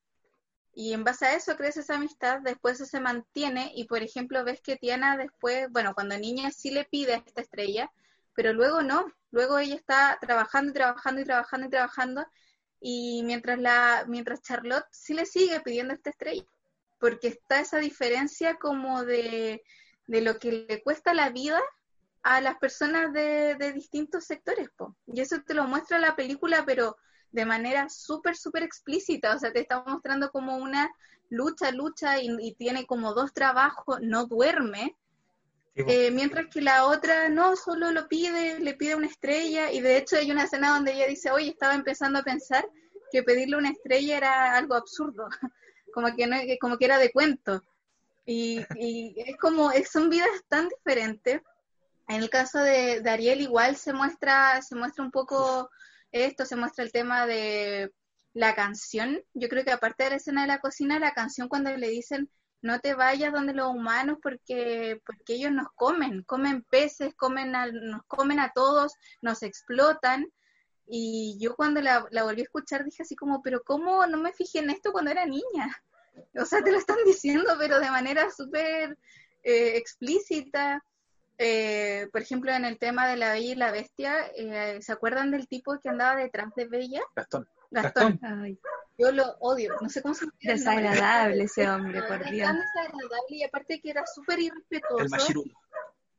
Y 0.75 0.95
en 0.95 1.05
base 1.05 1.27
a 1.27 1.35
eso 1.35 1.57
crece 1.57 1.81
esa 1.81 1.97
amistad, 1.97 2.41
después 2.41 2.77
eso 2.77 2.87
se 2.87 3.01
mantiene 3.01 3.73
y 3.75 3.85
por 3.85 4.03
ejemplo 4.03 4.43
ves 4.45 4.61
que 4.63 4.77
Tiana 4.77 5.17
después, 5.19 5.69
bueno, 5.71 5.95
cuando 5.95 6.17
niña 6.19 6.51
sí 6.51 6.71
le 6.71 6.85
pide 6.85 7.15
a 7.15 7.19
esta 7.19 7.43
estrella, 7.43 7.93
pero 8.35 8.55
luego 8.55 8.83
no, 8.83 9.07
luego 9.31 9.59
ella 9.59 9.75
está 9.75 10.19
trabajando 10.21 10.71
y 10.71 10.75
trabajando 10.75 11.21
y 11.21 11.25
trabajando 11.25 11.67
y 11.67 11.71
trabajando 11.71 12.27
y 12.81 13.23
mientras 13.25 13.59
la 13.59 14.05
mientras 14.09 14.43
Charlotte 14.43 14.87
sí 14.91 15.15
le 15.15 15.27
sigue 15.27 15.61
pidiendo 15.61 15.93
esta 15.93 16.11
estrella, 16.11 16.45
porque 16.99 17.29
está 17.29 17.61
esa 17.61 17.79
diferencia 17.79 18.57
como 18.57 19.05
de, 19.05 19.63
de 20.07 20.21
lo 20.23 20.39
que 20.39 20.67
le 20.69 20.83
cuesta 20.83 21.13
la 21.13 21.29
vida 21.31 21.61
a 22.23 22.41
las 22.41 22.57
personas 22.59 23.13
de, 23.13 23.57
de 23.57 23.73
distintos 23.73 24.25
sectores, 24.25 24.69
po. 24.77 24.97
y 25.07 25.21
eso 25.21 25.37
te 25.47 25.55
lo 25.55 25.65
muestra 25.65 25.99
la 25.99 26.17
película, 26.17 26.65
pero 26.65 26.97
de 27.31 27.45
manera 27.45 27.89
súper, 27.89 28.37
súper 28.37 28.63
explícita, 28.63 29.35
o 29.35 29.39
sea, 29.39 29.53
te 29.53 29.61
está 29.61 29.83
mostrando 29.87 30.31
como 30.31 30.57
una 30.57 30.91
lucha, 31.31 31.73
lucha 31.73 32.21
y, 32.21 32.29
y 32.41 32.55
tiene 32.55 32.87
como 32.87 33.15
dos 33.15 33.33
trabajos, 33.33 33.99
no 34.03 34.27
duerme, 34.27 34.97
Sí, 35.75 35.85
eh, 35.87 36.11
mientras 36.11 36.49
que 36.49 36.61
la 36.61 36.85
otra 36.85 37.31
no, 37.31 37.57
solo 37.57 37.93
lo 37.93 38.07
pide, 38.07 38.61
le 38.61 38.75
pide 38.75 38.95
una 38.95 39.07
estrella 39.07 39.73
y 39.73 39.81
de 39.81 39.97
hecho 39.97 40.17
hay 40.17 40.31
una 40.31 40.45
escena 40.45 40.75
donde 40.75 40.93
ella 40.93 41.07
dice, 41.07 41.31
oye, 41.31 41.49
estaba 41.49 41.75
empezando 41.75 42.19
a 42.19 42.23
pensar 42.23 42.69
que 43.11 43.23
pedirle 43.23 43.57
una 43.57 43.71
estrella 43.71 44.19
era 44.19 44.57
algo 44.57 44.75
absurdo, 44.75 45.29
como 45.95 46.15
que, 46.15 46.27
no, 46.27 46.37
como 46.61 46.77
que 46.77 46.85
era 46.85 46.99
de 46.99 47.11
cuento. 47.11 47.63
Y, 48.27 48.61
y 48.77 49.15
es 49.17 49.37
como, 49.39 49.71
son 49.91 50.11
vidas 50.11 50.29
tan 50.49 50.69
diferentes. 50.69 51.41
En 52.09 52.23
el 52.23 52.31
caso 52.31 52.59
de, 52.59 53.01
de 53.01 53.11
Ariel 53.11 53.41
igual 53.41 53.77
se 53.77 53.93
muestra, 53.93 54.61
se 54.63 54.75
muestra 54.75 55.05
un 55.05 55.11
poco 55.11 55.71
esto, 56.11 56.45
se 56.45 56.57
muestra 56.57 56.85
el 56.85 56.93
tema 56.93 57.27
de 57.27 57.93
la 58.35 58.55
canción. 58.55 59.23
Yo 59.35 59.49
creo 59.49 59.65
que 59.65 59.73
aparte 59.73 60.05
de 60.05 60.11
la 60.11 60.17
escena 60.17 60.43
de 60.43 60.49
la 60.49 60.61
cocina, 60.61 60.99
la 60.99 61.13
canción 61.13 61.49
cuando 61.49 61.75
le 61.77 61.89
dicen 61.89 62.31
no 62.63 62.79
te 62.79 62.95
vayas 62.95 63.33
donde 63.33 63.55
los 63.55 63.69
humanos 63.75 64.19
porque, 64.23 65.01
porque 65.05 65.35
ellos 65.35 65.51
nos 65.51 65.67
comen, 65.75 66.23
comen 66.23 66.63
peces, 66.63 67.13
comen 67.17 67.57
a- 67.57 67.67
nos 67.67 68.03
comen 68.07 68.39
a 68.39 68.53
todos, 68.55 68.93
nos 69.21 69.43
explotan. 69.43 70.33
Y 70.87 71.39
yo 71.41 71.57
cuando 71.57 71.81
la, 71.81 72.07
volví 72.23 72.41
a 72.43 72.45
escuchar 72.45 72.85
dije 72.85 73.03
así 73.03 73.17
como, 73.17 73.43
pero 73.43 73.63
¿cómo 73.65 74.07
no 74.07 74.17
me 74.19 74.33
fijé 74.33 74.61
en 74.61 74.71
esto 74.71 74.93
cuando 74.93 75.11
era 75.11 75.27
niña? 75.27 75.45
O 76.39 76.45
sea, 76.45 76.63
te 76.63 76.71
lo 76.71 76.77
están 76.77 76.99
diciendo, 77.07 77.55
pero 77.59 77.81
de 77.81 77.91
manera 77.91 78.31
súper 78.31 78.99
eh, 79.43 79.77
explícita. 79.79 80.85
Eh, 81.39 82.09
por 82.13 82.23
ejemplo, 82.23 82.53
en 82.53 82.65
el 82.65 82.79
tema 82.79 83.09
de 83.09 83.17
la 83.17 83.33
Bella 83.33 83.53
y 83.53 83.55
la 83.57 83.73
Bestia, 83.73 84.15
eh, 84.37 84.81
¿se 84.81 84.93
acuerdan 84.93 85.31
del 85.31 85.49
tipo 85.49 85.79
que 85.81 85.89
andaba 85.89 86.17
detrás 86.17 86.55
de 86.55 86.67
Bella? 86.67 87.03
Gastón. 87.17 87.49
Gastón. 87.71 88.21
Ay, 88.23 88.59
Yo 88.99 89.11
lo 89.13 89.37
odio, 89.41 89.75
no 89.81 89.89
sé 89.89 90.03
cómo 90.03 90.15
se 90.15 90.27
llama. 90.27 90.37
desagradable 90.41 91.45
ese 91.45 91.69
hombre, 91.69 92.03
por 92.03 92.21
Era 92.21 92.31
Dios. 92.31 92.47
tan 92.49 92.61
desagradable 92.61 93.27
y 93.31 93.43
aparte 93.45 93.81
que 93.81 93.91
era 93.91 94.05
súper 94.07 94.41
irrespetuoso. 94.41 95.17
El. 95.17 95.53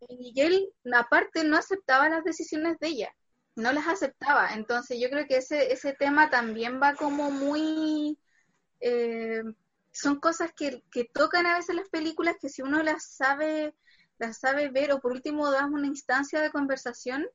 Y 0.09 0.33
él, 0.41 0.69
aparte, 0.93 1.43
no 1.45 1.57
aceptaba 1.57 2.09
las 2.09 2.23
decisiones 2.23 2.77
de 2.79 2.87
ella, 2.87 3.15
no 3.55 3.71
las 3.71 3.87
aceptaba. 3.87 4.53
Entonces, 4.53 4.99
yo 4.99 5.09
creo 5.09 5.25
que 5.27 5.37
ese, 5.37 5.71
ese 5.71 5.93
tema 5.93 6.29
también 6.29 6.81
va 6.81 6.95
como 6.95 7.31
muy. 7.31 8.17
eh, 8.81 9.43
son 9.91 10.19
cosas 10.19 10.51
que, 10.55 10.83
que 10.91 11.05
tocan 11.05 11.45
a 11.45 11.57
veces 11.57 11.75
las 11.75 11.87
películas 11.89 12.35
que 12.41 12.49
si 12.49 12.63
uno 12.63 12.81
las 12.83 13.05
sabe, 13.15 13.75
las 14.19 14.39
sabe 14.39 14.69
ver, 14.69 14.91
o 14.91 14.99
por 14.99 15.11
último 15.13 15.51
das 15.51 15.65
una 15.71 15.87
instancia 15.87 16.41
de 16.41 16.51
conversación, 16.51 17.27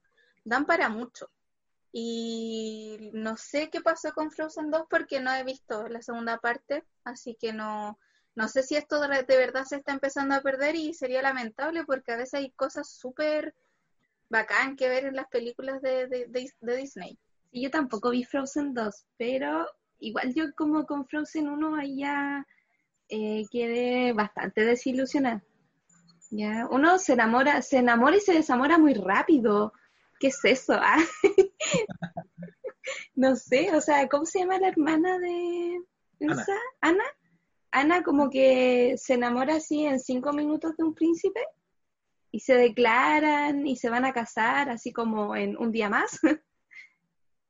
dan 0.44 0.66
para 0.66 0.88
mucho. 0.88 1.30
Y 1.92 3.10
no 3.14 3.36
sé 3.36 3.70
qué 3.70 3.80
pasó 3.80 4.12
con 4.12 4.30
Frozen 4.30 4.70
2 4.70 4.84
porque 4.90 5.20
no 5.20 5.32
he 5.34 5.44
visto 5.44 5.88
la 5.88 6.02
segunda 6.02 6.38
parte, 6.38 6.84
así 7.04 7.36
que 7.40 7.52
no, 7.52 7.98
no 8.34 8.48
sé 8.48 8.62
si 8.62 8.76
esto 8.76 9.00
de 9.00 9.24
verdad 9.38 9.64
se 9.64 9.76
está 9.76 9.92
empezando 9.92 10.34
a 10.34 10.42
perder 10.42 10.76
y 10.76 10.94
sería 10.94 11.22
lamentable 11.22 11.84
porque 11.84 12.12
a 12.12 12.16
veces 12.16 12.34
hay 12.34 12.50
cosas 12.52 12.88
súper 12.90 13.54
bacán 14.30 14.76
que 14.76 14.88
ver 14.88 15.04
en 15.06 15.16
las 15.16 15.28
películas 15.28 15.82
de, 15.82 16.06
de, 16.06 16.26
de- 16.28 16.52
de 16.60 16.76
Disney. 16.76 17.18
Sí, 17.52 17.62
yo 17.62 17.70
tampoco 17.70 18.10
vi 18.10 18.24
Frozen 18.24 18.74
2, 18.74 19.06
pero 19.18 19.66
igual 19.98 20.34
yo 20.34 20.44
como 20.54 20.86
con 20.86 21.06
Frozen 21.06 21.48
1 21.48 21.76
ahí 21.76 21.98
ya 21.98 22.46
eh, 23.10 23.44
quedé 23.50 24.12
bastante 24.14 24.62
desilusionada. 24.64 25.42
Ya, 26.30 26.68
uno 26.70 26.98
se 26.98 27.14
enamora, 27.14 27.62
se 27.62 27.78
enamora 27.78 28.16
y 28.16 28.20
se 28.20 28.34
desamora 28.34 28.78
muy 28.78 28.94
rápido. 28.94 29.72
¿Qué 30.20 30.28
es 30.28 30.44
eso? 30.44 30.74
ah? 30.80 30.98
no 33.14 33.36
sé, 33.36 33.74
o 33.74 33.80
sea, 33.80 34.08
¿cómo 34.08 34.26
se 34.26 34.40
llama 34.40 34.58
la 34.58 34.68
hermana 34.68 35.18
de 35.18 35.78
Ana. 36.20 36.32
Elsa? 36.32 36.56
Ana. 36.80 37.04
Ana 37.70 38.02
como 38.02 38.30
que 38.30 38.94
se 38.96 39.14
enamora 39.14 39.56
así 39.56 39.84
en 39.84 40.00
cinco 40.00 40.32
minutos 40.32 40.76
de 40.76 40.84
un 40.84 40.94
príncipe 40.94 41.40
y 42.30 42.40
se 42.40 42.54
declaran 42.54 43.66
y 43.66 43.76
se 43.76 43.90
van 43.90 44.04
a 44.04 44.12
casar 44.12 44.70
así 44.70 44.92
como 44.92 45.36
en 45.36 45.56
un 45.56 45.72
día 45.72 45.88
más. 45.88 46.18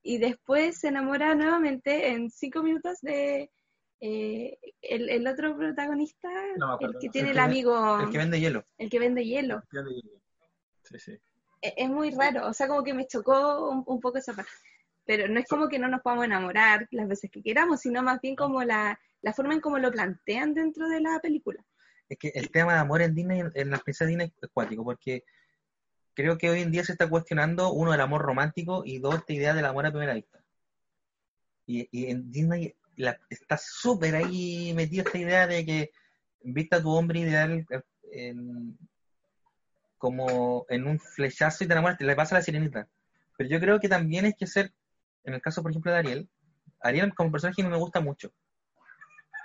y 0.02 0.18
después 0.18 0.78
se 0.78 0.88
enamora 0.88 1.34
nuevamente 1.34 2.08
en 2.08 2.30
cinco 2.30 2.62
minutos 2.62 3.00
de 3.02 3.50
eh, 4.00 4.58
el, 4.82 5.08
el 5.08 5.26
otro 5.26 5.56
protagonista, 5.56 6.28
No 6.56 6.78
el 6.80 6.98
que 7.00 7.08
tiene 7.08 7.30
El 7.30 7.34
que 7.34 7.40
amigo, 7.40 8.00
El 8.00 8.10
que 8.10 8.18
vende 8.18 8.40
hielo. 8.40 8.64
el 8.78 8.90
que 8.90 8.98
vende 8.98 9.24
hielo. 9.24 9.62
Sí, 10.84 10.98
sí. 10.98 11.12
E- 11.62 11.74
Es 11.76 11.90
muy 11.90 12.10
raro, 12.10 12.46
o 12.46 12.52
sea, 12.52 12.68
como 12.68 12.82
que 12.84 12.94
me 12.94 13.06
chocó 13.06 13.68
un, 13.70 13.82
un 13.86 14.00
poco 14.00 14.18
esa 14.18 14.32
parte. 14.34 14.50
Pero 15.04 15.26
no 15.26 15.40
es 15.40 15.46
como 15.48 15.68
que 15.68 15.78
no 15.78 15.88
nos 15.88 16.02
podamos 16.02 16.26
enamorar 16.26 16.86
las 16.90 17.08
veces 17.08 17.30
que 17.30 17.42
queramos, 17.42 17.80
sino 17.80 18.02
más 18.02 18.20
bien 18.20 18.36
como 18.36 18.62
la, 18.62 18.98
la 19.22 19.32
forma 19.32 19.54
en 19.54 19.60
cómo 19.60 19.78
lo 19.78 19.90
plantean 19.90 20.52
dentro 20.54 20.88
de 20.88 21.00
la 21.00 21.18
película. 21.20 21.64
Es 22.08 22.18
que 22.18 22.28
el 22.34 22.50
tema 22.50 22.74
de 22.74 22.80
amor 22.80 23.02
en 23.02 23.14
Disney, 23.14 23.42
en 23.54 23.70
las 23.70 23.82
princesas 23.82 24.08
Disney, 24.08 24.32
es 24.40 24.48
cuático, 24.52 24.84
porque 24.84 25.24
creo 26.14 26.36
que 26.38 26.50
hoy 26.50 26.60
en 26.60 26.70
día 26.70 26.84
se 26.84 26.92
está 26.92 27.08
cuestionando, 27.08 27.72
uno, 27.72 27.92
el 27.94 28.00
amor 28.00 28.22
romántico, 28.22 28.82
y 28.84 28.98
dos, 28.98 29.16
esta 29.16 29.32
idea 29.32 29.54
del 29.54 29.64
amor 29.66 29.86
a 29.86 29.90
primera 29.90 30.14
vista. 30.14 30.42
Y, 31.66 31.88
y 31.90 32.10
en 32.10 32.30
Disney 32.30 32.74
la- 32.98 33.18
está 33.30 33.56
súper 33.56 34.16
ahí 34.16 34.72
metida 34.74 35.02
esta 35.02 35.18
idea 35.18 35.46
de 35.46 35.64
que 35.64 35.90
viste 36.42 36.76
a 36.76 36.82
tu 36.82 36.90
hombre 36.90 37.20
ideal 37.20 37.66
eh, 37.70 37.82
en- 38.12 38.76
como 39.96 40.64
en 40.68 40.86
un 40.86 40.98
flechazo 41.00 41.64
y 41.64 41.66
te 41.66 41.72
enamoras, 41.72 41.98
te 41.98 42.04
le 42.04 42.14
pasa 42.14 42.36
a 42.36 42.38
la 42.38 42.44
sirenita. 42.44 42.88
Pero 43.36 43.50
yo 43.50 43.60
creo 43.60 43.80
que 43.80 43.88
también 43.88 44.24
hay 44.26 44.34
que 44.34 44.46
ser, 44.46 44.72
en 45.24 45.34
el 45.34 45.40
caso, 45.40 45.62
por 45.62 45.72
ejemplo, 45.72 45.90
de 45.92 45.98
Ariel, 45.98 46.28
Ariel 46.80 47.14
como 47.14 47.32
personaje 47.32 47.62
no 47.62 47.70
me 47.70 47.76
gusta 47.78 48.00
mucho. 48.00 48.32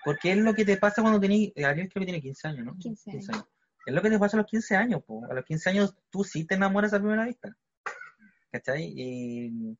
Porque 0.05 0.31
es 0.31 0.37
lo 0.37 0.53
que 0.53 0.65
te 0.65 0.77
pasa 0.77 1.01
cuando 1.01 1.19
tenés, 1.19 1.51
Ariel 1.57 1.89
creo 1.89 2.01
que 2.01 2.05
tiene 2.05 2.21
15 2.21 2.47
años, 2.47 2.65
¿no? 2.65 2.77
15 3.11 3.33
años. 3.33 3.45
Es 3.85 3.93
lo 3.93 4.01
que 4.01 4.09
te 4.09 4.19
pasa 4.19 4.37
a 4.37 4.41
los 4.41 4.49
15 4.49 4.75
años, 4.75 5.03
po. 5.03 5.25
A 5.29 5.33
los 5.33 5.45
15 5.45 5.69
años 5.69 5.95
tú 6.09 6.23
sí 6.23 6.45
te 6.45 6.55
enamoras 6.55 6.93
a 6.93 6.99
primera 6.99 7.25
vista. 7.25 7.55
¿Cachai? 8.51 8.93
Y 8.95 9.75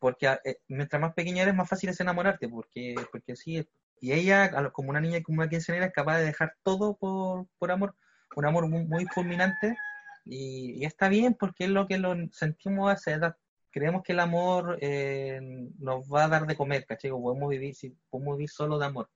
porque 0.00 0.26
eh, 0.44 0.58
mientras 0.68 1.00
más 1.00 1.14
pequeña 1.14 1.42
eres, 1.42 1.54
más 1.54 1.68
fácil 1.68 1.90
es 1.90 2.00
enamorarte, 2.00 2.48
porque, 2.48 2.96
porque 3.12 3.36
sí. 3.36 3.68
Y 4.00 4.12
ella, 4.12 4.72
como 4.72 4.90
una 4.90 5.00
niña 5.00 5.22
como 5.22 5.40
una 5.42 5.48
quinceañera, 5.50 5.86
es 5.86 5.92
capaz 5.92 6.18
de 6.18 6.24
dejar 6.24 6.54
todo 6.62 6.96
por, 6.96 7.46
por 7.58 7.70
amor, 7.70 7.94
un 8.36 8.46
amor 8.46 8.68
muy, 8.68 8.84
muy 8.84 9.06
fulminante. 9.06 9.76
Y, 10.24 10.82
y 10.82 10.84
está 10.86 11.08
bien, 11.08 11.34
porque 11.34 11.64
es 11.64 11.70
lo 11.70 11.86
que 11.86 11.98
lo 11.98 12.14
sentimos 12.32 12.90
a 12.90 12.94
esa 12.94 13.12
edad. 13.12 13.36
Creemos 13.70 14.02
que 14.02 14.12
el 14.12 14.20
amor 14.20 14.78
eh, 14.80 15.40
nos 15.78 16.06
va 16.08 16.24
a 16.24 16.28
dar 16.28 16.46
de 16.46 16.56
comer, 16.56 16.86
¿cachai? 16.86 17.10
Podemos 17.10 17.48
vivir, 17.50 17.74
si 17.74 17.96
podemos 18.10 18.36
vivir 18.36 18.50
solo 18.50 18.78
de 18.78 18.86
amor. 18.86 19.10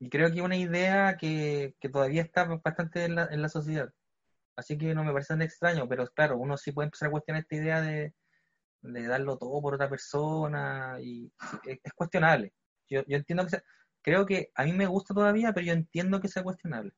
Y 0.00 0.10
creo 0.10 0.30
que 0.30 0.38
es 0.38 0.44
una 0.44 0.56
idea 0.56 1.16
que, 1.18 1.74
que 1.80 1.88
todavía 1.88 2.22
está 2.22 2.44
bastante 2.44 3.04
en 3.04 3.14
la, 3.16 3.26
en 3.30 3.42
la 3.42 3.48
sociedad. 3.48 3.92
Así 4.56 4.78
que 4.78 4.94
no 4.94 5.04
me 5.04 5.12
parece 5.12 5.28
tan 5.34 5.42
extraño, 5.42 5.88
pero 5.88 6.06
claro, 6.08 6.38
uno 6.38 6.56
sí 6.56 6.72
puede 6.72 6.86
empezar 6.86 7.08
a 7.08 7.12
cuestionar 7.12 7.42
esta 7.42 7.56
idea 7.56 7.80
de, 7.80 8.14
de 8.92 9.06
darlo 9.06 9.38
todo 9.38 9.60
por 9.60 9.74
otra 9.74 9.88
persona 9.88 10.98
y 11.00 11.32
es, 11.64 11.78
es 11.82 11.92
cuestionable. 11.94 12.52
Yo, 12.88 13.02
yo 13.06 13.16
entiendo 13.16 13.44
que 13.44 13.50
sea- 13.50 13.64
creo 14.02 14.26
que 14.26 14.50
a 14.54 14.64
mí 14.64 14.72
me 14.72 14.86
gusta 14.86 15.14
todavía, 15.14 15.52
pero 15.52 15.66
yo 15.66 15.72
entiendo 15.72 16.20
que 16.20 16.28
sea 16.28 16.42
cuestionable. 16.42 16.92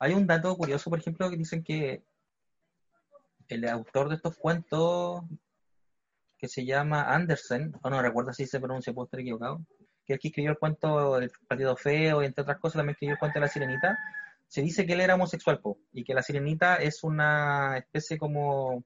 Hay 0.00 0.12
un 0.12 0.26
dato 0.26 0.54
curioso, 0.56 0.90
por 0.90 0.98
ejemplo, 0.98 1.30
que 1.30 1.36
dicen 1.36 1.62
que 1.62 2.04
el 3.48 3.68
autor 3.68 4.08
de 4.08 4.16
estos 4.16 4.36
cuentos, 4.36 5.22
que 6.36 6.48
se 6.48 6.64
llama 6.64 7.02
Andersen, 7.02 7.72
o 7.82 7.90
no 7.90 8.02
recuerdo 8.02 8.32
si 8.32 8.46
se 8.46 8.58
pronuncia, 8.58 8.92
puedo 8.92 9.04
estar 9.06 9.20
equivocado, 9.20 9.64
que 10.04 10.14
es 10.14 10.20
que 10.20 10.28
escribió 10.28 10.50
el 10.50 10.58
cuento 10.58 11.18
El 11.18 11.30
Partido 11.46 11.76
Feo, 11.76 12.22
y 12.22 12.26
entre 12.26 12.42
otras 12.42 12.58
cosas 12.58 12.78
también 12.78 12.94
escribió 12.94 13.14
el 13.14 13.18
cuento 13.20 13.38
de 13.38 13.46
la 13.46 13.48
Sirenita, 13.48 13.96
se 14.48 14.62
dice 14.62 14.84
que 14.84 14.94
él 14.94 15.00
era 15.00 15.14
homosexual, 15.14 15.60
po, 15.60 15.78
y 15.92 16.04
que 16.04 16.14
la 16.14 16.22
Sirenita 16.22 16.76
es 16.76 17.04
una 17.04 17.78
especie 17.78 18.18
como 18.18 18.84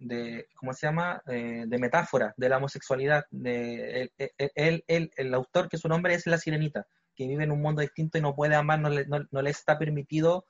de, 0.00 0.48
¿cómo 0.56 0.72
se 0.72 0.86
llama? 0.86 1.22
Eh, 1.26 1.64
de 1.66 1.78
metáfora 1.78 2.34
de 2.36 2.48
la 2.48 2.56
homosexualidad. 2.56 3.24
De, 3.30 4.10
él- 4.18 4.30
él- 4.56 4.84
él- 4.88 5.10
el 5.16 5.34
autor, 5.34 5.68
que 5.68 5.78
su 5.78 5.88
nombre 5.88 6.14
es 6.14 6.26
La 6.26 6.38
Sirenita, 6.38 6.86
que 7.14 7.26
vive 7.28 7.44
en 7.44 7.52
un 7.52 7.60
mundo 7.62 7.82
distinto 7.82 8.18
y 8.18 8.22
no 8.22 8.34
puede 8.34 8.54
amar, 8.56 8.80
no 8.80 8.88
le, 8.88 9.06
no- 9.06 9.26
no 9.30 9.42
le 9.42 9.50
está 9.50 9.78
permitido. 9.78 10.46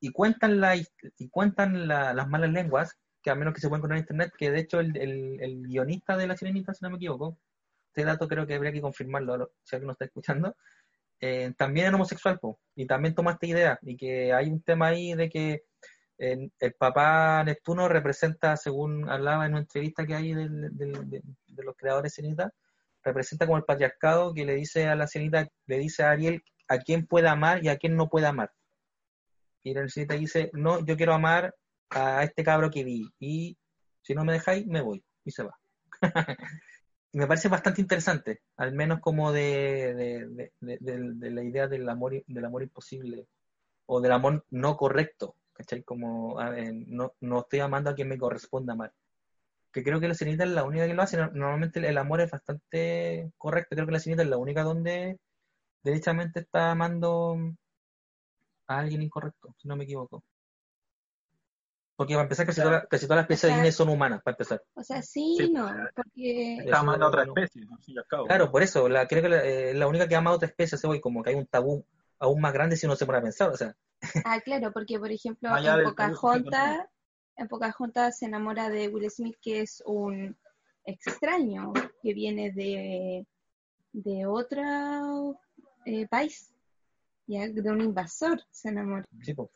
Y 0.00 0.10
cuentan, 0.10 0.60
la, 0.60 0.76
y 0.76 1.28
cuentan 1.30 1.88
la- 1.88 2.12
las 2.14 2.28
malas 2.28 2.50
lenguas, 2.50 2.96
que 3.22 3.30
a 3.30 3.34
menos 3.34 3.54
que 3.54 3.60
se 3.60 3.68
pueden 3.68 3.80
encontrar 3.80 3.98
en 3.98 4.02
internet, 4.02 4.32
que 4.38 4.50
de 4.50 4.60
hecho 4.60 4.80
el, 4.80 4.96
el- 4.98 5.40
el 5.40 5.62
guionista 5.66 6.16
de 6.16 6.26
La 6.26 6.36
Sirenita, 6.36 6.74
si 6.74 6.84
no 6.84 6.90
me 6.90 6.96
equivoco, 6.96 7.38
este 7.88 8.04
dato 8.04 8.28
creo 8.28 8.46
que 8.46 8.54
habría 8.54 8.72
que 8.72 8.82
confirmarlo, 8.82 9.36
lo- 9.38 9.52
si 9.62 9.76
alguien 9.76 9.86
no 9.86 9.92
está 9.92 10.04
escuchando, 10.04 10.56
eh, 11.20 11.54
también 11.56 11.86
es 11.86 11.94
homosexual, 11.94 12.38
po, 12.38 12.60
y 12.74 12.86
también 12.86 13.14
toma 13.14 13.32
esta 13.32 13.46
idea, 13.46 13.78
y 13.82 13.96
que 13.96 14.32
hay 14.34 14.48
un 14.50 14.60
tema 14.62 14.88
ahí 14.88 15.14
de 15.14 15.30
que 15.30 15.62
el 16.18 16.74
papá 16.78 17.42
Neptuno 17.44 17.88
representa, 17.88 18.56
según 18.56 19.08
hablaba 19.08 19.46
en 19.46 19.52
una 19.52 19.60
entrevista 19.62 20.06
que 20.06 20.14
hay 20.14 20.32
de, 20.32 21.22
los 21.56 21.76
creadores 21.76 22.14
de 22.14 22.50
representa 23.02 23.46
como 23.46 23.58
el 23.58 23.64
patriarcado 23.64 24.32
que 24.32 24.44
le 24.44 24.54
dice 24.54 24.86
a 24.86 24.94
la 24.94 25.06
Sirenita, 25.06 25.48
le 25.66 25.78
dice 25.78 26.04
a 26.04 26.10
Ariel 26.10 26.42
a 26.68 26.78
quién 26.78 27.06
puede 27.06 27.28
amar 27.28 27.62
y 27.62 27.68
a 27.68 27.76
quién 27.76 27.96
no 27.96 28.08
puede 28.08 28.26
amar. 28.26 28.50
Y 29.62 29.74
la 29.74 29.86
Sirenita 29.88 30.14
dice, 30.14 30.50
no, 30.54 30.84
yo 30.84 30.96
quiero 30.96 31.14
amar 31.14 31.54
a 31.90 32.22
este 32.22 32.44
cabro 32.44 32.70
que 32.70 32.84
vi, 32.84 33.06
y 33.18 33.58
si 34.02 34.14
no 34.14 34.24
me 34.24 34.32
dejáis, 34.32 34.66
me 34.66 34.80
voy, 34.80 35.04
y 35.24 35.30
se 35.30 35.42
va. 35.42 35.58
Me 37.12 37.28
parece 37.28 37.48
bastante 37.48 37.80
interesante, 37.80 38.42
al 38.56 38.72
menos 38.72 38.98
como 38.98 39.30
de 39.30 40.50
la 40.60 41.44
idea 41.44 41.68
del 41.68 41.88
amor, 41.88 42.24
del 42.26 42.44
amor 42.44 42.64
imposible, 42.64 43.28
o 43.86 44.00
del 44.00 44.10
amor 44.10 44.44
no 44.50 44.76
correcto, 44.76 45.36
¿cachai? 45.54 45.82
Como 45.82 46.38
a 46.38 46.50
ver, 46.50 46.72
no, 46.86 47.14
no 47.20 47.40
estoy 47.40 47.60
amando 47.60 47.90
a 47.90 47.94
quien 47.94 48.08
me 48.08 48.18
corresponde 48.18 48.72
amar. 48.72 48.92
Que 49.72 49.82
creo 49.82 49.98
que 50.00 50.08
la 50.08 50.14
Sirenita 50.14 50.44
es 50.44 50.50
la 50.50 50.64
única 50.64 50.86
que 50.86 50.94
lo 50.94 51.02
hace. 51.02 51.16
No- 51.16 51.30
Normalmente 51.32 51.86
el 51.88 51.98
amor 51.98 52.20
es 52.20 52.30
bastante 52.30 53.32
correcto. 53.38 53.74
Creo 53.74 53.86
que 53.86 53.92
la 53.92 53.98
Sirenita 54.00 54.22
es 54.22 54.28
la 54.28 54.36
única 54.38 54.62
donde 54.62 55.18
derechamente 55.82 56.40
está 56.40 56.70
amando 56.72 57.36
a 58.66 58.78
alguien 58.78 59.02
incorrecto, 59.02 59.54
si 59.58 59.66
no 59.68 59.76
me 59.76 59.84
equivoco. 59.84 60.22
Porque 61.96 62.14
para 62.14 62.24
empezar, 62.24 62.44
casi, 62.46 62.60
todas, 62.60 62.86
casi 62.88 63.06
todas 63.06 63.18
las 63.18 63.24
especies 63.24 63.42
de 63.42 63.48
O 63.48 63.50
sea- 63.50 63.56
Disney 63.56 63.72
son 63.72 63.88
humanas, 63.88 64.20
para 64.22 64.34
empezar. 64.34 64.62
O 64.74 64.82
sea, 64.82 65.00
sí, 65.02 65.36
Sí. 65.38 65.52
no, 65.52 65.70
porque 65.94 66.56
Está 66.58 66.80
amando 66.80 67.04
a 67.04 67.08
otra 67.08 67.24
no. 67.24 67.34
especie, 67.36 67.62
cabo. 68.08 68.26
Claro, 68.26 68.50
por 68.50 68.62
eso, 68.64 68.88
la, 68.88 69.06
creo 69.06 69.22
que 69.22 69.28
la, 69.28 69.44
eh, 69.44 69.74
la 69.74 69.86
única 69.86 70.08
que 70.08 70.16
ama 70.16 70.30
a 70.30 70.34
otra 70.34 70.48
especie, 70.48 70.76
se 70.76 70.86
voy 70.88 71.00
como 71.00 71.22
que 71.22 71.30
hay 71.30 71.36
un 71.36 71.46
tabú 71.46 71.84
aún 72.18 72.40
más 72.40 72.52
grande 72.52 72.76
si 72.76 72.86
uno 72.86 72.96
se 72.96 73.06
pone 73.06 73.18
a 73.18 73.22
pensar. 73.22 73.50
O 73.50 73.56
sea, 73.56 73.76
Ah, 74.26 74.40
claro, 74.40 74.72
porque 74.72 74.98
por 74.98 75.10
ejemplo 75.10 75.50
en 75.56 75.84
Pocahontas, 75.84 76.86
en 77.36 77.48
Pocahontas 77.48 78.18
se 78.18 78.26
enamora 78.26 78.68
de 78.68 78.88
Will 78.88 79.10
Smith, 79.10 79.36
que 79.40 79.60
es 79.62 79.82
un 79.86 80.36
extraño 80.84 81.72
que 82.02 82.14
viene 82.14 82.52
de, 82.52 83.26
de 83.92 84.26
otro 84.26 85.38
eh, 85.86 86.06
país, 86.08 86.52
ya 87.26 87.48
de 87.48 87.70
un 87.70 87.80
invasor 87.80 88.42
se 88.50 88.68
enamora. 88.68 89.04
Sí, 89.22 89.34
pues. 89.34 89.48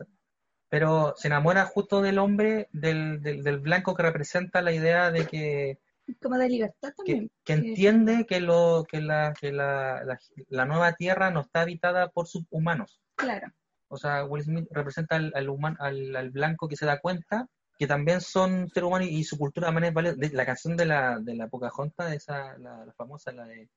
Pero 0.70 1.14
se 1.16 1.28
enamora 1.28 1.64
justo 1.64 2.02
del 2.02 2.18
hombre, 2.18 2.68
del, 2.72 3.22
del, 3.22 3.42
del 3.42 3.58
blanco 3.58 3.94
que 3.94 4.02
representa 4.02 4.60
la 4.60 4.72
idea 4.72 5.10
de 5.10 5.26
que, 5.26 5.78
Como 6.20 6.36
de 6.36 6.48
libertad 6.48 6.92
que, 7.04 7.12
también. 7.12 7.30
que 7.44 7.52
entiende 7.54 8.26
que, 8.26 8.40
lo, 8.40 8.84
que, 8.86 9.00
la, 9.00 9.32
que 9.38 9.50
la, 9.50 10.04
la, 10.04 10.18
la 10.48 10.64
nueva 10.66 10.92
tierra 10.92 11.30
no 11.30 11.40
está 11.40 11.62
habitada 11.62 12.08
por 12.10 12.26
subhumanos. 12.26 13.00
Claro, 13.14 13.50
O 13.88 13.96
sea, 13.96 14.24
Will 14.24 14.44
Smith 14.44 14.68
representa 14.70 15.16
al, 15.16 15.32
al, 15.34 15.48
human- 15.48 15.76
al, 15.80 16.14
al 16.14 16.30
blanco 16.30 16.68
que 16.68 16.76
se 16.76 16.86
da 16.86 17.00
cuenta 17.00 17.48
que 17.78 17.86
también 17.86 18.20
son 18.20 18.68
seres 18.68 18.86
humanos 18.88 19.08
y, 19.08 19.18
y 19.18 19.24
su 19.24 19.38
cultura 19.38 19.68
también 19.68 19.96
es. 19.96 20.18
De- 20.18 20.30
La 20.30 20.44
canción 20.46 20.76
de 20.76 20.84
la, 20.86 21.18
de 21.20 21.34
la 21.34 21.48
Pocahontas, 21.48 22.12
esa, 22.12 22.56
la, 22.58 22.84
la 22.84 22.92
famosa, 22.92 23.32
la 23.32 23.44
de. 23.46 23.68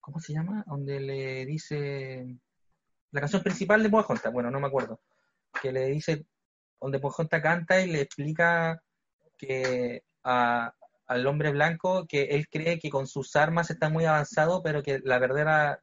¿Cómo 0.00 0.20
se 0.20 0.32
llama? 0.32 0.64
Donde 0.66 1.00
le 1.00 1.44
dice. 1.46 2.36
La 3.12 3.20
canción 3.20 3.42
principal 3.42 3.82
de 3.82 3.90
Pocahontas, 3.90 4.32
bueno, 4.32 4.50
no 4.50 4.60
me 4.60 4.68
acuerdo. 4.68 5.00
Que 5.60 5.72
le 5.72 5.86
dice. 5.86 6.24
Donde 6.80 6.98
Pocahontas 7.00 7.42
canta 7.42 7.80
y 7.80 7.90
le 7.90 8.00
explica 8.00 8.82
que 9.36 10.02
a- 10.24 10.72
al 11.06 11.26
hombre 11.26 11.50
blanco 11.50 12.06
que 12.06 12.22
él 12.22 12.46
cree 12.48 12.78
que 12.78 12.88
con 12.88 13.08
sus 13.08 13.34
armas 13.34 13.70
está 13.70 13.88
muy 13.90 14.04
avanzado, 14.04 14.62
pero 14.62 14.82
que 14.84 15.00
la 15.02 15.18
verdadera 15.18 15.80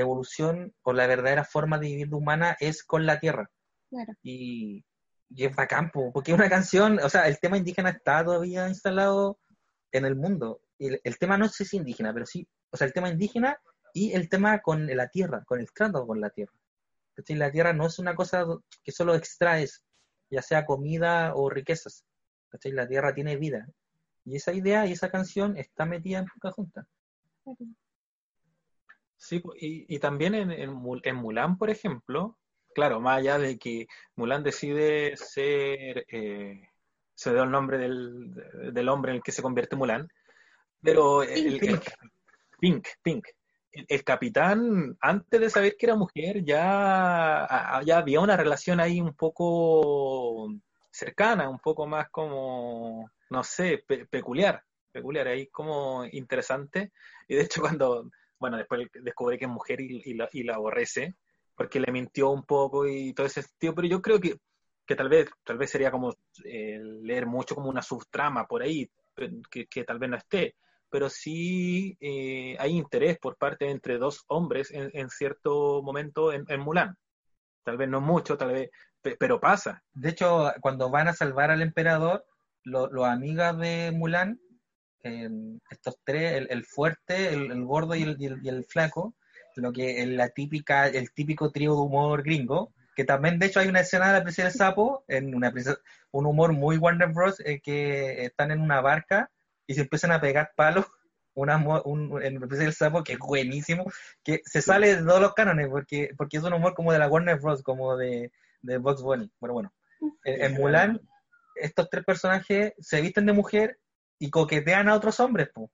evolución 0.00 0.74
o 0.82 0.92
la 0.92 1.06
verdadera 1.06 1.44
forma 1.44 1.78
de 1.78 1.88
vivir 1.88 2.08
de 2.08 2.16
humana 2.16 2.56
es 2.60 2.82
con 2.84 3.06
la 3.06 3.20
tierra. 3.20 3.50
claro. 3.90 4.12
Y, 4.22 4.84
y 5.30 5.44
es 5.44 5.54
bacán, 5.54 5.90
po, 5.90 6.12
porque 6.12 6.32
es 6.32 6.38
una 6.38 6.48
canción, 6.48 6.98
o 7.00 7.08
sea, 7.08 7.28
el 7.28 7.38
tema 7.38 7.58
indígena 7.58 7.90
está 7.90 8.24
todavía 8.24 8.68
instalado 8.68 9.38
en 9.92 10.04
el 10.04 10.16
mundo. 10.16 10.62
El, 10.78 11.00
el 11.04 11.18
tema 11.18 11.36
no 11.36 11.48
sé 11.48 11.64
si 11.64 11.76
indígena, 11.76 12.12
pero 12.12 12.24
sí, 12.24 12.48
o 12.70 12.76
sea, 12.76 12.86
el 12.86 12.92
tema 12.92 13.10
indígena 13.10 13.58
y 13.92 14.12
el 14.12 14.28
tema 14.28 14.60
con 14.60 14.86
la 14.86 15.08
tierra, 15.08 15.44
con 15.44 15.60
el 15.60 15.72
trato 15.72 16.06
con 16.06 16.20
la 16.20 16.30
tierra. 16.30 16.52
¿Cachai? 17.14 17.36
La 17.36 17.50
tierra 17.50 17.72
no 17.72 17.86
es 17.86 17.98
una 17.98 18.14
cosa 18.14 18.44
que 18.84 18.92
solo 18.92 19.14
extraes, 19.14 19.84
ya 20.30 20.42
sea 20.42 20.64
comida 20.64 21.34
o 21.34 21.50
riquezas. 21.50 22.04
¿cachai? 22.48 22.72
La 22.72 22.86
tierra 22.86 23.14
tiene 23.14 23.36
vida. 23.36 23.66
Y 24.24 24.36
esa 24.36 24.52
idea 24.52 24.86
y 24.86 24.92
esa 24.92 25.10
canción 25.10 25.56
está 25.56 25.84
metida 25.84 26.18
en 26.18 26.26
Pocahontas. 26.26 26.86
Sí, 29.18 29.42
y, 29.60 29.94
y 29.94 29.98
también 29.98 30.34
en, 30.34 30.50
en, 30.52 30.80
en 31.02 31.16
Mulan, 31.16 31.58
por 31.58 31.70
ejemplo, 31.70 32.38
claro, 32.74 33.00
más 33.00 33.18
allá 33.18 33.38
de 33.38 33.58
que 33.58 33.88
Mulan 34.16 34.44
decide 34.44 35.16
ser, 35.16 36.06
eh, 36.08 36.68
se 37.14 37.32
dio 37.32 37.42
el 37.42 37.50
nombre 37.50 37.78
del, 37.78 38.32
del 38.72 38.88
hombre 38.88 39.10
en 39.12 39.16
el 39.16 39.22
que 39.22 39.32
se 39.32 39.42
convierte 39.42 39.76
Mulan, 39.76 40.08
pero 40.82 41.22
el, 41.24 41.54
el- 41.54 41.60
Pink. 41.60 41.82
Pink, 42.60 42.88
Pink. 43.02 43.26
El, 43.72 43.86
el 43.88 44.04
capitán, 44.04 44.96
antes 45.00 45.40
de 45.40 45.50
saber 45.50 45.76
que 45.78 45.86
era 45.86 45.96
mujer, 45.96 46.44
ya, 46.44 47.82
ya 47.86 47.98
había 47.98 48.20
una 48.20 48.36
relación 48.36 48.80
ahí 48.80 49.00
un 49.00 49.14
poco 49.14 50.48
cercana, 50.90 51.48
un 51.50 51.58
poco 51.60 51.86
más 51.86 52.08
como, 52.10 53.10
no 53.30 53.44
sé, 53.44 53.84
pe- 53.86 54.06
peculiar, 54.06 54.62
peculiar, 54.92 55.28
ahí 55.28 55.48
como 55.48 56.04
interesante. 56.06 56.92
Y 57.28 57.36
de 57.36 57.42
hecho 57.42 57.60
cuando, 57.62 58.10
bueno, 58.38 58.56
después 58.56 58.88
descubrí 59.02 59.38
que 59.38 59.44
es 59.46 59.50
mujer 59.50 59.80
y, 59.80 60.02
y 60.04 60.14
la, 60.14 60.28
y 60.32 60.42
la 60.44 60.54
aborrece, 60.56 61.14
porque 61.54 61.80
le 61.80 61.92
mintió 61.92 62.30
un 62.30 62.44
poco 62.44 62.86
y 62.86 63.12
todo 63.14 63.26
ese 63.26 63.42
sentido, 63.42 63.74
pero 63.74 63.88
yo 63.88 64.00
creo 64.02 64.20
que, 64.20 64.36
que 64.86 64.96
tal 64.96 65.08
vez, 65.08 65.28
tal 65.44 65.58
vez 65.58 65.70
sería 65.70 65.90
como 65.90 66.14
eh, 66.44 66.78
leer 67.02 67.26
mucho 67.26 67.54
como 67.54 67.68
una 67.68 67.82
subtrama 67.82 68.46
por 68.46 68.62
ahí, 68.62 68.88
que, 69.50 69.66
que 69.66 69.84
tal 69.84 69.98
vez 69.98 70.10
no 70.10 70.16
esté, 70.16 70.54
pero 70.90 71.10
sí 71.10 71.96
eh, 72.00 72.56
hay 72.58 72.76
interés 72.76 73.18
por 73.18 73.36
parte 73.36 73.68
entre 73.70 73.98
dos 73.98 74.24
hombres 74.28 74.70
en, 74.70 74.90
en 74.94 75.10
cierto 75.10 75.82
momento 75.82 76.32
en, 76.32 76.44
en 76.48 76.60
Mulan. 76.60 76.96
Tal 77.64 77.76
vez 77.76 77.88
no 77.88 78.00
mucho, 78.00 78.36
tal 78.38 78.52
vez, 78.52 78.70
pe- 79.02 79.16
pero 79.18 79.40
pasa. 79.40 79.82
De 79.92 80.10
hecho, 80.10 80.52
cuando 80.60 80.90
van 80.90 81.08
a 81.08 81.12
salvar 81.14 81.50
al 81.50 81.62
emperador, 81.62 82.24
lo- 82.64 82.88
los 82.90 83.06
amigas 83.06 83.56
de 83.58 83.92
Mulan, 83.94 84.40
eh, 85.02 85.28
estos 85.70 85.96
tres, 86.04 86.34
el, 86.34 86.48
el 86.50 86.64
fuerte, 86.64 87.32
el, 87.32 87.50
el 87.50 87.64
gordo 87.64 87.94
y 87.94 88.02
el, 88.02 88.16
y 88.20 88.48
el- 88.48 88.64
flaco, 88.64 89.14
lo 89.56 89.72
que 89.72 90.02
es 90.02 90.08
la 90.08 90.28
típica, 90.28 90.86
el 90.88 91.12
típico 91.12 91.50
trío 91.50 91.74
de 91.74 91.80
humor 91.80 92.22
gringo, 92.22 92.72
que 92.96 93.04
también 93.04 93.38
de 93.38 93.46
hecho 93.46 93.60
hay 93.60 93.68
una 93.68 93.80
escena 93.80 94.08
de 94.08 94.12
la 94.14 94.22
princesa 94.22 94.48
del 94.48 94.56
sapo, 94.56 95.04
en 95.08 95.34
una 95.34 95.50
princesa- 95.52 95.80
un 96.10 96.26
humor 96.26 96.52
muy 96.52 96.76
Warner 96.78 97.08
Bros. 97.08 97.40
eh, 97.44 97.60
que 97.60 98.24
están 98.24 98.50
en 98.50 98.60
una 98.60 98.80
barca 98.80 99.30
y 99.66 99.74
se 99.74 99.82
empiezan 99.82 100.12
a 100.12 100.20
pegar 100.20 100.52
palos. 100.56 100.86
Una, 101.34 101.56
un, 101.84 102.20
en 102.20 102.34
la 102.34 102.40
princesa 102.40 102.64
del 102.64 102.72
sapo, 102.74 103.04
que 103.04 103.12
es 103.12 103.18
buenísimo, 103.20 103.84
que 104.24 104.40
se 104.44 104.60
sale 104.60 104.96
de 104.96 105.04
todos 105.04 105.20
los 105.20 105.34
cánones, 105.34 105.68
porque, 105.68 106.10
porque 106.16 106.38
es 106.38 106.42
un 106.42 106.52
humor 106.52 106.74
como 106.74 106.92
de 106.92 106.98
la 106.98 107.06
Warner 107.06 107.38
Bros., 107.38 107.62
como 107.62 107.96
de, 107.96 108.32
de 108.60 108.78
Bugs 108.78 109.02
Bunny. 109.02 109.30
Bueno, 109.38 109.52
bueno. 109.54 109.72
En, 110.24 110.42
en 110.42 110.54
Mulan, 110.54 111.00
estos 111.54 111.88
tres 111.90 112.04
personajes 112.04 112.72
se 112.80 113.00
visten 113.00 113.24
de 113.26 113.34
mujer 113.34 113.78
y 114.18 114.30
coquetean 114.30 114.88
a 114.88 114.94
otros 114.94 115.18
hombres, 115.20 115.48
po. 115.52 115.70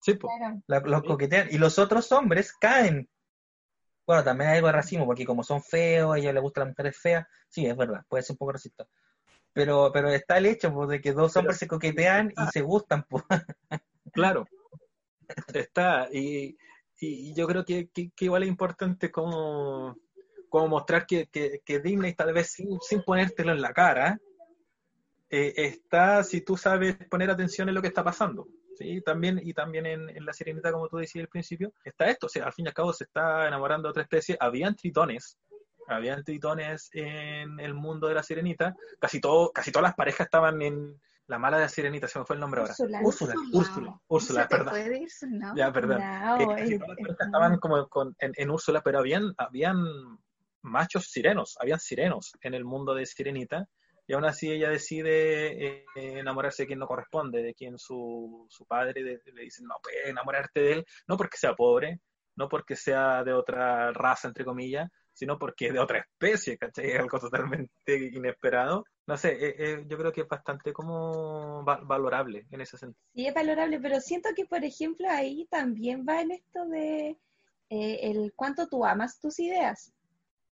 Sí, 0.00 0.14
po. 0.14 0.28
Claro. 0.38 0.62
La- 0.66 0.80
los 0.80 1.02
coquetean. 1.02 1.48
Y 1.50 1.58
los 1.58 1.78
otros 1.78 2.10
hombres 2.12 2.52
caen. 2.52 3.08
Bueno, 4.06 4.24
también 4.24 4.50
hay 4.50 4.56
algo 4.56 4.68
de 4.68 4.72
racismo, 4.72 5.04
porque 5.06 5.24
como 5.26 5.42
son 5.42 5.62
feos, 5.62 6.14
a 6.14 6.18
ellos 6.18 6.32
les 6.32 6.42
gustan 6.42 6.62
las 6.62 6.68
mujeres 6.70 6.98
feas. 6.98 7.26
Sí, 7.48 7.66
es 7.66 7.76
verdad, 7.76 8.02
puede 8.08 8.22
ser 8.22 8.34
un 8.34 8.38
poco 8.38 8.52
racista. 8.52 8.86
Pero, 9.52 9.90
pero 9.92 10.08
está 10.10 10.38
el 10.38 10.46
hecho 10.46 10.72
po, 10.72 10.86
de 10.86 11.00
que 11.00 11.12
dos 11.12 11.32
Pero- 11.32 11.40
hombres 11.40 11.58
se 11.58 11.66
coquetean 11.68 12.32
y 12.36 12.46
se 12.52 12.60
gustan, 12.62 13.02
po. 13.04 13.22
Claro. 14.12 14.46
Está, 15.52 16.08
y, 16.10 16.56
y 17.00 17.34
yo 17.34 17.46
creo 17.46 17.64
que, 17.64 17.88
que, 17.90 18.10
que 18.16 18.24
igual 18.24 18.44
es 18.44 18.48
importante 18.48 19.10
como, 19.12 19.96
como 20.48 20.68
mostrar 20.68 21.06
que, 21.06 21.26
que, 21.26 21.60
que 21.64 21.80
Disney, 21.80 22.14
tal 22.14 22.32
vez 22.32 22.50
sin, 22.52 22.80
sin 22.80 23.02
ponértelo 23.02 23.52
en 23.52 23.60
la 23.60 23.72
cara, 23.74 24.18
eh, 25.30 25.52
está 25.56 26.22
si 26.24 26.40
tú 26.40 26.56
sabes 26.56 26.96
poner 27.10 27.30
atención 27.30 27.68
en 27.68 27.74
lo 27.74 27.82
que 27.82 27.88
está 27.88 28.02
pasando. 28.04 28.46
¿sí? 28.76 29.00
También, 29.02 29.40
y 29.42 29.52
también 29.52 29.86
en, 29.86 30.08
en 30.08 30.24
La 30.24 30.32
Sirenita, 30.32 30.72
como 30.72 30.88
tú 30.88 30.96
decías 30.98 31.22
al 31.24 31.28
principio, 31.28 31.72
está 31.84 32.06
esto. 32.06 32.26
O 32.26 32.28
sea, 32.28 32.46
al 32.46 32.52
fin 32.52 32.64
y 32.66 32.68
al 32.68 32.74
cabo 32.74 32.92
se 32.92 33.04
está 33.04 33.46
enamorando 33.48 33.88
de 33.88 33.90
otra 33.90 34.02
especie. 34.02 34.36
Habían 34.40 34.74
tritones, 34.76 35.38
habían 35.88 36.22
tritones 36.24 36.90
en 36.92 37.58
el 37.60 37.74
mundo 37.74 38.08
de 38.08 38.14
La 38.14 38.22
Sirenita. 38.22 38.74
Casi, 39.00 39.20
todo, 39.20 39.50
casi 39.52 39.70
todas 39.72 39.84
las 39.88 39.94
parejas 39.94 40.26
estaban 40.26 40.60
en 40.62 41.00
la 41.26 41.38
mala 41.38 41.58
de 41.58 41.64
La 41.64 41.68
Sirenita, 41.68 42.08
se 42.08 42.18
me 42.18 42.24
fue 42.24 42.36
el 42.36 42.40
nombre 42.40 42.60
ahora. 42.62 42.72
Úrsula. 43.02 43.34
Úrsula, 43.52 44.00
Úrsula, 44.08 44.48
perdón. 44.48 44.70
puede 44.70 44.98
ir, 44.98 45.08
¿no? 45.28 45.54
Ya, 45.54 45.70
perdón. 45.70 45.98
No, 46.00 46.56
Eh, 46.56 46.64
es- 46.64 46.80
estaban 47.20 47.58
como 47.58 47.86
con- 47.88 48.16
en, 48.18 48.32
en 48.34 48.50
Úrsula, 48.50 48.80
pero 48.80 48.98
habían, 49.00 49.34
habían 49.36 49.76
machos 50.62 51.06
sirenos, 51.10 51.56
habían 51.60 51.80
sirenos 51.80 52.32
en 52.40 52.54
el 52.54 52.64
mundo 52.64 52.94
de 52.94 53.04
Sirenita, 53.04 53.68
y 54.08 54.14
aún 54.14 54.24
así 54.24 54.50
ella 54.50 54.70
decide 54.70 55.82
eh, 55.82 55.84
enamorarse 55.94 56.64
de 56.64 56.66
quien 56.68 56.78
no 56.80 56.86
corresponde, 56.88 57.42
de 57.42 57.54
quien 57.54 57.78
su, 57.78 58.46
su 58.48 58.66
padre 58.66 59.02
le 59.02 59.42
dice, 59.42 59.62
no 59.62 59.76
puedes 59.82 60.06
enamorarte 60.06 60.60
de 60.60 60.72
él, 60.72 60.86
no 61.06 61.16
porque 61.16 61.36
sea 61.36 61.54
pobre, 61.54 62.00
no 62.34 62.48
porque 62.48 62.74
sea 62.74 63.22
de 63.22 63.34
otra 63.34 63.92
raza, 63.92 64.28
entre 64.28 64.44
comillas, 64.44 64.88
sino 65.12 65.38
porque 65.38 65.66
es 65.66 65.72
de 65.74 65.80
otra 65.80 65.98
especie, 65.98 66.56
¿cachai? 66.56 66.92
Algo 66.92 67.18
totalmente 67.18 67.70
inesperado. 68.12 68.84
No 69.06 69.16
sé, 69.16 69.32
eh, 69.32 69.54
eh, 69.58 69.84
yo 69.86 69.98
creo 69.98 70.12
que 70.12 70.22
es 70.22 70.28
bastante 70.28 70.72
como 70.72 71.64
va- 71.64 71.80
valorable 71.82 72.46
en 72.50 72.60
ese 72.60 72.78
sentido. 72.78 73.02
Sí, 73.14 73.26
es 73.26 73.34
valorable, 73.34 73.80
pero 73.80 74.00
siento 74.00 74.30
que, 74.34 74.46
por 74.46 74.64
ejemplo, 74.64 75.08
ahí 75.10 75.46
también 75.50 76.06
va 76.08 76.20
en 76.22 76.30
esto 76.30 76.66
de 76.66 77.18
eh, 77.70 77.98
el 78.02 78.32
cuánto 78.36 78.68
tú 78.68 78.84
amas 78.86 79.18
tus 79.20 79.38
ideas. 79.40 79.92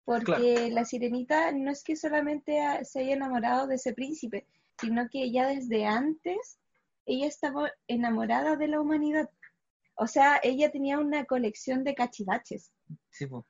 Porque 0.05 0.25
Claro. 0.55 0.69
la 0.75 0.85
sirenita 0.85 1.51
no 1.53 1.71
es 1.71 1.83
que 1.83 1.97
solamente 1.97 2.61
ha- 2.61 2.85
se 2.85 3.01
haya 3.01 3.15
enamorado 3.15 3.67
de 3.67 3.77
ese 3.77 3.95
príncipe, 3.95 4.47
sino 4.81 5.09
que 5.11 5.31
ya 5.33 5.47
desde 5.49 5.87
antes 5.87 6.59
ella 7.07 7.27
estaba 7.27 7.71
enamorada 7.89 8.57
de 8.57 8.69
la 8.69 8.81
humanidad. 8.81 9.31
O 9.97 10.07
sea, 10.07 10.41
ella 10.43 10.71
tenía 10.71 10.99
una 10.99 11.25
colección 11.25 11.85
de 11.85 11.95
cachivaches, 11.95 12.73
Sí, 13.11 13.27
po. 13.27 13.47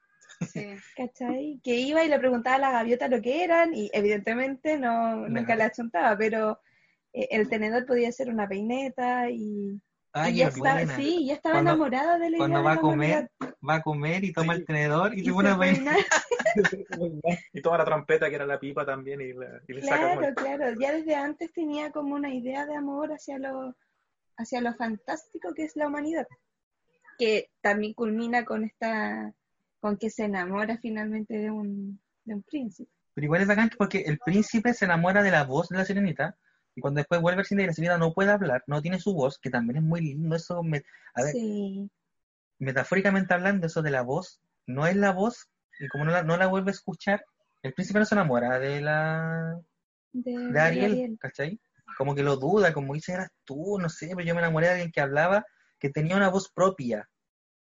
Sí. 0.52 0.66
¿cachai? 0.96 1.61
Que 1.62 1.76
iba 1.76 2.05
y 2.05 2.09
le 2.09 2.18
preguntaba 2.18 2.57
a 2.57 2.59
la 2.61 2.70
gaviota 2.72 3.09
lo 3.09 3.20
que 3.20 3.42
eran 3.44 3.74
y 3.74 3.90
evidentemente 3.92 4.78
no, 4.78 5.28
nunca 5.28 5.57
la 5.57 5.66
achuntaba, 5.66 6.16
pero 6.16 6.61
eh, 7.12 7.28
el 7.30 7.48
tenedor 7.48 7.86
podía 7.86 8.11
ser 8.12 8.28
una 8.30 8.48
peineta 8.48 9.30
y... 9.30 9.80
Ay, 10.17 10.35
y 10.35 10.37
ya 10.39 10.49
está, 10.49 10.61
buena. 10.75 10.97
sí, 10.97 11.27
ya 11.27 11.35
estaba 11.35 11.55
Cuando- 11.57 11.71
enamorada 11.73 12.19
de 12.19 12.31
la 12.31 12.39
Cuando 12.39 12.62
va 12.62 12.73
a 12.75 12.81
comer, 12.81 13.31
va 13.69 13.75
a 13.75 13.83
comer 13.83 14.23
y 14.25 14.33
toma 14.33 14.55
Sí. 14.55 14.61
el 14.61 14.67
tenedor 14.67 15.15
y, 15.15 15.21
Y 15.21 15.25
se 15.25 15.33
pone 15.33 15.49
a 15.51 15.57
bailar. 15.57 15.97
y 17.53 17.61
toma 17.62 17.79
la 17.79 17.85
trompeta 17.85 18.29
que 18.29 18.37
era 18.37 18.47
la 18.47 18.61
pipa 18.61 18.87
también 18.87 19.21
y, 19.21 19.33
la- 19.33 19.61
y 19.67 19.73
le 19.73 19.83
saca 19.83 19.97
Claro, 20.12 20.21
el- 20.29 20.35
claro, 20.35 20.65
ya 20.81 20.93
desde 20.93 21.15
antes 21.17 21.53
tenía 21.53 21.91
como 21.91 22.15
una 22.15 22.33
idea 22.33 22.65
de 22.67 22.77
amor 22.77 23.11
hacia 23.12 23.39
lo, 23.39 23.75
hacia 24.37 24.61
lo 24.61 24.75
fantástico 24.75 25.53
que 25.55 25.65
es 25.65 25.75
la 25.77 25.89
humanidad, 25.89 26.27
que 27.19 27.51
también 27.61 27.95
culmina 27.95 28.45
con 28.45 28.65
esta, 28.65 29.33
con 29.81 29.97
que 29.97 30.11
se 30.11 30.25
enamora 30.25 30.79
finalmente 30.79 31.35
de 31.39 31.51
un, 31.51 32.01
de 32.25 32.35
un 32.35 32.43
príncipe. 32.43 32.91
Pero 33.15 33.25
igual 33.27 33.43
es 33.43 33.49
bacán 33.49 33.71
porque 33.77 33.99
el 34.07 34.19
príncipe 34.19 34.75
se 34.75 34.85
enamora 34.85 35.23
de 35.23 35.31
la 35.31 35.45
voz 35.45 35.69
de 35.69 35.79
la 35.79 35.85
sirenita 35.85 36.37
y 36.75 36.81
cuando 36.81 36.99
después 36.99 37.20
vuelve 37.20 37.41
al 37.41 37.47
cine 37.47 37.68
y 37.77 37.83
la 37.83 37.99
no 37.99 38.12
puede 38.12 38.31
hablar, 38.33 38.64
no 38.66 38.83
tiene 38.83 38.99
su 39.01 39.14
voz, 39.14 39.39
que 39.39 39.51
también 39.51 39.79
es 39.79 39.83
muy 39.83 40.01
lindo 40.01 40.35
eso. 40.35 40.62
me- 40.62 40.83
a 41.14 41.22
ver, 41.22 41.33
Sí, 41.33 41.91
metafóricamente 42.59 43.35
hablando, 43.35 43.66
eso 43.66 43.83
de 43.83 43.91
la 43.91 44.03
voz, 44.03 44.41
no 44.66 44.87
es 44.87 44.97
la 44.97 45.12
voz 45.12 45.49
y 45.79 45.89
como 45.89 46.05
no 46.05 46.11
la, 46.11 46.22
no 46.22 46.37
la 46.37 46.47
vuelve 46.47 46.70
a 46.70 46.75
escuchar, 46.75 47.25
el 47.62 47.72
príncipe 47.75 47.99
no 47.99 48.05
se 48.05 48.14
enamora 48.14 48.59
de 48.59 48.81
la 48.81 49.61
de, 50.12 50.61
Ariel, 50.61 50.93
Ariel. 50.93 51.18
¿cachai? 51.20 51.61
Como 51.97 52.14
que 52.14 52.22
lo 52.22 52.37
duda, 52.37 52.72
como 52.72 52.95
dice, 52.95 53.12
eras 53.12 53.31
tú, 53.45 53.79
no 53.79 53.89
sé, 53.89 54.09
pero 54.14 54.22
yo 54.22 54.35
me 54.35 54.41
enamoré 54.41 54.66
de 54.66 54.72
alguien 54.72 54.93
que 54.93 55.01
hablaba, 55.01 55.45
que 55.79 55.91
tenía 55.91 56.16
una 56.16 56.29
voz 56.31 56.51
propia, 56.51 57.09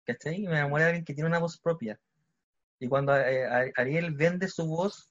¿cachai? 0.04 0.42
Me 0.42 0.58
enamoré 0.58 0.84
de 0.84 0.88
alguien 0.90 1.04
que 1.04 1.14
tiene 1.14 1.28
una 1.28 1.38
voz 1.38 1.58
propia. 1.58 1.98
Y 2.78 2.88
cuando 2.88 3.16
eh, 3.16 3.72
Ariel 3.76 4.12
vende 4.14 4.48
su 4.48 4.66
voz 4.66 5.10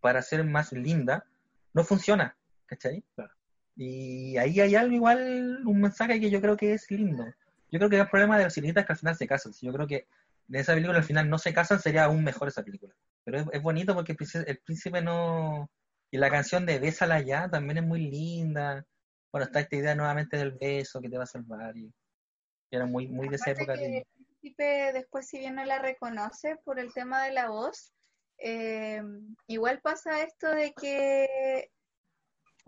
para 0.00 0.22
ser 0.22 0.44
más 0.44 0.72
linda, 0.72 1.24
no 1.72 1.84
funciona, 1.84 2.36
¿cachai? 2.70 3.04
Claro. 3.14 3.32
Y 3.76 4.36
ahí 4.36 4.60
hay 4.60 4.74
algo 4.76 4.94
igual, 4.94 5.62
un 5.66 5.80
mensaje 5.80 6.20
que 6.20 6.30
yo 6.30 6.40
creo 6.40 6.56
que 6.56 6.74
es 6.74 6.90
lindo. 6.90 7.24
Yo 7.70 7.78
creo 7.78 7.90
que 7.90 7.98
el 7.98 8.08
problema 8.08 8.38
de 8.38 8.44
las 8.44 8.54
sirenitas 8.54 8.82
es 8.82 8.86
que 8.86 8.92
al 8.92 8.98
final 8.98 9.16
se 9.16 9.26
casan. 9.26 9.52
Si 9.52 9.66
yo 9.66 9.72
creo 9.72 9.86
que 9.86 10.06
de 10.46 10.60
esa 10.60 10.74
película 10.74 10.98
al 10.98 11.04
final 11.04 11.28
no 11.28 11.38
se 11.38 11.52
casan, 11.52 11.80
sería 11.80 12.04
aún 12.04 12.22
mejor 12.22 12.48
esa 12.48 12.62
película. 12.62 12.94
Pero 13.24 13.38
es, 13.38 13.46
es 13.52 13.62
bonito 13.62 13.94
porque 13.94 14.12
el 14.12 14.16
príncipe, 14.16 14.50
el 14.50 14.58
príncipe 14.58 15.02
no... 15.02 15.70
Y 16.12 16.18
la 16.18 16.30
canción 16.30 16.66
de 16.66 16.78
Bésala 16.78 17.20
ya 17.20 17.48
también 17.48 17.78
es 17.78 17.84
muy 17.84 18.00
linda. 18.10 18.84
Bueno, 19.32 19.46
está 19.46 19.60
esta 19.60 19.76
idea 19.76 19.94
nuevamente 19.94 20.36
del 20.36 20.52
beso 20.52 21.00
que 21.00 21.08
te 21.08 21.16
va 21.16 21.24
a 21.24 21.26
salvar. 21.26 21.76
Y, 21.76 21.84
y 22.70 22.76
era 22.76 22.86
muy, 22.86 23.06
muy 23.08 23.28
de 23.28 23.36
esa 23.36 23.52
época. 23.52 23.76
que 23.76 23.98
el 23.98 24.04
príncipe 24.40 24.92
después, 24.92 25.28
si 25.28 25.38
bien 25.38 25.54
no 25.54 25.64
la 25.64 25.78
reconoce 25.78 26.56
por 26.64 26.80
el 26.80 26.92
tema 26.92 27.24
de 27.24 27.32
la 27.32 27.48
voz, 27.48 27.92
eh, 28.38 29.02
igual 29.46 29.80
pasa 29.80 30.22
esto 30.22 30.50
de 30.50 30.72
que 30.72 31.70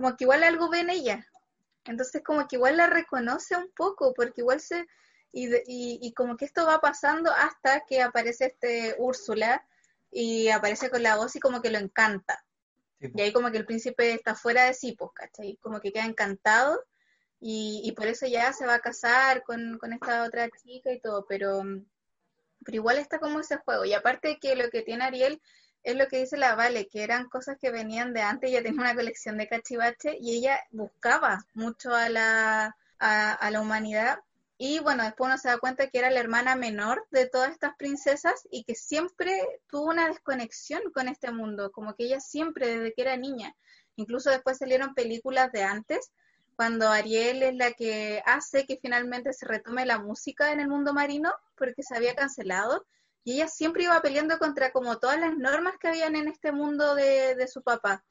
como 0.02 0.16
que 0.16 0.24
igual 0.24 0.42
algo 0.42 0.68
ve 0.68 0.80
en 0.80 0.90
ella. 0.90 1.26
Entonces 1.84 2.22
como 2.24 2.48
que 2.48 2.56
igual 2.56 2.76
la 2.76 2.88
reconoce 2.88 3.56
un 3.56 3.70
poco, 3.70 4.12
porque 4.14 4.40
igual 4.40 4.60
se... 4.60 4.84
Y, 5.30 5.46
y, 5.46 5.98
y 6.02 6.12
como 6.12 6.36
que 6.36 6.44
esto 6.44 6.66
va 6.66 6.80
pasando 6.80 7.30
hasta 7.30 7.84
que 7.86 8.02
aparece 8.02 8.46
este 8.46 8.96
Úrsula 8.98 9.64
y 10.10 10.48
aparece 10.48 10.90
con 10.90 11.04
la 11.04 11.16
voz 11.16 11.36
y 11.36 11.40
como 11.40 11.62
que 11.62 11.70
lo 11.70 11.78
encanta. 11.78 12.44
Sí, 13.00 13.12
Y 13.14 13.20
ahí 13.20 13.32
como 13.32 13.52
que 13.52 13.58
el 13.58 13.64
príncipe 13.64 14.12
está 14.12 14.34
fuera 14.34 14.64
de 14.64 14.74
sí, 14.74 14.92
pues, 14.92 15.12
¿cachai? 15.14 15.56
Como 15.62 15.80
que 15.80 15.92
queda 15.92 16.04
encantado 16.04 16.84
y, 17.38 17.80
y 17.84 17.92
por 17.92 18.08
eso 18.08 18.26
ya 18.26 18.52
se 18.52 18.66
va 18.66 18.74
a 18.74 18.80
casar 18.80 19.44
con, 19.44 19.78
con 19.78 19.92
esta 19.92 20.24
otra 20.24 20.50
chica 20.50 20.92
y 20.92 21.00
todo, 21.00 21.24
pero, 21.28 21.62
pero 22.64 22.76
igual 22.76 22.98
está 22.98 23.20
como 23.20 23.38
ese 23.38 23.56
juego. 23.58 23.84
Y 23.84 23.94
aparte 23.94 24.38
que 24.40 24.56
lo 24.56 24.68
que 24.68 24.82
tiene 24.82 25.04
Ariel 25.04 25.40
es 25.82 25.96
lo 25.96 26.08
que 26.08 26.18
dice 26.18 26.36
la 26.36 26.54
Vale, 26.54 26.86
que 26.88 27.02
eran 27.02 27.28
cosas 27.28 27.58
que 27.58 27.70
venían 27.70 28.12
de 28.12 28.22
antes, 28.22 28.50
ella 28.50 28.62
tenía 28.62 28.80
una 28.80 28.94
colección 28.94 29.36
de 29.36 29.48
cachivache 29.48 30.16
y 30.20 30.36
ella 30.36 30.60
buscaba 30.70 31.44
mucho 31.54 31.94
a 31.94 32.08
la, 32.08 32.76
a 32.98 33.50
la 33.50 33.60
humanidad. 33.60 34.20
Y 34.58 34.78
bueno, 34.78 35.02
después 35.02 35.26
uno 35.26 35.38
se 35.38 35.48
da 35.48 35.58
cuenta 35.58 35.88
que 35.88 35.98
era 35.98 36.10
la 36.10 36.20
hermana 36.20 36.54
menor 36.54 37.04
de 37.10 37.26
todas 37.26 37.50
estas 37.50 37.74
princesas 37.76 38.46
y 38.48 38.62
que 38.62 38.76
siempre 38.76 39.42
tuvo 39.68 39.90
una 39.90 40.06
desconexión 40.06 40.82
con 40.94 41.08
este 41.08 41.32
mundo, 41.32 41.72
como 41.72 41.96
que 41.96 42.04
ella 42.04 42.20
siempre, 42.20 42.68
desde 42.68 42.92
que 42.94 43.02
era 43.02 43.16
niña, 43.16 43.56
incluso 43.96 44.30
después 44.30 44.58
salieron 44.58 44.94
películas 44.94 45.50
de 45.50 45.64
antes, 45.64 46.12
cuando 46.54 46.88
Ariel 46.88 47.42
es 47.42 47.56
la 47.56 47.72
que 47.72 48.22
hace 48.24 48.66
que 48.66 48.78
finalmente 48.80 49.32
se 49.32 49.46
retome 49.46 49.84
la 49.84 49.98
música 49.98 50.52
en 50.52 50.60
el 50.60 50.68
mundo 50.68 50.94
marino, 50.94 51.32
porque 51.56 51.82
se 51.82 51.96
había 51.96 52.14
cancelado, 52.14 52.86
y 53.24 53.34
ella 53.34 53.48
siempre 53.48 53.84
iba 53.84 54.00
peleando 54.02 54.38
contra 54.38 54.72
como 54.72 54.98
todas 54.98 55.18
las 55.20 55.36
normas 55.36 55.76
que 55.78 55.88
habían 55.88 56.16
en 56.16 56.28
este 56.28 56.52
mundo 56.52 56.94
de, 56.94 57.34
de 57.34 57.46
su 57.48 57.62
papá. 57.62 58.04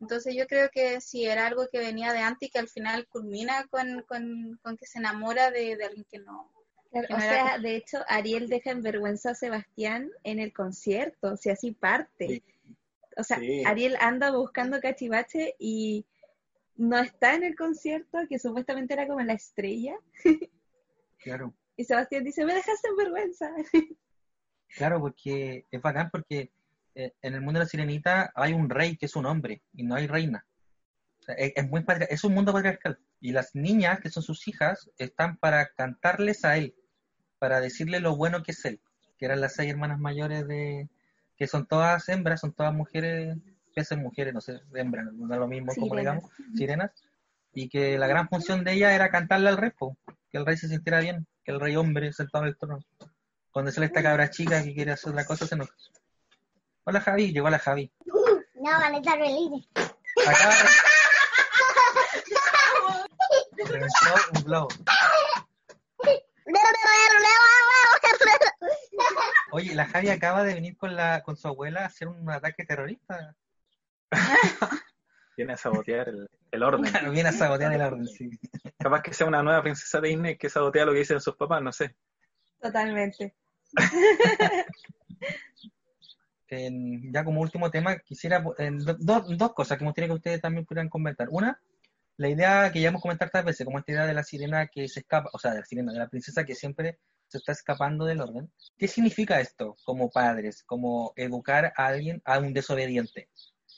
Entonces 0.00 0.34
yo 0.36 0.46
creo 0.46 0.68
que 0.72 1.00
sí, 1.00 1.24
era 1.24 1.46
algo 1.46 1.68
que 1.70 1.78
venía 1.78 2.12
de 2.12 2.20
antes 2.20 2.48
y 2.48 2.52
que 2.52 2.58
al 2.58 2.68
final 2.68 3.06
culmina 3.08 3.66
con, 3.68 4.02
con, 4.02 4.58
con 4.62 4.76
que 4.76 4.86
se 4.86 4.98
enamora 4.98 5.50
de, 5.50 5.76
de 5.76 5.84
alguien 5.84 6.06
que 6.10 6.18
no. 6.20 6.50
Claro, 6.90 7.08
Que 7.08 7.14
o 7.14 7.16
era 7.18 7.28
sea, 7.46 7.58
de 7.58 7.76
hecho, 7.76 7.98
Ariel 8.08 8.48
deja 8.48 8.70
en 8.70 8.82
vergüenza 8.82 9.30
a 9.30 9.34
Sebastián 9.34 10.10
en 10.22 10.38
el 10.38 10.52
concierto, 10.52 11.32
o 11.32 11.36
sea, 11.36 11.52
así 11.54 11.72
parte. 11.72 12.42
O 13.16 13.24
sea, 13.24 13.38
Sí. 13.38 13.64
Ariel 13.66 13.96
anda 14.00 14.30
buscando 14.30 14.80
cachivache 14.80 15.54
y 15.58 16.06
no 16.76 16.98
está 17.00 17.34
en 17.34 17.42
el 17.42 17.56
concierto, 17.56 18.18
que 18.28 18.38
supuestamente 18.38 18.94
era 18.94 19.06
como 19.08 19.20
la 19.20 19.32
estrella, 19.34 19.96
Claro. 21.18 21.52
y 21.76 21.84
Sebastián 21.84 22.24
dice, 22.24 22.44
me 22.44 22.54
dejaste 22.54 22.88
en 22.88 22.96
vergüenza. 22.96 23.50
Claro, 24.76 25.00
porque 25.00 25.66
es 25.70 25.82
bacán 25.82 26.10
porque 26.10 26.50
eh, 26.94 27.12
en 27.22 27.34
el 27.34 27.40
mundo 27.40 27.58
de 27.58 27.64
la 27.64 27.68
sirenita 27.68 28.32
hay 28.34 28.52
un 28.52 28.68
rey 28.68 28.96
que 28.96 29.06
es 29.06 29.16
un 29.16 29.26
hombre 29.26 29.62
y 29.72 29.84
no 29.84 29.94
hay 29.94 30.06
reina. 30.06 30.44
O 31.20 31.22
sea, 31.22 31.34
es, 31.34 31.52
es 31.56 31.68
muy 31.68 31.84
es 32.10 32.24
un 32.24 32.34
mundo 32.34 32.52
patriarcal. 32.52 32.98
Y 33.20 33.32
las 33.32 33.54
niñas, 33.54 34.00
que 34.00 34.10
son 34.10 34.22
sus 34.22 34.46
hijas, 34.46 34.90
están 34.98 35.36
para 35.36 35.68
cantarles 35.74 36.44
a 36.44 36.56
él, 36.56 36.74
para 37.38 37.60
decirle 37.60 38.00
lo 38.00 38.16
bueno 38.16 38.42
que 38.42 38.52
es 38.52 38.64
él, 38.64 38.80
que 39.18 39.26
eran 39.26 39.40
las 39.40 39.54
seis 39.54 39.70
hermanas 39.70 39.98
mayores 39.98 40.46
de, 40.46 40.88
que 41.36 41.46
son 41.46 41.66
todas 41.66 42.08
hembras, 42.08 42.40
son 42.40 42.52
todas 42.52 42.74
mujeres, 42.74 43.36
peces 43.74 43.96
mujeres, 43.96 44.34
no 44.34 44.40
sé, 44.40 44.60
hembras, 44.74 45.12
no 45.12 45.28
da 45.28 45.36
lo 45.36 45.46
mismo 45.46 45.72
como 45.72 45.86
Sirenas. 45.86 46.00
digamos, 46.00 46.30
sirenas, 46.56 46.90
y 47.54 47.68
que 47.68 47.96
la 47.96 48.08
gran 48.08 48.28
función 48.28 48.64
de 48.64 48.72
ella 48.72 48.94
era 48.94 49.08
cantarle 49.10 49.48
al 49.48 49.56
rey, 49.56 49.70
po, 49.70 49.96
que 50.30 50.38
el 50.38 50.44
rey 50.44 50.56
se 50.56 50.68
sintiera 50.68 51.00
bien, 51.00 51.26
que 51.44 51.52
el 51.52 51.60
rey 51.60 51.76
hombre 51.76 52.12
sentado 52.12 52.44
en 52.44 52.48
el 52.48 52.58
trono. 52.58 52.84
Cuando 53.58 53.72
sale 53.72 53.86
esta 53.86 54.04
cabra 54.04 54.30
chica 54.30 54.62
que 54.62 54.72
quiere 54.72 54.92
hacer 54.92 55.12
la 55.14 55.26
cosa, 55.26 55.44
se 55.44 55.56
enoja. 55.56 55.74
Hola 56.84 57.00
Javi, 57.00 57.32
llegó 57.32 57.50
la 57.50 57.58
Javi. 57.58 57.92
No, 58.06 58.70
van 58.70 58.94
a 58.94 58.98
estar 58.98 59.18
felices. 59.18 59.68
Acá. 60.24 60.50
un 64.36 64.44
globo. 64.44 64.68
Oye, 69.50 69.74
la 69.74 69.86
Javi 69.86 70.10
acaba 70.10 70.44
de 70.44 70.54
venir 70.54 70.76
con 70.76 70.94
la 70.94 71.24
con 71.24 71.36
su 71.36 71.48
abuela 71.48 71.80
a 71.80 71.86
hacer 71.86 72.06
un 72.06 72.30
ataque 72.30 72.64
terrorista. 72.64 73.34
Viene 75.36 75.54
a 75.54 75.56
sabotear 75.56 76.10
el, 76.10 76.30
el 76.52 76.62
orden. 76.62 76.92
Viene 77.10 77.30
a 77.30 77.32
sabotear 77.32 77.72
el 77.72 77.82
orden, 77.82 78.06
sí. 78.06 78.30
Capaz 78.78 79.02
que 79.02 79.12
sea 79.12 79.26
una 79.26 79.42
nueva 79.42 79.62
princesa 79.64 80.00
de 80.00 80.10
Disney 80.10 80.38
que 80.38 80.48
sabotea 80.48 80.84
lo 80.84 80.92
que 80.92 81.00
dicen 81.00 81.20
sus 81.20 81.34
papás, 81.34 81.60
no 81.60 81.72
sé. 81.72 81.96
Totalmente. 82.60 83.34
En- 86.50 87.12
ya 87.12 87.24
como 87.24 87.40
último 87.42 87.70
tema, 87.70 87.98
quisiera 87.98 88.42
en 88.58 88.78
do- 88.78 88.96
do- 88.98 89.24
dos 89.36 89.52
cosas 89.52 89.76
que 89.76 89.84
me 89.84 89.90
gustaría 89.90 90.08
que 90.08 90.14
ustedes 90.14 90.40
también 90.40 90.64
pudieran 90.64 90.88
comentar. 90.88 91.28
Una, 91.30 91.60
la 92.16 92.28
idea 92.28 92.72
que 92.72 92.80
ya 92.80 92.88
hemos 92.88 93.02
comentado 93.02 93.30
tantas 93.30 93.46
veces, 93.46 93.64
como 93.66 93.78
esta 93.78 93.92
idea 93.92 94.06
de 94.06 94.14
la 94.14 94.24
sirena 94.24 94.66
que 94.68 94.88
se 94.88 95.00
escapa, 95.00 95.28
o 95.32 95.38
sea, 95.38 95.52
de 95.52 95.60
la 95.60 95.66
sirena, 95.66 95.92
de 95.92 95.98
la 95.98 96.08
princesa 96.08 96.44
que 96.44 96.54
siempre 96.54 96.98
se 97.28 97.38
está 97.38 97.52
escapando 97.52 98.06
del 98.06 98.22
orden. 98.22 98.50
¿Qué 98.78 98.88
significa 98.88 99.40
esto 99.40 99.76
como 99.84 100.10
padres, 100.10 100.62
como 100.64 101.12
educar 101.16 101.74
a 101.76 101.86
alguien 101.86 102.22
a 102.24 102.38
un 102.38 102.54
desobediente? 102.54 103.28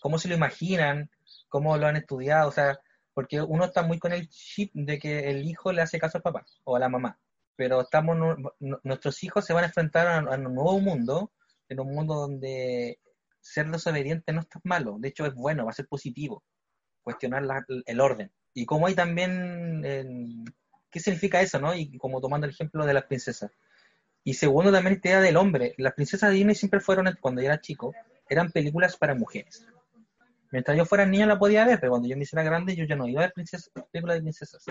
¿Cómo 0.01 0.19
se 0.19 0.29
lo 0.29 0.37
imaginan? 0.37 1.11
¿Cómo 1.49 1.77
lo 1.77 1.89
han 1.89 1.97
estudiado? 1.97 2.49
O 2.49 2.53
sea, 2.53 2.79
porque 3.13 3.43
uno 3.43 3.65
está 3.65 3.83
muy 3.83 3.99
con 3.99 4.13
el 4.13 4.29
chip 4.29 4.71
de 4.75 5.01
que 5.01 5.29
el 5.31 5.45
hijo 5.45 5.73
le 5.73 5.83
hace 5.83 5.99
caso 5.99 6.19
al 6.19 6.23
papá 6.23 6.47
o 6.63 6.77
a 6.77 6.79
la 6.79 6.89
mamá, 6.89 7.19
pero 7.57 7.81
estamos 7.81 8.17
nu- 8.17 8.37
nu- 8.59 8.81
nuestros 8.83 9.23
hijos 9.23 9.45
se 9.45 9.53
van 9.53 9.65
a 9.65 9.69
enfrentar 9.69 10.07
a, 10.07 10.35
un 10.37 10.55
nuevo 10.55 10.81
mundo, 10.81 11.33
en 11.69 11.81
un 11.81 11.95
mundo 11.95 12.15
donde 12.15 12.99
ser 13.41 13.71
desobediente 13.71 14.33
no 14.33 14.41
está 14.41 14.61
malo, 14.65 14.97
de 14.99 15.09
hecho 15.09 15.27
es 15.27 15.35
bueno, 15.35 15.65
va 15.65 15.71
a 15.71 15.75
ser 15.75 15.87
positivo, 15.87 16.43
cuestionar 17.03 17.43
la- 17.43 17.65
el 17.87 18.01
orden. 18.01 18.31
Y 18.55 18.67
como 18.67 18.87
hay 18.87 18.95
también, 18.95 20.45
¿qué 20.91 21.01
significa 21.01 21.41
eso, 21.41 21.59
no? 21.61 21.75
Y 21.75 21.97
como 21.99 22.21
tomando 22.21 22.47
el 22.47 22.53
ejemplo 22.53 22.85
de 22.85 22.95
las 22.95 23.05
princesas. 23.05 23.51
Y 24.25 24.35
segundo, 24.35 24.73
también 24.73 24.97
esta 24.97 25.09
idea 25.09 25.21
del 25.21 25.37
hombre. 25.37 25.75
Las 25.79 25.95
princesas 25.95 26.31
de 26.31 26.37
Disney 26.37 26.55
siempre 26.55 26.81
fueron, 26.81 27.09
cuando 27.21 27.41
yo 27.41 27.47
era 27.47 27.61
chico, 27.61 27.95
eran 28.29 28.51
películas 28.51 28.97
para 28.97 29.15
mujeres. 29.15 29.67
Mientras 30.51 30.77
yo 30.77 30.85
fuera 30.85 31.07
niño 31.07 31.27
la 31.27 31.39
podía 31.39 31.65
ver, 31.65 31.79
pero 31.79 31.91
cuando 31.93 32.09
yo 32.09 32.17
me 32.17 32.25
hiciera 32.25 32.43
grande 32.43 32.75
yo 32.75 32.85
ya 32.85 32.97
no 32.97 33.07
iba 33.07 33.23
a 33.23 33.27
ver 33.27 33.33
películas 33.33 34.17
de 34.17 34.23
princesas. 34.23 34.65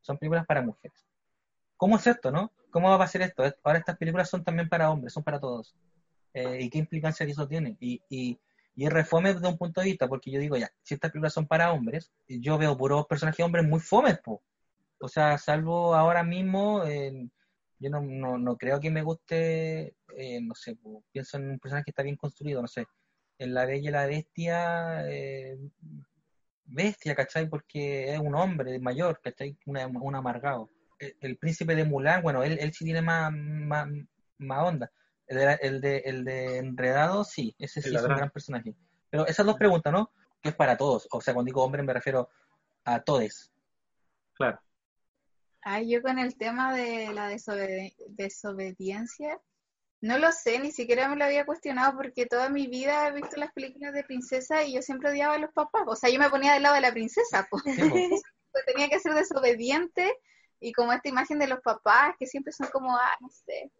Son 0.00 0.16
películas 0.16 0.46
para 0.46 0.62
mujeres. 0.62 1.07
¿Cómo 1.78 1.96
es 1.96 2.06
esto, 2.06 2.30
no? 2.30 2.52
¿Cómo 2.70 2.98
va 2.98 3.04
a 3.04 3.08
ser 3.08 3.22
esto? 3.22 3.44
Ahora 3.64 3.78
estas 3.78 3.96
películas 3.96 4.28
son 4.28 4.44
también 4.44 4.68
para 4.68 4.90
hombres, 4.90 5.14
son 5.14 5.24
para 5.24 5.40
todos. 5.40 5.74
Eh, 6.34 6.58
¿Y 6.62 6.70
qué 6.70 6.78
implicancia 6.78 7.24
que 7.24 7.32
eso 7.32 7.48
tiene? 7.48 7.76
Y, 7.80 8.02
y, 8.10 8.38
y 8.76 8.86
es 8.86 8.92
refome 8.92 9.34
desde 9.34 9.48
un 9.48 9.56
punto 9.58 9.80
de 9.80 9.86
vista, 9.88 10.08
porque 10.08 10.30
yo 10.30 10.40
digo, 10.40 10.56
ya, 10.58 10.70
si 10.82 10.94
estas 10.94 11.10
películas 11.12 11.32
son 11.34 11.46
para 11.46 11.72
hombres, 11.72 12.12
yo 12.28 12.58
veo 12.58 12.76
puros 12.76 13.06
personajes 13.06 13.44
hombres 13.44 13.66
muy 13.66 13.80
fomes, 13.80 14.18
po. 14.20 14.42
O 15.00 15.08
sea, 15.08 15.38
salvo 15.38 15.94
ahora 15.94 16.22
mismo, 16.24 16.84
yo 17.80 17.90
no, 17.90 18.00
no, 18.02 18.38
no 18.38 18.56
creo 18.56 18.80
que 18.80 18.90
me 18.90 19.02
guste, 19.02 19.94
eh, 20.16 20.40
no 20.42 20.54
sé, 20.54 20.76
po, 20.76 21.04
pienso 21.12 21.38
en 21.38 21.52
un 21.52 21.58
personaje 21.60 21.84
que 21.86 21.92
está 21.92 22.02
bien 22.02 22.16
construido, 22.16 22.60
no 22.62 22.68
sé, 22.68 22.86
en 23.38 23.54
La 23.54 23.66
Bella 23.66 23.88
y 23.90 23.92
la 23.92 24.06
Bestia, 24.06 25.08
eh, 25.08 25.56
bestia, 26.64 27.14
¿cachai? 27.14 27.48
Porque 27.48 28.12
es 28.14 28.20
un 28.20 28.34
hombre 28.34 28.78
mayor, 28.78 29.20
¿cachai? 29.22 29.56
Una- 29.66 29.86
un 29.86 30.14
amargado. 30.14 30.70
El, 30.98 31.16
el 31.20 31.36
príncipe 31.38 31.74
de 31.74 31.84
Mulan, 31.84 32.22
bueno, 32.22 32.42
él, 32.42 32.58
él 32.60 32.72
sí 32.72 32.84
tiene 32.84 33.02
más, 33.02 33.32
más, 33.32 33.88
más 34.38 34.64
onda. 34.64 34.90
El 35.26 35.36
de, 35.36 35.58
el, 35.62 35.80
de, 35.80 35.98
el 35.98 36.24
de 36.24 36.58
Enredado, 36.58 37.22
sí, 37.24 37.54
ese 37.58 37.82
sí 37.82 37.90
El 37.90 37.96
es 37.96 38.02
un 38.02 38.16
gran 38.16 38.30
personaje. 38.30 38.74
Pero 39.10 39.26
esas 39.26 39.44
dos 39.46 39.56
preguntas, 39.56 39.92
¿no? 39.92 40.10
Que 40.40 40.50
es 40.50 40.54
para 40.54 40.76
todos. 40.76 41.06
O 41.10 41.20
sea, 41.20 41.34
cuando 41.34 41.48
digo 41.48 41.62
hombre 41.62 41.82
me 41.82 41.92
refiero 41.92 42.28
a 42.84 43.00
todos. 43.02 43.52
Claro. 44.34 44.60
Ay, 45.60 45.90
yo 45.90 46.00
con 46.02 46.18
el 46.18 46.36
tema 46.36 46.74
de 46.74 47.12
la 47.12 47.30
desobedi- 47.30 47.94
desobediencia, 48.08 49.38
no 50.00 50.18
lo 50.18 50.30
sé, 50.32 50.60
ni 50.60 50.70
siquiera 50.70 51.08
me 51.08 51.16
lo 51.16 51.24
había 51.24 51.44
cuestionado 51.44 51.96
porque 51.96 52.26
toda 52.26 52.48
mi 52.48 52.68
vida 52.68 53.08
he 53.08 53.12
visto 53.12 53.36
las 53.36 53.52
películas 53.52 53.92
de 53.92 54.04
princesa 54.04 54.62
y 54.62 54.74
yo 54.74 54.82
siempre 54.82 55.10
odiaba 55.10 55.34
a 55.34 55.38
los 55.38 55.52
papás. 55.52 55.82
O 55.86 55.96
sea, 55.96 56.08
yo 56.08 56.18
me 56.18 56.30
ponía 56.30 56.54
del 56.54 56.62
lado 56.62 56.76
de 56.76 56.80
la 56.80 56.92
princesa, 56.92 57.46
pues. 57.50 57.64
Sí. 57.64 58.10
Pues 58.52 58.64
tenía 58.66 58.88
que 58.88 59.00
ser 59.00 59.14
desobediente 59.14 60.14
y 60.60 60.72
como 60.72 60.92
esta 60.92 61.08
imagen 61.08 61.38
de 61.38 61.46
los 61.48 61.60
papás 61.60 62.14
que 62.18 62.26
siempre 62.26 62.52
son 62.52 62.68
como, 62.68 62.96
ah, 62.96 63.16
no 63.20 63.28
sé. 63.30 63.70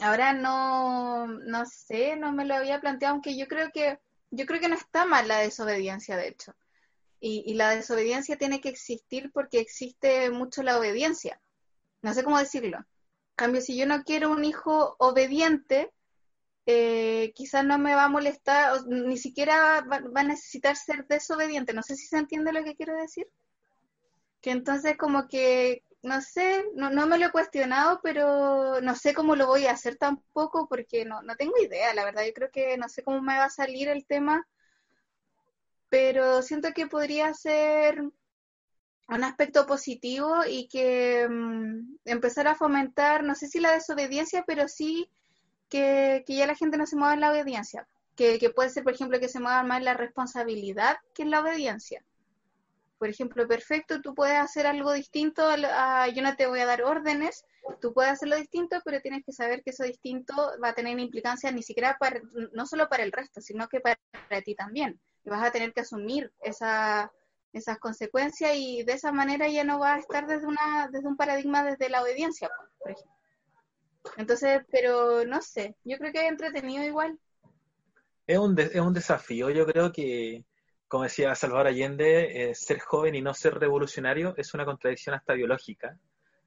Ahora 0.00 0.32
no, 0.32 1.26
no 1.26 1.66
sé, 1.66 2.16
no 2.16 2.32
me 2.32 2.44
lo 2.44 2.54
había 2.54 2.80
planteado, 2.80 3.14
aunque 3.14 3.36
yo 3.36 3.46
creo 3.46 3.70
que, 3.72 4.00
yo 4.30 4.46
creo 4.46 4.60
que 4.60 4.68
no 4.68 4.74
está 4.74 5.06
mal 5.06 5.28
la 5.28 5.38
desobediencia, 5.38 6.16
de 6.16 6.28
hecho. 6.28 6.54
Y, 7.20 7.44
y 7.46 7.54
la 7.54 7.70
desobediencia 7.70 8.36
tiene 8.36 8.60
que 8.60 8.68
existir 8.68 9.30
porque 9.32 9.60
existe 9.60 10.30
mucho 10.30 10.62
la 10.62 10.78
obediencia. 10.78 11.40
No 12.02 12.12
sé 12.12 12.24
cómo 12.24 12.38
decirlo. 12.38 12.78
En 12.78 13.36
cambio, 13.36 13.60
si 13.60 13.76
yo 13.76 13.86
no 13.86 14.04
quiero 14.04 14.30
un 14.30 14.44
hijo 14.44 14.96
obediente, 14.98 15.92
eh, 16.66 17.32
quizás 17.34 17.64
no 17.64 17.78
me 17.78 17.94
va 17.94 18.04
a 18.04 18.08
molestar, 18.08 18.72
o 18.72 18.86
ni 18.86 19.16
siquiera 19.16 19.82
va, 19.82 20.00
va 20.00 20.20
a 20.20 20.24
necesitar 20.24 20.76
ser 20.76 21.06
desobediente. 21.06 21.72
No 21.72 21.82
sé 21.82 21.96
si 21.96 22.06
se 22.06 22.18
entiende 22.18 22.52
lo 22.52 22.64
que 22.64 22.74
quiero 22.76 22.96
decir. 22.96 23.26
Que 24.40 24.50
entonces 24.50 24.96
como 24.96 25.28
que, 25.28 25.82
no 26.04 26.20
sé, 26.20 26.64
no, 26.74 26.90
no 26.90 27.06
me 27.06 27.18
lo 27.18 27.26
he 27.26 27.32
cuestionado, 27.32 28.00
pero 28.02 28.80
no 28.82 28.94
sé 28.94 29.14
cómo 29.14 29.36
lo 29.36 29.46
voy 29.46 29.66
a 29.66 29.72
hacer 29.72 29.96
tampoco 29.96 30.68
porque 30.68 31.04
no, 31.06 31.22
no 31.22 31.34
tengo 31.36 31.54
idea, 31.58 31.94
la 31.94 32.04
verdad. 32.04 32.24
Yo 32.26 32.34
creo 32.34 32.50
que 32.50 32.76
no 32.76 32.88
sé 32.88 33.02
cómo 33.02 33.22
me 33.22 33.38
va 33.38 33.44
a 33.46 33.50
salir 33.50 33.88
el 33.88 34.06
tema, 34.06 34.46
pero 35.88 36.42
siento 36.42 36.72
que 36.74 36.86
podría 36.86 37.32
ser 37.34 38.02
un 39.08 39.24
aspecto 39.24 39.66
positivo 39.66 40.44
y 40.48 40.68
que 40.68 41.26
mm, 41.28 41.96
empezar 42.04 42.48
a 42.48 42.54
fomentar, 42.54 43.24
no 43.24 43.34
sé 43.34 43.48
si 43.48 43.60
la 43.60 43.72
desobediencia, 43.72 44.44
pero 44.46 44.68
sí 44.68 45.10
que, 45.70 46.24
que 46.26 46.36
ya 46.36 46.46
la 46.46 46.54
gente 46.56 46.76
no 46.78 46.86
se 46.86 46.96
mueva 46.96 47.14
en 47.14 47.20
la 47.20 47.30
obediencia. 47.30 47.86
Que, 48.16 48.38
que 48.38 48.50
puede 48.50 48.70
ser, 48.70 48.84
por 48.84 48.94
ejemplo, 48.94 49.20
que 49.20 49.28
se 49.28 49.40
mueva 49.40 49.62
más 49.64 49.78
en 49.78 49.86
la 49.86 49.94
responsabilidad 49.94 50.98
que 51.14 51.22
en 51.22 51.30
la 51.30 51.40
obediencia. 51.40 52.04
Por 53.04 53.10
ejemplo, 53.10 53.46
perfecto, 53.46 54.00
tú 54.00 54.14
puedes 54.14 54.38
hacer 54.38 54.66
algo 54.66 54.90
distinto, 54.94 55.46
a, 55.46 56.08
yo 56.08 56.22
no 56.22 56.36
te 56.36 56.46
voy 56.46 56.60
a 56.60 56.64
dar 56.64 56.82
órdenes, 56.82 57.44
tú 57.82 57.92
puedes 57.92 58.12
hacerlo 58.12 58.34
distinto, 58.36 58.80
pero 58.82 59.02
tienes 59.02 59.22
que 59.26 59.32
saber 59.32 59.62
que 59.62 59.72
eso 59.72 59.84
distinto 59.84 60.34
va 60.64 60.70
a 60.70 60.74
tener 60.74 60.98
implicancias 60.98 61.52
ni 61.52 61.62
siquiera 61.62 61.98
para, 62.00 62.22
no 62.54 62.64
solo 62.64 62.88
para 62.88 63.02
el 63.02 63.12
resto, 63.12 63.42
sino 63.42 63.68
que 63.68 63.80
para, 63.80 63.98
ti 64.42 64.54
también. 64.54 64.98
Y 65.22 65.28
vas 65.28 65.46
a 65.46 65.50
tener 65.50 65.74
que 65.74 65.82
asumir 65.82 66.32
esa, 66.40 67.12
esas 67.52 67.78
consecuencias 67.78 68.52
y 68.56 68.84
de 68.84 68.94
esa 68.94 69.12
manera 69.12 69.48
ya 69.48 69.64
no 69.64 69.78
va 69.78 69.96
a 69.96 69.98
estar 69.98 70.26
desde 70.26 70.46
una 70.46 70.88
desde 70.90 71.06
un 71.06 71.18
paradigma 71.18 71.62
desde 71.62 71.90
la 71.90 72.00
obediencia, 72.00 72.48
por 72.78 72.90
ejemplo. 72.90 73.12
Entonces, 74.16 74.62
pero 74.70 75.26
no 75.26 75.42
sé, 75.42 75.76
yo 75.84 75.98
creo 75.98 76.10
que 76.10 76.24
es 76.24 76.32
entretenido 76.32 76.82
igual. 76.82 77.18
Es 78.26 78.38
un, 78.38 78.58
es 78.58 78.74
un 78.76 78.94
desafío. 78.94 79.50
Yo 79.50 79.66
creo 79.66 79.92
que, 79.92 80.46
como 80.94 81.02
decía 81.02 81.34
Salvador 81.34 81.66
Allende, 81.66 82.50
eh, 82.50 82.54
ser 82.54 82.78
joven 82.78 83.16
y 83.16 83.20
no 83.20 83.34
ser 83.34 83.54
revolucionario 83.58 84.32
es 84.36 84.54
una 84.54 84.64
contradicción 84.64 85.16
hasta 85.16 85.32
biológica, 85.34 85.98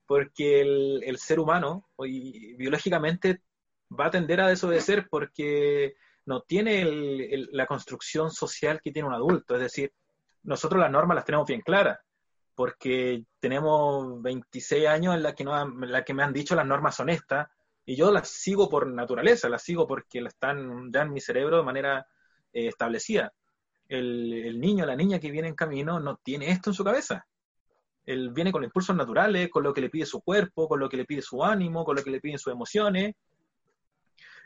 porque 0.05 0.61
el, 0.61 1.03
el 1.03 1.17
ser 1.17 1.41
humano 1.41 1.89
hoy, 1.97 2.55
biológicamente 2.57 3.41
va 3.91 4.05
a 4.05 4.11
tender 4.11 4.39
a 4.39 4.47
desobedecer 4.47 5.09
porque 5.09 5.95
no 6.25 6.43
tiene 6.43 6.81
el- 6.81 7.19
el- 7.29 7.49
la 7.51 7.65
construcción 7.65 8.31
social 8.31 8.79
que 8.81 8.93
tiene 8.93 9.09
un 9.09 9.15
adulto. 9.15 9.55
Es 9.55 9.59
decir, 9.59 9.91
nosotros 10.43 10.79
las 10.79 10.91
normas 10.91 11.15
las 11.15 11.25
tenemos 11.25 11.45
bien 11.45 11.59
claras, 11.59 11.99
porque 12.55 13.25
tenemos 13.41 14.21
26 14.21 14.87
años 14.87 15.13
en 15.13 15.23
la 15.23 15.35
que, 15.35 15.43
no 15.43 15.61
en 15.61 15.91
la 15.91 16.05
que 16.05 16.13
me 16.13 16.23
han 16.23 16.31
dicho 16.31 16.55
las 16.55 16.65
normas 16.65 16.95
son 16.95 17.09
estas, 17.09 17.49
y 17.85 17.97
yo 17.97 18.11
las 18.11 18.29
sigo 18.29 18.69
por 18.69 18.87
naturaleza, 18.87 19.49
las 19.49 19.61
sigo 19.61 19.85
porque 19.85 20.21
las 20.21 20.35
están 20.35 20.89
ya 20.93 21.01
en 21.01 21.11
mi 21.11 21.19
cerebro 21.19 21.57
de 21.57 21.63
manera 21.63 22.07
eh, 22.53 22.67
establecida. 22.67 23.33
El, 23.89 24.33
el 24.33 24.59
niño, 24.59 24.85
la 24.85 24.95
niña 24.95 25.19
que 25.19 25.31
viene 25.31 25.47
en 25.47 25.55
camino 25.55 25.99
no 25.99 26.17
tiene 26.17 26.49
esto 26.49 26.69
en 26.69 26.73
su 26.73 26.83
cabeza. 26.83 27.25
Él 28.05 28.31
viene 28.31 28.51
con 28.51 28.63
impulsos 28.63 28.95
naturales, 28.95 29.49
con 29.49 29.63
lo 29.63 29.73
que 29.73 29.81
le 29.81 29.89
pide 29.89 30.05
su 30.05 30.21
cuerpo, 30.21 30.67
con 30.67 30.79
lo 30.79 30.87
que 30.87 30.97
le 30.97 31.05
pide 31.05 31.21
su 31.21 31.43
ánimo, 31.43 31.83
con 31.83 31.95
lo 31.95 32.03
que 32.03 32.11
le 32.11 32.21
piden 32.21 32.39
sus 32.39 32.53
emociones. 32.53 33.15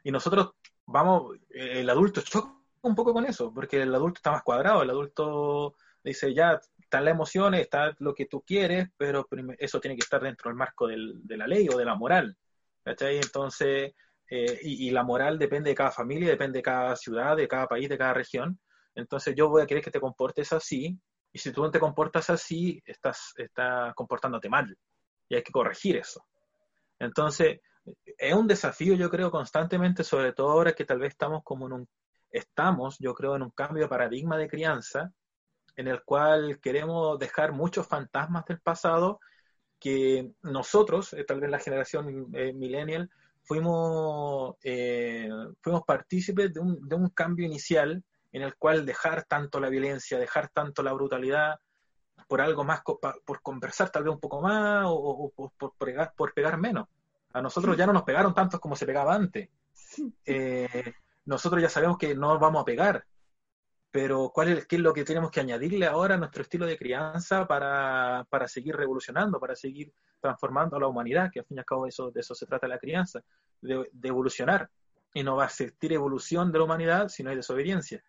Y 0.03 0.11
nosotros 0.11 0.51
vamos, 0.85 1.37
el 1.49 1.89
adulto 1.89 2.21
choca 2.21 2.55
un 2.81 2.95
poco 2.95 3.13
con 3.13 3.25
eso, 3.25 3.53
porque 3.53 3.81
el 3.81 3.93
adulto 3.93 4.17
está 4.17 4.31
más 4.31 4.41
cuadrado, 4.41 4.81
el 4.81 4.89
adulto 4.89 5.75
dice, 6.03 6.33
ya, 6.33 6.59
están 6.79 7.05
las 7.05 7.13
emociones, 7.13 7.61
está 7.61 7.95
lo 7.99 8.15
que 8.15 8.25
tú 8.25 8.41
quieres, 8.41 8.89
pero 8.97 9.27
eso 9.59 9.79
tiene 9.79 9.95
que 9.95 10.03
estar 10.03 10.21
dentro 10.21 10.49
del 10.49 10.57
marco 10.57 10.87
de 10.87 11.37
la 11.37 11.47
ley 11.47 11.69
o 11.69 11.77
de 11.77 11.85
la 11.85 11.95
moral. 11.95 12.35
Entonces, 12.83 13.93
eh, 14.27 14.59
y 14.61 14.89
la 14.89 15.03
moral 15.03 15.37
depende 15.37 15.69
de 15.69 15.75
cada 15.75 15.91
familia, 15.91 16.29
depende 16.29 16.59
de 16.59 16.63
cada 16.63 16.95
ciudad, 16.95 17.37
de 17.37 17.47
cada 17.47 17.67
país, 17.67 17.87
de 17.87 17.97
cada 17.97 18.13
región. 18.13 18.59
Entonces 18.95 19.35
yo 19.35 19.49
voy 19.49 19.61
a 19.61 19.67
querer 19.67 19.83
que 19.83 19.91
te 19.91 19.99
comportes 19.99 20.53
así, 20.53 20.99
y 21.31 21.39
si 21.39 21.51
tú 21.51 21.61
no 21.61 21.71
te 21.71 21.79
comportas 21.79 22.29
así, 22.29 22.81
estás, 22.85 23.33
estás 23.37 23.93
comportándote 23.95 24.49
mal, 24.49 24.77
y 25.29 25.35
hay 25.35 25.43
que 25.43 25.51
corregir 25.51 25.97
eso. 25.97 26.25
Entonces, 26.99 27.59
es 28.17 28.33
un 28.33 28.47
desafío, 28.47 28.95
yo 28.95 29.09
creo, 29.09 29.31
constantemente, 29.31 30.03
sobre 30.03 30.33
todo 30.33 30.51
ahora 30.51 30.73
que 30.73 30.85
tal 30.85 30.99
vez 30.99 31.13
estamos 31.13 31.41
como 31.43 31.67
en 31.67 31.73
un, 31.73 31.89
estamos, 32.29 32.97
yo 32.99 33.13
creo, 33.13 33.35
en 33.35 33.43
un 33.43 33.51
cambio 33.51 33.83
de 33.83 33.89
paradigma 33.89 34.37
de 34.37 34.47
crianza, 34.47 35.11
en 35.75 35.87
el 35.87 36.03
cual 36.03 36.59
queremos 36.59 37.17
dejar 37.17 37.53
muchos 37.53 37.87
fantasmas 37.87 38.45
del 38.45 38.59
pasado 38.59 39.19
que 39.79 40.31
nosotros, 40.43 41.13
eh, 41.13 41.23
tal 41.23 41.39
vez 41.39 41.49
la 41.49 41.59
generación 41.59 42.29
eh, 42.33 42.53
millennial, 42.53 43.09
fuimos, 43.43 44.55
eh, 44.63 45.29
fuimos 45.61 45.83
partícipes 45.83 46.53
de 46.53 46.59
un, 46.59 46.87
de 46.87 46.95
un 46.95 47.09
cambio 47.09 47.45
inicial 47.45 48.03
en 48.31 48.41
el 48.43 48.55
cual 48.55 48.85
dejar 48.85 49.23
tanto 49.25 49.59
la 49.59 49.69
violencia, 49.69 50.17
dejar 50.19 50.49
tanto 50.49 50.83
la 50.83 50.93
brutalidad 50.93 51.59
por 52.27 52.39
algo 52.41 52.63
más, 52.63 52.81
por 53.25 53.41
conversar 53.41 53.89
tal 53.89 54.03
vez 54.03 54.13
un 54.13 54.19
poco 54.19 54.41
más 54.41 54.85
o, 54.85 54.91
o- 54.93 55.25
o 55.25 55.29
por, 55.31 55.51
por 55.51 55.73
pegar, 55.77 56.13
por 56.15 56.33
pegar 56.33 56.57
menos. 56.57 56.87
A 57.33 57.41
nosotros 57.41 57.75
ya 57.77 57.85
no 57.85 57.93
nos 57.93 58.03
pegaron 58.03 58.33
tantos 58.33 58.59
como 58.59 58.75
se 58.75 58.85
pegaba 58.85 59.13
antes. 59.13 59.49
Eh, 60.25 60.93
nosotros 61.25 61.61
ya 61.61 61.69
sabemos 61.69 61.97
que 61.97 62.15
no 62.15 62.37
vamos 62.39 62.61
a 62.61 62.65
pegar, 62.65 63.05
pero 63.89 64.31
¿cuál 64.33 64.49
es, 64.49 64.67
qué 64.67 64.77
es 64.77 64.81
lo 64.81 64.93
que 64.93 65.03
tenemos 65.03 65.31
que 65.31 65.41
añadirle 65.41 65.85
ahora 65.85 66.15
a 66.15 66.17
nuestro 66.17 66.43
estilo 66.43 66.65
de 66.65 66.77
crianza 66.77 67.45
para, 67.45 68.25
para 68.29 68.47
seguir 68.47 68.75
revolucionando, 68.75 69.39
para 69.39 69.55
seguir 69.55 69.91
transformando 70.21 70.77
a 70.77 70.79
la 70.79 70.87
humanidad? 70.87 71.29
Que 71.31 71.39
al 71.39 71.45
fin 71.45 71.57
y 71.57 71.59
al 71.59 71.65
cabo 71.65 71.85
eso, 71.87 72.11
de 72.11 72.21
eso 72.21 72.33
se 72.33 72.45
trata 72.45 72.67
la 72.67 72.79
crianza, 72.79 73.21
de, 73.61 73.89
de 73.91 74.07
evolucionar. 74.07 74.69
Y 75.13 75.23
no 75.23 75.35
va 75.35 75.43
a 75.43 75.47
existir 75.47 75.91
evolución 75.91 76.51
de 76.53 76.59
la 76.59 76.63
humanidad 76.63 77.09
si 77.09 77.21
no 77.23 77.31
hay 77.31 77.35
desobediencia. 77.35 78.01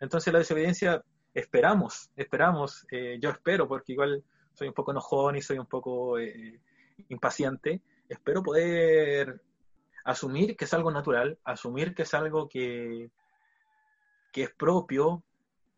Entonces 0.00 0.32
la 0.32 0.40
desobediencia 0.40 1.04
esperamos, 1.34 2.10
esperamos, 2.16 2.86
eh, 2.90 3.18
yo 3.20 3.30
espero, 3.30 3.68
porque 3.68 3.92
igual 3.92 4.24
soy 4.54 4.68
un 4.68 4.74
poco 4.74 4.90
enojón 4.90 5.36
y 5.36 5.42
soy 5.42 5.58
un 5.58 5.66
poco 5.66 6.18
eh, 6.18 6.60
impaciente, 7.08 7.80
espero 8.08 8.42
poder 8.42 9.40
asumir 10.04 10.56
que 10.56 10.64
es 10.64 10.74
algo 10.74 10.90
natural, 10.90 11.38
asumir 11.44 11.94
que 11.94 12.02
es 12.02 12.14
algo 12.14 12.48
que, 12.48 13.10
que 14.32 14.44
es 14.44 14.54
propio, 14.54 15.22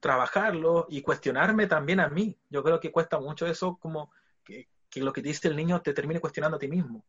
trabajarlo 0.01 0.87
y 0.89 1.01
cuestionarme 1.03 1.67
también 1.67 2.01
a 2.01 2.09
mí. 2.09 2.37
Yo 2.51 2.63
creo 2.63 2.81
que 2.81 2.91
cuesta 2.91 3.21
mucho 3.21 3.47
eso, 3.47 3.77
como 3.77 4.11
que, 4.45 4.69
lo 4.97 5.13
que 5.13 5.23
dice 5.23 5.49
el 5.49 5.57
niño 5.57 5.81
te 5.81 5.95
termine 5.95 6.21
cuestionando 6.21 6.57
a 6.57 6.61
ti 6.61 6.69
mismo. 6.69 7.05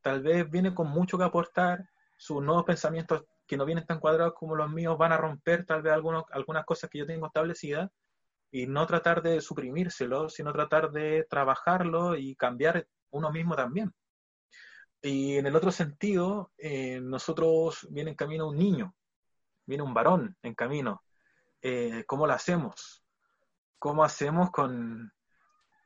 Tal 0.00 0.22
vez 0.22 0.50
viene 0.50 0.74
con 0.74 0.88
mucho 0.88 1.18
que 1.18 1.24
aportar, 1.24 1.88
sus 2.16 2.42
nuevos 2.42 2.64
pensamientos 2.64 3.24
que 3.50 3.56
no 3.56 3.64
vienen 3.64 3.84
tan 3.84 3.98
cuadrados 3.98 4.34
como 4.34 4.54
los 4.54 4.70
míos 4.70 4.96
van 4.96 5.10
a 5.10 5.16
romper 5.16 5.66
tal 5.66 5.82
vez 5.82 5.92
algunos, 5.92 6.22
algunas 6.30 6.64
cosas 6.64 6.88
que 6.88 7.00
yo 7.00 7.06
tengo 7.06 7.26
establecidas 7.26 7.90
y 8.52 8.68
no 8.68 8.86
tratar 8.86 9.22
de 9.22 9.40
suprimírselo, 9.40 10.28
sino 10.28 10.52
tratar 10.52 10.92
de 10.92 11.26
trabajarlo 11.28 12.14
y 12.16 12.36
cambiar 12.36 12.86
uno 13.10 13.32
mismo 13.32 13.56
también. 13.56 13.92
Y 15.02 15.36
en 15.36 15.46
el 15.46 15.56
otro 15.56 15.72
sentido, 15.72 16.52
eh, 16.58 17.00
nosotros 17.00 17.88
viene 17.90 18.10
en 18.10 18.16
camino 18.16 18.48
un 18.48 18.56
niño, 18.56 18.94
viene 19.66 19.82
un 19.82 19.94
varón 19.94 20.36
en 20.42 20.54
camino. 20.54 21.02
Eh, 21.60 22.04
¿Cómo 22.06 22.28
lo 22.28 22.34
hacemos? 22.34 23.02
¿Cómo 23.80 24.04
hacemos 24.04 24.52
con, 24.52 25.12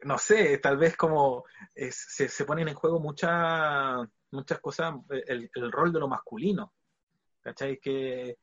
no 0.03 0.19
sé, 0.19 0.59
tal 0.59 0.77
vez 0.77 0.99
como 0.99 1.45
eh, 1.75 1.91
se, 1.91 2.29
se 2.29 2.45
ponen 2.45 2.69
en 2.69 2.75
juego 2.75 3.01
muchas 3.01 4.07
muchas 4.31 4.61
cosas, 4.61 4.97
el, 5.09 5.51
el 5.55 5.73
rol 5.73 5.95
de 5.95 6.01
lo 6.01 6.09
masculino, 6.09 6.75
¿cachai? 7.45 7.79
Que, 7.79 8.39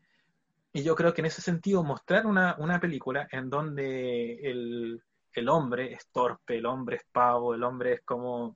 y 0.73 0.83
yo 0.83 0.95
creo 0.95 1.13
que 1.13 1.21
en 1.21 1.27
ese 1.27 1.41
sentido 1.41 1.83
mostrar 1.83 2.25
una, 2.25 2.55
una 2.59 2.79
película 2.79 3.27
en 3.31 3.49
donde 3.49 4.35
el, 4.35 5.03
el 5.33 5.49
hombre 5.49 5.93
es 5.93 6.07
torpe, 6.07 6.57
el 6.57 6.65
hombre 6.65 6.97
es 6.97 7.03
pavo, 7.11 7.53
el 7.55 7.63
hombre 7.63 7.93
es 7.93 8.01
como... 8.03 8.55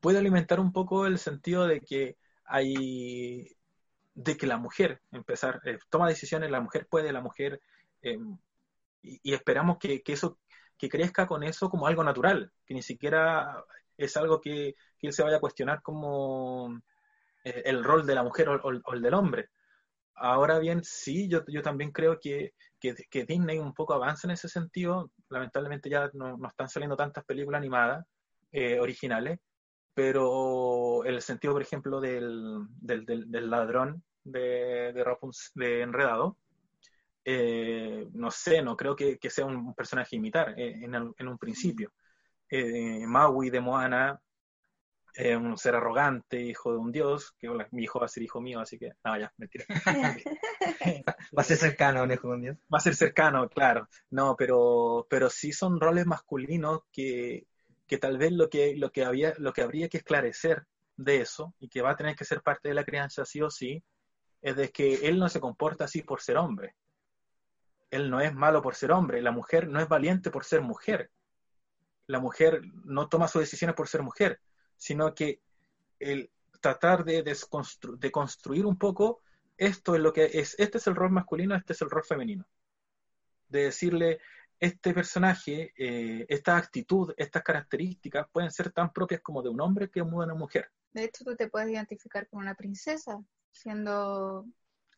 puede 0.00 0.18
alimentar 0.18 0.60
un 0.60 0.72
poco 0.72 1.06
el 1.06 1.18
sentido 1.18 1.66
de 1.66 1.80
que 1.80 2.16
hay... 2.44 3.54
de 4.14 4.36
que 4.36 4.46
la 4.46 4.56
mujer, 4.58 5.02
empezar, 5.12 5.60
eh, 5.64 5.78
toma 5.90 6.08
decisiones, 6.08 6.50
la 6.50 6.60
mujer 6.60 6.86
puede, 6.88 7.12
la 7.12 7.20
mujer... 7.20 7.60
eh, 8.02 8.18
y, 9.02 9.32
esperamos 9.32 9.78
que, 9.78 10.02
que, 10.02 10.12
eso 10.12 10.38
que 10.76 10.88
crezca 10.88 11.26
con 11.26 11.42
eso 11.42 11.70
como 11.70 11.86
algo 11.86 12.04
natural, 12.04 12.52
que 12.66 12.74
ni 12.74 12.82
siquiera 12.82 13.64
es 13.96 14.16
algo 14.16 14.40
que, 14.40 14.74
que 14.98 15.06
él 15.08 15.12
se 15.12 15.22
vaya 15.22 15.36
a 15.36 15.40
cuestionar 15.40 15.82
como 15.82 16.80
el 17.64 17.84
rol 17.84 18.06
de 18.06 18.14
la 18.14 18.22
mujer 18.22 18.48
o, 18.48 18.92
el 18.92 19.02
del 19.02 19.14
hombre. 19.14 19.48
Ahora 20.14 20.58
bien, 20.58 20.82
sí, 20.82 21.28
yo, 21.28 21.44
también 21.62 21.92
creo 21.92 22.18
que, 22.20 22.54
que, 22.80 22.94
que, 23.08 23.24
Disney 23.24 23.58
un 23.58 23.74
poco 23.74 23.94
avanza 23.94 24.26
en 24.26 24.32
ese 24.32 24.48
sentido. 24.48 25.10
Lamentablemente 25.28 25.88
ya 25.88 26.10
no, 26.14 26.36
no 26.36 26.48
están 26.48 26.68
saliendo 26.68 26.96
tantas 26.96 27.24
películas 27.24 27.60
animadas 27.60 28.04
eh, 28.52 28.80
originales, 28.80 29.38
pero 29.94 31.04
el 31.04 31.20
sentido, 31.22 31.54
por 31.54 31.62
ejemplo, 31.62 32.00
del, 32.00 32.66
del, 32.80 33.50
ladrón 33.50 34.02
de, 34.24 34.92
de, 34.92 35.04
Rapunzel, 35.04 35.52
de 35.54 35.82
Enredado, 35.82 36.36
eh, 37.24 38.08
no 38.12 38.30
sé, 38.30 38.62
no 38.62 38.76
creo 38.76 38.96
que, 38.96 39.18
que, 39.18 39.28
sea 39.28 39.44
un 39.44 39.74
personaje 39.74 40.16
imitar 40.16 40.58
eh, 40.58 40.82
en, 40.82 40.94
en, 40.94 41.28
un 41.28 41.36
principio. 41.36 41.92
Eh, 42.48 43.06
Maui 43.06 43.50
de 43.50 43.60
Moana, 43.60 44.18
eh, 45.20 45.36
un 45.36 45.58
ser 45.58 45.74
arrogante, 45.74 46.40
hijo 46.40 46.70
de 46.70 46.78
un 46.78 46.92
dios, 46.92 47.34
que 47.38 47.48
hola, 47.48 47.66
mi 47.72 47.82
hijo 47.82 47.98
va 47.98 48.06
a 48.06 48.08
ser 48.08 48.22
hijo 48.22 48.40
mío, 48.40 48.60
así 48.60 48.78
que, 48.78 48.92
no, 49.04 49.18
ya, 49.18 49.32
mentira. 49.36 49.64
va 51.36 51.42
a 51.42 51.44
ser 51.44 51.56
cercano, 51.56 52.04
un 52.04 52.12
hijo 52.12 52.28
de 52.28 52.34
un 52.34 52.42
dios. 52.42 52.56
Va 52.72 52.78
a 52.78 52.80
ser 52.80 52.94
cercano, 52.94 53.48
claro. 53.48 53.88
No, 54.10 54.36
pero, 54.36 55.08
pero 55.10 55.28
sí 55.28 55.52
son 55.52 55.80
roles 55.80 56.06
masculinos 56.06 56.82
que, 56.92 57.48
que 57.88 57.98
tal 57.98 58.16
vez 58.16 58.30
lo 58.30 58.48
que, 58.48 58.76
lo, 58.76 58.92
que 58.92 59.04
había, 59.04 59.34
lo 59.38 59.52
que 59.52 59.62
habría 59.62 59.88
que 59.88 59.98
esclarecer 59.98 60.66
de 60.96 61.20
eso, 61.22 61.52
y 61.58 61.68
que 61.68 61.82
va 61.82 61.90
a 61.90 61.96
tener 61.96 62.14
que 62.14 62.24
ser 62.24 62.40
parte 62.42 62.68
de 62.68 62.74
la 62.74 62.84
crianza 62.84 63.24
sí 63.24 63.42
o 63.42 63.50
sí, 63.50 63.82
es 64.40 64.54
de 64.54 64.70
que 64.70 65.08
él 65.08 65.18
no 65.18 65.28
se 65.28 65.40
comporta 65.40 65.86
así 65.86 66.02
por 66.02 66.20
ser 66.20 66.36
hombre 66.36 66.76
él 67.90 68.10
no 68.10 68.20
es 68.20 68.34
malo 68.34 68.60
por 68.60 68.74
ser 68.74 68.92
hombre, 68.92 69.22
la 69.22 69.30
mujer 69.32 69.66
no 69.66 69.80
es 69.80 69.88
valiente 69.88 70.30
por 70.30 70.44
ser 70.44 70.60
mujer, 70.60 71.10
la 72.06 72.20
mujer 72.20 72.62
no 72.84 73.08
toma 73.08 73.28
sus 73.28 73.40
decisiones 73.40 73.74
por 73.74 73.88
ser 73.88 74.02
mujer, 74.02 74.40
sino 74.78 75.14
que 75.14 75.42
el 75.98 76.30
tratar 76.60 77.04
de, 77.04 77.22
de 77.22 78.10
construir 78.10 78.64
un 78.64 78.78
poco 78.78 79.20
esto 79.58 79.96
es 79.96 80.00
lo 80.00 80.12
que 80.12 80.30
es, 80.32 80.54
este 80.58 80.78
es 80.78 80.86
el 80.86 80.94
rol 80.94 81.10
masculino, 81.10 81.54
este 81.54 81.72
es 81.72 81.82
el 81.82 81.90
rol 81.90 82.04
femenino. 82.04 82.46
De 83.48 83.64
decirle, 83.64 84.20
este 84.60 84.94
personaje, 84.94 85.72
eh, 85.76 86.26
esta 86.28 86.56
actitud, 86.56 87.12
estas 87.16 87.42
características 87.42 88.28
pueden 88.30 88.50
ser 88.50 88.70
tan 88.70 88.92
propias 88.92 89.20
como 89.20 89.42
de 89.42 89.48
un 89.48 89.60
hombre 89.60 89.90
que 89.90 90.00
de 90.00 90.06
una 90.06 90.34
mujer. 90.34 90.70
De 90.92 91.04
hecho, 91.04 91.24
tú 91.24 91.36
te 91.36 91.48
puedes 91.48 91.70
identificar 91.70 92.28
con 92.28 92.40
una 92.40 92.54
princesa, 92.54 93.20
siendo 93.50 94.46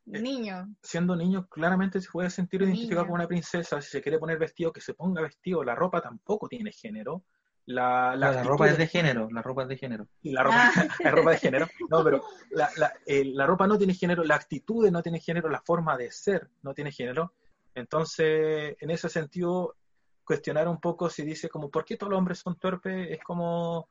niño. 0.05 0.75
Siendo 0.83 1.17
niño, 1.17 1.47
claramente 1.49 2.01
se 2.01 2.11
puede 2.11 2.31
sentir 2.31 2.63
identificado 2.63 3.07
con 3.07 3.15
una 3.15 3.29
princesa. 3.29 3.81
Si 3.81 3.91
se 3.91 4.03
quiere 4.03 4.19
poner 4.19 4.39
vestido, 4.39 4.73
que 4.73 4.81
se 4.81 4.95
ponga 4.95 5.23
vestido. 5.23 5.65
La 5.65 5.75
ropa 5.75 6.01
tampoco 6.03 6.49
tiene 6.49 6.71
género. 6.73 7.25
La, 7.71 8.17
la, 8.17 8.33
la 8.33 8.43
ropa 8.43 8.69
es 8.69 8.79
de 8.79 8.87
género. 8.87 9.29
La 9.31 9.43
ropa 9.43 9.63
es 9.63 9.69
de 9.69 9.77
género. 9.77 10.09
Y 10.23 10.33
la 10.33 10.43
ropa, 10.43 10.73
ah. 10.75 10.89
la 11.05 11.11
ropa 11.11 11.31
de 11.31 11.39
género. 11.39 11.69
No, 11.89 12.03
pero 12.03 12.23
la, 12.51 12.69
la, 12.77 12.93
eh, 13.07 13.25
la, 13.25 13.47
ropa 13.47 13.67
no 13.67 13.79
tiene 13.79 13.95
género. 13.95 14.25
La 14.25 14.35
actitud 14.35 14.91
no 14.91 15.03
tiene 15.03 15.21
género. 15.21 15.49
La 15.49 15.61
forma 15.61 15.97
de 15.97 16.11
ser 16.11 16.51
no 16.63 16.75
tiene 16.75 16.91
género. 16.91 17.33
Entonces, 17.75 18.77
en 18.81 18.91
ese 18.91 19.09
sentido, 19.09 19.77
cuestionar 20.25 20.67
un 20.69 20.81
poco 20.81 21.09
si 21.09 21.23
dice 21.23 21.49
como, 21.49 21.71
¿por 21.71 21.85
qué 21.85 21.97
todos 21.97 22.11
los 22.11 22.19
hombres 22.19 22.39
son 22.39 22.57
torpes? 22.57 23.11
Es 23.11 23.23
como 23.23 23.89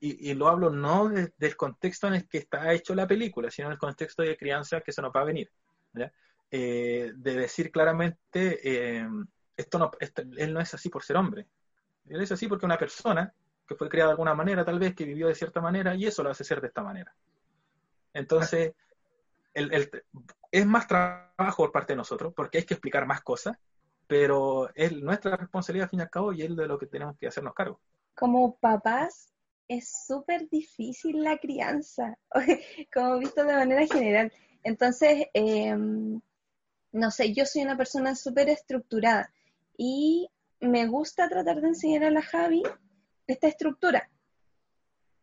y, 0.00 0.30
y, 0.30 0.34
lo 0.34 0.48
hablo 0.48 0.70
no 0.70 1.08
de, 1.08 1.32
del 1.38 1.56
contexto 1.56 2.06
en 2.08 2.14
el 2.14 2.28
que 2.28 2.38
está 2.38 2.72
hecho 2.72 2.94
la 2.94 3.06
película, 3.06 3.50
sino 3.50 3.68
en 3.68 3.72
el 3.72 3.78
contexto 3.78 4.22
de 4.22 4.36
crianza 4.36 4.80
que 4.80 4.92
se 4.92 5.00
nos 5.00 5.12
va 5.14 5.20
a 5.20 5.24
venir. 5.24 5.50
Eh, 6.50 7.12
de 7.16 7.34
decir 7.34 7.70
claramente, 7.72 8.60
eh, 8.62 9.08
esto 9.56 9.78
no, 9.78 9.90
esto, 9.98 10.22
él 10.36 10.52
no 10.52 10.60
es 10.60 10.74
así 10.74 10.88
por 10.88 11.02
ser 11.02 11.16
hombre. 11.16 11.46
Él 12.08 12.20
es 12.20 12.32
así 12.32 12.46
porque 12.46 12.66
una 12.66 12.78
persona 12.78 13.32
que 13.66 13.74
fue 13.74 13.88
creada 13.88 14.10
de 14.10 14.12
alguna 14.12 14.34
manera, 14.34 14.64
tal 14.64 14.78
vez, 14.78 14.94
que 14.94 15.04
vivió 15.04 15.26
de 15.26 15.34
cierta 15.34 15.60
manera, 15.60 15.94
y 15.94 16.06
eso 16.06 16.22
lo 16.22 16.30
hace 16.30 16.44
ser 16.44 16.60
de 16.60 16.68
esta 16.68 16.82
manera. 16.82 17.14
Entonces, 18.12 18.74
es 19.54 20.66
más 20.66 20.86
trabajo 20.86 21.64
por 21.64 21.72
parte 21.72 21.92
de 21.92 21.98
nosotros, 21.98 22.32
porque 22.34 22.58
hay 22.58 22.64
que 22.64 22.74
explicar 22.74 23.06
más 23.06 23.22
cosas, 23.22 23.56
pero 24.06 24.70
es 24.74 24.92
nuestra 24.92 25.36
responsabilidad, 25.36 25.84
al 25.84 25.90
fin 25.90 25.98
y 25.98 26.02
al 26.02 26.10
cabo, 26.10 26.32
y 26.32 26.42
es 26.42 26.54
de 26.54 26.66
lo 26.66 26.78
que 26.78 26.86
tenemos 26.86 27.16
que 27.18 27.26
hacernos 27.26 27.54
cargo. 27.54 27.80
Como 28.14 28.56
papás, 28.56 29.32
es 29.68 30.06
súper 30.06 30.48
difícil 30.48 31.22
la 31.22 31.38
crianza, 31.38 32.16
como 32.94 33.18
visto 33.18 33.44
de 33.44 33.52
manera 33.52 33.86
general. 33.86 34.32
Entonces, 34.62 35.26
eh, 35.34 35.76
no 35.76 37.10
sé, 37.10 37.34
yo 37.34 37.44
soy 37.44 37.62
una 37.62 37.76
persona 37.76 38.14
súper 38.14 38.48
estructurada 38.48 39.32
y 39.76 40.30
me 40.60 40.86
gusta 40.86 41.28
tratar 41.28 41.60
de 41.60 41.68
enseñar 41.68 42.04
a 42.04 42.10
la 42.10 42.22
Javi 42.22 42.62
esta 43.26 43.48
estructura, 43.48 44.10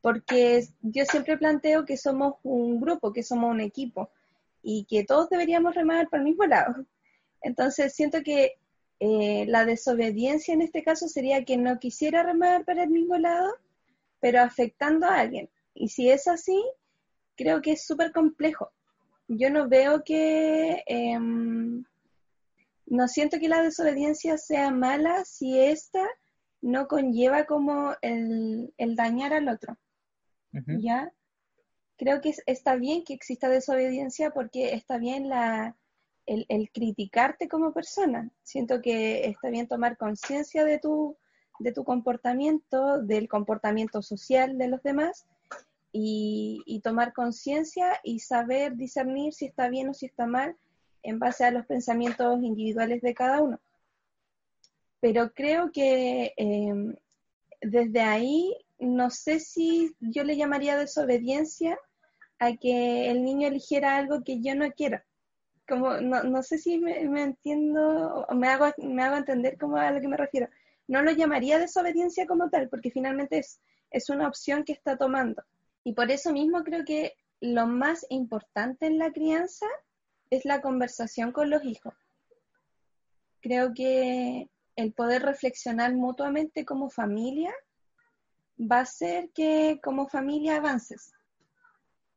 porque 0.01 0.67
yo 0.81 1.05
siempre 1.05 1.37
planteo 1.37 1.85
que 1.85 1.97
somos 1.97 2.35
un 2.43 2.79
grupo, 2.79 3.13
que 3.13 3.23
somos 3.23 3.51
un 3.51 3.61
equipo 3.61 4.09
y 4.61 4.85
que 4.85 5.03
todos 5.03 5.29
deberíamos 5.29 5.75
remar 5.75 6.09
para 6.09 6.21
el 6.21 6.29
mismo 6.29 6.45
lado. 6.45 6.85
Entonces, 7.41 7.93
siento 7.93 8.21
que 8.23 8.53
eh, 8.99 9.45
la 9.47 9.65
desobediencia 9.65 10.53
en 10.53 10.61
este 10.61 10.83
caso 10.83 11.07
sería 11.07 11.43
que 11.43 11.57
no 11.57 11.79
quisiera 11.79 12.23
remar 12.23 12.63
para 12.65 12.83
el 12.83 12.89
mismo 12.89 13.17
lado 13.17 13.53
pero 14.23 14.39
afectando 14.39 15.05
a 15.05 15.19
alguien. 15.19 15.49
Y 15.73 15.89
si 15.89 16.09
es 16.09 16.29
así, 16.29 16.57
creo 17.35 17.61
que 17.61 17.73
es 17.73 17.85
súper 17.85 18.13
complejo. 18.13 18.71
Yo 19.27 19.49
no 19.49 19.67
veo 19.67 20.01
que, 20.05 20.81
eh, 20.87 21.19
no 22.93 23.07
siento 23.07 23.39
que 23.39 23.47
la 23.49 23.61
desobediencia 23.61 24.37
sea 24.37 24.71
mala 24.71 25.25
si 25.25 25.59
esta 25.59 26.05
no 26.61 26.87
conlleva 26.87 27.45
como 27.45 27.95
el, 28.01 28.73
el 28.77 28.95
dañar 28.95 29.33
al 29.33 29.47
otro. 29.49 29.77
Uh 30.53 30.59
-huh. 30.59 30.81
¿Ya? 30.81 31.11
creo 31.97 32.21
que 32.21 32.29
es- 32.29 32.43
está 32.47 32.75
bien 32.75 33.03
que 33.05 33.13
exista 33.13 33.47
desobediencia 33.49 34.31
porque 34.31 34.73
está 34.73 34.97
bien 34.97 35.29
la, 35.29 35.75
el, 36.25 36.45
el 36.49 36.69
criticarte 36.71 37.47
como 37.47 37.71
persona. 37.71 38.29
Siento 38.43 38.81
que 38.81 39.25
está 39.27 39.49
bien 39.49 39.67
tomar 39.67 39.95
conciencia 39.97 40.65
de 40.65 40.79
tu, 40.79 41.15
de 41.59 41.71
tu 41.71 41.83
comportamiento, 41.83 43.01
del 43.01 43.27
comportamiento 43.27 44.01
social 44.01 44.57
de 44.57 44.67
los 44.67 44.81
demás 44.83 45.25
y, 45.91 46.61
y 46.65 46.81
tomar 46.81 47.13
conciencia 47.13 47.99
y 48.03 48.19
saber 48.19 48.75
discernir 48.75 49.33
si 49.33 49.45
está 49.45 49.69
bien 49.69 49.89
o 49.89 49.93
si 49.93 50.05
está 50.07 50.25
mal 50.25 50.55
en 51.03 51.19
base 51.19 51.45
a 51.45 51.51
los 51.51 51.65
pensamientos 51.65 52.41
individuales 52.41 53.01
de 53.01 53.13
cada 53.13 53.41
uno. 53.41 53.59
Pero 54.99 55.33
creo 55.33 55.71
que 55.71 56.33
eh, 56.37 56.95
desde 57.61 58.01
ahí 58.01 58.55
no 58.79 59.09
sé 59.09 59.39
si 59.39 59.95
yo 59.99 60.23
le 60.23 60.37
llamaría 60.37 60.77
desobediencia 60.77 61.77
a 62.39 62.55
que 62.55 63.09
el 63.09 63.23
niño 63.23 63.47
eligiera 63.47 63.97
algo 63.97 64.23
que 64.23 64.41
yo 64.41 64.55
no 64.55 64.69
quiera. 64.71 65.05
Como, 65.67 65.97
no, 66.01 66.23
no 66.23 66.43
sé 66.43 66.57
si 66.57 66.77
me, 66.77 66.99
entiendo 67.21 68.27
me 68.35 68.47
hago, 68.49 68.71
me 68.77 69.01
hago 69.01 69.15
entender 69.15 69.57
como 69.57 69.77
a 69.77 69.91
lo 69.91 70.01
que 70.01 70.07
me 70.07 70.17
refiero. 70.17 70.49
No 70.87 71.01
lo 71.01 71.11
llamaría 71.11 71.59
desobediencia 71.59 72.27
como 72.27 72.49
tal, 72.49 72.67
porque 72.67 72.91
finalmente 72.91 73.37
es, 73.37 73.61
es 73.89 74.09
una 74.09 74.27
opción 74.27 74.65
que 74.65 74.73
está 74.73 74.97
tomando. 74.97 75.43
Y 75.85 75.93
por 75.93 76.11
eso 76.11 76.33
mismo 76.33 76.63
creo 76.63 76.83
que 76.83 77.13
lo 77.39 77.67
más 77.67 78.05
importante 78.09 78.87
en 78.87 78.97
la 78.97 79.11
crianza 79.11 79.65
es 80.35 80.45
la 80.45 80.61
conversación 80.61 81.31
con 81.31 81.49
los 81.49 81.63
hijos. 81.63 81.93
Creo 83.41 83.73
que 83.73 84.49
el 84.75 84.93
poder 84.93 85.21
reflexionar 85.21 85.93
mutuamente 85.93 86.65
como 86.65 86.89
familia 86.89 87.53
va 88.59 88.77
a 88.77 88.81
hacer 88.81 89.29
que 89.33 89.79
como 89.83 90.07
familia 90.07 90.57
avances 90.57 91.13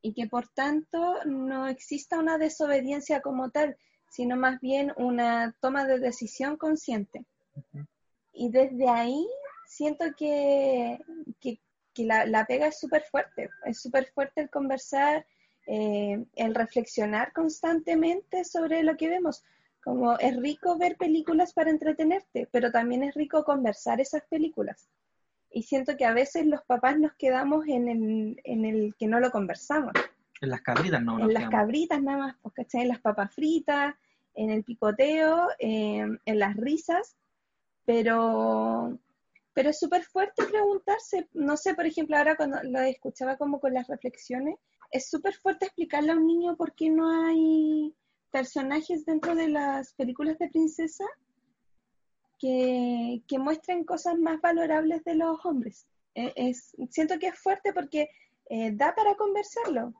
y 0.01 0.14
que 0.14 0.26
por 0.26 0.48
tanto 0.48 1.24
no 1.24 1.66
exista 1.66 2.18
una 2.18 2.38
desobediencia 2.38 3.20
como 3.20 3.51
tal, 3.51 3.76
sino 4.09 4.36
más 4.36 4.60
bien 4.60 4.93
una 4.97 5.55
toma 5.60 5.84
de 5.84 5.98
decisión 5.98 6.56
consciente. 6.56 7.24
Y 8.32 8.51
desde 8.51 8.88
ahí 8.88 9.26
siento 9.66 10.05
que, 10.16 10.98
que, 11.40 11.60
que 11.93 12.05
la, 12.05 12.24
la, 12.26 12.47
pega 12.47 12.68
es 12.68 12.78
súper 12.78 13.02
fuerte, 13.02 13.51
es 13.64 13.80
súper 13.80 14.06
fuerte 14.06 14.43
el 14.43 14.51
conversar, 14.51 15.26
eh, 15.66 16.24
el 16.34 16.55
reflexionar 16.55 17.32
constantemente 17.32 18.44
sobre 18.44 18.82
lo 18.82 18.97
que 18.97 19.09
vemos. 19.09 19.44
Como 19.82 20.18
es 20.18 20.36
rico 20.36 20.78
ver 20.78 20.97
películas 20.97 21.52
para 21.52 21.70
entretenerte, 21.70 22.48
pero 22.51 22.72
también 22.72 23.02
es 23.02 23.14
rico 23.14 23.44
conversar 23.44 24.01
esas 24.01 24.22
películas. 24.28 24.88
Y 25.51 25.62
siento 25.62 25.97
que 25.97 26.05
a 26.05 26.12
veces 26.12 26.47
los 26.47 26.62
papás 26.62 26.98
nos 26.98 27.14
quedamos 27.14 27.66
en 27.68 27.88
el, 27.88 28.40
en 28.44 28.64
el 28.64 28.94
que 28.98 29.06
no 29.06 29.20
lo 29.20 29.30
conversamos. 29.30 29.93
En 30.40 30.51
las 30.51 30.60
cabritas, 30.62 31.02
no. 31.02 31.18
En 31.18 31.28
las 31.28 31.44
quedamos. 31.44 31.51
cabritas 31.51 32.02
nada 32.02 32.18
más, 32.18 32.36
pues, 32.43 32.55
¿cachai? 32.55 32.82
En 32.82 32.88
las 32.88 33.01
papas 33.01 33.34
fritas, 33.34 33.94
en 34.34 34.51
el 34.51 34.64
picoteo, 34.64 35.48
eh, 35.59 36.06
en 36.24 36.38
las 36.38 36.56
risas, 36.56 37.16
pero, 37.84 38.98
pero 39.55 39.70
es 39.70 39.78
súper 39.78 40.05
fuerte 40.05 40.44
preguntarse, 40.44 41.28
no 41.32 41.56
sé, 41.56 41.74
por 41.74 41.86
ejemplo, 41.86 42.16
ahora 42.16 42.36
cuando 42.36 42.62
lo 42.64 42.80
escuchaba 42.80 43.36
como 43.36 43.60
con 43.60 43.72
las 43.72 43.86
reflexiones, 43.88 44.56
es 44.90 45.08
súper 45.08 45.34
fuerte 45.34 45.66
explicarle 45.66 46.12
a 46.12 46.16
un 46.16 46.26
niño 46.26 46.56
por 46.56 46.74
qué 46.74 46.90
no 46.90 47.10
hay 47.26 47.94
personajes 48.30 49.04
dentro 49.04 49.34
de 49.34 49.48
las 49.48 49.94
películas 49.94 50.38
de 50.38 50.48
princesa 50.48 51.04
que, 52.38 53.22
que 53.26 53.38
muestren 53.38 53.84
cosas 53.84 54.18
más 54.18 54.40
valorables 54.40 55.04
de 55.04 55.14
los 55.14 55.44
hombres. 55.44 55.86
Es, 56.14 56.74
siento 56.90 57.18
que 57.18 57.28
es 57.28 57.38
fuerte 57.38 57.72
porque 57.72 58.10
eh, 58.48 58.72
da 58.72 58.94
para 58.94 59.14
conversarlo. 59.16 59.94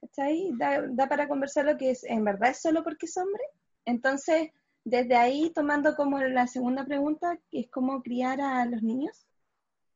¿Cachai? 0.00 0.52
Da, 0.56 0.82
da 0.88 1.08
para 1.08 1.28
conversarlo 1.28 1.76
que 1.76 1.90
es, 1.90 2.04
en 2.04 2.24
verdad 2.24 2.50
es 2.50 2.60
solo 2.60 2.82
porque 2.82 3.06
es 3.06 3.16
hombre. 3.16 3.42
Entonces, 3.84 4.50
desde 4.84 5.16
ahí, 5.16 5.50
tomando 5.54 5.94
como 5.94 6.18
la 6.18 6.46
segunda 6.46 6.84
pregunta, 6.84 7.38
que 7.50 7.60
es 7.60 7.70
cómo 7.70 8.02
criar 8.02 8.40
a 8.40 8.64
los 8.66 8.82
niños. 8.82 9.26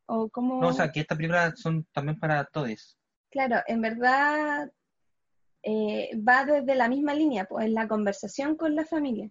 O 0.06 0.28
cómo... 0.28 0.60
No, 0.60 0.68
o 0.68 0.72
sea, 0.72 0.92
que 0.92 1.00
estas 1.00 1.16
películas 1.16 1.58
son 1.60 1.84
también 1.92 2.18
para 2.18 2.44
todos. 2.44 2.95
Claro, 3.36 3.56
en 3.66 3.82
verdad 3.82 4.72
eh, 5.62 6.10
va 6.26 6.46
desde 6.46 6.74
la 6.74 6.88
misma 6.88 7.12
línea, 7.12 7.44
pues 7.44 7.68
la 7.68 7.86
conversación 7.86 8.56
con 8.56 8.74
la 8.74 8.86
familia. 8.86 9.30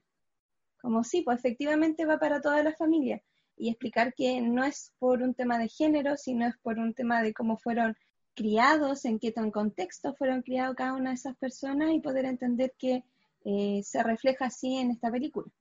Como 0.79 1.03
sí, 1.03 1.23
pues 1.23 1.39
efectivamente 1.39 2.05
va 2.05 2.19
para 2.19 2.39
toda 2.39 2.61
la 2.61 2.75
familia. 2.75 3.23
Y 3.57 3.69
explicar 3.69 4.13
que 4.13 4.41
no 4.41 4.63
es 4.63 4.93
por 4.99 5.23
un 5.23 5.33
tema 5.33 5.57
de 5.57 5.69
género, 5.69 6.17
sino 6.17 6.45
es 6.45 6.53
por 6.61 6.77
un 6.77 6.93
tema 6.93 7.23
de 7.23 7.33
cómo 7.33 7.57
fueron 7.57 7.97
criados, 8.35 9.05
en 9.05 9.17
qué 9.17 9.31
tan 9.31 9.49
contexto 9.49 10.13
fueron 10.13 10.43
criados 10.43 10.75
cada 10.75 10.93
una 10.93 11.09
de 11.09 11.15
esas 11.15 11.35
personas 11.37 11.91
y 11.91 11.99
poder 11.99 12.25
entender 12.25 12.75
que 12.77 13.03
eh, 13.43 13.81
se 13.83 14.03
refleja 14.03 14.45
así 14.45 14.77
en 14.77 14.91
esta 14.91 15.09
película. 15.09 15.51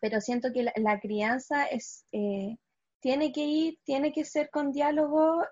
Pero 0.00 0.22
siento 0.22 0.50
que 0.50 0.62
la, 0.74 0.98
crianza 0.98 1.66
eh, 2.12 2.56
tiene 3.00 3.32
que 3.32 3.44
ir, 3.44 3.78
tiene 3.84 4.14
que 4.14 4.24
ser 4.24 4.48
con 4.48 4.72
diálogo 4.72 5.44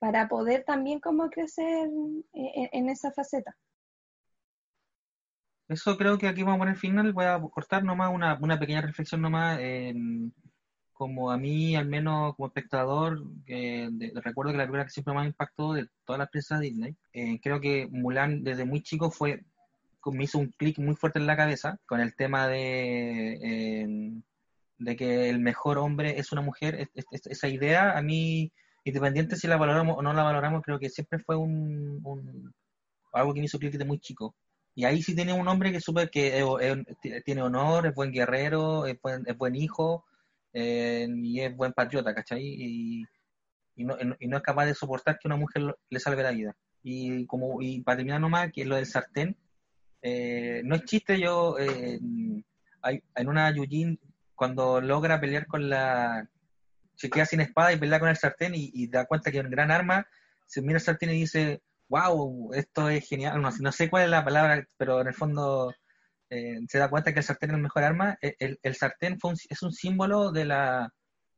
para 0.00 0.28
poder 0.28 0.64
también 0.64 0.98
como 0.98 1.28
crecer 1.28 1.88
en, 2.32 2.88
esa 2.88 3.12
faceta. 3.12 3.54
Eso 5.68 5.96
creo 5.96 6.18
que 6.18 6.26
aquí 6.26 6.42
vamos 6.42 6.56
a 6.56 6.60
poner 6.60 6.76
final, 6.76 7.12
voy 7.12 7.26
a 7.26 7.38
cortar 7.52 7.84
nomás 7.84 8.12
una, 8.12 8.36
una 8.40 8.58
pequeña 8.58 8.80
reflexión 8.80 9.20
nomás, 9.20 9.58
eh, 9.60 9.94
como 10.94 11.30
a 11.30 11.36
mí, 11.36 11.76
al 11.76 11.86
menos 11.86 12.34
como 12.34 12.48
espectador, 12.48 13.22
eh, 13.46 13.88
recuerdo 14.24 14.52
que 14.52 14.58
la 14.58 14.64
película 14.64 14.84
que 14.84 14.90
siempre 14.90 15.14
más 15.14 15.26
impactó 15.26 15.74
de 15.74 15.86
todas 16.04 16.18
las 16.18 16.30
princesas 16.30 16.60
Disney, 16.60 16.96
eh, 17.12 17.38
creo 17.40 17.60
que 17.60 17.86
Mulan 17.90 18.42
desde 18.42 18.64
muy 18.64 18.82
chico 18.82 19.10
fue, 19.10 19.44
me 20.06 20.24
hizo 20.24 20.38
un 20.38 20.48
clic 20.48 20.78
muy 20.78 20.96
fuerte 20.96 21.18
en 21.18 21.26
la 21.26 21.36
cabeza 21.36 21.78
con 21.86 22.00
el 22.00 22.16
tema 22.16 22.48
de, 22.48 24.22
de 24.78 24.96
que 24.96 25.28
el 25.28 25.40
mejor 25.40 25.76
hombre 25.76 26.18
es 26.18 26.32
una 26.32 26.40
mujer, 26.40 26.88
es, 26.94 27.04
es, 27.10 27.26
esa 27.26 27.48
idea 27.48 27.96
a 27.96 28.02
mí 28.02 28.50
independiente 28.84 29.36
si 29.36 29.46
la 29.46 29.56
valoramos 29.56 29.96
o 29.98 30.02
no 30.02 30.12
la 30.12 30.22
valoramos, 30.22 30.62
creo 30.62 30.78
que 30.78 30.88
siempre 30.88 31.18
fue 31.18 31.36
un, 31.36 32.52
algo 33.12 33.34
que 33.34 33.40
me 33.40 33.46
hizo 33.46 33.58
clic 33.58 33.72
desde 33.72 33.84
muy 33.84 33.98
chico. 33.98 34.34
Y 34.74 34.84
ahí 34.84 35.02
sí 35.02 35.14
tiene 35.14 35.32
un 35.32 35.48
hombre 35.48 35.72
que 35.72 35.80
supe 35.80 36.08
que 36.08 36.42
tiene 37.24 37.42
honor, 37.42 37.86
es 37.86 37.94
buen 37.94 38.12
guerrero, 38.12 38.86
es 38.86 39.00
buen, 39.02 39.24
es 39.26 39.36
buen 39.36 39.56
hijo 39.56 40.04
eh, 40.52 41.08
y 41.08 41.40
es 41.40 41.54
buen 41.56 41.72
patriota, 41.72 42.14
¿cachai? 42.14 42.42
Y, 42.42 43.04
no, 43.76 43.96
y, 44.18 44.28
no, 44.28 44.36
es 44.36 44.42
capaz 44.42 44.66
de 44.66 44.74
soportar 44.74 45.18
que 45.18 45.28
una 45.28 45.36
mujer 45.36 45.76
le 45.88 46.00
salve 46.00 46.22
la 46.22 46.30
vida. 46.30 46.56
Y 46.82 47.26
como 47.26 47.60
y 47.60 47.82
para 47.82 47.96
terminar 47.96 48.20
nomás, 48.20 48.52
que 48.52 48.64
lo 48.64 48.76
del 48.76 48.86
sartén, 48.86 49.36
eh, 50.02 50.62
no 50.64 50.76
es 50.76 50.84
chiste, 50.84 51.20
yo 51.20 51.58
eh, 51.58 52.00
hay, 52.82 53.02
en 53.16 53.28
una 53.28 53.50
Yujin, 53.54 53.98
cuando 54.34 54.80
logra 54.80 55.20
pelear 55.20 55.46
con 55.46 55.68
la 55.68 56.28
se 57.00 57.08
queda 57.08 57.24
sin 57.24 57.40
espada 57.40 57.72
y 57.72 57.78
pelea 57.78 57.98
con 57.98 58.10
el 58.10 58.16
sartén 58.16 58.54
y, 58.54 58.70
y, 58.74 58.86
da 58.88 59.06
cuenta 59.06 59.30
que 59.30 59.38
es 59.38 59.44
un 59.44 59.50
gran 59.50 59.70
arma, 59.70 60.06
se 60.46 60.60
mira 60.60 60.74
el 60.74 60.82
sartén 60.82 61.10
y 61.10 61.20
dice, 61.20 61.62
wow, 61.88 62.52
esto 62.52 62.90
es 62.90 63.08
genial, 63.08 63.40
no, 63.40 63.72
sé 63.72 63.88
cuál 63.88 64.04
es 64.04 64.10
la 64.10 64.24
palabra, 64.24 64.66
pero 64.76 65.00
en 65.00 65.08
el 65.08 65.14
fondo 65.14 65.74
eh, 66.28 66.58
se 66.68 66.78
da 66.78 66.90
cuenta 66.90 67.12
que 67.14 67.20
el 67.20 67.24
sartén 67.24 67.50
es 67.50 67.56
el 67.56 67.62
mejor 67.62 67.84
arma. 67.84 68.18
El, 68.20 68.58
el, 68.62 68.74
sartén 68.76 69.18
fue 69.18 69.30
un, 69.30 69.36
es 69.48 69.62
un 69.62 69.72
símbolo 69.72 70.30
de 70.30 70.44
la, 70.44 70.92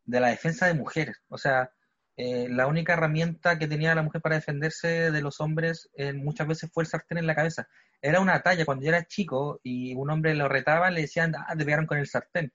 de 0.05 0.21
la 0.21 0.29
defensa 0.29 0.67
de 0.67 0.75
mujeres, 0.75 1.17
o 1.29 1.39
sea, 1.39 1.71
eh, 2.17 2.49
la 2.51 2.67
única 2.67 2.95
herramienta 2.95 3.59
que 3.59 3.69
tenía 3.69 3.95
la 3.95 4.03
mujer 4.03 4.21
para 4.21 4.35
defenderse 4.35 5.13
de 5.13 5.23
los 5.23 5.41
hombres 5.41 5.89
eh, 5.95 6.13
muchas 6.13 6.47
veces 6.49 6.71
fue 6.73 6.83
el 6.83 6.89
sartén 6.89 7.19
en 7.19 7.27
la 7.27 7.37
cabeza. 7.37 7.69
Era 8.03 8.21
una 8.21 8.43
talla, 8.43 8.65
cuando 8.65 8.85
yo 8.85 8.89
era 8.91 9.05
chico 9.05 9.61
y 9.63 9.95
un 9.95 10.11
hombre 10.11 10.35
lo 10.35 10.49
retaba, 10.49 10.91
le 10.91 11.03
decían, 11.03 11.35
ah, 11.37 11.55
te 11.57 11.65
pegaron 11.65 11.87
con 11.87 11.99
el 11.99 12.09
sartén 12.09 12.53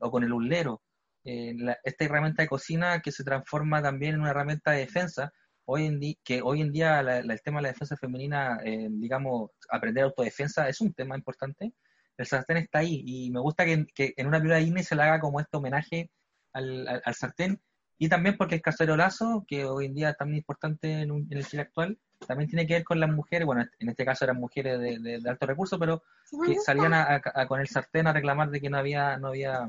o 0.00 0.10
con 0.10 0.24
el 0.24 0.32
ulero 0.32 0.82
eh, 1.30 1.52
la, 1.58 1.76
esta 1.84 2.06
herramienta 2.06 2.40
de 2.40 2.48
cocina 2.48 3.02
que 3.02 3.12
se 3.12 3.22
transforma 3.22 3.82
también 3.82 4.14
en 4.14 4.20
una 4.22 4.30
herramienta 4.30 4.70
de 4.70 4.78
defensa, 4.78 5.30
hoy 5.66 5.84
en 5.84 6.00
día, 6.00 6.14
que 6.24 6.40
hoy 6.40 6.62
en 6.62 6.72
día 6.72 7.02
la, 7.02 7.22
la, 7.22 7.34
el 7.34 7.42
tema 7.42 7.58
de 7.58 7.64
la 7.64 7.68
defensa 7.68 7.98
femenina, 7.98 8.58
eh, 8.64 8.88
digamos, 8.90 9.50
aprender 9.70 10.04
autodefensa 10.04 10.66
es 10.70 10.80
un 10.80 10.94
tema 10.94 11.16
importante. 11.18 11.74
El 12.16 12.26
sartén 12.26 12.56
está 12.56 12.78
ahí 12.78 13.02
y 13.04 13.30
me 13.30 13.40
gusta 13.40 13.66
que, 13.66 13.84
que 13.94 14.14
en 14.16 14.26
una 14.26 14.38
película 14.38 14.56
de 14.56 14.64
Disney 14.64 14.82
se 14.82 14.96
le 14.96 15.02
haga 15.02 15.20
como 15.20 15.38
este 15.38 15.54
homenaje 15.58 16.10
al, 16.54 16.88
al, 16.88 17.02
al, 17.04 17.14
sartén. 17.14 17.60
Y 17.98 18.08
también 18.08 18.38
porque 18.38 18.54
el 18.54 18.62
cacerolazo, 18.62 19.44
que 19.46 19.66
hoy 19.66 19.84
en 19.84 19.94
día 19.94 20.10
es 20.10 20.16
también 20.16 20.38
importante 20.38 21.02
en, 21.02 21.10
un, 21.10 21.28
en, 21.30 21.36
el 21.36 21.46
Chile 21.46 21.62
actual, 21.62 21.98
también 22.26 22.48
tiene 22.48 22.66
que 22.66 22.72
ver 22.72 22.84
con 22.84 23.00
las 23.00 23.10
mujeres, 23.10 23.44
bueno, 23.44 23.66
en 23.78 23.88
este 23.90 24.06
caso 24.06 24.24
eran 24.24 24.38
mujeres 24.38 24.80
de, 24.80 24.98
de, 24.98 25.20
de 25.20 25.30
alto 25.30 25.44
recurso, 25.44 25.78
pero 25.78 26.02
que 26.46 26.54
salían 26.54 26.94
a, 26.94 27.02
a, 27.02 27.22
a, 27.34 27.46
con 27.46 27.60
el 27.60 27.68
sartén 27.68 28.06
a 28.06 28.14
reclamar 28.14 28.48
de 28.48 28.62
que 28.62 28.70
no 28.70 28.78
había, 28.78 29.18
no 29.18 29.28
había 29.28 29.68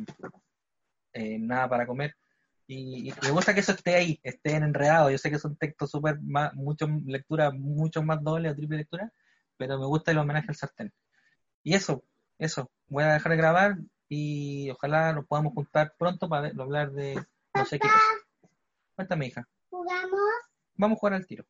eh, 1.14 1.40
nada 1.40 1.70
para 1.70 1.88
comer. 1.88 2.16
Y, 2.68 3.10
y, 3.10 3.14
me 3.24 3.32
gusta 3.32 3.54
que 3.54 3.62
eso 3.62 3.72
esté 3.72 3.96
ahí, 3.96 4.20
estén 4.24 4.64
enredados. 4.64 5.12
Yo 5.12 5.18
sé 5.18 5.32
que 5.32 5.40
son 5.40 5.56
textos 5.56 5.90
súper 5.92 6.20
más, 6.22 6.54
mucho 6.54 6.88
lectura, 7.06 7.52
mucho 7.52 8.04
más 8.04 8.24
doble 8.24 8.50
o 8.50 8.56
triple 8.56 8.78
lectura, 8.78 9.12
pero 9.58 9.80
me 9.80 9.86
gusta 9.86 10.12
el 10.12 10.20
homenaje 10.20 10.48
al 10.50 10.56
sartén. 10.56 10.94
Y 11.64 11.74
eso, 11.74 12.04
eso. 12.38 12.72
Voy 12.88 13.04
a 13.04 13.14
dejar 13.14 13.32
de 13.32 13.38
grabar 13.38 13.78
y 14.08 14.70
ojalá 14.70 15.14
nos 15.14 15.26
podamos 15.26 15.54
juntar 15.54 15.94
pronto 15.98 16.30
para 16.30 16.48
hablar 16.48 16.92
de 16.92 17.16
no 17.56 17.66
sé 17.66 17.80
qué 17.80 17.88
cosa. 17.88 18.04
Cuéntame, 18.96 19.28
hija. 19.28 19.48
Jugamos 19.70 20.20
vamos 20.80 20.96
a 20.96 21.00
jugar 21.00 21.14
al 21.14 21.28
tiro. 21.28 21.46